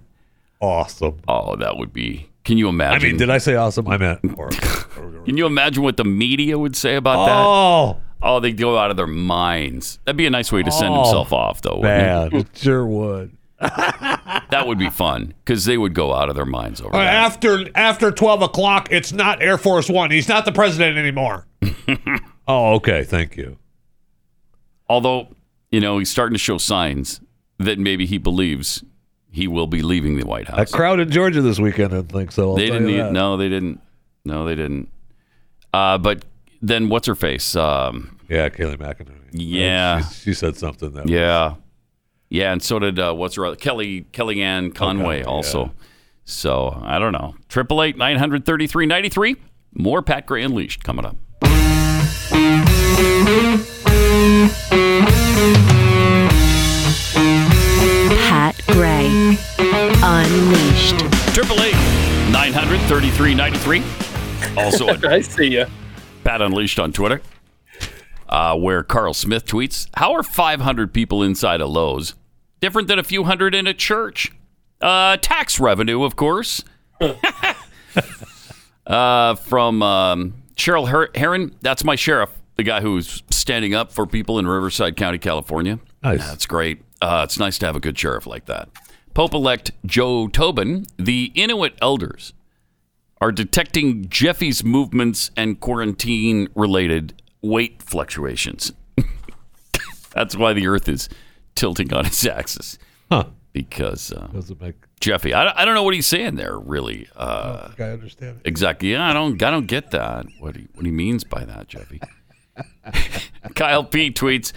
Awesome. 0.60 1.20
Oh, 1.28 1.54
that 1.56 1.76
would 1.76 1.92
be. 1.92 2.28
Can 2.44 2.56
you 2.58 2.68
imagine? 2.68 3.06
I 3.08 3.10
mean, 3.10 3.16
did 3.18 3.30
I 3.30 3.38
say 3.38 3.54
awesome? 3.54 3.86
I 3.88 3.98
meant. 3.98 4.20
Can 5.26 5.36
you 5.36 5.46
imagine 5.46 5.82
what 5.82 5.96
the 5.96 6.04
media 6.04 6.58
would 6.58 6.74
say 6.74 6.96
about 6.96 7.26
that? 7.26 7.44
Oh, 7.46 8.00
Oh, 8.22 8.38
they'd 8.38 8.56
go 8.58 8.76
out 8.76 8.90
of 8.90 8.98
their 8.98 9.06
minds. 9.06 9.98
That'd 10.04 10.18
be 10.18 10.26
a 10.26 10.30
nice 10.30 10.52
way 10.52 10.62
to 10.62 10.70
send 10.70 10.92
Oh, 10.92 11.02
himself 11.04 11.32
off, 11.32 11.62
though. 11.62 11.76
wouldn't 11.76 11.82
bad. 11.84 12.34
It 12.34 12.46
sure 12.54 12.84
would. 12.86 13.34
It? 13.60 14.50
That 14.50 14.64
would 14.66 14.78
be 14.78 14.90
fun 14.90 15.34
because 15.44 15.64
they 15.64 15.76
would 15.78 15.94
go 15.94 16.12
out 16.14 16.28
of 16.28 16.34
their 16.34 16.46
minds 16.46 16.80
over 16.80 16.94
Uh, 16.94 16.98
that. 16.98 17.14
after 17.14 17.66
after 17.74 18.10
twelve 18.10 18.42
o'clock, 18.42 18.88
it's 18.90 19.12
not 19.12 19.42
Air 19.42 19.58
Force 19.58 19.88
One. 19.88 20.10
He's 20.10 20.28
not 20.28 20.44
the 20.44 20.52
president 20.52 20.96
anymore. 20.98 21.46
oh, 22.48 22.74
okay. 22.74 23.04
Thank 23.04 23.36
you. 23.36 23.58
Although, 24.88 25.28
you 25.70 25.80
know, 25.80 25.98
he's 25.98 26.10
starting 26.10 26.34
to 26.34 26.38
show 26.38 26.58
signs 26.58 27.20
that 27.58 27.78
maybe 27.78 28.06
he 28.06 28.18
believes 28.18 28.82
he 29.30 29.46
will 29.46 29.66
be 29.68 29.82
leaving 29.82 30.16
the 30.16 30.26
White 30.26 30.48
House. 30.48 30.72
A 30.72 30.76
crowd 30.76 30.98
in 30.98 31.10
Georgia 31.10 31.40
this 31.42 31.60
weekend 31.60 31.90
didn't 31.90 32.10
think 32.10 32.32
so. 32.32 32.50
I'll 32.50 32.56
they 32.56 32.66
didn't. 32.66 32.86
Need, 32.86 33.12
no, 33.12 33.36
they 33.36 33.48
didn't. 33.48 33.80
No, 34.24 34.44
they 34.44 34.54
didn't. 34.56 34.88
Uh, 35.72 35.98
but 35.98 36.24
then 36.60 36.88
what's 36.88 37.06
her 37.06 37.14
face? 37.14 37.54
Um, 37.54 38.18
Yeah, 38.28 38.48
Kayleigh 38.48 38.76
McEnany. 38.78 39.14
Yeah. 39.32 40.00
she, 40.08 40.14
she 40.30 40.34
said 40.34 40.56
something 40.56 40.90
that. 40.92 41.08
yeah, 41.08 41.54
yeah, 42.30 42.52
and 42.52 42.62
so 42.62 42.78
did 42.78 42.98
uh, 42.98 43.12
what's 43.12 43.34
her 43.34 43.44
other 43.44 43.56
Kelly 43.56 44.06
Kellyanne 44.12 44.74
Conway 44.74 45.22
Conway, 45.22 45.22
also. 45.24 45.72
So 46.24 46.80
I 46.82 46.98
don't 46.98 47.12
know. 47.12 47.34
Triple 47.48 47.82
eight 47.82 47.96
nine 47.98 48.16
hundred 48.16 48.46
thirty 48.46 48.66
three 48.66 48.86
ninety 48.86 49.08
three. 49.08 49.36
More 49.74 50.00
Pat 50.00 50.26
Gray 50.26 50.42
Unleashed 50.42 50.84
coming 50.84 51.04
up. 51.04 51.16
Pat 58.28 58.60
Gray 58.68 59.36
Unleashed. 60.02 60.98
Triple 61.34 61.60
eight 61.62 61.74
nine 62.30 62.52
hundred 62.52 62.80
thirty 62.82 63.10
three 63.10 63.34
ninety 63.34 63.58
three. 63.58 63.82
Also 64.56 64.88
at 64.90 65.04
I 65.04 65.20
see 65.20 65.48
you. 65.48 65.66
Pat 66.22 66.42
Unleashed 66.42 66.78
on 66.78 66.92
Twitter, 66.92 67.22
uh, 68.28 68.56
where 68.56 68.82
Carl 68.82 69.14
Smith 69.14 69.46
tweets, 69.46 69.88
How 69.94 70.12
are 70.12 70.22
500 70.22 70.92
people 70.92 71.22
inside 71.22 71.60
a 71.60 71.66
Lowe's 71.66 72.14
different 72.60 72.88
than 72.88 72.98
a 72.98 73.02
few 73.02 73.24
hundred 73.24 73.54
in 73.54 73.66
a 73.66 73.74
church? 73.74 74.32
Uh, 74.80 75.16
tax 75.18 75.60
revenue, 75.60 76.04
of 76.04 76.16
course. 76.16 76.64
uh, 78.86 79.34
from 79.34 79.82
um, 79.82 80.34
Cheryl 80.56 80.88
Her- 80.88 81.10
Heron, 81.14 81.54
that's 81.60 81.84
my 81.84 81.96
sheriff, 81.96 82.30
the 82.56 82.62
guy 82.62 82.80
who's 82.80 83.22
standing 83.30 83.74
up 83.74 83.92
for 83.92 84.06
people 84.06 84.38
in 84.38 84.46
Riverside 84.46 84.96
County, 84.96 85.18
California. 85.18 85.78
Nice. 86.02 86.26
That's 86.26 86.46
great. 86.46 86.82
Uh, 87.02 87.22
it's 87.24 87.38
nice 87.38 87.58
to 87.58 87.66
have 87.66 87.76
a 87.76 87.80
good 87.80 87.98
sheriff 87.98 88.26
like 88.26 88.46
that. 88.46 88.68
Pope 89.14 89.34
elect 89.34 89.72
Joe 89.84 90.28
Tobin, 90.28 90.86
the 90.96 91.32
Inuit 91.34 91.74
elders 91.82 92.32
are 93.20 93.32
detecting 93.32 94.08
Jeffy's 94.08 94.64
movements 94.64 95.30
and 95.36 95.60
quarantine 95.60 96.48
related 96.54 97.20
weight 97.42 97.82
fluctuations. 97.82 98.72
That's 100.14 100.36
why 100.36 100.52
the 100.52 100.66
Earth 100.66 100.88
is 100.88 101.08
tilting 101.60 101.92
on 101.92 102.06
its 102.06 102.24
axis. 102.26 102.78
Huh. 103.12 103.26
Because 103.52 104.12
uh, 104.12 104.28
Doesn't 104.32 104.60
make. 104.60 104.76
Jeffy, 105.00 105.34
I, 105.34 105.60
I 105.60 105.64
don't 105.64 105.74
know 105.74 105.82
what 105.82 105.94
he's 105.94 106.06
saying 106.06 106.36
there, 106.36 106.58
really. 106.58 107.08
Uh, 107.16 107.70
I 107.78 107.82
understand 107.82 108.38
it. 108.40 108.48
exactly. 108.48 108.92
Yeah, 108.92 109.08
I 109.08 109.12
don't, 109.12 109.42
I 109.42 109.50
don't 109.50 109.66
get 109.66 109.90
that. 109.90 110.26
What 110.38 110.56
he, 110.56 110.68
what 110.74 110.84
he 110.86 110.92
means 110.92 111.24
by 111.24 111.44
that, 111.44 111.68
Jeffy. 111.68 112.00
Kyle 113.54 113.82
P 113.84 114.10
tweets, 114.10 114.52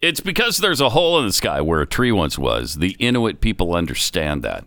"It's 0.00 0.20
because 0.20 0.58
there's 0.58 0.80
a 0.80 0.90
hole 0.90 1.18
in 1.20 1.26
the 1.26 1.32
sky 1.32 1.60
where 1.60 1.80
a 1.80 1.86
tree 1.86 2.12
once 2.12 2.38
was. 2.38 2.76
The 2.76 2.96
Inuit 2.98 3.40
people 3.40 3.74
understand 3.74 4.42
that." 4.42 4.64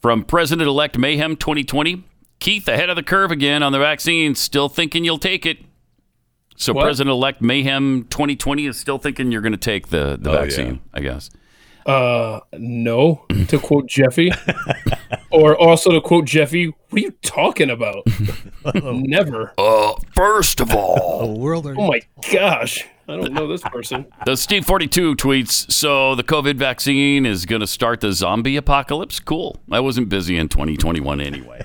From 0.00 0.24
President-elect 0.24 0.98
Mayhem 0.98 1.36
2020, 1.36 2.02
Keith 2.40 2.66
ahead 2.66 2.90
of 2.90 2.96
the 2.96 3.04
curve 3.04 3.30
again 3.30 3.62
on 3.62 3.70
the 3.72 3.78
vaccine. 3.78 4.34
Still 4.34 4.68
thinking 4.68 5.04
you'll 5.04 5.18
take 5.18 5.46
it. 5.46 5.58
So 6.56 6.72
What? 6.72 6.82
President-elect 6.84 7.40
Mayhem 7.42 8.04
2020 8.10 8.66
is 8.66 8.78
still 8.78 8.98
thinking 8.98 9.32
you're 9.32 9.40
going 9.42 9.52
to 9.52 9.58
take 9.58 9.88
the 9.88 10.16
the 10.20 10.30
Oh, 10.30 10.34
yeah. 10.34 10.40
vaccine. 10.42 10.80
I 10.94 11.00
guess. 11.00 11.30
Uh, 11.84 12.38
no, 12.52 13.24
to 13.48 13.58
quote 13.58 13.86
Jeffy, 13.88 14.30
or 15.32 15.56
also 15.60 15.90
to 15.90 16.00
quote 16.00 16.26
Jeffy, 16.26 16.66
what 16.66 16.76
are 16.92 17.00
you 17.00 17.10
talking 17.22 17.70
about? 17.70 18.06
Never. 18.84 19.52
Uh, 19.58 19.94
first 20.14 20.60
of 20.60 20.72
all, 20.76 21.26
the 21.26 21.40
world 21.40 21.66
Oh 21.66 21.88
my 21.88 22.00
gosh, 22.30 22.84
I 23.08 23.16
don't 23.16 23.32
know 23.32 23.48
this 23.48 23.62
person. 23.62 24.06
The 24.26 24.36
Steve 24.36 24.64
42 24.64 25.16
tweets, 25.16 25.68
so 25.72 26.14
the 26.14 26.22
COVID 26.22 26.54
vaccine 26.54 27.26
is 27.26 27.46
going 27.46 27.58
to 27.60 27.66
start 27.66 28.00
the 28.00 28.12
zombie 28.12 28.56
apocalypse? 28.56 29.18
Cool. 29.18 29.56
I 29.68 29.80
wasn't 29.80 30.08
busy 30.08 30.36
in 30.36 30.48
2021 30.48 31.20
anyway. 31.20 31.64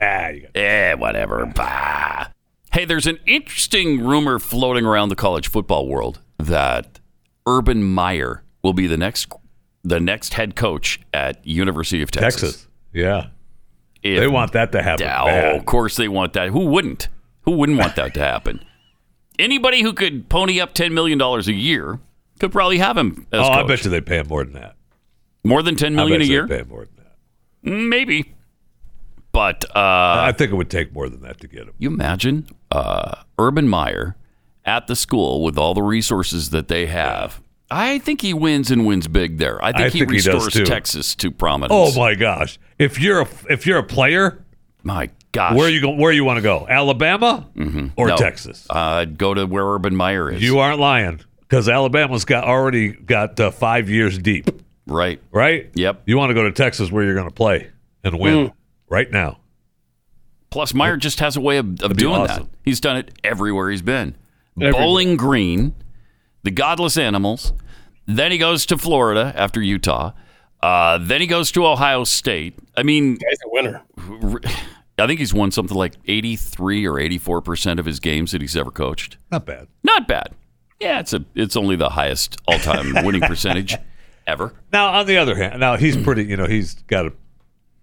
Ah, 0.00 0.28
you 0.30 0.42
got 0.42 0.56
eh, 0.56 0.94
whatever. 0.94 1.46
Bah. 1.46 2.26
Hey, 2.72 2.84
there's 2.84 3.06
an 3.06 3.18
interesting 3.26 4.04
rumor 4.04 4.38
floating 4.38 4.84
around 4.84 5.08
the 5.08 5.16
college 5.16 5.48
football 5.48 5.88
world 5.88 6.20
that 6.38 7.00
Urban 7.46 7.82
Meyer 7.82 8.42
will 8.62 8.72
be 8.74 8.86
the 8.86 8.96
next 8.98 9.32
the 9.84 10.00
next 10.00 10.34
head 10.34 10.54
coach 10.54 11.00
at 11.14 11.44
University 11.46 12.02
of 12.02 12.10
Texas. 12.10 12.42
Texas. 12.42 12.68
Yeah. 12.92 13.28
If- 14.02 14.20
They 14.20 14.26
want 14.28 14.52
that 14.52 14.72
to 14.72 14.82
happen. 14.82 15.06
Oh, 15.06 15.24
bad. 15.26 15.56
of 15.56 15.64
course 15.64 15.96
they 15.96 16.08
want 16.08 16.32
that. 16.34 16.50
Who 16.50 16.66
wouldn't? 16.66 17.08
Who 17.42 17.52
wouldn't 17.52 17.78
want 17.78 17.96
that 17.96 18.12
to 18.14 18.20
happen? 18.20 18.62
Anybody 19.38 19.82
who 19.82 19.92
could 19.92 20.28
pony 20.28 20.60
up 20.60 20.74
$10 20.74 20.92
million 20.92 21.20
a 21.22 21.38
year 21.52 22.00
could 22.40 22.52
probably 22.52 22.78
have 22.78 22.96
him 22.96 23.26
as 23.32 23.40
Oh, 23.40 23.48
I 23.50 23.62
bet 23.62 23.84
you 23.84 23.90
they 23.90 24.00
pay 24.00 24.18
him 24.18 24.28
more 24.28 24.44
than 24.44 24.52
that. 24.54 24.74
More 25.44 25.62
than 25.62 25.76
ten 25.76 25.94
million 25.94 26.20
I 26.20 26.24
a 26.24 26.28
year? 26.28 26.46
Pay 26.48 26.58
him 26.58 26.68
more 26.68 26.84
than 26.84 26.96
that. 26.96 27.16
Maybe. 27.62 28.34
But 29.32 29.64
uh, 29.66 29.70
I 29.76 30.32
think 30.36 30.50
it 30.52 30.54
would 30.54 30.70
take 30.70 30.92
more 30.92 31.08
than 31.08 31.20
that 31.22 31.40
to 31.40 31.48
get 31.48 31.62
him. 31.62 31.72
you 31.78 31.88
imagine 31.88 32.46
uh, 32.70 33.22
Urban 33.38 33.68
Meyer 33.68 34.16
at 34.64 34.86
the 34.86 34.96
school 34.96 35.42
with 35.44 35.56
all 35.58 35.74
the 35.74 35.82
resources 35.82 36.50
that 36.50 36.68
they 36.68 36.86
have. 36.86 37.40
I 37.70 37.98
think 37.98 38.22
he 38.22 38.32
wins 38.32 38.70
and 38.70 38.86
wins 38.86 39.06
big 39.08 39.38
there. 39.38 39.62
I 39.62 39.72
think 39.72 39.84
I 39.84 39.88
he 39.90 39.98
think 40.00 40.10
he 40.12 40.16
does, 40.18 40.26
restores 40.46 40.52
too. 40.54 40.64
Texas 40.64 41.14
to 41.16 41.30
prominence. 41.30 41.72
Oh 41.74 41.98
my 41.98 42.14
gosh! 42.14 42.58
If 42.78 42.98
you're 42.98 43.20
a 43.22 43.28
if 43.50 43.66
you're 43.66 43.78
a 43.78 43.82
player, 43.84 44.42
my 44.82 45.10
gosh. 45.32 45.54
where 45.54 45.68
you 45.68 45.82
go? 45.82 45.90
Where 45.90 46.10
you 46.10 46.24
want 46.24 46.38
to 46.38 46.42
go? 46.42 46.66
Alabama 46.68 47.46
or 47.56 47.62
Mm-hmm. 47.64 48.06
No. 48.06 48.16
Texas? 48.16 48.66
Uh, 48.70 48.74
I'd 48.74 49.18
go 49.18 49.34
to 49.34 49.44
where 49.44 49.66
Urban 49.66 49.94
Meyer 49.94 50.30
is. 50.32 50.42
You 50.42 50.58
aren't 50.60 50.80
lying 50.80 51.20
because 51.40 51.68
Alabama's 51.68 52.24
got 52.24 52.44
already 52.44 52.88
got 52.92 53.38
uh, 53.38 53.50
five 53.50 53.90
years 53.90 54.16
deep, 54.18 54.48
right. 54.86 55.20
right? 55.30 55.70
Yep. 55.74 56.02
You 56.06 56.16
want 56.16 56.30
to 56.30 56.34
go 56.34 56.44
to 56.44 56.52
Texas 56.52 56.90
where 56.90 57.04
you're 57.04 57.14
going 57.14 57.28
to 57.28 57.34
play 57.34 57.68
and 58.02 58.18
win 58.18 58.34
Mm. 58.48 58.52
Right 58.88 59.10
now. 59.10 59.38
Plus, 60.50 60.72
Meyer 60.72 60.96
just 60.96 61.20
has 61.20 61.36
a 61.36 61.40
way 61.40 61.58
of, 61.58 61.82
of 61.82 61.96
doing 61.96 62.22
awesome. 62.22 62.44
that. 62.44 62.58
He's 62.64 62.80
done 62.80 62.96
it 62.96 63.12
everywhere 63.22 63.70
he's 63.70 63.82
been. 63.82 64.16
Everywhere. 64.56 64.72
Bowling 64.72 65.16
Green, 65.16 65.74
the 66.42 66.50
Godless 66.50 66.96
Animals. 66.96 67.52
Then 68.06 68.32
he 68.32 68.38
goes 68.38 68.64
to 68.66 68.78
Florida 68.78 69.32
after 69.36 69.60
Utah. 69.60 70.12
Uh, 70.62 70.98
then 70.98 71.20
he 71.20 71.26
goes 71.26 71.52
to 71.52 71.66
Ohio 71.66 72.04
State. 72.04 72.54
I 72.76 72.82
mean, 72.82 73.14
Guy's 73.14 73.38
a 73.44 73.50
winner. 73.50 73.82
I 74.98 75.06
think 75.06 75.20
he's 75.20 75.32
won 75.32 75.50
something 75.52 75.76
like 75.76 75.94
83 76.06 76.86
or 76.86 76.98
84 76.98 77.42
percent 77.42 77.78
of 77.78 77.86
his 77.86 78.00
games 78.00 78.32
that 78.32 78.40
he's 78.40 78.56
ever 78.56 78.70
coached. 78.70 79.18
Not 79.30 79.46
bad. 79.46 79.68
Not 79.84 80.08
bad. 80.08 80.34
Yeah, 80.80 81.00
it's 81.00 81.12
a 81.12 81.24
it's 81.34 81.56
only 81.56 81.76
the 81.76 81.90
highest 81.90 82.36
all 82.48 82.58
time 82.58 82.92
winning 83.04 83.20
percentage 83.20 83.76
ever. 84.26 84.54
Now, 84.72 84.92
on 84.94 85.06
the 85.06 85.18
other 85.18 85.36
hand, 85.36 85.60
now 85.60 85.76
he's 85.76 85.96
pretty. 85.96 86.24
You 86.24 86.36
know, 86.36 86.46
he's 86.46 86.74
got 86.74 87.06
a 87.06 87.12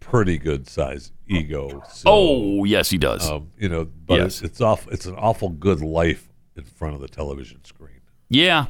pretty 0.06 0.38
good 0.38 0.68
size 0.68 1.12
ego. 1.28 1.82
So, 1.90 2.04
Oh 2.08 2.64
yes, 2.64 2.90
he 2.90 2.98
does. 2.98 3.28
um, 3.30 3.50
you 3.58 3.68
know, 3.70 3.86
but 4.06 4.20
Yes. 4.20 4.26
it's, 4.38 4.42
it's 4.44 4.62
off. 4.62 4.88
It's 4.92 5.06
an 5.06 5.16
awful 5.16 5.50
good 5.50 5.82
life 5.82 6.30
in 6.56 6.64
front 6.64 6.96
of 6.96 7.02
the 7.02 7.08
television 7.08 7.64
screen. 7.66 8.02
yeah, 8.30 8.68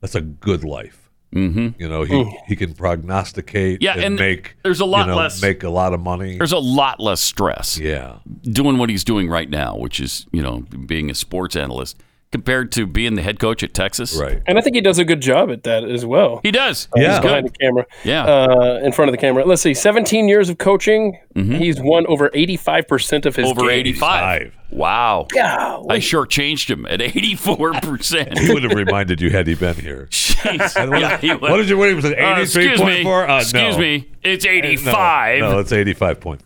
That's 0.00 0.14
a 0.14 0.20
good 0.20 0.64
life. 0.64 1.00
Mm-hmm. 1.34 1.80
You 1.82 1.88
know, 1.88 2.04
he 2.04 2.38
he 2.46 2.54
can 2.56 2.74
prognosticate. 2.74 3.82
Yeah, 3.82 3.94
and, 3.94 4.04
and 4.04 4.16
make 4.16 4.56
there's 4.62 4.78
a 4.80 4.84
lot 4.84 5.06
you 5.06 5.12
know, 5.12 5.16
less- 5.16 5.42
make 5.42 5.62
a 5.64 5.68
lot 5.70 5.92
of 5.92 6.00
money. 6.00 6.38
there's 6.38 6.52
a 6.52 6.58
lot 6.58 7.00
less 7.00 7.20
stress. 7.20 7.76
Yeah, 7.78 8.18
doing 8.42 8.78
what 8.78 8.88
he's 8.88 9.02
doing 9.02 9.28
right 9.28 9.50
now, 9.50 9.76
which 9.76 9.98
is 10.00 10.26
you 10.32 10.42
know 10.42 10.60
being 10.86 11.10
a 11.10 11.14
sports 11.14 11.56
analyst 11.56 11.96
compared 12.34 12.72
to 12.72 12.84
being 12.84 13.14
the 13.14 13.22
head 13.22 13.38
coach 13.38 13.62
at 13.62 13.72
Texas. 13.72 14.16
Right. 14.20 14.42
And 14.44 14.58
I 14.58 14.60
think 14.60 14.74
he 14.74 14.80
does 14.82 14.98
a 14.98 15.04
good 15.04 15.20
job 15.20 15.52
at 15.52 15.62
that 15.62 15.84
as 15.84 16.04
well. 16.04 16.40
He 16.42 16.50
does. 16.50 16.88
Uh, 16.88 17.00
Yeah. 17.00 17.12
he's 17.12 17.20
behind 17.20 17.46
the 17.46 17.52
camera. 17.52 17.86
Yeah. 18.02 18.24
Uh, 18.24 18.80
in 18.82 18.90
front 18.90 19.08
of 19.08 19.12
the 19.12 19.18
camera. 19.18 19.44
Let's 19.44 19.62
see, 19.62 19.72
17 19.72 20.26
years 20.28 20.48
of 20.48 20.58
coaching. 20.58 21.16
He's 21.36 21.80
won 21.80 22.08
over 22.08 22.30
85% 22.30 23.24
of 23.24 23.36
his 23.36 23.46
Mm-hmm. 23.46 23.58
Over 23.60 23.68
games. 23.70 23.80
85. 24.02 24.52
Wow. 24.72 25.28
Golly. 25.32 25.86
I 25.96 25.98
shortchanged 26.00 26.68
him 26.68 26.86
at 26.86 26.98
84%. 26.98 28.36
He 28.38 28.52
would 28.52 28.64
have 28.64 28.72
reminded 28.72 29.20
you 29.20 29.30
had 29.30 29.46
he 29.46 29.54
been 29.54 29.76
here. 29.76 30.08
Jeez. 30.10 30.90
What- 30.90 31.00
Yeah, 31.00 31.16
he 31.18 31.28
what 31.34 31.56
did 31.58 31.68
you- 31.68 31.78
what 31.78 31.94
was 31.94 32.04
it, 32.04 32.18
Uh, 32.18 32.40
excuse 32.40 32.80
me. 32.80 33.04
83.4? 33.04 33.28
Uh, 33.30 33.36
excuse 33.40 33.76
no. 33.76 33.80
me. 33.80 34.08
It's 34.24 34.44
No, 34.44 34.50
85. 34.50 35.40
No, 35.40 35.58
it's 35.60 35.70
85.5. 35.72 36.40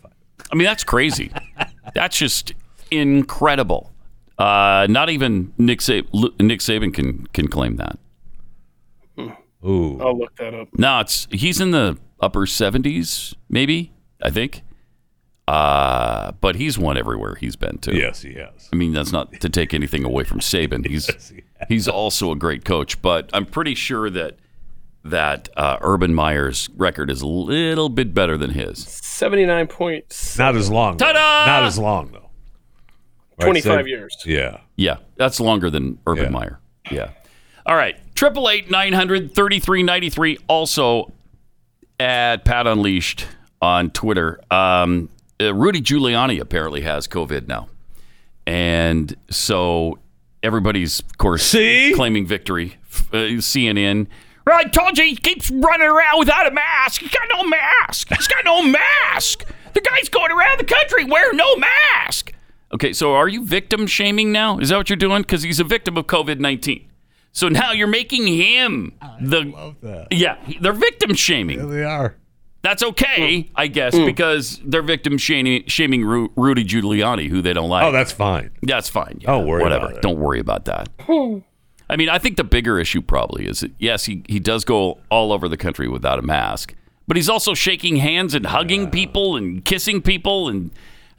I 0.51 0.55
mean, 0.55 0.65
that's 0.65 0.83
crazy. 0.83 1.31
that's 1.95 2.15
just 2.15 2.53
incredible. 2.91 3.88
Uh, 4.39 4.87
not 4.89 5.09
even 5.09 5.53
Nick, 5.57 5.81
Sab- 5.81 6.07
Nick 6.39 6.61
Saban 6.61 6.93
can 6.93 7.27
can 7.27 7.47
claim 7.49 7.75
that. 7.75 7.99
Ooh. 9.65 9.99
I'll 9.99 10.17
look 10.17 10.35
that 10.37 10.53
up. 10.53 10.69
No, 10.77 11.01
it's 11.01 11.27
he's 11.31 11.59
in 11.59 11.71
the 11.71 11.97
upper 12.21 12.41
70s, 12.45 13.35
maybe, 13.49 13.91
I 14.23 14.29
think. 14.29 14.61
Uh, 15.49 16.31
but 16.39 16.55
he's 16.55 16.77
won 16.77 16.95
everywhere 16.95 17.35
he's 17.35 17.55
been 17.55 17.77
to. 17.79 17.93
Yes, 17.95 18.21
he 18.21 18.35
has. 18.35 18.69
I 18.71 18.75
mean, 18.75 18.93
that's 18.93 19.11
not 19.11 19.33
to 19.41 19.49
take 19.49 19.73
anything 19.73 20.05
away 20.05 20.23
from 20.23 20.39
Saban. 20.39 20.85
He's 20.87 21.33
he's 21.67 21.87
also 21.87 22.31
a 22.31 22.35
great 22.35 22.63
coach, 22.63 23.01
but 23.01 23.29
I'm 23.33 23.45
pretty 23.45 23.75
sure 23.75 24.09
that 24.11 24.37
that 25.03 25.49
uh, 25.57 25.77
Urban 25.81 26.13
Meyer's 26.13 26.69
record 26.77 27.09
is 27.09 27.21
a 27.21 27.27
little 27.27 27.89
bit 27.89 28.13
better 28.13 28.37
than 28.37 28.51
his. 28.51 28.85
79 28.85 29.67
points. 29.67 30.37
Not 30.37 30.55
as 30.55 30.69
long. 30.69 30.97
though. 30.97 31.05
Ta-da! 31.05 31.45
Not 31.51 31.63
as 31.63 31.77
long, 31.79 32.11
though. 32.11 32.28
Right, 33.39 33.45
25 33.45 33.63
so- 33.63 33.85
years. 33.85 34.17
Yeah. 34.25 34.57
Yeah, 34.75 34.97
that's 35.17 35.39
longer 35.39 35.69
than 35.69 35.99
Urban 36.07 36.31
Meyer. 36.31 36.59
Yeah. 36.91 37.11
All 37.65 37.75
right. 37.75 37.95
Triple 38.15 38.49
eight 38.49 38.69
nine 38.71 38.93
hundred 38.93 39.35
thirty 39.35 39.59
three 39.59 39.83
ninety 39.83 40.09
three. 40.09 40.37
Also 40.47 41.13
at 41.99 42.45
Pat 42.45 42.65
Unleashed 42.67 43.27
on 43.61 43.91
Twitter. 43.91 44.39
Um, 44.49 45.09
uh, 45.41 45.53
Rudy 45.53 45.81
Giuliani 45.81 46.39
apparently 46.39 46.81
has 46.81 47.07
COVID 47.07 47.47
now, 47.47 47.67
and 48.47 49.15
so 49.29 49.99
everybody's 50.41 50.99
of 51.01 51.17
course 51.17 51.51
claiming 51.51 52.25
victory. 52.25 52.77
Uh, 53.13 53.37
CNN. 53.37 54.07
Well, 54.47 54.57
I 54.57 54.63
told 54.63 54.97
you 54.97 55.03
he 55.03 55.15
keeps 55.15 55.51
running 55.51 55.87
around 55.87 56.17
without 56.19 56.47
a 56.47 56.51
mask. 56.51 57.01
He's 57.01 57.11
got 57.11 57.27
no 57.31 57.43
mask. 57.43 58.07
He's 58.09 58.27
got 58.27 58.43
no 58.45 58.63
mask. 58.63 59.45
The 59.73 59.81
guy's 59.81 60.09
going 60.09 60.31
around 60.31 60.59
the 60.59 60.63
country 60.65 61.03
wearing 61.05 61.37
no 61.37 61.55
mask. 61.57 62.33
Okay, 62.73 62.93
so 62.93 63.13
are 63.15 63.27
you 63.27 63.43
victim 63.43 63.87
shaming 63.87 64.31
now? 64.31 64.59
Is 64.59 64.69
that 64.69 64.77
what 64.77 64.89
you're 64.89 64.97
doing? 64.97 65.21
Because 65.23 65.43
he's 65.43 65.59
a 65.59 65.63
victim 65.63 65.97
of 65.97 66.05
COVID 66.07 66.39
19. 66.39 66.85
So 67.31 67.47
now 67.49 67.71
you're 67.71 67.87
making 67.87 68.27
him 68.27 68.93
the. 69.21 70.05
Yeah, 70.11 70.37
they're 70.61 70.73
victim 70.73 71.13
shaming. 71.15 71.59
Yeah, 71.59 71.65
they 71.65 71.83
are. 71.83 72.15
That's 72.61 72.83
okay, 72.83 73.49
I 73.55 73.67
guess, 73.67 73.95
Mm. 73.95 74.05
because 74.05 74.59
they're 74.65 74.81
victim 74.81 75.17
shaming, 75.17 75.63
shaming 75.67 76.03
Ru- 76.03 76.29
Rudy 76.35 76.65
Giuliani, 76.65 77.29
who 77.29 77.41
they 77.41 77.53
don't 77.53 77.69
like. 77.69 77.85
Oh, 77.85 77.91
that's 77.93 78.11
fine. 78.11 78.49
That's 78.61 78.89
fine. 78.89 79.19
Don't 79.21 79.47
worry 79.47 79.63
Whatever. 79.63 79.85
about 79.85 79.97
it. 79.97 80.01
Don't 80.01 80.19
worry 80.19 80.41
about 80.41 80.65
that. 80.65 80.89
I 81.89 81.95
mean, 81.95 82.09
I 82.09 82.19
think 82.19 82.35
the 82.35 82.43
bigger 82.43 82.77
issue 82.77 83.01
probably 83.01 83.47
is 83.47 83.61
that, 83.61 83.71
yes, 83.79 84.05
he, 84.05 84.23
he 84.27 84.39
does 84.41 84.65
go 84.65 84.99
all 85.09 85.31
over 85.31 85.47
the 85.47 85.55
country 85.55 85.87
without 85.87 86.19
a 86.19 86.21
mask, 86.21 86.75
but 87.07 87.15
he's 87.15 87.29
also 87.29 87.53
shaking 87.53 87.95
hands 87.95 88.35
and 88.35 88.45
hugging 88.47 88.91
people 88.91 89.37
and 89.37 89.63
kissing 89.63 90.01
people. 90.01 90.49
And 90.49 90.69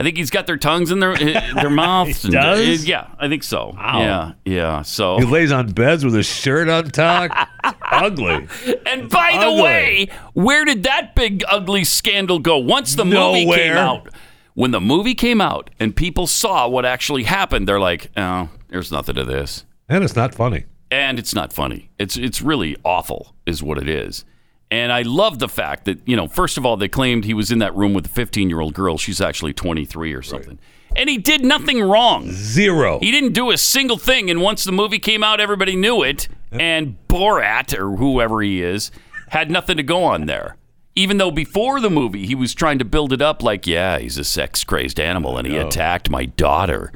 I 0.01 0.02
think 0.02 0.16
he's 0.16 0.31
got 0.31 0.47
their 0.47 0.56
tongues 0.56 0.90
in 0.90 0.98
their, 0.98 1.14
their 1.55 1.68
mouths. 1.68 2.24
and- 2.24 2.35
uh, 2.35 2.55
does? 2.56 2.86
yeah, 2.86 3.09
I 3.18 3.28
think 3.28 3.43
so. 3.43 3.74
Wow. 3.77 4.01
Yeah, 4.01 4.32
yeah. 4.47 4.81
So. 4.82 5.18
He 5.18 5.27
lays 5.27 5.52
on 5.52 5.72
beds 5.72 6.06
with 6.06 6.14
his 6.14 6.24
shirt 6.27 6.68
untucked. 6.70 7.36
Ugly. 7.93 8.48
And 8.86 9.10
by 9.10 9.32
the 9.44 9.62
way, 9.62 10.09
where 10.32 10.64
did 10.64 10.85
that 10.85 11.14
big 11.14 11.44
ugly 11.47 11.85
scandal 11.85 12.39
go? 12.39 12.56
Once 12.56 12.94
the 12.94 13.05
movie 13.05 13.44
came 13.44 13.77
out, 13.77 14.09
when 14.55 14.70
the 14.70 14.81
movie 14.81 15.14
came 15.14 15.40
out 15.43 15.68
and 15.78 15.94
people 15.94 16.27
saw 16.27 16.66
what 16.66 16.86
actually 16.86 17.24
happened, 17.24 17.68
they're 17.68 17.78
like, 17.78 18.10
"Oh, 18.16 18.48
there's 18.68 18.90
nothing 18.90 19.16
to 19.16 19.24
this." 19.24 19.66
And 19.89 20.02
it's 20.02 20.16
not 20.16 20.35
funny. 20.35 20.64
And 20.90 21.18
it's 21.18 21.35
not 21.35 21.52
funny. 21.52 21.90
It's 21.98 22.16
it's 22.16 22.40
really 22.40 22.74
awful, 22.85 23.35
is 23.44 23.62
what 23.62 23.77
it 23.77 23.89
is. 23.89 24.24
And 24.70 24.92
I 24.92 25.02
love 25.02 25.40
the 25.40 25.48
fact 25.48 25.84
that 25.86 25.98
you 26.06 26.16
know, 26.16 26.28
first 26.28 26.56
of 26.56 26.64
all, 26.64 26.76
they 26.76 26.88
claimed 26.88 27.24
he 27.24 27.34
was 27.34 27.51
in 27.51 27.59
that 27.59 27.74
room 27.74 27.92
with 27.92 28.06
a 28.06 28.10
15 28.10 28.48
year 28.48 28.60
old 28.60 28.74
girl. 28.74 28.98
She's 28.98 29.20
actually 29.20 29.52
23 29.52 30.12
or 30.12 30.22
something. 30.22 30.59
And 30.97 31.09
he 31.09 31.18
did 31.18 31.44
nothing 31.44 31.82
wrong. 31.82 32.30
Zero. 32.32 32.98
He 32.98 33.10
didn't 33.10 33.32
do 33.32 33.51
a 33.51 33.59
single 33.59 33.97
thing. 33.97 34.28
And 34.30 34.40
once 34.40 34.64
the 34.64 34.72
movie 34.72 34.98
came 34.98 35.22
out, 35.22 35.40
everybody 35.40 35.76
knew 35.76 36.02
it. 36.02 36.28
And 36.51 36.97
Borat, 37.09 37.76
or 37.78 37.97
whoever 37.97 38.42
he 38.42 38.60
is, 38.60 38.90
had 39.28 39.51
nothing 39.51 39.76
to 39.76 39.82
go 39.82 40.02
on 40.02 40.26
there. 40.26 40.56
Even 40.97 41.18
though 41.18 41.30
before 41.30 41.80
the 41.80 41.90
movie, 41.90 42.26
he 42.26 42.34
was 42.34 42.55
trying 42.55 42.78
to 42.80 42.84
build 42.84 43.12
it 43.12 43.22
up 43.22 43.42
like, 43.42 43.66
yeah, 43.66 43.98
he's 43.98 44.18
a 44.18 44.24
sex 44.24 44.64
crazed 44.64 44.98
animal 44.98 45.38
and 45.38 45.47
he 45.47 45.56
oh. 45.56 45.66
attacked 45.66 46.10
my 46.10 46.24
daughter. 46.24 46.92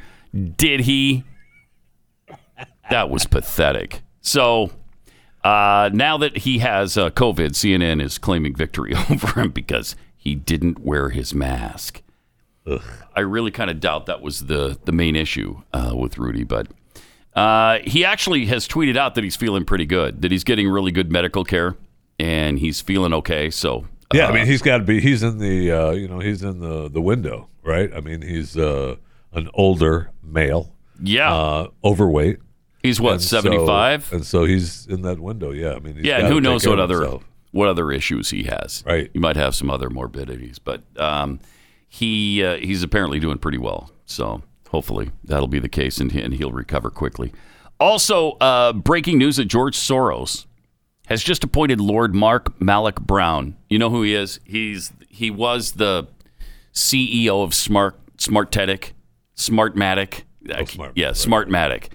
Did 0.56 0.80
he? 0.80 1.22
That 2.90 3.09
was 3.09 3.26
pathetic. 3.26 4.02
So 4.20 4.72
uh, 5.44 5.90
now 5.92 6.16
that 6.16 6.38
he 6.38 6.58
has 6.58 6.96
uh, 6.96 7.10
COVID, 7.10 7.50
CNN 7.50 8.02
is 8.02 8.18
claiming 8.18 8.54
victory 8.54 8.94
over 9.10 9.40
him 9.40 9.50
because 9.50 9.94
he 10.16 10.34
didn't 10.34 10.80
wear 10.80 11.10
his 11.10 11.34
mask. 11.34 12.02
I 13.14 13.20
really 13.20 13.50
kind 13.50 13.70
of 13.70 13.78
doubt 13.78 14.06
that 14.06 14.22
was 14.22 14.46
the 14.46 14.78
the 14.86 14.92
main 14.92 15.16
issue 15.16 15.60
uh, 15.74 15.92
with 15.94 16.16
Rudy, 16.16 16.44
but 16.44 16.66
uh, 17.34 17.80
he 17.84 18.06
actually 18.06 18.46
has 18.46 18.66
tweeted 18.66 18.96
out 18.96 19.14
that 19.16 19.24
he's 19.24 19.36
feeling 19.36 19.66
pretty 19.66 19.84
good, 19.84 20.22
that 20.22 20.32
he's 20.32 20.44
getting 20.44 20.68
really 20.70 20.90
good 20.90 21.12
medical 21.12 21.44
care, 21.44 21.76
and 22.18 22.58
he's 22.58 22.80
feeling 22.80 23.12
okay. 23.12 23.50
So 23.50 23.86
Yeah, 24.14 24.26
uh, 24.26 24.30
I 24.30 24.32
mean, 24.32 24.46
he's 24.46 24.62
got 24.62 24.78
to 24.78 24.84
be. 24.84 25.00
He's 25.00 25.22
in 25.22 25.38
the. 25.38 25.70
Uh, 25.70 25.90
you 25.90 26.08
know, 26.08 26.20
he's 26.20 26.42
in 26.42 26.60
the 26.60 26.88
the 26.88 27.02
window, 27.02 27.48
right? 27.62 27.92
I 27.94 28.00
mean, 28.00 28.22
he's 28.22 28.56
uh, 28.56 28.96
an 29.32 29.50
older 29.52 30.10
male. 30.22 30.72
Yeah. 31.02 31.34
Uh, 31.34 31.68
overweight. 31.84 32.38
He's 32.85 33.01
what, 33.01 33.15
And 33.15 33.23
so- 33.23 33.40
75? 33.40 34.12
and 34.12 34.24
so 34.24 34.44
he's 34.44 34.86
in 34.86 35.02
that 35.02 35.19
window. 35.19 35.51
Yeah, 35.51 35.73
I 35.73 35.78
mean, 35.81 35.97
he's 35.97 36.05
yeah, 36.05 36.19
and 36.19 36.28
who 36.28 36.40
knows 36.40 36.66
what 36.66 36.78
other 36.78 37.01
himself. 37.01 37.24
what 37.51 37.69
other 37.69 37.90
issues 37.90 38.31
he 38.31 38.44
has? 38.44 38.85
Right, 38.86 39.11
he 39.12 39.19
might 39.19 39.36
have 39.36 39.55
some 39.55 39.70
other 39.70 39.89
morbidities, 39.90 40.59
but 40.59 40.82
um, 41.01 41.40
he 41.89 42.44
uh, 42.44 42.56
he's 42.59 42.82
apparently 42.82 43.19
doing 43.19 43.39
pretty 43.39 43.59
well. 43.59 43.90
So 44.05 44.43
hopefully 44.69 45.11
that'll 45.24 45.48
be 45.48 45.59
the 45.61 45.69
case, 45.69 45.98
and, 45.98 46.15
and 46.15 46.35
he'll 46.35 46.52
recover 46.52 46.90
quickly. 46.90 47.32
Also, 47.81 48.32
uh, 48.32 48.73
breaking 48.74 49.19
news 49.19 49.36
that 49.36 49.47
George 49.47 49.77
Soros 49.77 50.44
has 51.06 51.23
just 51.24 51.43
appointed 51.43 51.81
Lord 51.81 52.15
Mark 52.15 52.59
Malloch-Brown. 52.61 53.56
You 53.69 53.78
know 53.78 53.90
who 53.90 54.02
he 54.02 54.15
is? 54.15 54.40
He's 54.44 54.93
he 55.09 55.31
was 55.31 55.73
the 55.73 56.06
CEO 56.74 57.43
of 57.43 57.55
Smart 57.55 57.97
Smartetic, 58.19 58.93
Smartmatic. 59.36 60.23
yeah, 60.94 61.11
Smartmatic. 61.11 61.89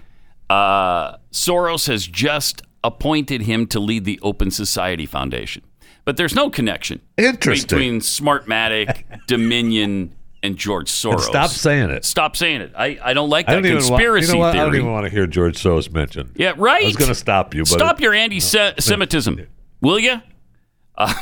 Uh, 0.50 1.16
Soros 1.32 1.86
has 1.86 2.06
just 2.06 2.62
appointed 2.82 3.42
him 3.42 3.66
to 3.68 3.78
lead 3.78 4.04
the 4.04 4.18
Open 4.20 4.50
Society 4.50 5.06
Foundation, 5.06 5.62
but 6.04 6.16
there's 6.16 6.34
no 6.34 6.50
connection 6.50 7.00
between 7.16 8.00
Smartmatic, 8.00 9.04
Dominion, 9.28 10.12
and 10.42 10.56
George 10.56 10.90
Soros. 10.90 11.12
And 11.12 11.22
stop 11.22 11.50
saying 11.50 11.90
it. 11.90 12.04
Stop 12.04 12.36
saying 12.36 12.62
it. 12.62 12.72
I, 12.76 12.98
I 13.02 13.12
don't 13.12 13.30
like 13.30 13.48
I 13.48 13.54
that 13.54 13.62
don't 13.62 13.66
even 13.66 13.76
wa- 13.76 13.88
conspiracy 13.96 14.26
you 14.28 14.32
know 14.34 14.38
what? 14.40 14.56
I 14.56 14.64
don't 14.64 14.74
even 14.74 14.90
want 14.90 15.04
to 15.04 15.10
hear 15.10 15.26
George 15.26 15.62
Soros 15.62 15.92
mentioned. 15.92 16.32
Yeah, 16.34 16.54
right. 16.56 16.82
I 16.82 16.86
was 16.86 16.96
going 16.96 17.10
to 17.10 17.14
stop 17.14 17.54
you, 17.54 17.62
but 17.62 17.68
Stop 17.68 18.00
your 18.00 18.14
anti-Semitism, 18.14 19.46
will 19.80 19.98
you? 20.00 20.20
Uh, 20.96 21.14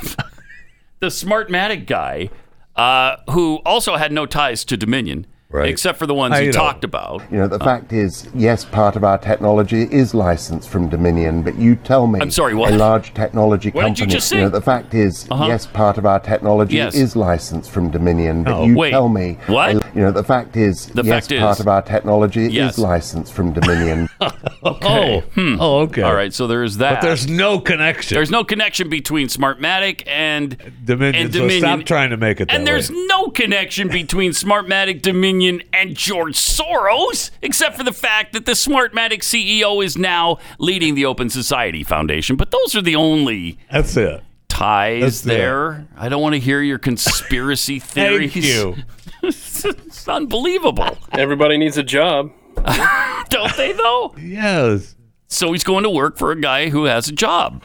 the 1.01 1.09
Smartmatic 1.09 1.87
guy, 1.87 2.31
uh, 2.77 3.17
who 3.31 3.57
also 3.67 3.97
had 3.97 4.11
no 4.13 4.25
ties 4.25 4.65
to 4.67 4.77
Dominion, 4.77 5.27
except 5.55 5.99
for 5.99 6.07
the 6.07 6.15
ones 6.15 6.35
I 6.35 6.41
he 6.41 6.47
know. 6.47 6.53
talked 6.53 6.85
about. 6.85 7.23
You 7.31 7.39
know, 7.39 7.47
the 7.49 7.57
Uh, 7.61 7.65
fact 7.65 7.93
is, 7.93 8.29
yes, 8.35 8.65
part 8.67 8.97
of 8.97 9.05
our 9.05 9.17
technology 9.19 9.83
is 9.91 10.13
licensed 10.15 10.69
from 10.69 10.89
Dominion, 10.91 11.43
but 11.43 11.57
you 11.59 11.75
tell 11.77 12.07
me. 12.07 12.21
I'm 12.21 12.31
sorry, 12.31 12.55
what? 12.55 12.73
A 12.73 12.77
large 12.77 13.15
technology 13.15 13.71
What 13.71 13.83
did 13.87 13.99
you 13.99 14.05
company. 14.05 14.15
just 14.15 14.29
say? 14.29 14.41
know, 14.41 14.51
the 14.51 14.61
fact 14.61 14.93
is, 14.95 15.27
Uh-huh. 15.31 15.47
yes, 15.47 15.65
part 15.67 15.97
of 15.97 16.05
our 16.05 16.21
technology 16.21 16.77
Yes. 16.77 16.95
is 16.95 17.17
licensed 17.17 17.71
from 17.71 17.91
Dominion, 17.91 18.43
but 18.45 18.53
Oh. 18.55 18.65
you 18.67 18.77
Wait, 18.77 18.91
tell 18.91 19.09
me. 19.09 19.39
what? 19.47 19.77
a- 19.77 19.83
you 19.95 20.03
know, 20.03 20.11
the 20.11 20.23
fact 20.25 20.57
is, 20.57 20.87
The 20.95 21.03
yes, 21.03 21.27
fact 21.29 21.41
part 21.41 21.55
is- 21.57 21.61
of 21.61 21.69
our 21.69 21.83
technology 21.83 22.49
Yes. 22.51 22.75
is 22.75 22.79
licensed 22.79 23.33
from 23.33 23.53
Dominion. 23.53 24.09
Okay. 24.65 25.23
Hmm. 25.35 25.57
Oh, 25.61 25.79
okay. 25.83 26.03
All 26.03 26.15
right. 26.15 26.35
So 26.35 26.47
there's 26.49 26.79
that. 26.79 26.95
But 27.01 27.03
there's 27.07 27.29
no 27.29 27.61
connection. 27.61 28.17
There's 28.17 28.31
no 28.31 28.43
connection 28.43 28.89
between 28.89 29.29
Smartmatic 29.29 30.03
and 30.07 30.57
Dominion. 30.85 31.27
And 31.27 31.35
so 31.35 31.49
stop 31.49 31.85
trying 31.85 32.11
to 32.11 32.17
make 32.17 32.41
it 32.41 32.49
that 32.49 32.57
and 32.57 32.67
there's 32.67 32.91
way. 32.91 32.97
no 33.09 33.29
connection 33.29 33.87
between 33.89 34.33
Smartmatic, 34.33 35.01
Dominion, 35.01 35.38
and 35.43 35.97
George 35.97 36.35
Soros, 36.37 37.31
except 37.43 37.77
for 37.77 37.85
the 37.85 37.93
fact 37.93 38.33
that 38.33 38.47
the 38.47 38.53
Smartmatic 38.53 39.21
CEO 39.21 39.85
is 39.85 39.97
now 39.97 40.39
leading 40.59 40.95
the 40.95 41.05
Open 41.07 41.31
Society 41.31 41.83
Foundation. 41.85 42.37
But 42.37 42.51
those 42.51 42.75
are 42.75 42.83
the 42.83 42.97
only 42.97 43.59
That's 43.71 43.97
it. 43.97 44.23
ties 44.49 45.01
That's 45.03 45.25
it. 45.25 45.29
there. 45.29 45.87
I 45.97 46.09
don't 46.09 46.23
want 46.23 46.35
to 46.35 46.41
hear 46.41 46.61
your 46.63 46.79
conspiracy 46.79 47.79
theories. 47.81 48.33
Thank 48.33 48.45
you. 48.45 48.77
it's 49.23 50.09
unbelievable. 50.09 50.97
Everybody 51.13 51.59
needs 51.59 51.77
a 51.77 51.83
job. 51.83 52.31
Don't 53.31 53.57
they 53.57 53.73
though? 53.73 54.15
Yes. 54.19 54.95
So 55.29 55.53
he's 55.53 55.65
going 55.65 55.85
to 55.85 55.91
work 55.91 56.17
for 56.17 56.33
a 56.33 56.41
guy 56.41 56.71
who 56.71 56.85
has 56.85 57.09
a 57.09 57.13
job. 57.13 57.65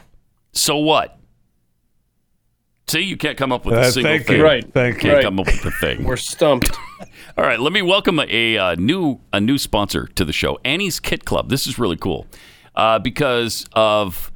So 0.52 0.76
what? 0.76 1.18
See, 2.86 3.00
you 3.00 3.16
can't 3.16 3.38
come 3.38 3.50
up 3.50 3.64
with 3.64 3.74
a 3.76 3.80
Uh, 3.80 3.90
single 3.90 4.12
thank 4.12 4.26
thing. 4.26 4.36
you. 4.38 4.44
Right. 4.44 4.72
Thank 4.72 5.00
can't 5.00 5.18
you. 5.18 5.22
come 5.22 5.40
up 5.40 5.46
with 5.46 5.64
a 5.64 5.70
thing. 5.70 6.04
We're 6.04 6.16
stumped. 6.16 6.70
All 7.38 7.44
right, 7.44 7.58
let 7.58 7.72
me 7.72 7.80
welcome 7.82 8.18
a, 8.20 8.26
a, 8.28 8.58
uh, 8.58 8.74
new 8.76 9.20
a 9.32 9.40
new 9.40 9.56
sponsor 9.58 10.06
to 10.14 10.24
the 10.24 10.32
show, 10.32 10.58
Annie's 10.64 11.00
Kit 11.00 11.24
Club. 11.24 11.48
This 11.48 11.66
is 11.66 11.78
really 11.78 11.96
cool 11.96 12.26
uh, 12.76 12.98
because 12.98 13.66
of 13.72 14.30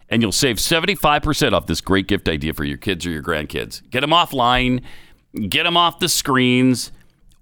and 0.09 0.23
you'll 0.23 0.32
save 0.32 0.56
75% 0.56 1.52
off 1.52 1.66
this 1.66 1.81
great 1.81 2.09
gift 2.09 2.28
idea 2.28 2.52
for 2.55 2.64
your 2.64 2.78
kids 2.78 3.06
or 3.06 3.10
your 3.10 3.23
grandkids. 3.23 3.89
Get 3.90 4.01
them 4.01 4.10
offline, 4.10 4.82
get 5.48 5.62
them 5.64 5.77
off 5.77 5.98
the 5.98 6.09
screens. 6.09 6.93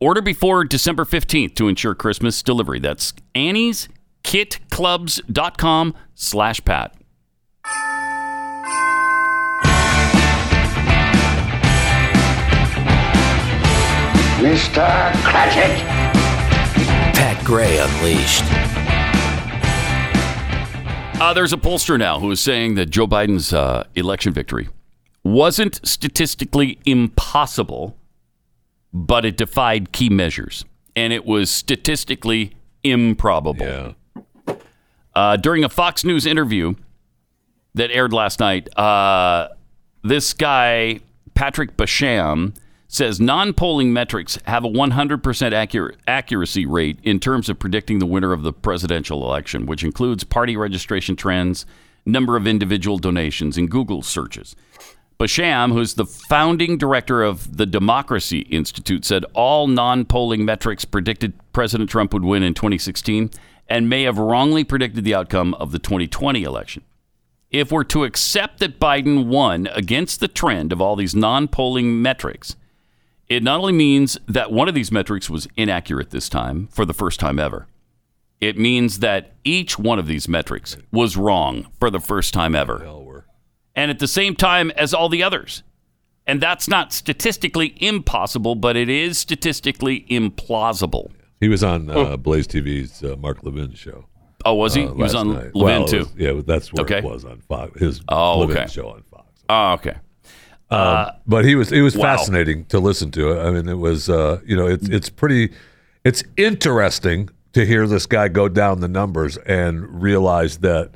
Order 0.00 0.22
before 0.22 0.64
December 0.64 1.04
15th 1.04 1.54
to 1.56 1.68
ensure 1.68 1.94
Christmas 1.94 2.42
delivery. 2.42 2.80
That's 2.80 3.12
annieskitclubs.com 3.34 5.94
slash 6.14 6.64
Pat. 6.64 6.96
Mr. 14.40 15.12
Cratchit! 15.22 15.84
Pat 17.14 17.44
Gray 17.44 17.76
Unleashed. 17.76 18.42
Uh, 21.20 21.34
there's 21.34 21.52
a 21.52 21.58
pollster 21.58 21.98
now 21.98 22.18
who 22.18 22.30
is 22.30 22.40
saying 22.40 22.74
that 22.76 22.86
Joe 22.88 23.06
Biden's 23.06 23.52
uh, 23.52 23.84
election 23.96 24.32
victory 24.32 24.70
wasn't 25.22 25.86
statistically 25.86 26.78
impossible, 26.86 27.98
but 28.94 29.26
it 29.26 29.36
defied 29.36 29.92
key 29.92 30.08
measures, 30.08 30.64
and 30.96 31.12
it 31.12 31.26
was 31.26 31.50
statistically 31.50 32.56
improbable. 32.82 33.94
Uh, 35.14 35.36
during 35.36 35.64
a 35.64 35.68
Fox 35.68 36.02
News 36.02 36.24
interview 36.24 36.76
that 37.74 37.90
aired 37.90 38.14
last 38.14 38.40
night, 38.40 38.74
uh, 38.78 39.48
this 40.02 40.32
guy, 40.32 41.00
Patrick 41.34 41.76
Basham, 41.76 42.54
says 42.92 43.20
non 43.20 43.52
polling 43.54 43.92
metrics 43.92 44.36
have 44.46 44.64
a 44.64 44.68
100% 44.68 45.52
accurate 45.52 45.96
accuracy 46.08 46.66
rate 46.66 46.98
in 47.04 47.20
terms 47.20 47.48
of 47.48 47.58
predicting 47.58 48.00
the 48.00 48.06
winner 48.06 48.32
of 48.32 48.42
the 48.42 48.52
presidential 48.52 49.24
election, 49.24 49.64
which 49.64 49.84
includes 49.84 50.24
party 50.24 50.56
registration 50.56 51.14
trends, 51.14 51.64
number 52.04 52.36
of 52.36 52.48
individual 52.48 52.98
donations, 52.98 53.56
and 53.56 53.70
Google 53.70 54.02
searches. 54.02 54.56
Basham, 55.20 55.72
who's 55.72 55.94
the 55.94 56.04
founding 56.04 56.78
director 56.78 57.22
of 57.22 57.56
the 57.58 57.66
Democracy 57.66 58.40
Institute, 58.40 59.04
said 59.04 59.24
all 59.34 59.68
non 59.68 60.04
polling 60.04 60.44
metrics 60.44 60.84
predicted 60.84 61.32
President 61.52 61.90
Trump 61.90 62.12
would 62.12 62.24
win 62.24 62.42
in 62.42 62.54
2016 62.54 63.30
and 63.68 63.88
may 63.88 64.02
have 64.02 64.18
wrongly 64.18 64.64
predicted 64.64 65.04
the 65.04 65.14
outcome 65.14 65.54
of 65.54 65.70
the 65.70 65.78
2020 65.78 66.42
election. 66.42 66.82
If 67.52 67.70
we're 67.70 67.84
to 67.84 68.02
accept 68.02 68.58
that 68.58 68.80
Biden 68.80 69.26
won 69.26 69.68
against 69.74 70.18
the 70.18 70.28
trend 70.28 70.72
of 70.72 70.80
all 70.80 70.96
these 70.96 71.14
non 71.14 71.46
polling 71.46 72.02
metrics, 72.02 72.56
it 73.30 73.42
not 73.42 73.60
only 73.60 73.72
means 73.72 74.18
that 74.28 74.52
one 74.52 74.68
of 74.68 74.74
these 74.74 74.92
metrics 74.92 75.30
was 75.30 75.48
inaccurate 75.56 76.10
this 76.10 76.28
time 76.28 76.66
for 76.70 76.84
the 76.84 76.92
first 76.92 77.18
time 77.18 77.38
ever, 77.38 77.66
it 78.42 78.58
means 78.58 78.98
that 78.98 79.32
each 79.44 79.78
one 79.78 79.98
of 79.98 80.06
these 80.06 80.28
metrics 80.28 80.76
was 80.92 81.16
wrong 81.16 81.68
for 81.78 81.88
the 81.90 82.00
first 82.00 82.34
time 82.34 82.54
ever. 82.54 82.86
And 83.76 83.90
at 83.90 83.98
the 84.00 84.08
same 84.08 84.34
time 84.36 84.70
as 84.72 84.92
all 84.92 85.08
the 85.08 85.22
others. 85.22 85.62
And 86.26 86.40
that's 86.40 86.68
not 86.68 86.92
statistically 86.92 87.74
impossible, 87.82 88.54
but 88.56 88.76
it 88.76 88.88
is 88.88 89.16
statistically 89.18 90.02
implausible. 90.10 91.10
He 91.40 91.48
was 91.48 91.64
on 91.64 91.88
uh, 91.88 92.16
Blaze 92.16 92.46
TV's 92.46 93.02
uh, 93.02 93.16
Mark 93.16 93.42
Levin 93.42 93.72
show. 93.74 94.06
Oh, 94.44 94.54
was 94.54 94.74
he? 94.74 94.84
uh, 94.84 94.92
He 94.94 95.02
was 95.02 95.14
on 95.14 95.32
night. 95.34 95.54
Levin, 95.54 95.80
Well, 95.80 95.84
too? 95.86 95.98
was- 96.00 96.14
yeah, 96.16 96.40
that's 96.44 96.72
where 96.72 96.82
Okay. 96.84 96.98
it 96.98 97.04
was 97.04 97.24
on 97.24 97.40
Fox. 97.40 97.78
His 97.80 98.00
Oh, 98.08 98.40
Levin 98.40 98.56
okay. 98.58 98.66
show 98.70 98.88
on 98.90 99.02
Fox. 99.04 99.26
Oh, 99.48 99.72
okay. 99.74 99.94
Um, 100.70 101.10
but 101.26 101.44
he 101.44 101.54
was 101.54 101.72
it 101.72 101.82
was 101.82 101.96
wow. 101.96 102.16
fascinating 102.16 102.64
to 102.66 102.78
listen 102.78 103.10
to. 103.12 103.38
I 103.40 103.50
mean, 103.50 103.68
it 103.68 103.78
was 103.78 104.08
uh, 104.08 104.40
you 104.44 104.56
know 104.56 104.66
it's 104.66 104.88
it's 104.88 105.08
pretty 105.08 105.52
it's 106.04 106.22
interesting 106.36 107.30
to 107.52 107.66
hear 107.66 107.86
this 107.86 108.06
guy 108.06 108.28
go 108.28 108.48
down 108.48 108.80
the 108.80 108.88
numbers 108.88 109.36
and 109.38 110.02
realize 110.02 110.58
that. 110.58 110.92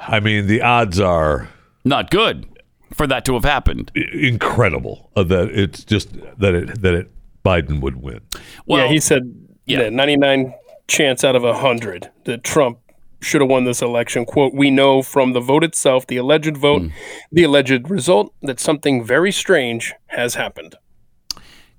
I 0.00 0.20
mean, 0.20 0.46
the 0.46 0.62
odds 0.62 1.00
are 1.00 1.48
not 1.84 2.10
good 2.10 2.46
for 2.94 3.06
that 3.08 3.24
to 3.24 3.34
have 3.34 3.44
happened. 3.44 3.90
Incredible 4.12 5.10
uh, 5.16 5.24
that 5.24 5.48
it's 5.48 5.84
just 5.84 6.12
that 6.38 6.54
it 6.54 6.80
that 6.82 6.94
it 6.94 7.10
Biden 7.44 7.80
would 7.80 7.96
win. 7.96 8.20
yeah, 8.66 8.86
he 8.86 9.00
said 9.00 9.34
yeah. 9.66 9.88
99 9.88 10.54
chance 10.86 11.24
out 11.24 11.36
of 11.36 11.42
100 11.42 12.10
that 12.24 12.42
Trump 12.42 12.78
should 13.20 13.40
have 13.40 13.50
won 13.50 13.64
this 13.64 13.82
election. 13.82 14.24
Quote, 14.24 14.54
we 14.54 14.70
know 14.70 15.02
from 15.02 15.32
the 15.32 15.40
vote 15.40 15.64
itself, 15.64 16.06
the 16.06 16.16
alleged 16.16 16.56
vote, 16.56 16.82
Hmm. 16.82 16.88
the 17.32 17.42
alleged 17.44 17.90
result, 17.90 18.32
that 18.42 18.60
something 18.60 19.04
very 19.04 19.32
strange 19.32 19.92
has 20.08 20.34
happened. 20.36 20.76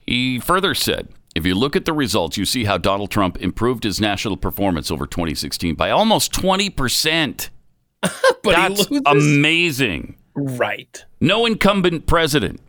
He 0.06 0.40
further 0.40 0.74
said, 0.74 1.10
if 1.36 1.46
you 1.46 1.56
look 1.56 1.76
at 1.76 1.86
the 1.86 1.94
results, 1.94 2.38
you 2.38 2.46
see 2.46 2.64
how 2.66 2.78
Donald 2.78 3.12
Trump 3.12 3.38
improved 3.38 3.84
his 3.84 4.02
national 4.02 4.36
performance 4.38 4.90
over 4.92 5.06
2016 5.06 5.76
by 5.76 5.92
almost 5.92 6.34
20%. 6.34 7.50
but 8.02 8.12
That's 8.44 8.88
amazing. 9.06 10.16
Right. 10.36 11.06
No 11.20 11.46
incumbent 11.46 12.08
president 12.08 12.60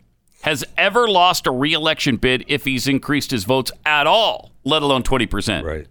has 0.41 0.63
ever 0.77 1.07
lost 1.07 1.47
a 1.47 1.51
reelection 1.51 2.17
bid 2.17 2.43
if 2.47 2.65
he's 2.65 2.87
increased 2.87 3.31
his 3.31 3.43
votes 3.43 3.71
at 3.85 4.07
all, 4.07 4.51
let 4.63 4.81
alone 4.81 5.03
20%. 5.03 5.63
Right. 5.63 5.87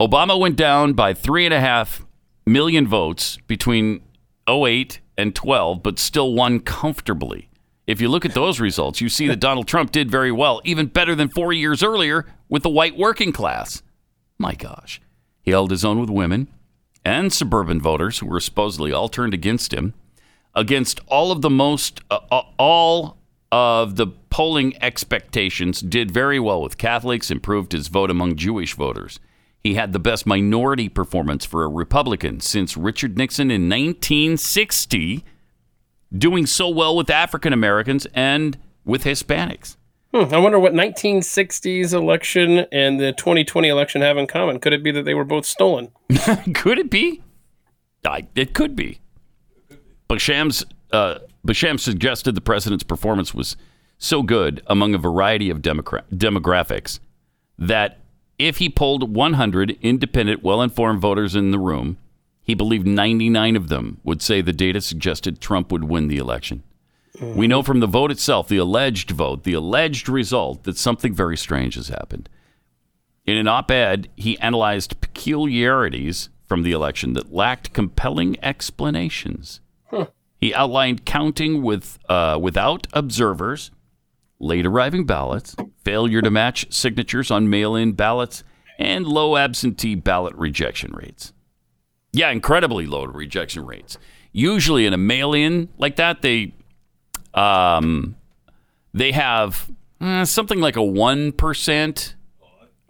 Obama 0.00 0.38
went 0.38 0.56
down 0.56 0.92
by 0.94 1.14
three 1.14 1.44
and 1.44 1.54
a 1.54 1.60
half 1.60 2.04
million 2.46 2.86
votes 2.86 3.38
between 3.46 4.02
08 4.48 5.00
and 5.16 5.34
12, 5.34 5.82
but 5.82 5.98
still 5.98 6.32
won 6.34 6.60
comfortably. 6.60 7.48
If 7.86 8.00
you 8.00 8.08
look 8.08 8.24
at 8.24 8.34
those 8.34 8.60
results, 8.60 9.00
you 9.00 9.08
see 9.08 9.28
that 9.28 9.40
Donald 9.40 9.68
Trump 9.68 9.92
did 9.92 10.10
very 10.10 10.32
well, 10.32 10.60
even 10.64 10.86
better 10.86 11.14
than 11.14 11.28
four 11.28 11.52
years 11.52 11.82
earlier 11.82 12.26
with 12.48 12.62
the 12.62 12.70
white 12.70 12.96
working 12.96 13.30
class. 13.30 13.82
My 14.38 14.54
gosh. 14.54 15.00
He 15.42 15.50
held 15.50 15.70
his 15.70 15.84
own 15.84 16.00
with 16.00 16.10
women 16.10 16.48
and 17.04 17.32
suburban 17.32 17.80
voters 17.80 18.18
who 18.18 18.26
were 18.26 18.40
supposedly 18.40 18.92
all 18.92 19.08
turned 19.08 19.34
against 19.34 19.72
him, 19.72 19.92
against 20.54 21.00
all 21.06 21.30
of 21.30 21.42
the 21.42 21.50
most, 21.50 22.00
uh, 22.10 22.20
uh, 22.30 22.42
all 22.58 23.18
of 23.52 23.96
the 23.96 24.06
polling 24.30 24.74
expectations, 24.82 25.80
did 25.80 26.10
very 26.10 26.40
well 26.40 26.62
with 26.62 26.78
Catholics, 26.78 27.30
improved 27.30 27.72
his 27.72 27.88
vote 27.88 28.10
among 28.10 28.36
Jewish 28.36 28.74
voters. 28.74 29.20
He 29.64 29.74
had 29.74 29.94
the 29.94 29.98
best 29.98 30.26
minority 30.26 30.90
performance 30.90 31.46
for 31.46 31.64
a 31.64 31.68
Republican 31.68 32.40
since 32.40 32.76
Richard 32.76 33.16
Nixon 33.16 33.50
in 33.50 33.62
1960, 33.62 35.24
doing 36.16 36.44
so 36.44 36.68
well 36.68 36.94
with 36.94 37.08
African 37.08 37.54
Americans 37.54 38.06
and 38.12 38.58
with 38.84 39.04
Hispanics. 39.04 39.76
Hmm, 40.12 40.32
I 40.34 40.38
wonder 40.38 40.58
what 40.58 40.74
1960s 40.74 41.94
election 41.94 42.66
and 42.70 43.00
the 43.00 43.12
2020 43.12 43.68
election 43.68 44.02
have 44.02 44.18
in 44.18 44.26
common. 44.26 44.60
Could 44.60 44.74
it 44.74 44.82
be 44.82 44.90
that 44.90 45.06
they 45.06 45.14
were 45.14 45.24
both 45.24 45.46
stolen? 45.46 45.90
could 46.54 46.78
it 46.78 46.90
be? 46.90 47.22
I, 48.04 48.26
it 48.34 48.52
could 48.52 48.76
be. 48.76 49.00
But 50.08 50.20
Shams, 50.20 50.62
uh, 50.92 51.20
Basham 51.46 51.80
suggested 51.80 52.34
the 52.34 52.42
president's 52.42 52.84
performance 52.84 53.32
was 53.32 53.56
so 53.96 54.22
good 54.22 54.62
among 54.66 54.94
a 54.94 54.98
variety 54.98 55.48
of 55.48 55.62
demographics 55.62 57.00
that 57.58 58.03
if 58.38 58.58
he 58.58 58.68
polled 58.68 59.14
100 59.14 59.78
independent, 59.80 60.42
well 60.42 60.62
informed 60.62 61.00
voters 61.00 61.34
in 61.36 61.50
the 61.50 61.58
room, 61.58 61.98
he 62.42 62.54
believed 62.54 62.86
99 62.86 63.56
of 63.56 63.68
them 63.68 64.00
would 64.04 64.20
say 64.20 64.40
the 64.40 64.52
data 64.52 64.80
suggested 64.80 65.40
Trump 65.40 65.72
would 65.72 65.84
win 65.84 66.08
the 66.08 66.18
election. 66.18 66.62
We 67.20 67.46
know 67.46 67.62
from 67.62 67.78
the 67.78 67.86
vote 67.86 68.10
itself, 68.10 68.48
the 68.48 68.56
alleged 68.56 69.12
vote, 69.12 69.44
the 69.44 69.52
alleged 69.52 70.08
result, 70.08 70.64
that 70.64 70.76
something 70.76 71.14
very 71.14 71.36
strange 71.36 71.76
has 71.76 71.88
happened. 71.88 72.28
In 73.24 73.36
an 73.36 73.46
op 73.46 73.70
ed, 73.70 74.10
he 74.16 74.38
analyzed 74.40 75.00
peculiarities 75.00 76.28
from 76.44 76.64
the 76.64 76.72
election 76.72 77.12
that 77.12 77.32
lacked 77.32 77.72
compelling 77.72 78.36
explanations. 78.42 79.60
He 80.40 80.52
outlined 80.52 81.06
counting 81.06 81.62
with 81.62 81.98
uh, 82.08 82.38
without 82.40 82.86
observers, 82.92 83.70
late 84.44 84.66
arriving 84.66 85.04
ballots, 85.06 85.56
failure 85.82 86.22
to 86.22 86.30
match 86.30 86.72
signatures 86.72 87.30
on 87.30 87.48
mail-in 87.50 87.92
ballots, 87.92 88.44
and 88.78 89.06
low 89.06 89.36
absentee 89.36 89.94
ballot 89.94 90.34
rejection 90.36 90.92
rates. 90.92 91.32
Yeah, 92.12 92.30
incredibly 92.30 92.86
low 92.86 93.04
rejection 93.04 93.64
rates. 93.66 93.98
Usually 94.32 94.86
in 94.86 94.92
a 94.92 94.96
mail-in 94.98 95.68
like 95.78 95.96
that, 95.96 96.22
they 96.22 96.54
um, 97.32 98.16
they 98.92 99.12
have 99.12 99.70
uh, 100.00 100.24
something 100.24 100.60
like 100.60 100.76
a 100.76 100.82
one 100.82 101.32
percent. 101.32 102.14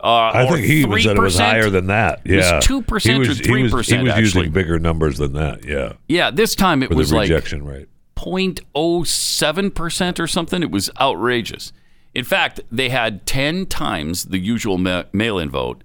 Uh, 0.01 0.31
I 0.35 0.47
think 0.47 0.67
he 0.67 0.81
even 0.83 1.01
said 1.01 1.17
it 1.17 1.21
was 1.21 1.39
higher 1.39 1.71
than 1.71 1.87
that. 1.87 2.21
Yeah, 2.27 2.61
2% 2.61 3.03
He 3.03 3.15
or 3.15 3.19
was- 3.21 3.39
he 3.39 3.63
was- 3.63 3.73
3% 3.73 3.97
He 3.99 4.03
was 4.03 4.19
using 4.19 4.51
bigger 4.53 4.79
numbers 4.79 5.17
than 5.17 5.33
that. 5.33 5.65
Yeah, 5.67 5.95
Yeah, 6.09 6.31
this 6.31 6.55
time 6.55 6.83
it 6.83 6.91
was 6.91 7.09
the 7.09 7.17
like 7.17 7.31
rejection 7.31 7.65
rate. 7.65 7.89
0.07% 8.17 10.19
or 10.19 10.27
something. 10.27 10.63
It 10.63 10.71
was 10.71 10.91
outrageous. 11.01 11.73
In 12.15 12.25
fact, 12.25 12.61
they 12.71 12.91
had 12.91 13.27
10 13.27 13.67
times 13.67 14.27
the 14.27 14.39
usual 14.39 14.79
ma- 14.79 15.05
mail 15.13 15.39
in 15.39 15.51
vote 15.51 15.83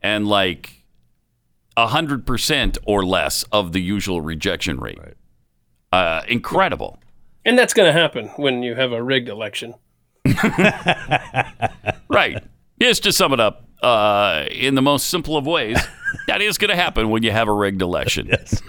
and 0.00 0.28
like 0.28 0.84
100% 1.76 2.78
or 2.86 3.04
less 3.04 3.42
of 3.44 3.72
the 3.72 3.80
usual 3.80 4.20
rejection 4.20 4.78
rate. 4.78 4.98
Uh, 5.92 6.22
incredible. 6.28 6.98
And 7.44 7.58
that's 7.58 7.74
going 7.74 7.92
to 7.92 8.00
happen 8.00 8.28
when 8.36 8.62
you 8.62 8.74
have 8.74 8.92
a 8.92 9.02
rigged 9.02 9.28
election. 9.28 9.74
Right. 12.08 12.42
Just 12.80 13.02
to 13.04 13.12
sum 13.12 13.32
it 13.32 13.40
up, 13.40 13.68
uh, 13.82 14.44
in 14.50 14.74
the 14.76 14.82
most 14.82 15.08
simple 15.08 15.36
of 15.36 15.46
ways, 15.46 15.78
that 16.26 16.40
is 16.42 16.58
going 16.58 16.70
to 16.70 16.76
happen 16.76 17.10
when 17.10 17.22
you 17.22 17.30
have 17.30 17.48
a 17.48 17.52
rigged 17.52 17.82
election. 17.82 18.28
Yes, 18.28 18.62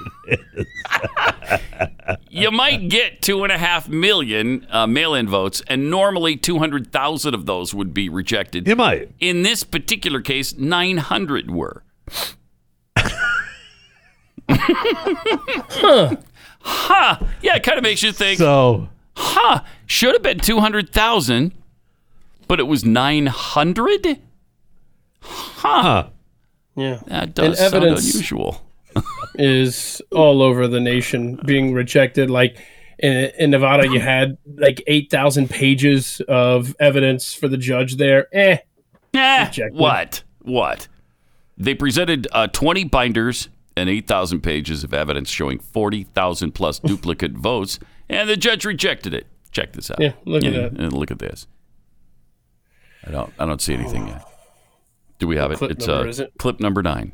you 2.30 2.52
might 2.52 2.90
get 2.90 3.22
two 3.22 3.44
and 3.44 3.52
a 3.52 3.58
half 3.58 3.88
million 3.88 4.66
uh, 4.70 4.88
mail-in 4.88 5.28
votes, 5.28 5.62
and 5.68 5.90
normally 5.90 6.36
two 6.38 6.60
hundred 6.60 6.92
thousand 6.92 7.34
of 7.34 7.46
those 7.46 7.74
would 7.74 7.94
be 7.94 8.10
rejected. 8.10 8.68
You 8.68 8.76
might. 8.76 9.12
In 9.20 9.44
this 9.44 9.64
particular 9.64 10.22
case, 10.22 10.56
nine 10.58 10.98
hundred 10.98 11.52
were. 11.52 11.84
huh. 14.50 16.16
Huh. 16.60 17.20
Yeah, 17.42 17.56
it 17.56 17.64
kind 17.64 17.78
of 17.78 17.84
makes 17.84 18.02
you 18.04 18.12
think. 18.12 18.40
So, 18.40 18.90
huh? 19.16 19.62
Should 19.86 20.14
have 20.14 20.24
been 20.24 20.40
two 20.40 20.60
hundred 20.60 20.92
thousand, 20.92 21.54
but 22.48 22.60
it 22.60 22.64
was 22.64 22.84
nine 22.84 23.28
hundred. 23.28 24.20
Huh. 25.22 26.10
Yeah. 26.76 27.00
That 27.08 27.34
does 27.34 27.58
sound 27.60 27.84
unusual. 27.84 28.62
is 29.36 30.02
all 30.12 30.42
over 30.42 30.68
the 30.68 30.80
nation 30.80 31.40
being 31.46 31.74
rejected. 31.74 32.30
Like 32.30 32.58
in, 33.00 33.32
in 33.38 33.50
Nevada, 33.52 33.88
you 33.88 34.00
had 34.00 34.38
like 34.56 34.82
8,000 34.88 35.50
pages 35.50 36.22
of 36.28 36.76
evidence 36.80 37.34
for 37.34 37.48
the 37.48 37.58
judge 37.58 37.98
there. 37.98 38.28
Eh. 38.34 38.58
Eh, 39.14 39.46
Rejected. 39.46 39.78
what? 39.80 40.24
What? 40.42 40.88
They 41.58 41.74
presented 41.76 42.28
uh, 42.32 42.48
20 42.48 42.86
binders 42.86 43.50
and 43.78 43.90
8,000 43.90 44.42
pages 44.42 44.84
of 44.84 44.94
evidence 44.94 45.30
showing 45.30 45.60
40,000 45.60 46.52
plus 46.52 46.80
duplicate 46.86 47.32
votes, 47.34 47.80
and 48.10 48.30
the 48.30 48.38
judge 48.38 48.66
rejected 48.66 49.14
it. 49.14 49.28
Check 49.52 49.74
this 49.74 49.90
out. 49.90 50.00
Yeah, 50.02 50.14
look 50.26 50.44
at 50.44 50.54
that. 50.54 50.72
and 50.74 50.92
look 50.94 51.12
at 51.12 51.20
this. 51.20 51.48
I 53.08 53.12
don't. 53.12 53.32
I 53.40 53.46
don't 53.46 53.62
see 53.62 53.74
anything 53.74 54.08
yet. 54.08 54.26
Do 55.20 55.28
we 55.28 55.38
have 55.38 55.52
it? 55.52 55.58
clip 55.58 55.72
it's 55.72 55.88
number 55.88 56.06
uh, 56.06 56.10
is 56.10 56.20
it? 56.20 56.34
clip 56.38 56.60
number 56.60 56.82
nine. 56.84 57.14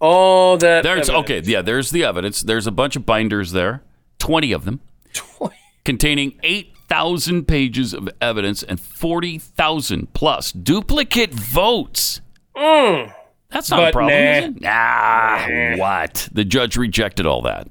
All 0.00 0.56
that. 0.58 0.82
There's 0.82 1.08
evidence. 1.08 1.30
okay. 1.30 1.40
Yeah, 1.44 1.62
there's 1.62 1.90
the 1.90 2.04
evidence. 2.04 2.42
There's 2.42 2.66
a 2.66 2.72
bunch 2.72 2.96
of 2.96 3.06
binders 3.06 3.52
there, 3.52 3.82
20 4.18 4.52
of 4.52 4.64
them, 4.64 4.80
containing 5.84 6.38
8,000 6.42 7.46
pages 7.46 7.94
of 7.94 8.08
evidence 8.20 8.64
and 8.64 8.80
40,000 8.80 10.12
plus 10.12 10.50
duplicate 10.50 11.32
votes. 11.32 12.20
Mm. 12.56 13.14
That's 13.50 13.70
not 13.70 13.90
a 13.90 13.92
problem, 13.92 14.18
nah. 14.18 14.38
is 14.38 14.56
it? 14.56 14.66
Ah, 14.66 15.46
what? 15.76 16.28
The 16.32 16.44
judge 16.44 16.76
rejected 16.76 17.26
all 17.26 17.42
that. 17.42 17.68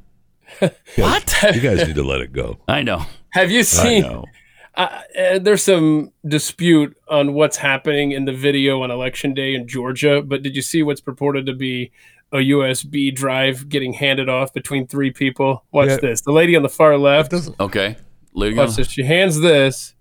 what? 0.96 1.36
You 1.54 1.60
guys 1.60 1.86
need 1.88 1.96
to 1.96 2.04
let 2.04 2.22
it 2.22 2.32
go. 2.32 2.60
I 2.68 2.84
know. 2.84 3.06
Have 3.32 3.52
you 3.52 3.64
seen? 3.64 4.04
Know. 4.78 4.84
Uh, 4.84 5.02
uh, 5.20 5.40
there's 5.40 5.64
some 5.64 6.12
dispute 6.28 6.96
on 7.08 7.34
what's 7.34 7.58
happening 7.58 8.12
in 8.12 8.26
the 8.26 8.34
video 8.34 8.82
on 8.82 8.92
election 8.92 9.34
day 9.34 9.54
in 9.54 9.68
Georgia, 9.68 10.22
but 10.22 10.42
did 10.44 10.56
you 10.56 10.62
see 10.62 10.84
what's 10.84 11.02
purported 11.02 11.46
to 11.48 11.54
be 11.54 11.92
a 12.32 12.38
USB 12.38 13.14
drive 13.14 13.68
getting 13.70 13.94
handed 13.94 14.30
off 14.30 14.54
between 14.54 14.88
three 14.88 15.12
people? 15.12 15.66
Watch 15.72 15.90
Yeah. 15.90 15.98
this. 15.98 16.22
The 16.22 16.32
lady 16.32 16.56
on 16.56 16.64
the 16.64 16.70
far 16.70 16.98
left. 16.98 17.34
Okay. 17.60 17.98
There. 18.34 18.56
Watch 18.56 18.76
this. 18.78 18.88
She 18.90 19.04
hands 19.04 19.42
this, 19.42 19.94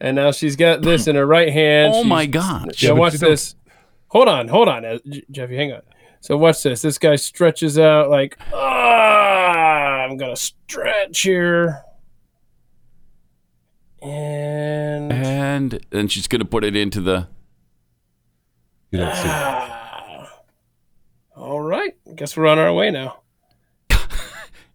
and 0.00 0.16
now 0.16 0.32
she's 0.32 0.56
got 0.56 0.80
this 0.80 1.06
in 1.06 1.16
her 1.16 1.26
right 1.26 1.52
hand. 1.52 1.92
Oh 1.94 1.98
She's- 1.98 2.06
my 2.08 2.24
god! 2.24 2.74
So 2.74 2.86
Yeah, 2.86 2.92
watch 2.92 3.12
you 3.12 3.18
don't- 3.18 3.30
this. 3.30 3.54
Hold 4.08 4.26
on, 4.28 4.48
hold 4.48 4.68
on, 4.68 4.86
uh, 4.86 4.98
Jeffy. 5.30 5.54
Hang 5.56 5.72
on. 5.72 5.82
So 6.20 6.38
watch 6.38 6.62
this. 6.62 6.80
This 6.80 6.96
guy 6.96 7.16
stretches 7.16 7.78
out 7.78 8.08
like, 8.08 8.38
ah, 8.54 10.04
I'm 10.04 10.16
gonna 10.16 10.34
stretch 10.34 11.20
here, 11.20 11.82
and 14.02 15.12
And 15.12 15.80
then 15.90 16.08
she's 16.08 16.28
going 16.28 16.40
to 16.40 16.44
put 16.46 16.64
it 16.64 16.76
into 16.76 17.00
the. 17.00 17.28
You 18.90 19.00
don't 19.00 19.14
see. 19.14 19.28
all 21.36 21.60
right. 21.60 21.94
Guess 22.14 22.36
we're 22.36 22.46
on 22.46 22.58
our 22.58 22.72
way 22.72 22.90
now. 22.90 23.20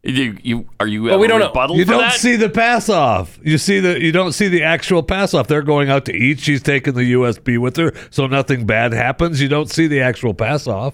You, 0.06 0.38
you 0.44 0.70
are 0.82 0.86
you? 0.86 1.04
Well, 1.04 1.18
we 1.18 1.28
don't 1.28 1.40
know. 1.40 1.76
You 1.76 1.86
don't 1.86 2.02
that? 2.02 2.20
see 2.20 2.36
the 2.36 2.50
pass 2.50 2.90
off. 2.90 3.40
You 3.41 3.58
see 3.58 3.80
the 3.80 4.02
you 4.02 4.12
don't 4.12 4.34
see 4.34 4.50
the 4.50 4.62
actual 4.62 5.02
pass 5.02 5.34
off. 5.34 5.48
They're 5.48 5.62
going 5.62 5.90
out 5.90 6.04
to 6.08 6.14
eat. 6.14 6.41
She's 6.41 6.62
taking 6.62 6.94
the 6.95 7.14
USB 7.14 7.58
with 7.58 7.78
her, 7.78 7.94
so 8.10 8.28
nothing 8.28 8.66
bad 8.66 8.91
happens. 8.91 9.40
You 9.40 9.48
don't 9.48 9.70
see 9.70 9.88
the 9.88 10.02
actual 10.02 10.34
pass 10.34 10.68
off. 10.68 10.94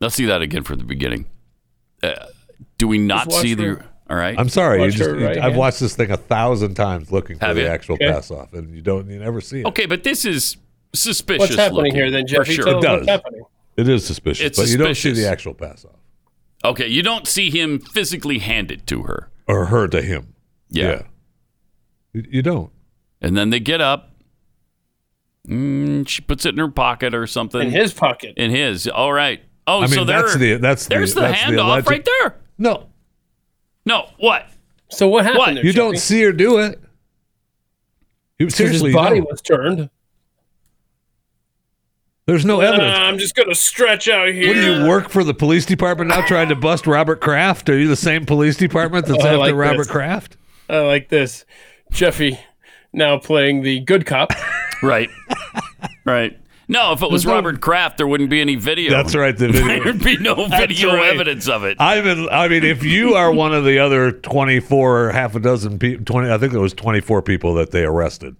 Let's 0.00 0.16
see 0.16 0.26
that 0.26 0.42
again 0.42 0.64
from 0.64 0.78
the 0.78 0.84
beginning. 0.84 1.26
Uh, 2.02 2.26
do 2.78 2.88
we 2.88 2.98
not 2.98 3.32
see 3.32 3.54
the? 3.54 3.84
Her- 4.08 4.14
All 4.14 4.20
right. 4.20 4.38
I'm 4.38 4.48
sorry. 4.48 4.82
You 4.84 4.90
just, 4.90 5.08
her 5.10 5.18
you- 5.18 5.26
right 5.26 5.36
I've 5.36 5.42
hand. 5.44 5.56
watched 5.56 5.80
this 5.80 5.96
thing 5.96 6.10
a 6.10 6.16
thousand 6.16 6.74
times 6.74 7.10
looking 7.12 7.38
for 7.38 7.46
Have 7.46 7.56
the 7.56 7.62
you? 7.62 7.68
actual 7.68 7.94
Okay. 7.94 8.10
pass 8.10 8.30
off, 8.30 8.52
and 8.52 8.74
you 8.74 8.82
don't. 8.82 9.08
You 9.08 9.18
never 9.18 9.40
see 9.40 9.60
it. 9.60 9.66
Okay, 9.66 9.86
but 9.86 10.02
this 10.04 10.24
is 10.24 10.56
suspicious. 10.94 11.40
What's 11.40 11.54
happening 11.56 11.76
looking, 11.84 11.94
here 11.94 12.10
then, 12.10 12.22
for 12.26 12.44
Jeffy? 12.44 12.54
sure. 12.54 12.64
Tell 12.64 12.78
us 12.78 12.84
what's 12.84 12.98
does. 13.00 13.08
happening. 13.08 13.42
It 13.76 13.88
is 13.88 14.06
suspicious, 14.06 14.46
It's 14.46 14.58
but 14.58 14.68
you 14.68 14.76
don't 14.76 14.88
see 14.88 14.94
suspicious. 14.94 15.18
the 15.18 15.28
actual 15.28 15.54
pass 15.54 15.84
off 15.84 15.90
Okay, 16.64 16.86
you 16.86 17.02
don't 17.02 17.26
see 17.26 17.50
him 17.50 17.78
physically 17.80 18.38
hand 18.38 18.70
it 18.70 18.86
to 18.86 19.02
her. 19.02 19.30
or 19.48 19.66
her 19.66 19.88
to 19.88 20.00
him. 20.00 20.34
Yeah. 20.70 21.02
You, 22.12 22.24
you 22.30 22.42
don't. 22.42 22.70
And 23.20 23.36
then 23.36 23.50
they 23.50 23.58
get 23.60 23.80
up. 23.80 24.10
Mm, 25.48 26.08
she 26.08 26.22
puts 26.22 26.46
it 26.46 26.50
in 26.50 26.58
her 26.58 26.68
pocket 26.68 27.14
or 27.14 27.26
something. 27.26 27.60
In 27.62 27.70
his 27.70 27.92
pocket. 27.92 28.34
In 28.36 28.50
his. 28.50 28.86
All 28.88 29.12
right. 29.12 29.42
Oh, 29.66 29.78
I 29.78 29.80
mean, 29.82 29.90
so 29.90 30.04
there. 30.04 30.22
that's 30.22 30.36
the 30.36 30.54
that's 30.56 30.86
there's 30.86 31.14
the, 31.14 31.22
the, 31.22 31.26
that's 31.28 31.40
handoff 31.40 31.64
alleged- 31.64 31.90
right 31.90 32.04
there. 32.20 32.36
No, 32.58 32.88
No, 33.86 34.08
what? 34.18 34.46
So 34.90 35.08
what 35.08 35.24
happened? 35.24 35.38
What? 35.38 35.54
There, 35.54 35.64
you 35.66 35.72
Jeffy? 35.72 35.78
don't 35.78 35.98
see 35.98 36.22
her 36.22 36.32
do 36.32 36.58
it. 36.58 36.80
You, 38.38 38.46
'Cause 38.46 38.54
seriously, 38.56 38.90
his 38.90 38.94
body 38.96 39.18
don't. 39.18 39.30
was 39.30 39.40
turned. 39.42 39.90
There's 42.26 42.44
no 42.46 42.60
Uh, 42.60 42.64
evidence. 42.64 42.96
I'm 42.98 43.18
just 43.18 43.34
gonna 43.34 43.54
stretch 43.54 44.08
out 44.08 44.28
here. 44.28 44.48
What 44.48 44.54
do 44.54 44.60
you 44.82 44.88
work 44.88 45.10
for 45.10 45.22
the 45.24 45.34
police 45.34 45.66
department 45.66 46.08
now 46.08 46.26
trying 46.26 46.48
to 46.48 46.54
bust 46.56 46.86
Robert 46.86 47.20
Kraft? 47.20 47.68
Are 47.68 47.78
you 47.78 47.86
the 47.86 47.96
same 47.96 48.24
police 48.24 48.56
department 48.56 49.06
that's 49.06 49.18
Oh, 49.22 49.26
after 49.26 49.38
like 49.38 49.54
Robert 49.54 49.78
this. 49.78 49.86
Kraft? 49.90 50.36
I 50.68 50.78
like 50.78 51.10
this. 51.10 51.44
Jeffy 51.92 52.38
now 52.94 53.18
playing 53.18 53.62
the 53.62 53.80
good 53.80 54.06
cop. 54.06 54.32
Right. 54.82 55.10
right. 56.04 56.38
No, 56.68 56.92
if 56.92 57.02
it 57.02 57.10
was 57.10 57.22
There's 57.22 57.30
no- 57.30 57.34
Robert 57.34 57.60
Kraft, 57.60 57.98
there 57.98 58.06
wouldn't 58.06 58.30
be 58.30 58.40
any 58.40 58.56
video. 58.56 58.90
That's 58.90 59.14
right. 59.14 59.36
The 59.36 59.48
video. 59.52 59.84
There'd 59.84 60.02
be 60.02 60.16
no 60.18 60.34
That's 60.48 60.60
video 60.60 60.94
right. 60.94 61.12
evidence 61.14 61.48
of 61.48 61.64
it. 61.64 61.76
I 61.80 62.00
mean, 62.00 62.28
I 62.30 62.48
mean, 62.48 62.64
if 62.64 62.82
you 62.82 63.14
are 63.14 63.32
one 63.32 63.52
of 63.54 63.64
the 63.64 63.78
other 63.78 64.12
twenty-four, 64.12 65.10
half 65.10 65.34
a 65.34 65.40
dozen 65.40 65.78
people, 65.78 66.04
twenty, 66.04 66.30
I 66.30 66.38
think 66.38 66.52
it 66.52 66.58
was 66.58 66.72
twenty-four 66.72 67.22
people 67.22 67.54
that 67.54 67.70
they 67.70 67.84
arrested 67.84 68.36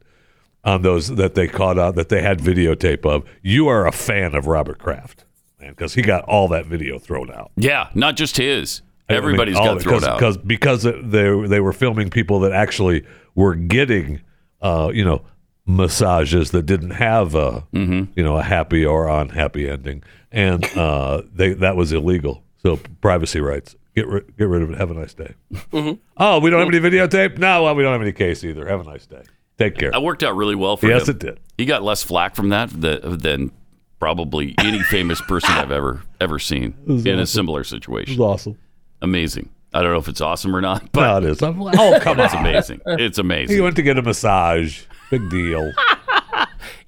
on 0.65 0.83
those 0.83 1.09
that 1.17 1.35
they 1.35 1.47
caught 1.47 1.79
out 1.79 1.95
that 1.97 2.09
they 2.09 2.23
had 2.23 2.39
videotape 2.39 3.05
of. 3.05 3.25
You 3.43 3.69
are 3.69 3.87
a 3.87 3.93
fan 3.93 4.35
of 4.35 4.47
Robert 4.47 4.79
Kraft, 4.79 5.25
man, 5.61 5.71
because 5.71 5.95
he 5.95 6.03
got 6.03 6.25
all 6.25 6.49
that 6.49 6.67
video 6.67 6.99
thrown 6.99 7.31
out. 7.31 7.51
Yeah, 7.57 7.89
not 7.95 8.17
just 8.17 8.37
his. 8.39 8.81
Mean, 9.11 9.37
got 9.37 9.83
thrown 9.83 10.03
out. 10.03 10.19
because 10.19 10.39
because 10.39 10.83
they 10.85 11.47
they 11.47 11.61
were 11.61 11.75
filming 11.75 12.09
people 12.09 12.41
that 12.41 12.53
actually 12.53 13.05
were 13.35 13.55
getting, 13.55 14.23
uh, 14.63 14.91
you 14.95 15.05
know, 15.05 15.23
massages 15.67 16.51
that 16.51 16.67
didn't 16.67 16.91
have 16.91 17.35
a 17.35 17.65
Mm-hmm. 17.73 18.13
you 18.17 18.23
know 18.23 18.37
a 18.37 18.43
happy 18.43 18.85
or 18.85 19.09
unhappy 19.09 19.69
ending, 19.69 20.03
and 20.33 20.65
uh, 20.77 21.23
they 21.35 21.55
that 21.55 21.77
was 21.77 21.93
illegal. 21.93 22.43
So 22.63 22.79
privacy 23.01 23.41
rights. 23.41 23.77
Get 23.95 24.09
ri- 24.09 24.23
get 24.37 24.49
rid 24.49 24.63
of 24.63 24.71
it. 24.71 24.79
Have 24.79 24.91
a 24.91 24.95
nice 24.95 25.15
day. 25.15 25.35
Mhm. 25.73 25.99
Oh, 26.17 26.41
we 26.41 26.51
don't 26.51 26.59
have 26.61 26.69
any 26.69 26.81
videotape. 26.81 27.39
No, 27.39 27.63
well, 27.63 27.75
we 27.77 27.83
don't 27.83 27.93
have 27.93 28.03
any 28.03 28.13
case 28.13 28.43
either. 28.43 28.67
Have 28.67 28.81
a 28.81 28.91
nice 28.91 29.07
day. 29.07 29.23
Take 29.57 29.77
care. 29.79 29.93
That 29.93 30.03
worked 30.03 30.25
out 30.25 30.35
really 30.35 30.57
well 30.57 30.77
for 30.77 30.87
him. 30.87 30.93
Yes, 30.99 31.09
it 31.09 31.21
did. 31.21 31.39
He 31.57 31.65
got 31.65 31.85
less 31.85 32.03
flack 32.03 32.35
from 32.35 32.49
that 32.49 32.71
than, 32.73 33.53
probably 34.01 34.55
any 34.59 34.83
famous 34.83 35.21
person 35.23 35.51
I've 35.53 35.71
ever 35.71 36.03
ever 36.21 36.39
seen 36.41 36.75
in 36.87 37.19
a 37.21 37.27
similar 37.27 37.63
situation. 37.65 38.15
It 38.15 38.19
was 38.19 38.35
awesome. 38.35 38.59
Amazing. 39.01 39.49
I 39.73 39.83
don't 39.83 39.93
know 39.93 39.99
if 39.99 40.09
it's 40.09 40.21
awesome 40.21 40.55
or 40.55 40.61
not, 40.61 40.91
but 40.93 41.01
No, 41.01 41.17
it 41.19 41.31
is. 41.31 41.43
I'm- 41.43 41.61
oh, 41.63 41.99
come 42.01 42.19
on. 42.21 42.25
it's 42.27 42.35
amazing. 42.35 42.81
It's 42.87 43.19
amazing. 43.19 43.55
He 43.57 43.61
went 43.63 43.77
to 43.77 43.83
get 43.83 43.97
a 43.99 44.03
massage. 44.03 44.83
Big 45.19 45.31
deal. 45.31 45.73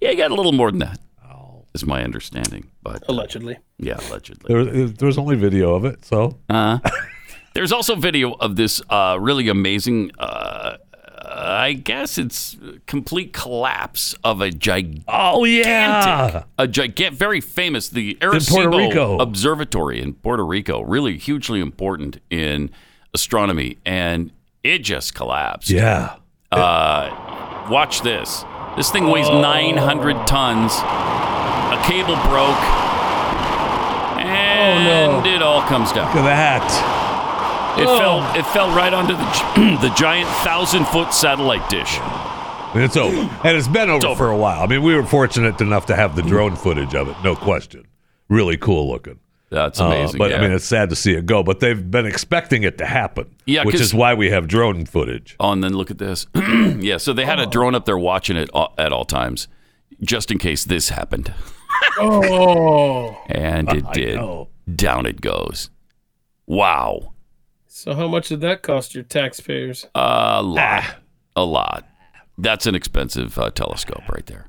Yeah, 0.01 0.11
you 0.11 0.17
got 0.19 0.31
a 0.31 0.35
little 0.35 0.53
more 0.53 0.71
than 0.71 0.81
that. 0.81 0.99
Is 1.75 1.85
my 1.87 2.03
understanding, 2.05 2.69
but 2.83 3.03
allegedly. 3.09 3.57
yeah, 3.79 3.97
allegedly. 4.09 4.47
There, 4.49 4.87
there 4.89 5.07
was 5.07 5.17
only 5.19 5.37
video 5.37 5.75
of 5.75 5.85
it, 5.87 6.05
so 6.05 6.39
Uh, 6.51 6.79
there's 7.55 7.73
also 7.73 7.95
video 7.97 8.33
of 8.35 8.57
this 8.57 8.81
uh, 8.91 9.17
really 9.21 9.49
amazing. 9.49 10.11
Uh, 10.19 10.77
I 11.23 11.73
guess 11.75 12.19
it's 12.19 12.57
complete 12.87 13.33
collapse 13.33 14.15
of 14.25 14.41
a 14.43 14.51
gigantic. 14.51 15.05
Oh 15.09 15.45
yeah, 15.45 16.45
a 16.59 16.67
gigantic, 16.69 17.19
very 17.19 17.41
famous 17.41 17.89
the 17.89 18.15
Puerto 18.15 18.39
Arecibo 18.39 18.79
Rico. 18.89 19.19
Observatory 19.19 20.01
in 20.01 20.13
Puerto 20.15 20.45
Rico. 20.47 20.83
Really 20.83 21.17
hugely 21.19 21.61
important 21.61 22.21
in 22.31 22.71
astronomy, 23.15 23.79
and 23.87 24.31
it 24.63 24.79
just 24.79 25.15
collapsed. 25.15 25.71
yeah. 25.71 26.17
Uh, 26.53 27.46
watch 27.71 28.03
this. 28.03 28.45
This 28.77 28.91
thing 28.91 29.09
weighs 29.09 29.29
900 29.29 30.27
tons. 30.27 30.73
A 30.75 31.79
cable 31.87 32.17
broke. 32.29 32.63
Oh, 34.19 34.19
and 34.29 35.27
it 35.27 35.43
all 35.43 35.63
comes 35.63 35.93
down. 35.93 36.07
Look 36.09 36.25
at 36.25 36.25
that. 36.25 37.79
It 37.79 37.87
Oh. 37.87 37.99
fell. 37.99 38.37
It 38.37 38.47
fell 38.47 38.75
right 38.75 38.93
onto 38.93 39.15
the 39.15 39.79
the 39.89 39.93
giant 39.97 40.29
thousand 40.45 40.87
foot 40.89 41.13
satellite 41.13 41.69
dish. 41.69 41.99
And 42.75 42.83
it's 42.83 42.97
over. 42.97 43.17
And 43.45 43.57
it's 43.57 43.69
been 43.69 43.89
over, 43.89 44.15
for 44.15 44.29
a 44.31 44.37
while. 44.37 44.63
I 44.63 44.67
mean, 44.67 44.83
we 44.83 44.95
were 44.95 45.05
fortunate 45.05 45.61
enough 45.61 45.87
to 45.87 45.97
have 45.97 46.17
the 46.17 46.23
drone 46.23 46.57
footage 46.57 46.95
of 46.95 47.09
it, 47.09 47.17
no 47.23 47.35
question. 47.37 47.87
Really 48.29 48.57
cool 48.57 48.89
looking. 48.89 49.19
That's 49.57 49.81
Uh, 49.81 49.87
amazing. 49.87 50.19
but 50.19 50.31
yeah. 50.31 50.37
I 50.37 50.41
mean, 50.43 50.53
it's 50.53 50.67
sad 50.67 50.91
to 50.91 50.97
see 50.97 51.15
it 51.15 51.25
go. 51.25 51.43
But 51.43 51.61
they've 51.61 51.91
been 51.91 52.05
expecting 52.05 52.63
it 52.63 52.77
to 52.79 52.85
happen. 52.85 53.27
Yeah, 53.47 53.65
which 53.65 53.73
'cause- 53.77 53.81
is 53.81 53.95
why 53.95 54.13
we 54.13 54.29
have 54.31 54.47
drone 54.49 54.85
footage. 54.85 55.35
Oh, 55.41 55.51
and 55.53 55.65
then 55.65 55.73
look 55.73 55.91
at 55.91 55.97
this. 55.99 56.27
yeah, 56.79 56.99
so 56.99 57.13
they 57.15 57.25
had 57.25 57.41
Oh. 57.41 57.45
a 57.45 57.47
drone 57.47 57.75
up 57.75 57.87
there 57.87 57.97
watching 57.97 58.37
it 58.37 58.51
a- 58.55 58.69
at 58.79 58.93
all 58.93 59.07
times, 59.07 59.49
just 60.03 60.31
in 60.31 60.37
case 60.39 60.65
this 60.65 60.91
happened. 60.91 61.33
Oh. 61.99 63.17
And 63.29 63.71
it 63.73 63.85
I 63.87 63.93
did. 63.93 64.17
know. 64.17 64.49
Down 64.75 65.07
it 65.07 65.21
goes. 65.21 65.71
Wow. 66.47 67.13
So 67.67 67.95
how 67.95 68.09
much 68.09 68.29
did 68.29 68.41
that 68.43 68.63
cost 68.63 68.95
your 68.95 69.05
taxpayers? 69.05 69.87
A 69.95 70.43
lot. 70.43 70.85
A 71.35 71.45
lot. 71.45 71.87
That's 72.39 72.67
an 72.67 72.75
expensive 72.75 73.39
uh, 73.39 73.51
telescope 73.51 74.09
right 74.11 74.25
there. 74.27 74.49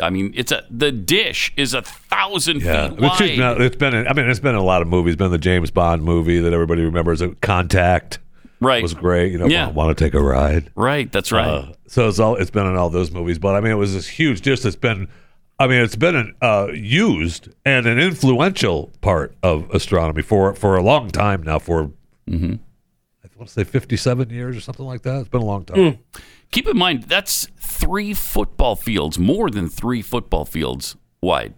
I 0.00 0.10
mean, 0.10 0.32
it's 0.36 0.52
a 0.52 0.64
the 0.70 0.92
dish 0.92 1.52
is 1.56 1.74
a 1.74 1.82
thousand 1.82 2.60
Yeah, 2.62 2.88
feet 2.90 2.98
it's, 3.02 3.20
wide. 3.20 3.38
no, 3.38 3.52
it's 3.56 3.76
been. 3.76 3.94
I 4.06 4.12
mean, 4.12 4.28
it's 4.28 4.40
been 4.40 4.54
a 4.54 4.62
lot 4.62 4.82
of 4.82 4.88
movies. 4.88 5.16
Been 5.16 5.30
the 5.30 5.38
James 5.38 5.70
Bond 5.70 6.02
movie 6.02 6.40
that 6.40 6.52
everybody 6.52 6.82
remembers. 6.82 7.20
uh, 7.22 7.30
Contact, 7.40 8.18
Right. 8.60 8.82
was 8.82 8.94
great. 8.94 9.32
You 9.32 9.38
know, 9.38 9.46
Yeah. 9.46 9.68
want, 9.70 9.96
to 9.96 10.04
take 10.04 10.14
a 10.14 10.20
ride? 10.22 10.70
Right, 10.74 11.10
that's 11.12 11.30
right. 11.32 11.46
Uh, 11.48 11.72
so 11.86 12.08
it's 12.08 12.18
all. 12.18 12.36
It's 12.36 12.50
been 12.50 12.66
in 12.66 12.76
all 12.76 12.90
those 12.90 13.10
movies. 13.10 13.38
But 13.38 13.54
I 13.54 13.60
mean, 13.60 13.72
it 13.72 13.76
was 13.76 13.94
this 13.94 14.08
huge. 14.08 14.40
dish 14.40 14.64
it's 14.64 14.76
been. 14.76 15.08
I 15.60 15.66
mean, 15.66 15.80
it's 15.80 15.96
been 15.96 16.14
an, 16.14 16.34
uh, 16.40 16.68
used 16.72 17.48
and 17.64 17.86
an 17.86 17.98
influential 17.98 18.92
part 19.00 19.34
of 19.42 19.68
astronomy 19.70 20.22
for 20.22 20.54
for 20.54 20.76
a 20.76 20.82
long 20.82 21.10
time 21.10 21.42
now. 21.42 21.58
For 21.58 21.90
Mm-hmm. 22.30 22.54
I 23.24 23.28
want 23.38 23.48
to 23.48 23.54
say 23.54 23.64
fifty-seven 23.64 24.30
years 24.30 24.56
or 24.56 24.60
something 24.60 24.84
like 24.86 25.02
that. 25.02 25.20
It's 25.20 25.28
been 25.28 25.42
a 25.42 25.44
long 25.46 25.64
time. 25.64 25.98
Keep 26.50 26.68
in 26.68 26.78
mind 26.78 27.04
that's 27.04 27.48
three 27.58 28.14
football 28.14 28.74
fields, 28.76 29.18
more 29.18 29.50
than 29.50 29.68
three 29.68 30.02
football 30.02 30.44
fields 30.44 30.96
wide. 31.22 31.54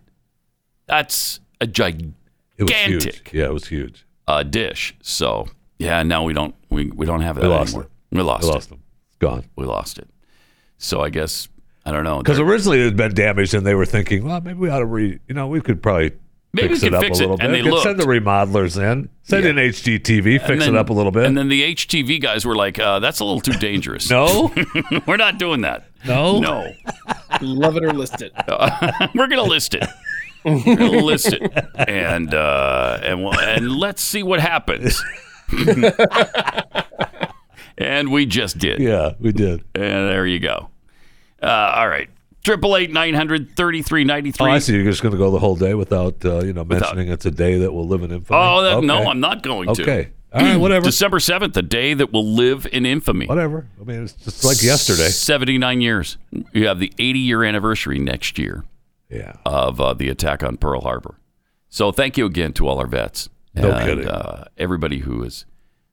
That's 0.87 1.41
a 1.61 1.67
gigantic 1.67 2.15
It 2.59 2.65
was 2.65 2.73
huge. 3.05 3.23
Yeah, 3.33 3.45
it 3.47 3.53
was 3.53 3.69
huge. 3.69 4.05
uh, 4.27 4.43
dish. 4.43 4.95
So 5.03 5.47
yeah, 5.79 6.03
now 6.03 6.25
we 6.25 6.33
don't 6.33 6.55
we, 6.71 6.91
we 6.91 7.07
don't 7.07 7.21
have 7.23 7.37
that 7.37 7.43
We 7.43 7.49
lost 7.49 7.69
anymore. 7.75 7.85
it. 8.11 8.17
We 8.17 8.23
lost 8.23 8.43
We 8.45 8.49
it. 8.49 8.53
lost 8.53 8.69
them. 8.71 8.83
It's 9.09 9.17
gone. 9.19 9.45
We 9.57 9.65
lost 9.67 9.99
it. 9.99 10.09
So 10.79 11.01
I 11.01 11.11
guess 11.11 11.49
I 11.87 11.93
don't 11.93 12.05
know. 12.05 12.19
Because 12.19 12.39
originally 12.41 12.81
it 12.81 12.85
had 12.87 12.97
been 12.97 13.15
damaged, 13.15 13.55
and 13.55 13.65
they 13.67 13.75
were 13.75 13.87
thinking, 13.87 14.25
well, 14.25 14.41
maybe 14.41 14.59
we 14.59 14.69
ought 14.69 14.81
to 14.81 14.87
re. 14.87 15.19
You 15.29 15.35
know, 15.35 15.47
we 15.49 15.61
could 15.61 15.83
probably 15.83 16.13
Maybe 16.53 16.69
fix 16.69 16.83
we 16.83 16.89
it 16.89 16.91
could 16.91 16.95
up 16.97 17.03
fix 17.05 17.21
a 17.21 17.23
it. 17.23 17.27
little 17.29 17.41
And 17.41 17.53
bit. 17.53 17.65
they 17.65 17.71
Could 17.71 17.83
send 17.83 18.01
the 18.01 18.05
remodelers 18.05 18.77
in. 18.77 19.09
Send 19.23 19.47
in 19.47 19.55
HGTV, 19.57 20.39
And 20.39 20.43
fix 20.47 20.65
then- 20.65 20.75
it 20.75 20.79
up 20.79 20.91
a 20.91 20.93
little 20.93 21.13
bit. 21.13 21.27
And 21.27 21.39
then 21.39 21.49
the 21.49 21.63
HTV 21.75 22.21
guys 22.21 22.45
were 22.45 22.57
like, 22.57 22.79
uh, 22.81 22.99
"That's 22.99 23.21
a 23.21 23.25
little 23.25 23.41
too 23.41 23.53
dangerous." 23.53 24.11
No? 24.11 24.53
we're 25.07 25.17
not 25.17 25.39
doing 25.39 25.61
that. 25.61 25.87
No? 26.07 26.41
no. 26.41 26.73
Love 27.41 27.77
it 27.77 27.85
or 27.85 27.93
list 27.93 28.21
it. 28.23 28.33
we're 29.15 29.29
gonna 29.29 29.43
list 29.45 29.75
it. 29.75 29.87
We're 30.45 30.75
gonna 30.77 30.91
list 31.05 31.33
it, 31.33 31.43
and 31.77 32.35
uh, 32.35 32.99
and 33.03 33.23
we'll, 33.23 33.39
and 33.39 33.71
let's 33.77 34.03
see 34.03 34.23
what 34.25 34.41
happens. 34.41 35.01
and 37.79 38.11
we 38.11 38.27
just 38.27 38.59
did. 38.59 38.81
Yeah, 38.81 39.13
we 39.21 39.33
did. 39.33 39.61
And 39.75 40.09
there 40.11 40.27
you 40.27 40.39
go. 40.41 40.69
Uh, 41.43 41.73
all 41.77 41.89
right. 41.89 42.11
Triple 42.43 42.77
eight 42.77 42.91
nine 42.91 43.15
hundred 43.15 43.55
thirty 43.55 43.83
three 43.83 44.05
ninety 44.05 44.31
oh, 44.31 44.33
three. 44.33 44.51
I 44.51 44.59
see. 44.61 44.75
You're 44.75 44.85
just 44.85 45.03
going 45.03 45.13
to 45.13 45.19
go 45.19 45.31
the 45.31 45.39
whole 45.39 45.57
day 45.57 45.75
without, 45.75 46.25
uh, 46.25 46.41
you 46.41 46.53
know, 46.53 46.65
mentioning 46.65 47.09
it's 47.09 47.27
a 47.27 47.31
day 47.31 47.59
that 47.59 47.73
will 47.73 47.87
live 47.87 48.03
in 48.03 48.13
infamy. 48.13 48.39
Oh 48.41 48.63
that, 48.63 48.87
no, 48.87 49.05
I'm 49.05 49.21
not 49.21 49.43
going 49.43 49.75
to. 49.75 49.83
Okay. 49.83 50.11
All 50.33 50.41
right, 50.41 50.57
whatever. 50.57 50.85
December 50.87 51.21
seventh, 51.21 51.55
the 51.55 51.63
day 51.63 51.93
that 51.93 52.13
will 52.13 52.27
live 52.27 52.67
in 52.73 52.87
infamy. 52.87 53.27
Whatever. 53.27 53.67
I 53.81 53.85
mean, 53.85 54.05
it's 54.05 54.13
just 54.15 54.45
like 54.45 54.63
yesterday. 54.63 55.09
Seventy 55.09 55.59
nine 55.59 55.81
years. 55.81 56.17
You 56.53 56.67
have 56.69 56.79
the 56.79 56.93
eighty 56.99 57.19
year 57.19 57.45
anniversary 57.45 57.99
next 57.99 58.39
year. 58.39 58.65
Yeah. 59.11 59.35
Of 59.45 59.81
uh, 59.81 59.93
the 59.95 60.09
attack 60.09 60.43
on 60.43 60.57
Pearl 60.57 60.83
Harbor. 60.83 61.17
So 61.69 61.93
thank 61.93 62.17
you 62.17 62.27
again 62.27 62.53
to 62.55 62.69
all 62.69 62.79
our 62.79 62.87
vets. 62.87 63.29
No 63.55 63.73
and, 63.73 63.87
kidding. 63.87 64.09
Uh, 64.09 64.45
everybody 64.57 65.01
who 65.01 65.23
has 65.23 65.45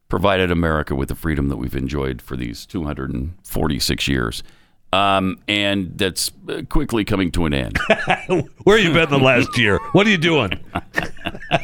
provided 0.07 0.51
America 0.51 0.95
with 0.95 1.09
the 1.09 1.15
freedom 1.15 1.49
that 1.49 1.57
we've 1.57 1.75
enjoyed 1.75 2.21
for 2.21 2.37
these 2.37 2.65
246 2.65 4.07
years. 4.07 4.43
Um, 4.97 5.39
and 5.47 5.97
that's 5.97 6.31
uh, 6.49 6.63
quickly 6.69 7.05
coming 7.05 7.31
to 7.31 7.45
an 7.45 7.53
end. 7.53 7.77
Where 8.63 8.77
you 8.79 8.93
been 8.93 9.09
the 9.09 9.19
last 9.19 9.57
year? 9.57 9.79
What 9.91 10.07
are 10.07 10.09
you 10.09 10.17
doing? 10.17 10.59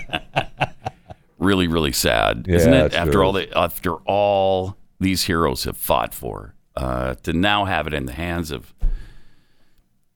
really, 1.39 1.67
really 1.67 1.91
sad, 1.91 2.45
Yeah, 2.47 2.55
isn't 2.57 2.73
it? 2.73 2.93
After 2.93 3.13
sure 3.13 3.23
all 3.23 3.33
the 3.33 3.57
after 3.57 3.93
all 4.05 4.77
these 4.99 5.23
heroes 5.23 5.63
have 5.63 5.77
fought 5.77 6.13
for, 6.13 6.53
uh, 6.75 7.15
to 7.23 7.33
now 7.33 7.65
have 7.65 7.87
it 7.87 7.93
in 7.93 8.05
the 8.05 8.13
hands 8.13 8.51
of 8.51 8.73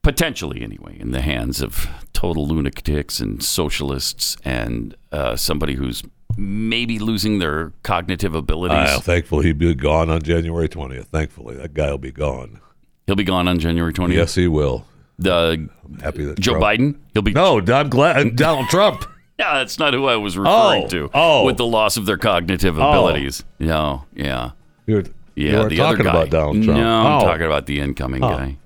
potentially 0.03 0.61
anyway 0.61 0.95
in 0.99 1.11
the 1.11 1.22
hands 1.22 1.61
of 1.61 1.88
total 2.14 2.48
lunatics 2.48 3.19
and 3.19 3.44
socialists 3.44 4.38
and 4.45 4.95
uh, 5.11 5.35
somebody 5.35 5.73
who's 5.73 6.03
maybe 6.38 6.99
losing 6.99 7.39
their 7.39 7.73
cognitive 7.81 8.35
abilities. 8.35 8.77
Uh, 8.77 8.99
thankfully, 8.99 9.48
he'd 9.48 9.57
be 9.57 9.73
gone 9.73 10.10
on 10.10 10.22
January 10.22 10.69
20th. 10.69 11.06
Thankfully, 11.06 11.56
that 11.56 11.73
guy 11.73 11.89
will 11.89 11.98
be 11.98 12.11
gone. 12.11 12.61
He'll 13.07 13.15
be 13.15 13.23
gone 13.23 13.47
on 13.47 13.57
January 13.59 13.93
20th. 13.93 14.13
Yes, 14.13 14.35
he 14.35 14.47
will. 14.47 14.85
The 15.17 15.67
happy 16.03 16.25
that 16.25 16.39
Joe 16.39 16.59
Trump- 16.59 16.65
Biden. 16.65 16.95
He'll 17.13 17.23
be 17.23 17.31
No, 17.31 17.59
I'm 17.59 17.89
glad. 17.89 18.35
Donald 18.35 18.67
Trump. 18.69 19.05
Yeah, 19.39 19.59
that's 19.59 19.77
not 19.77 19.93
who 19.93 20.07
I 20.07 20.15
was 20.15 20.35
referring 20.35 20.85
Oh, 20.85 20.88
to. 20.88 21.09
oh. 21.13 21.45
with 21.45 21.57
the 21.57 21.65
loss 21.67 21.95
of 21.95 22.07
their 22.07 22.17
cognitive 22.17 22.79
Oh. 22.79 22.89
abilities. 22.89 23.43
No, 23.59 24.03
yeah. 24.15 24.49
You're, 24.88 25.03
Yeah, 25.35 25.51
you 25.51 25.57
were 25.59 25.69
the 25.69 25.77
talking 25.77 25.84
other 26.01 26.03
guy. 26.05 26.09
about 26.09 26.29
Donald 26.31 26.63
Trump. 26.63 26.79
No, 26.79 26.89
I'm 27.01 27.21
Oh. 27.21 27.25
talking 27.25 27.45
about 27.45 27.67
the 27.67 27.79
incoming 27.79 28.23
Oh. 28.23 28.29
guy. 28.29 28.57
Oh, 28.57 28.59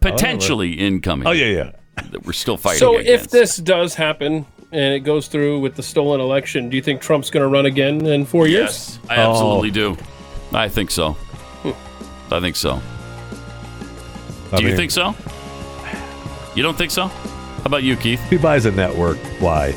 Potentially 0.00 0.72
incoming. 0.72 1.28
Oh, 1.28 1.30
yeah, 1.30 1.46
yeah. 1.46 1.70
That 2.10 2.26
we're 2.26 2.32
still 2.32 2.56
fighting 2.56 2.80
So 2.80 2.96
against. 2.98 3.26
if 3.26 3.30
this 3.30 3.56
does 3.58 3.94
happen 3.94 4.46
and 4.72 4.94
it 4.94 5.04
goes 5.04 5.28
through 5.28 5.60
with 5.60 5.76
the 5.76 5.82
stolen 5.84 6.20
election, 6.20 6.70
do 6.70 6.76
you 6.76 6.82
think 6.82 7.00
Trump's 7.00 7.30
going 7.30 7.44
to 7.44 7.48
run 7.48 7.64
again 7.66 8.04
in 8.04 8.24
four 8.24 8.48
years? 8.48 8.98
Yes, 9.04 9.08
I 9.08 9.14
absolutely 9.18 9.70
oh. 9.80 9.94
do. 9.94 9.96
I 10.52 10.68
think 10.68 10.90
so. 10.90 11.12
Hmm. 11.62 12.34
I 12.34 12.40
think 12.40 12.56
so. 12.56 12.82
I 14.52 14.56
Do 14.56 14.62
you 14.62 14.68
mean- 14.68 14.76
think 14.76 14.90
so? 14.90 15.14
You 16.54 16.62
don't 16.62 16.76
think 16.78 16.90
so? 16.90 17.08
How 17.08 17.62
about 17.66 17.82
you, 17.82 17.96
Keith? 17.96 18.22
If 18.24 18.30
he 18.30 18.36
buys 18.38 18.64
a 18.64 18.70
network, 18.70 19.18
why? 19.40 19.74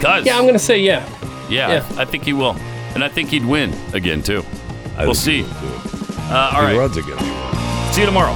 Cause 0.00 0.24
Yeah, 0.24 0.36
I'm 0.36 0.42
going 0.42 0.54
to 0.54 0.58
say 0.58 0.80
yeah. 0.80 1.06
yeah, 1.50 1.68
yeah. 1.72 1.86
I, 1.96 2.02
I 2.02 2.04
think 2.04 2.24
he 2.24 2.32
will, 2.32 2.56
and 2.94 3.04
I 3.04 3.08
think 3.08 3.28
he'd 3.28 3.44
win 3.44 3.74
again 3.92 4.22
too. 4.22 4.44
I 4.96 5.04
we'll 5.04 5.14
think 5.14 5.46
he 5.46 5.52
see. 5.52 5.66
will. 5.66 6.32
Uh, 6.32 6.50
all 6.54 6.60
he 6.60 6.66
right. 6.68 6.76
runs 6.78 6.96
again. 6.96 7.18
See 7.92 8.00
you 8.00 8.06
tomorrow. 8.06 8.32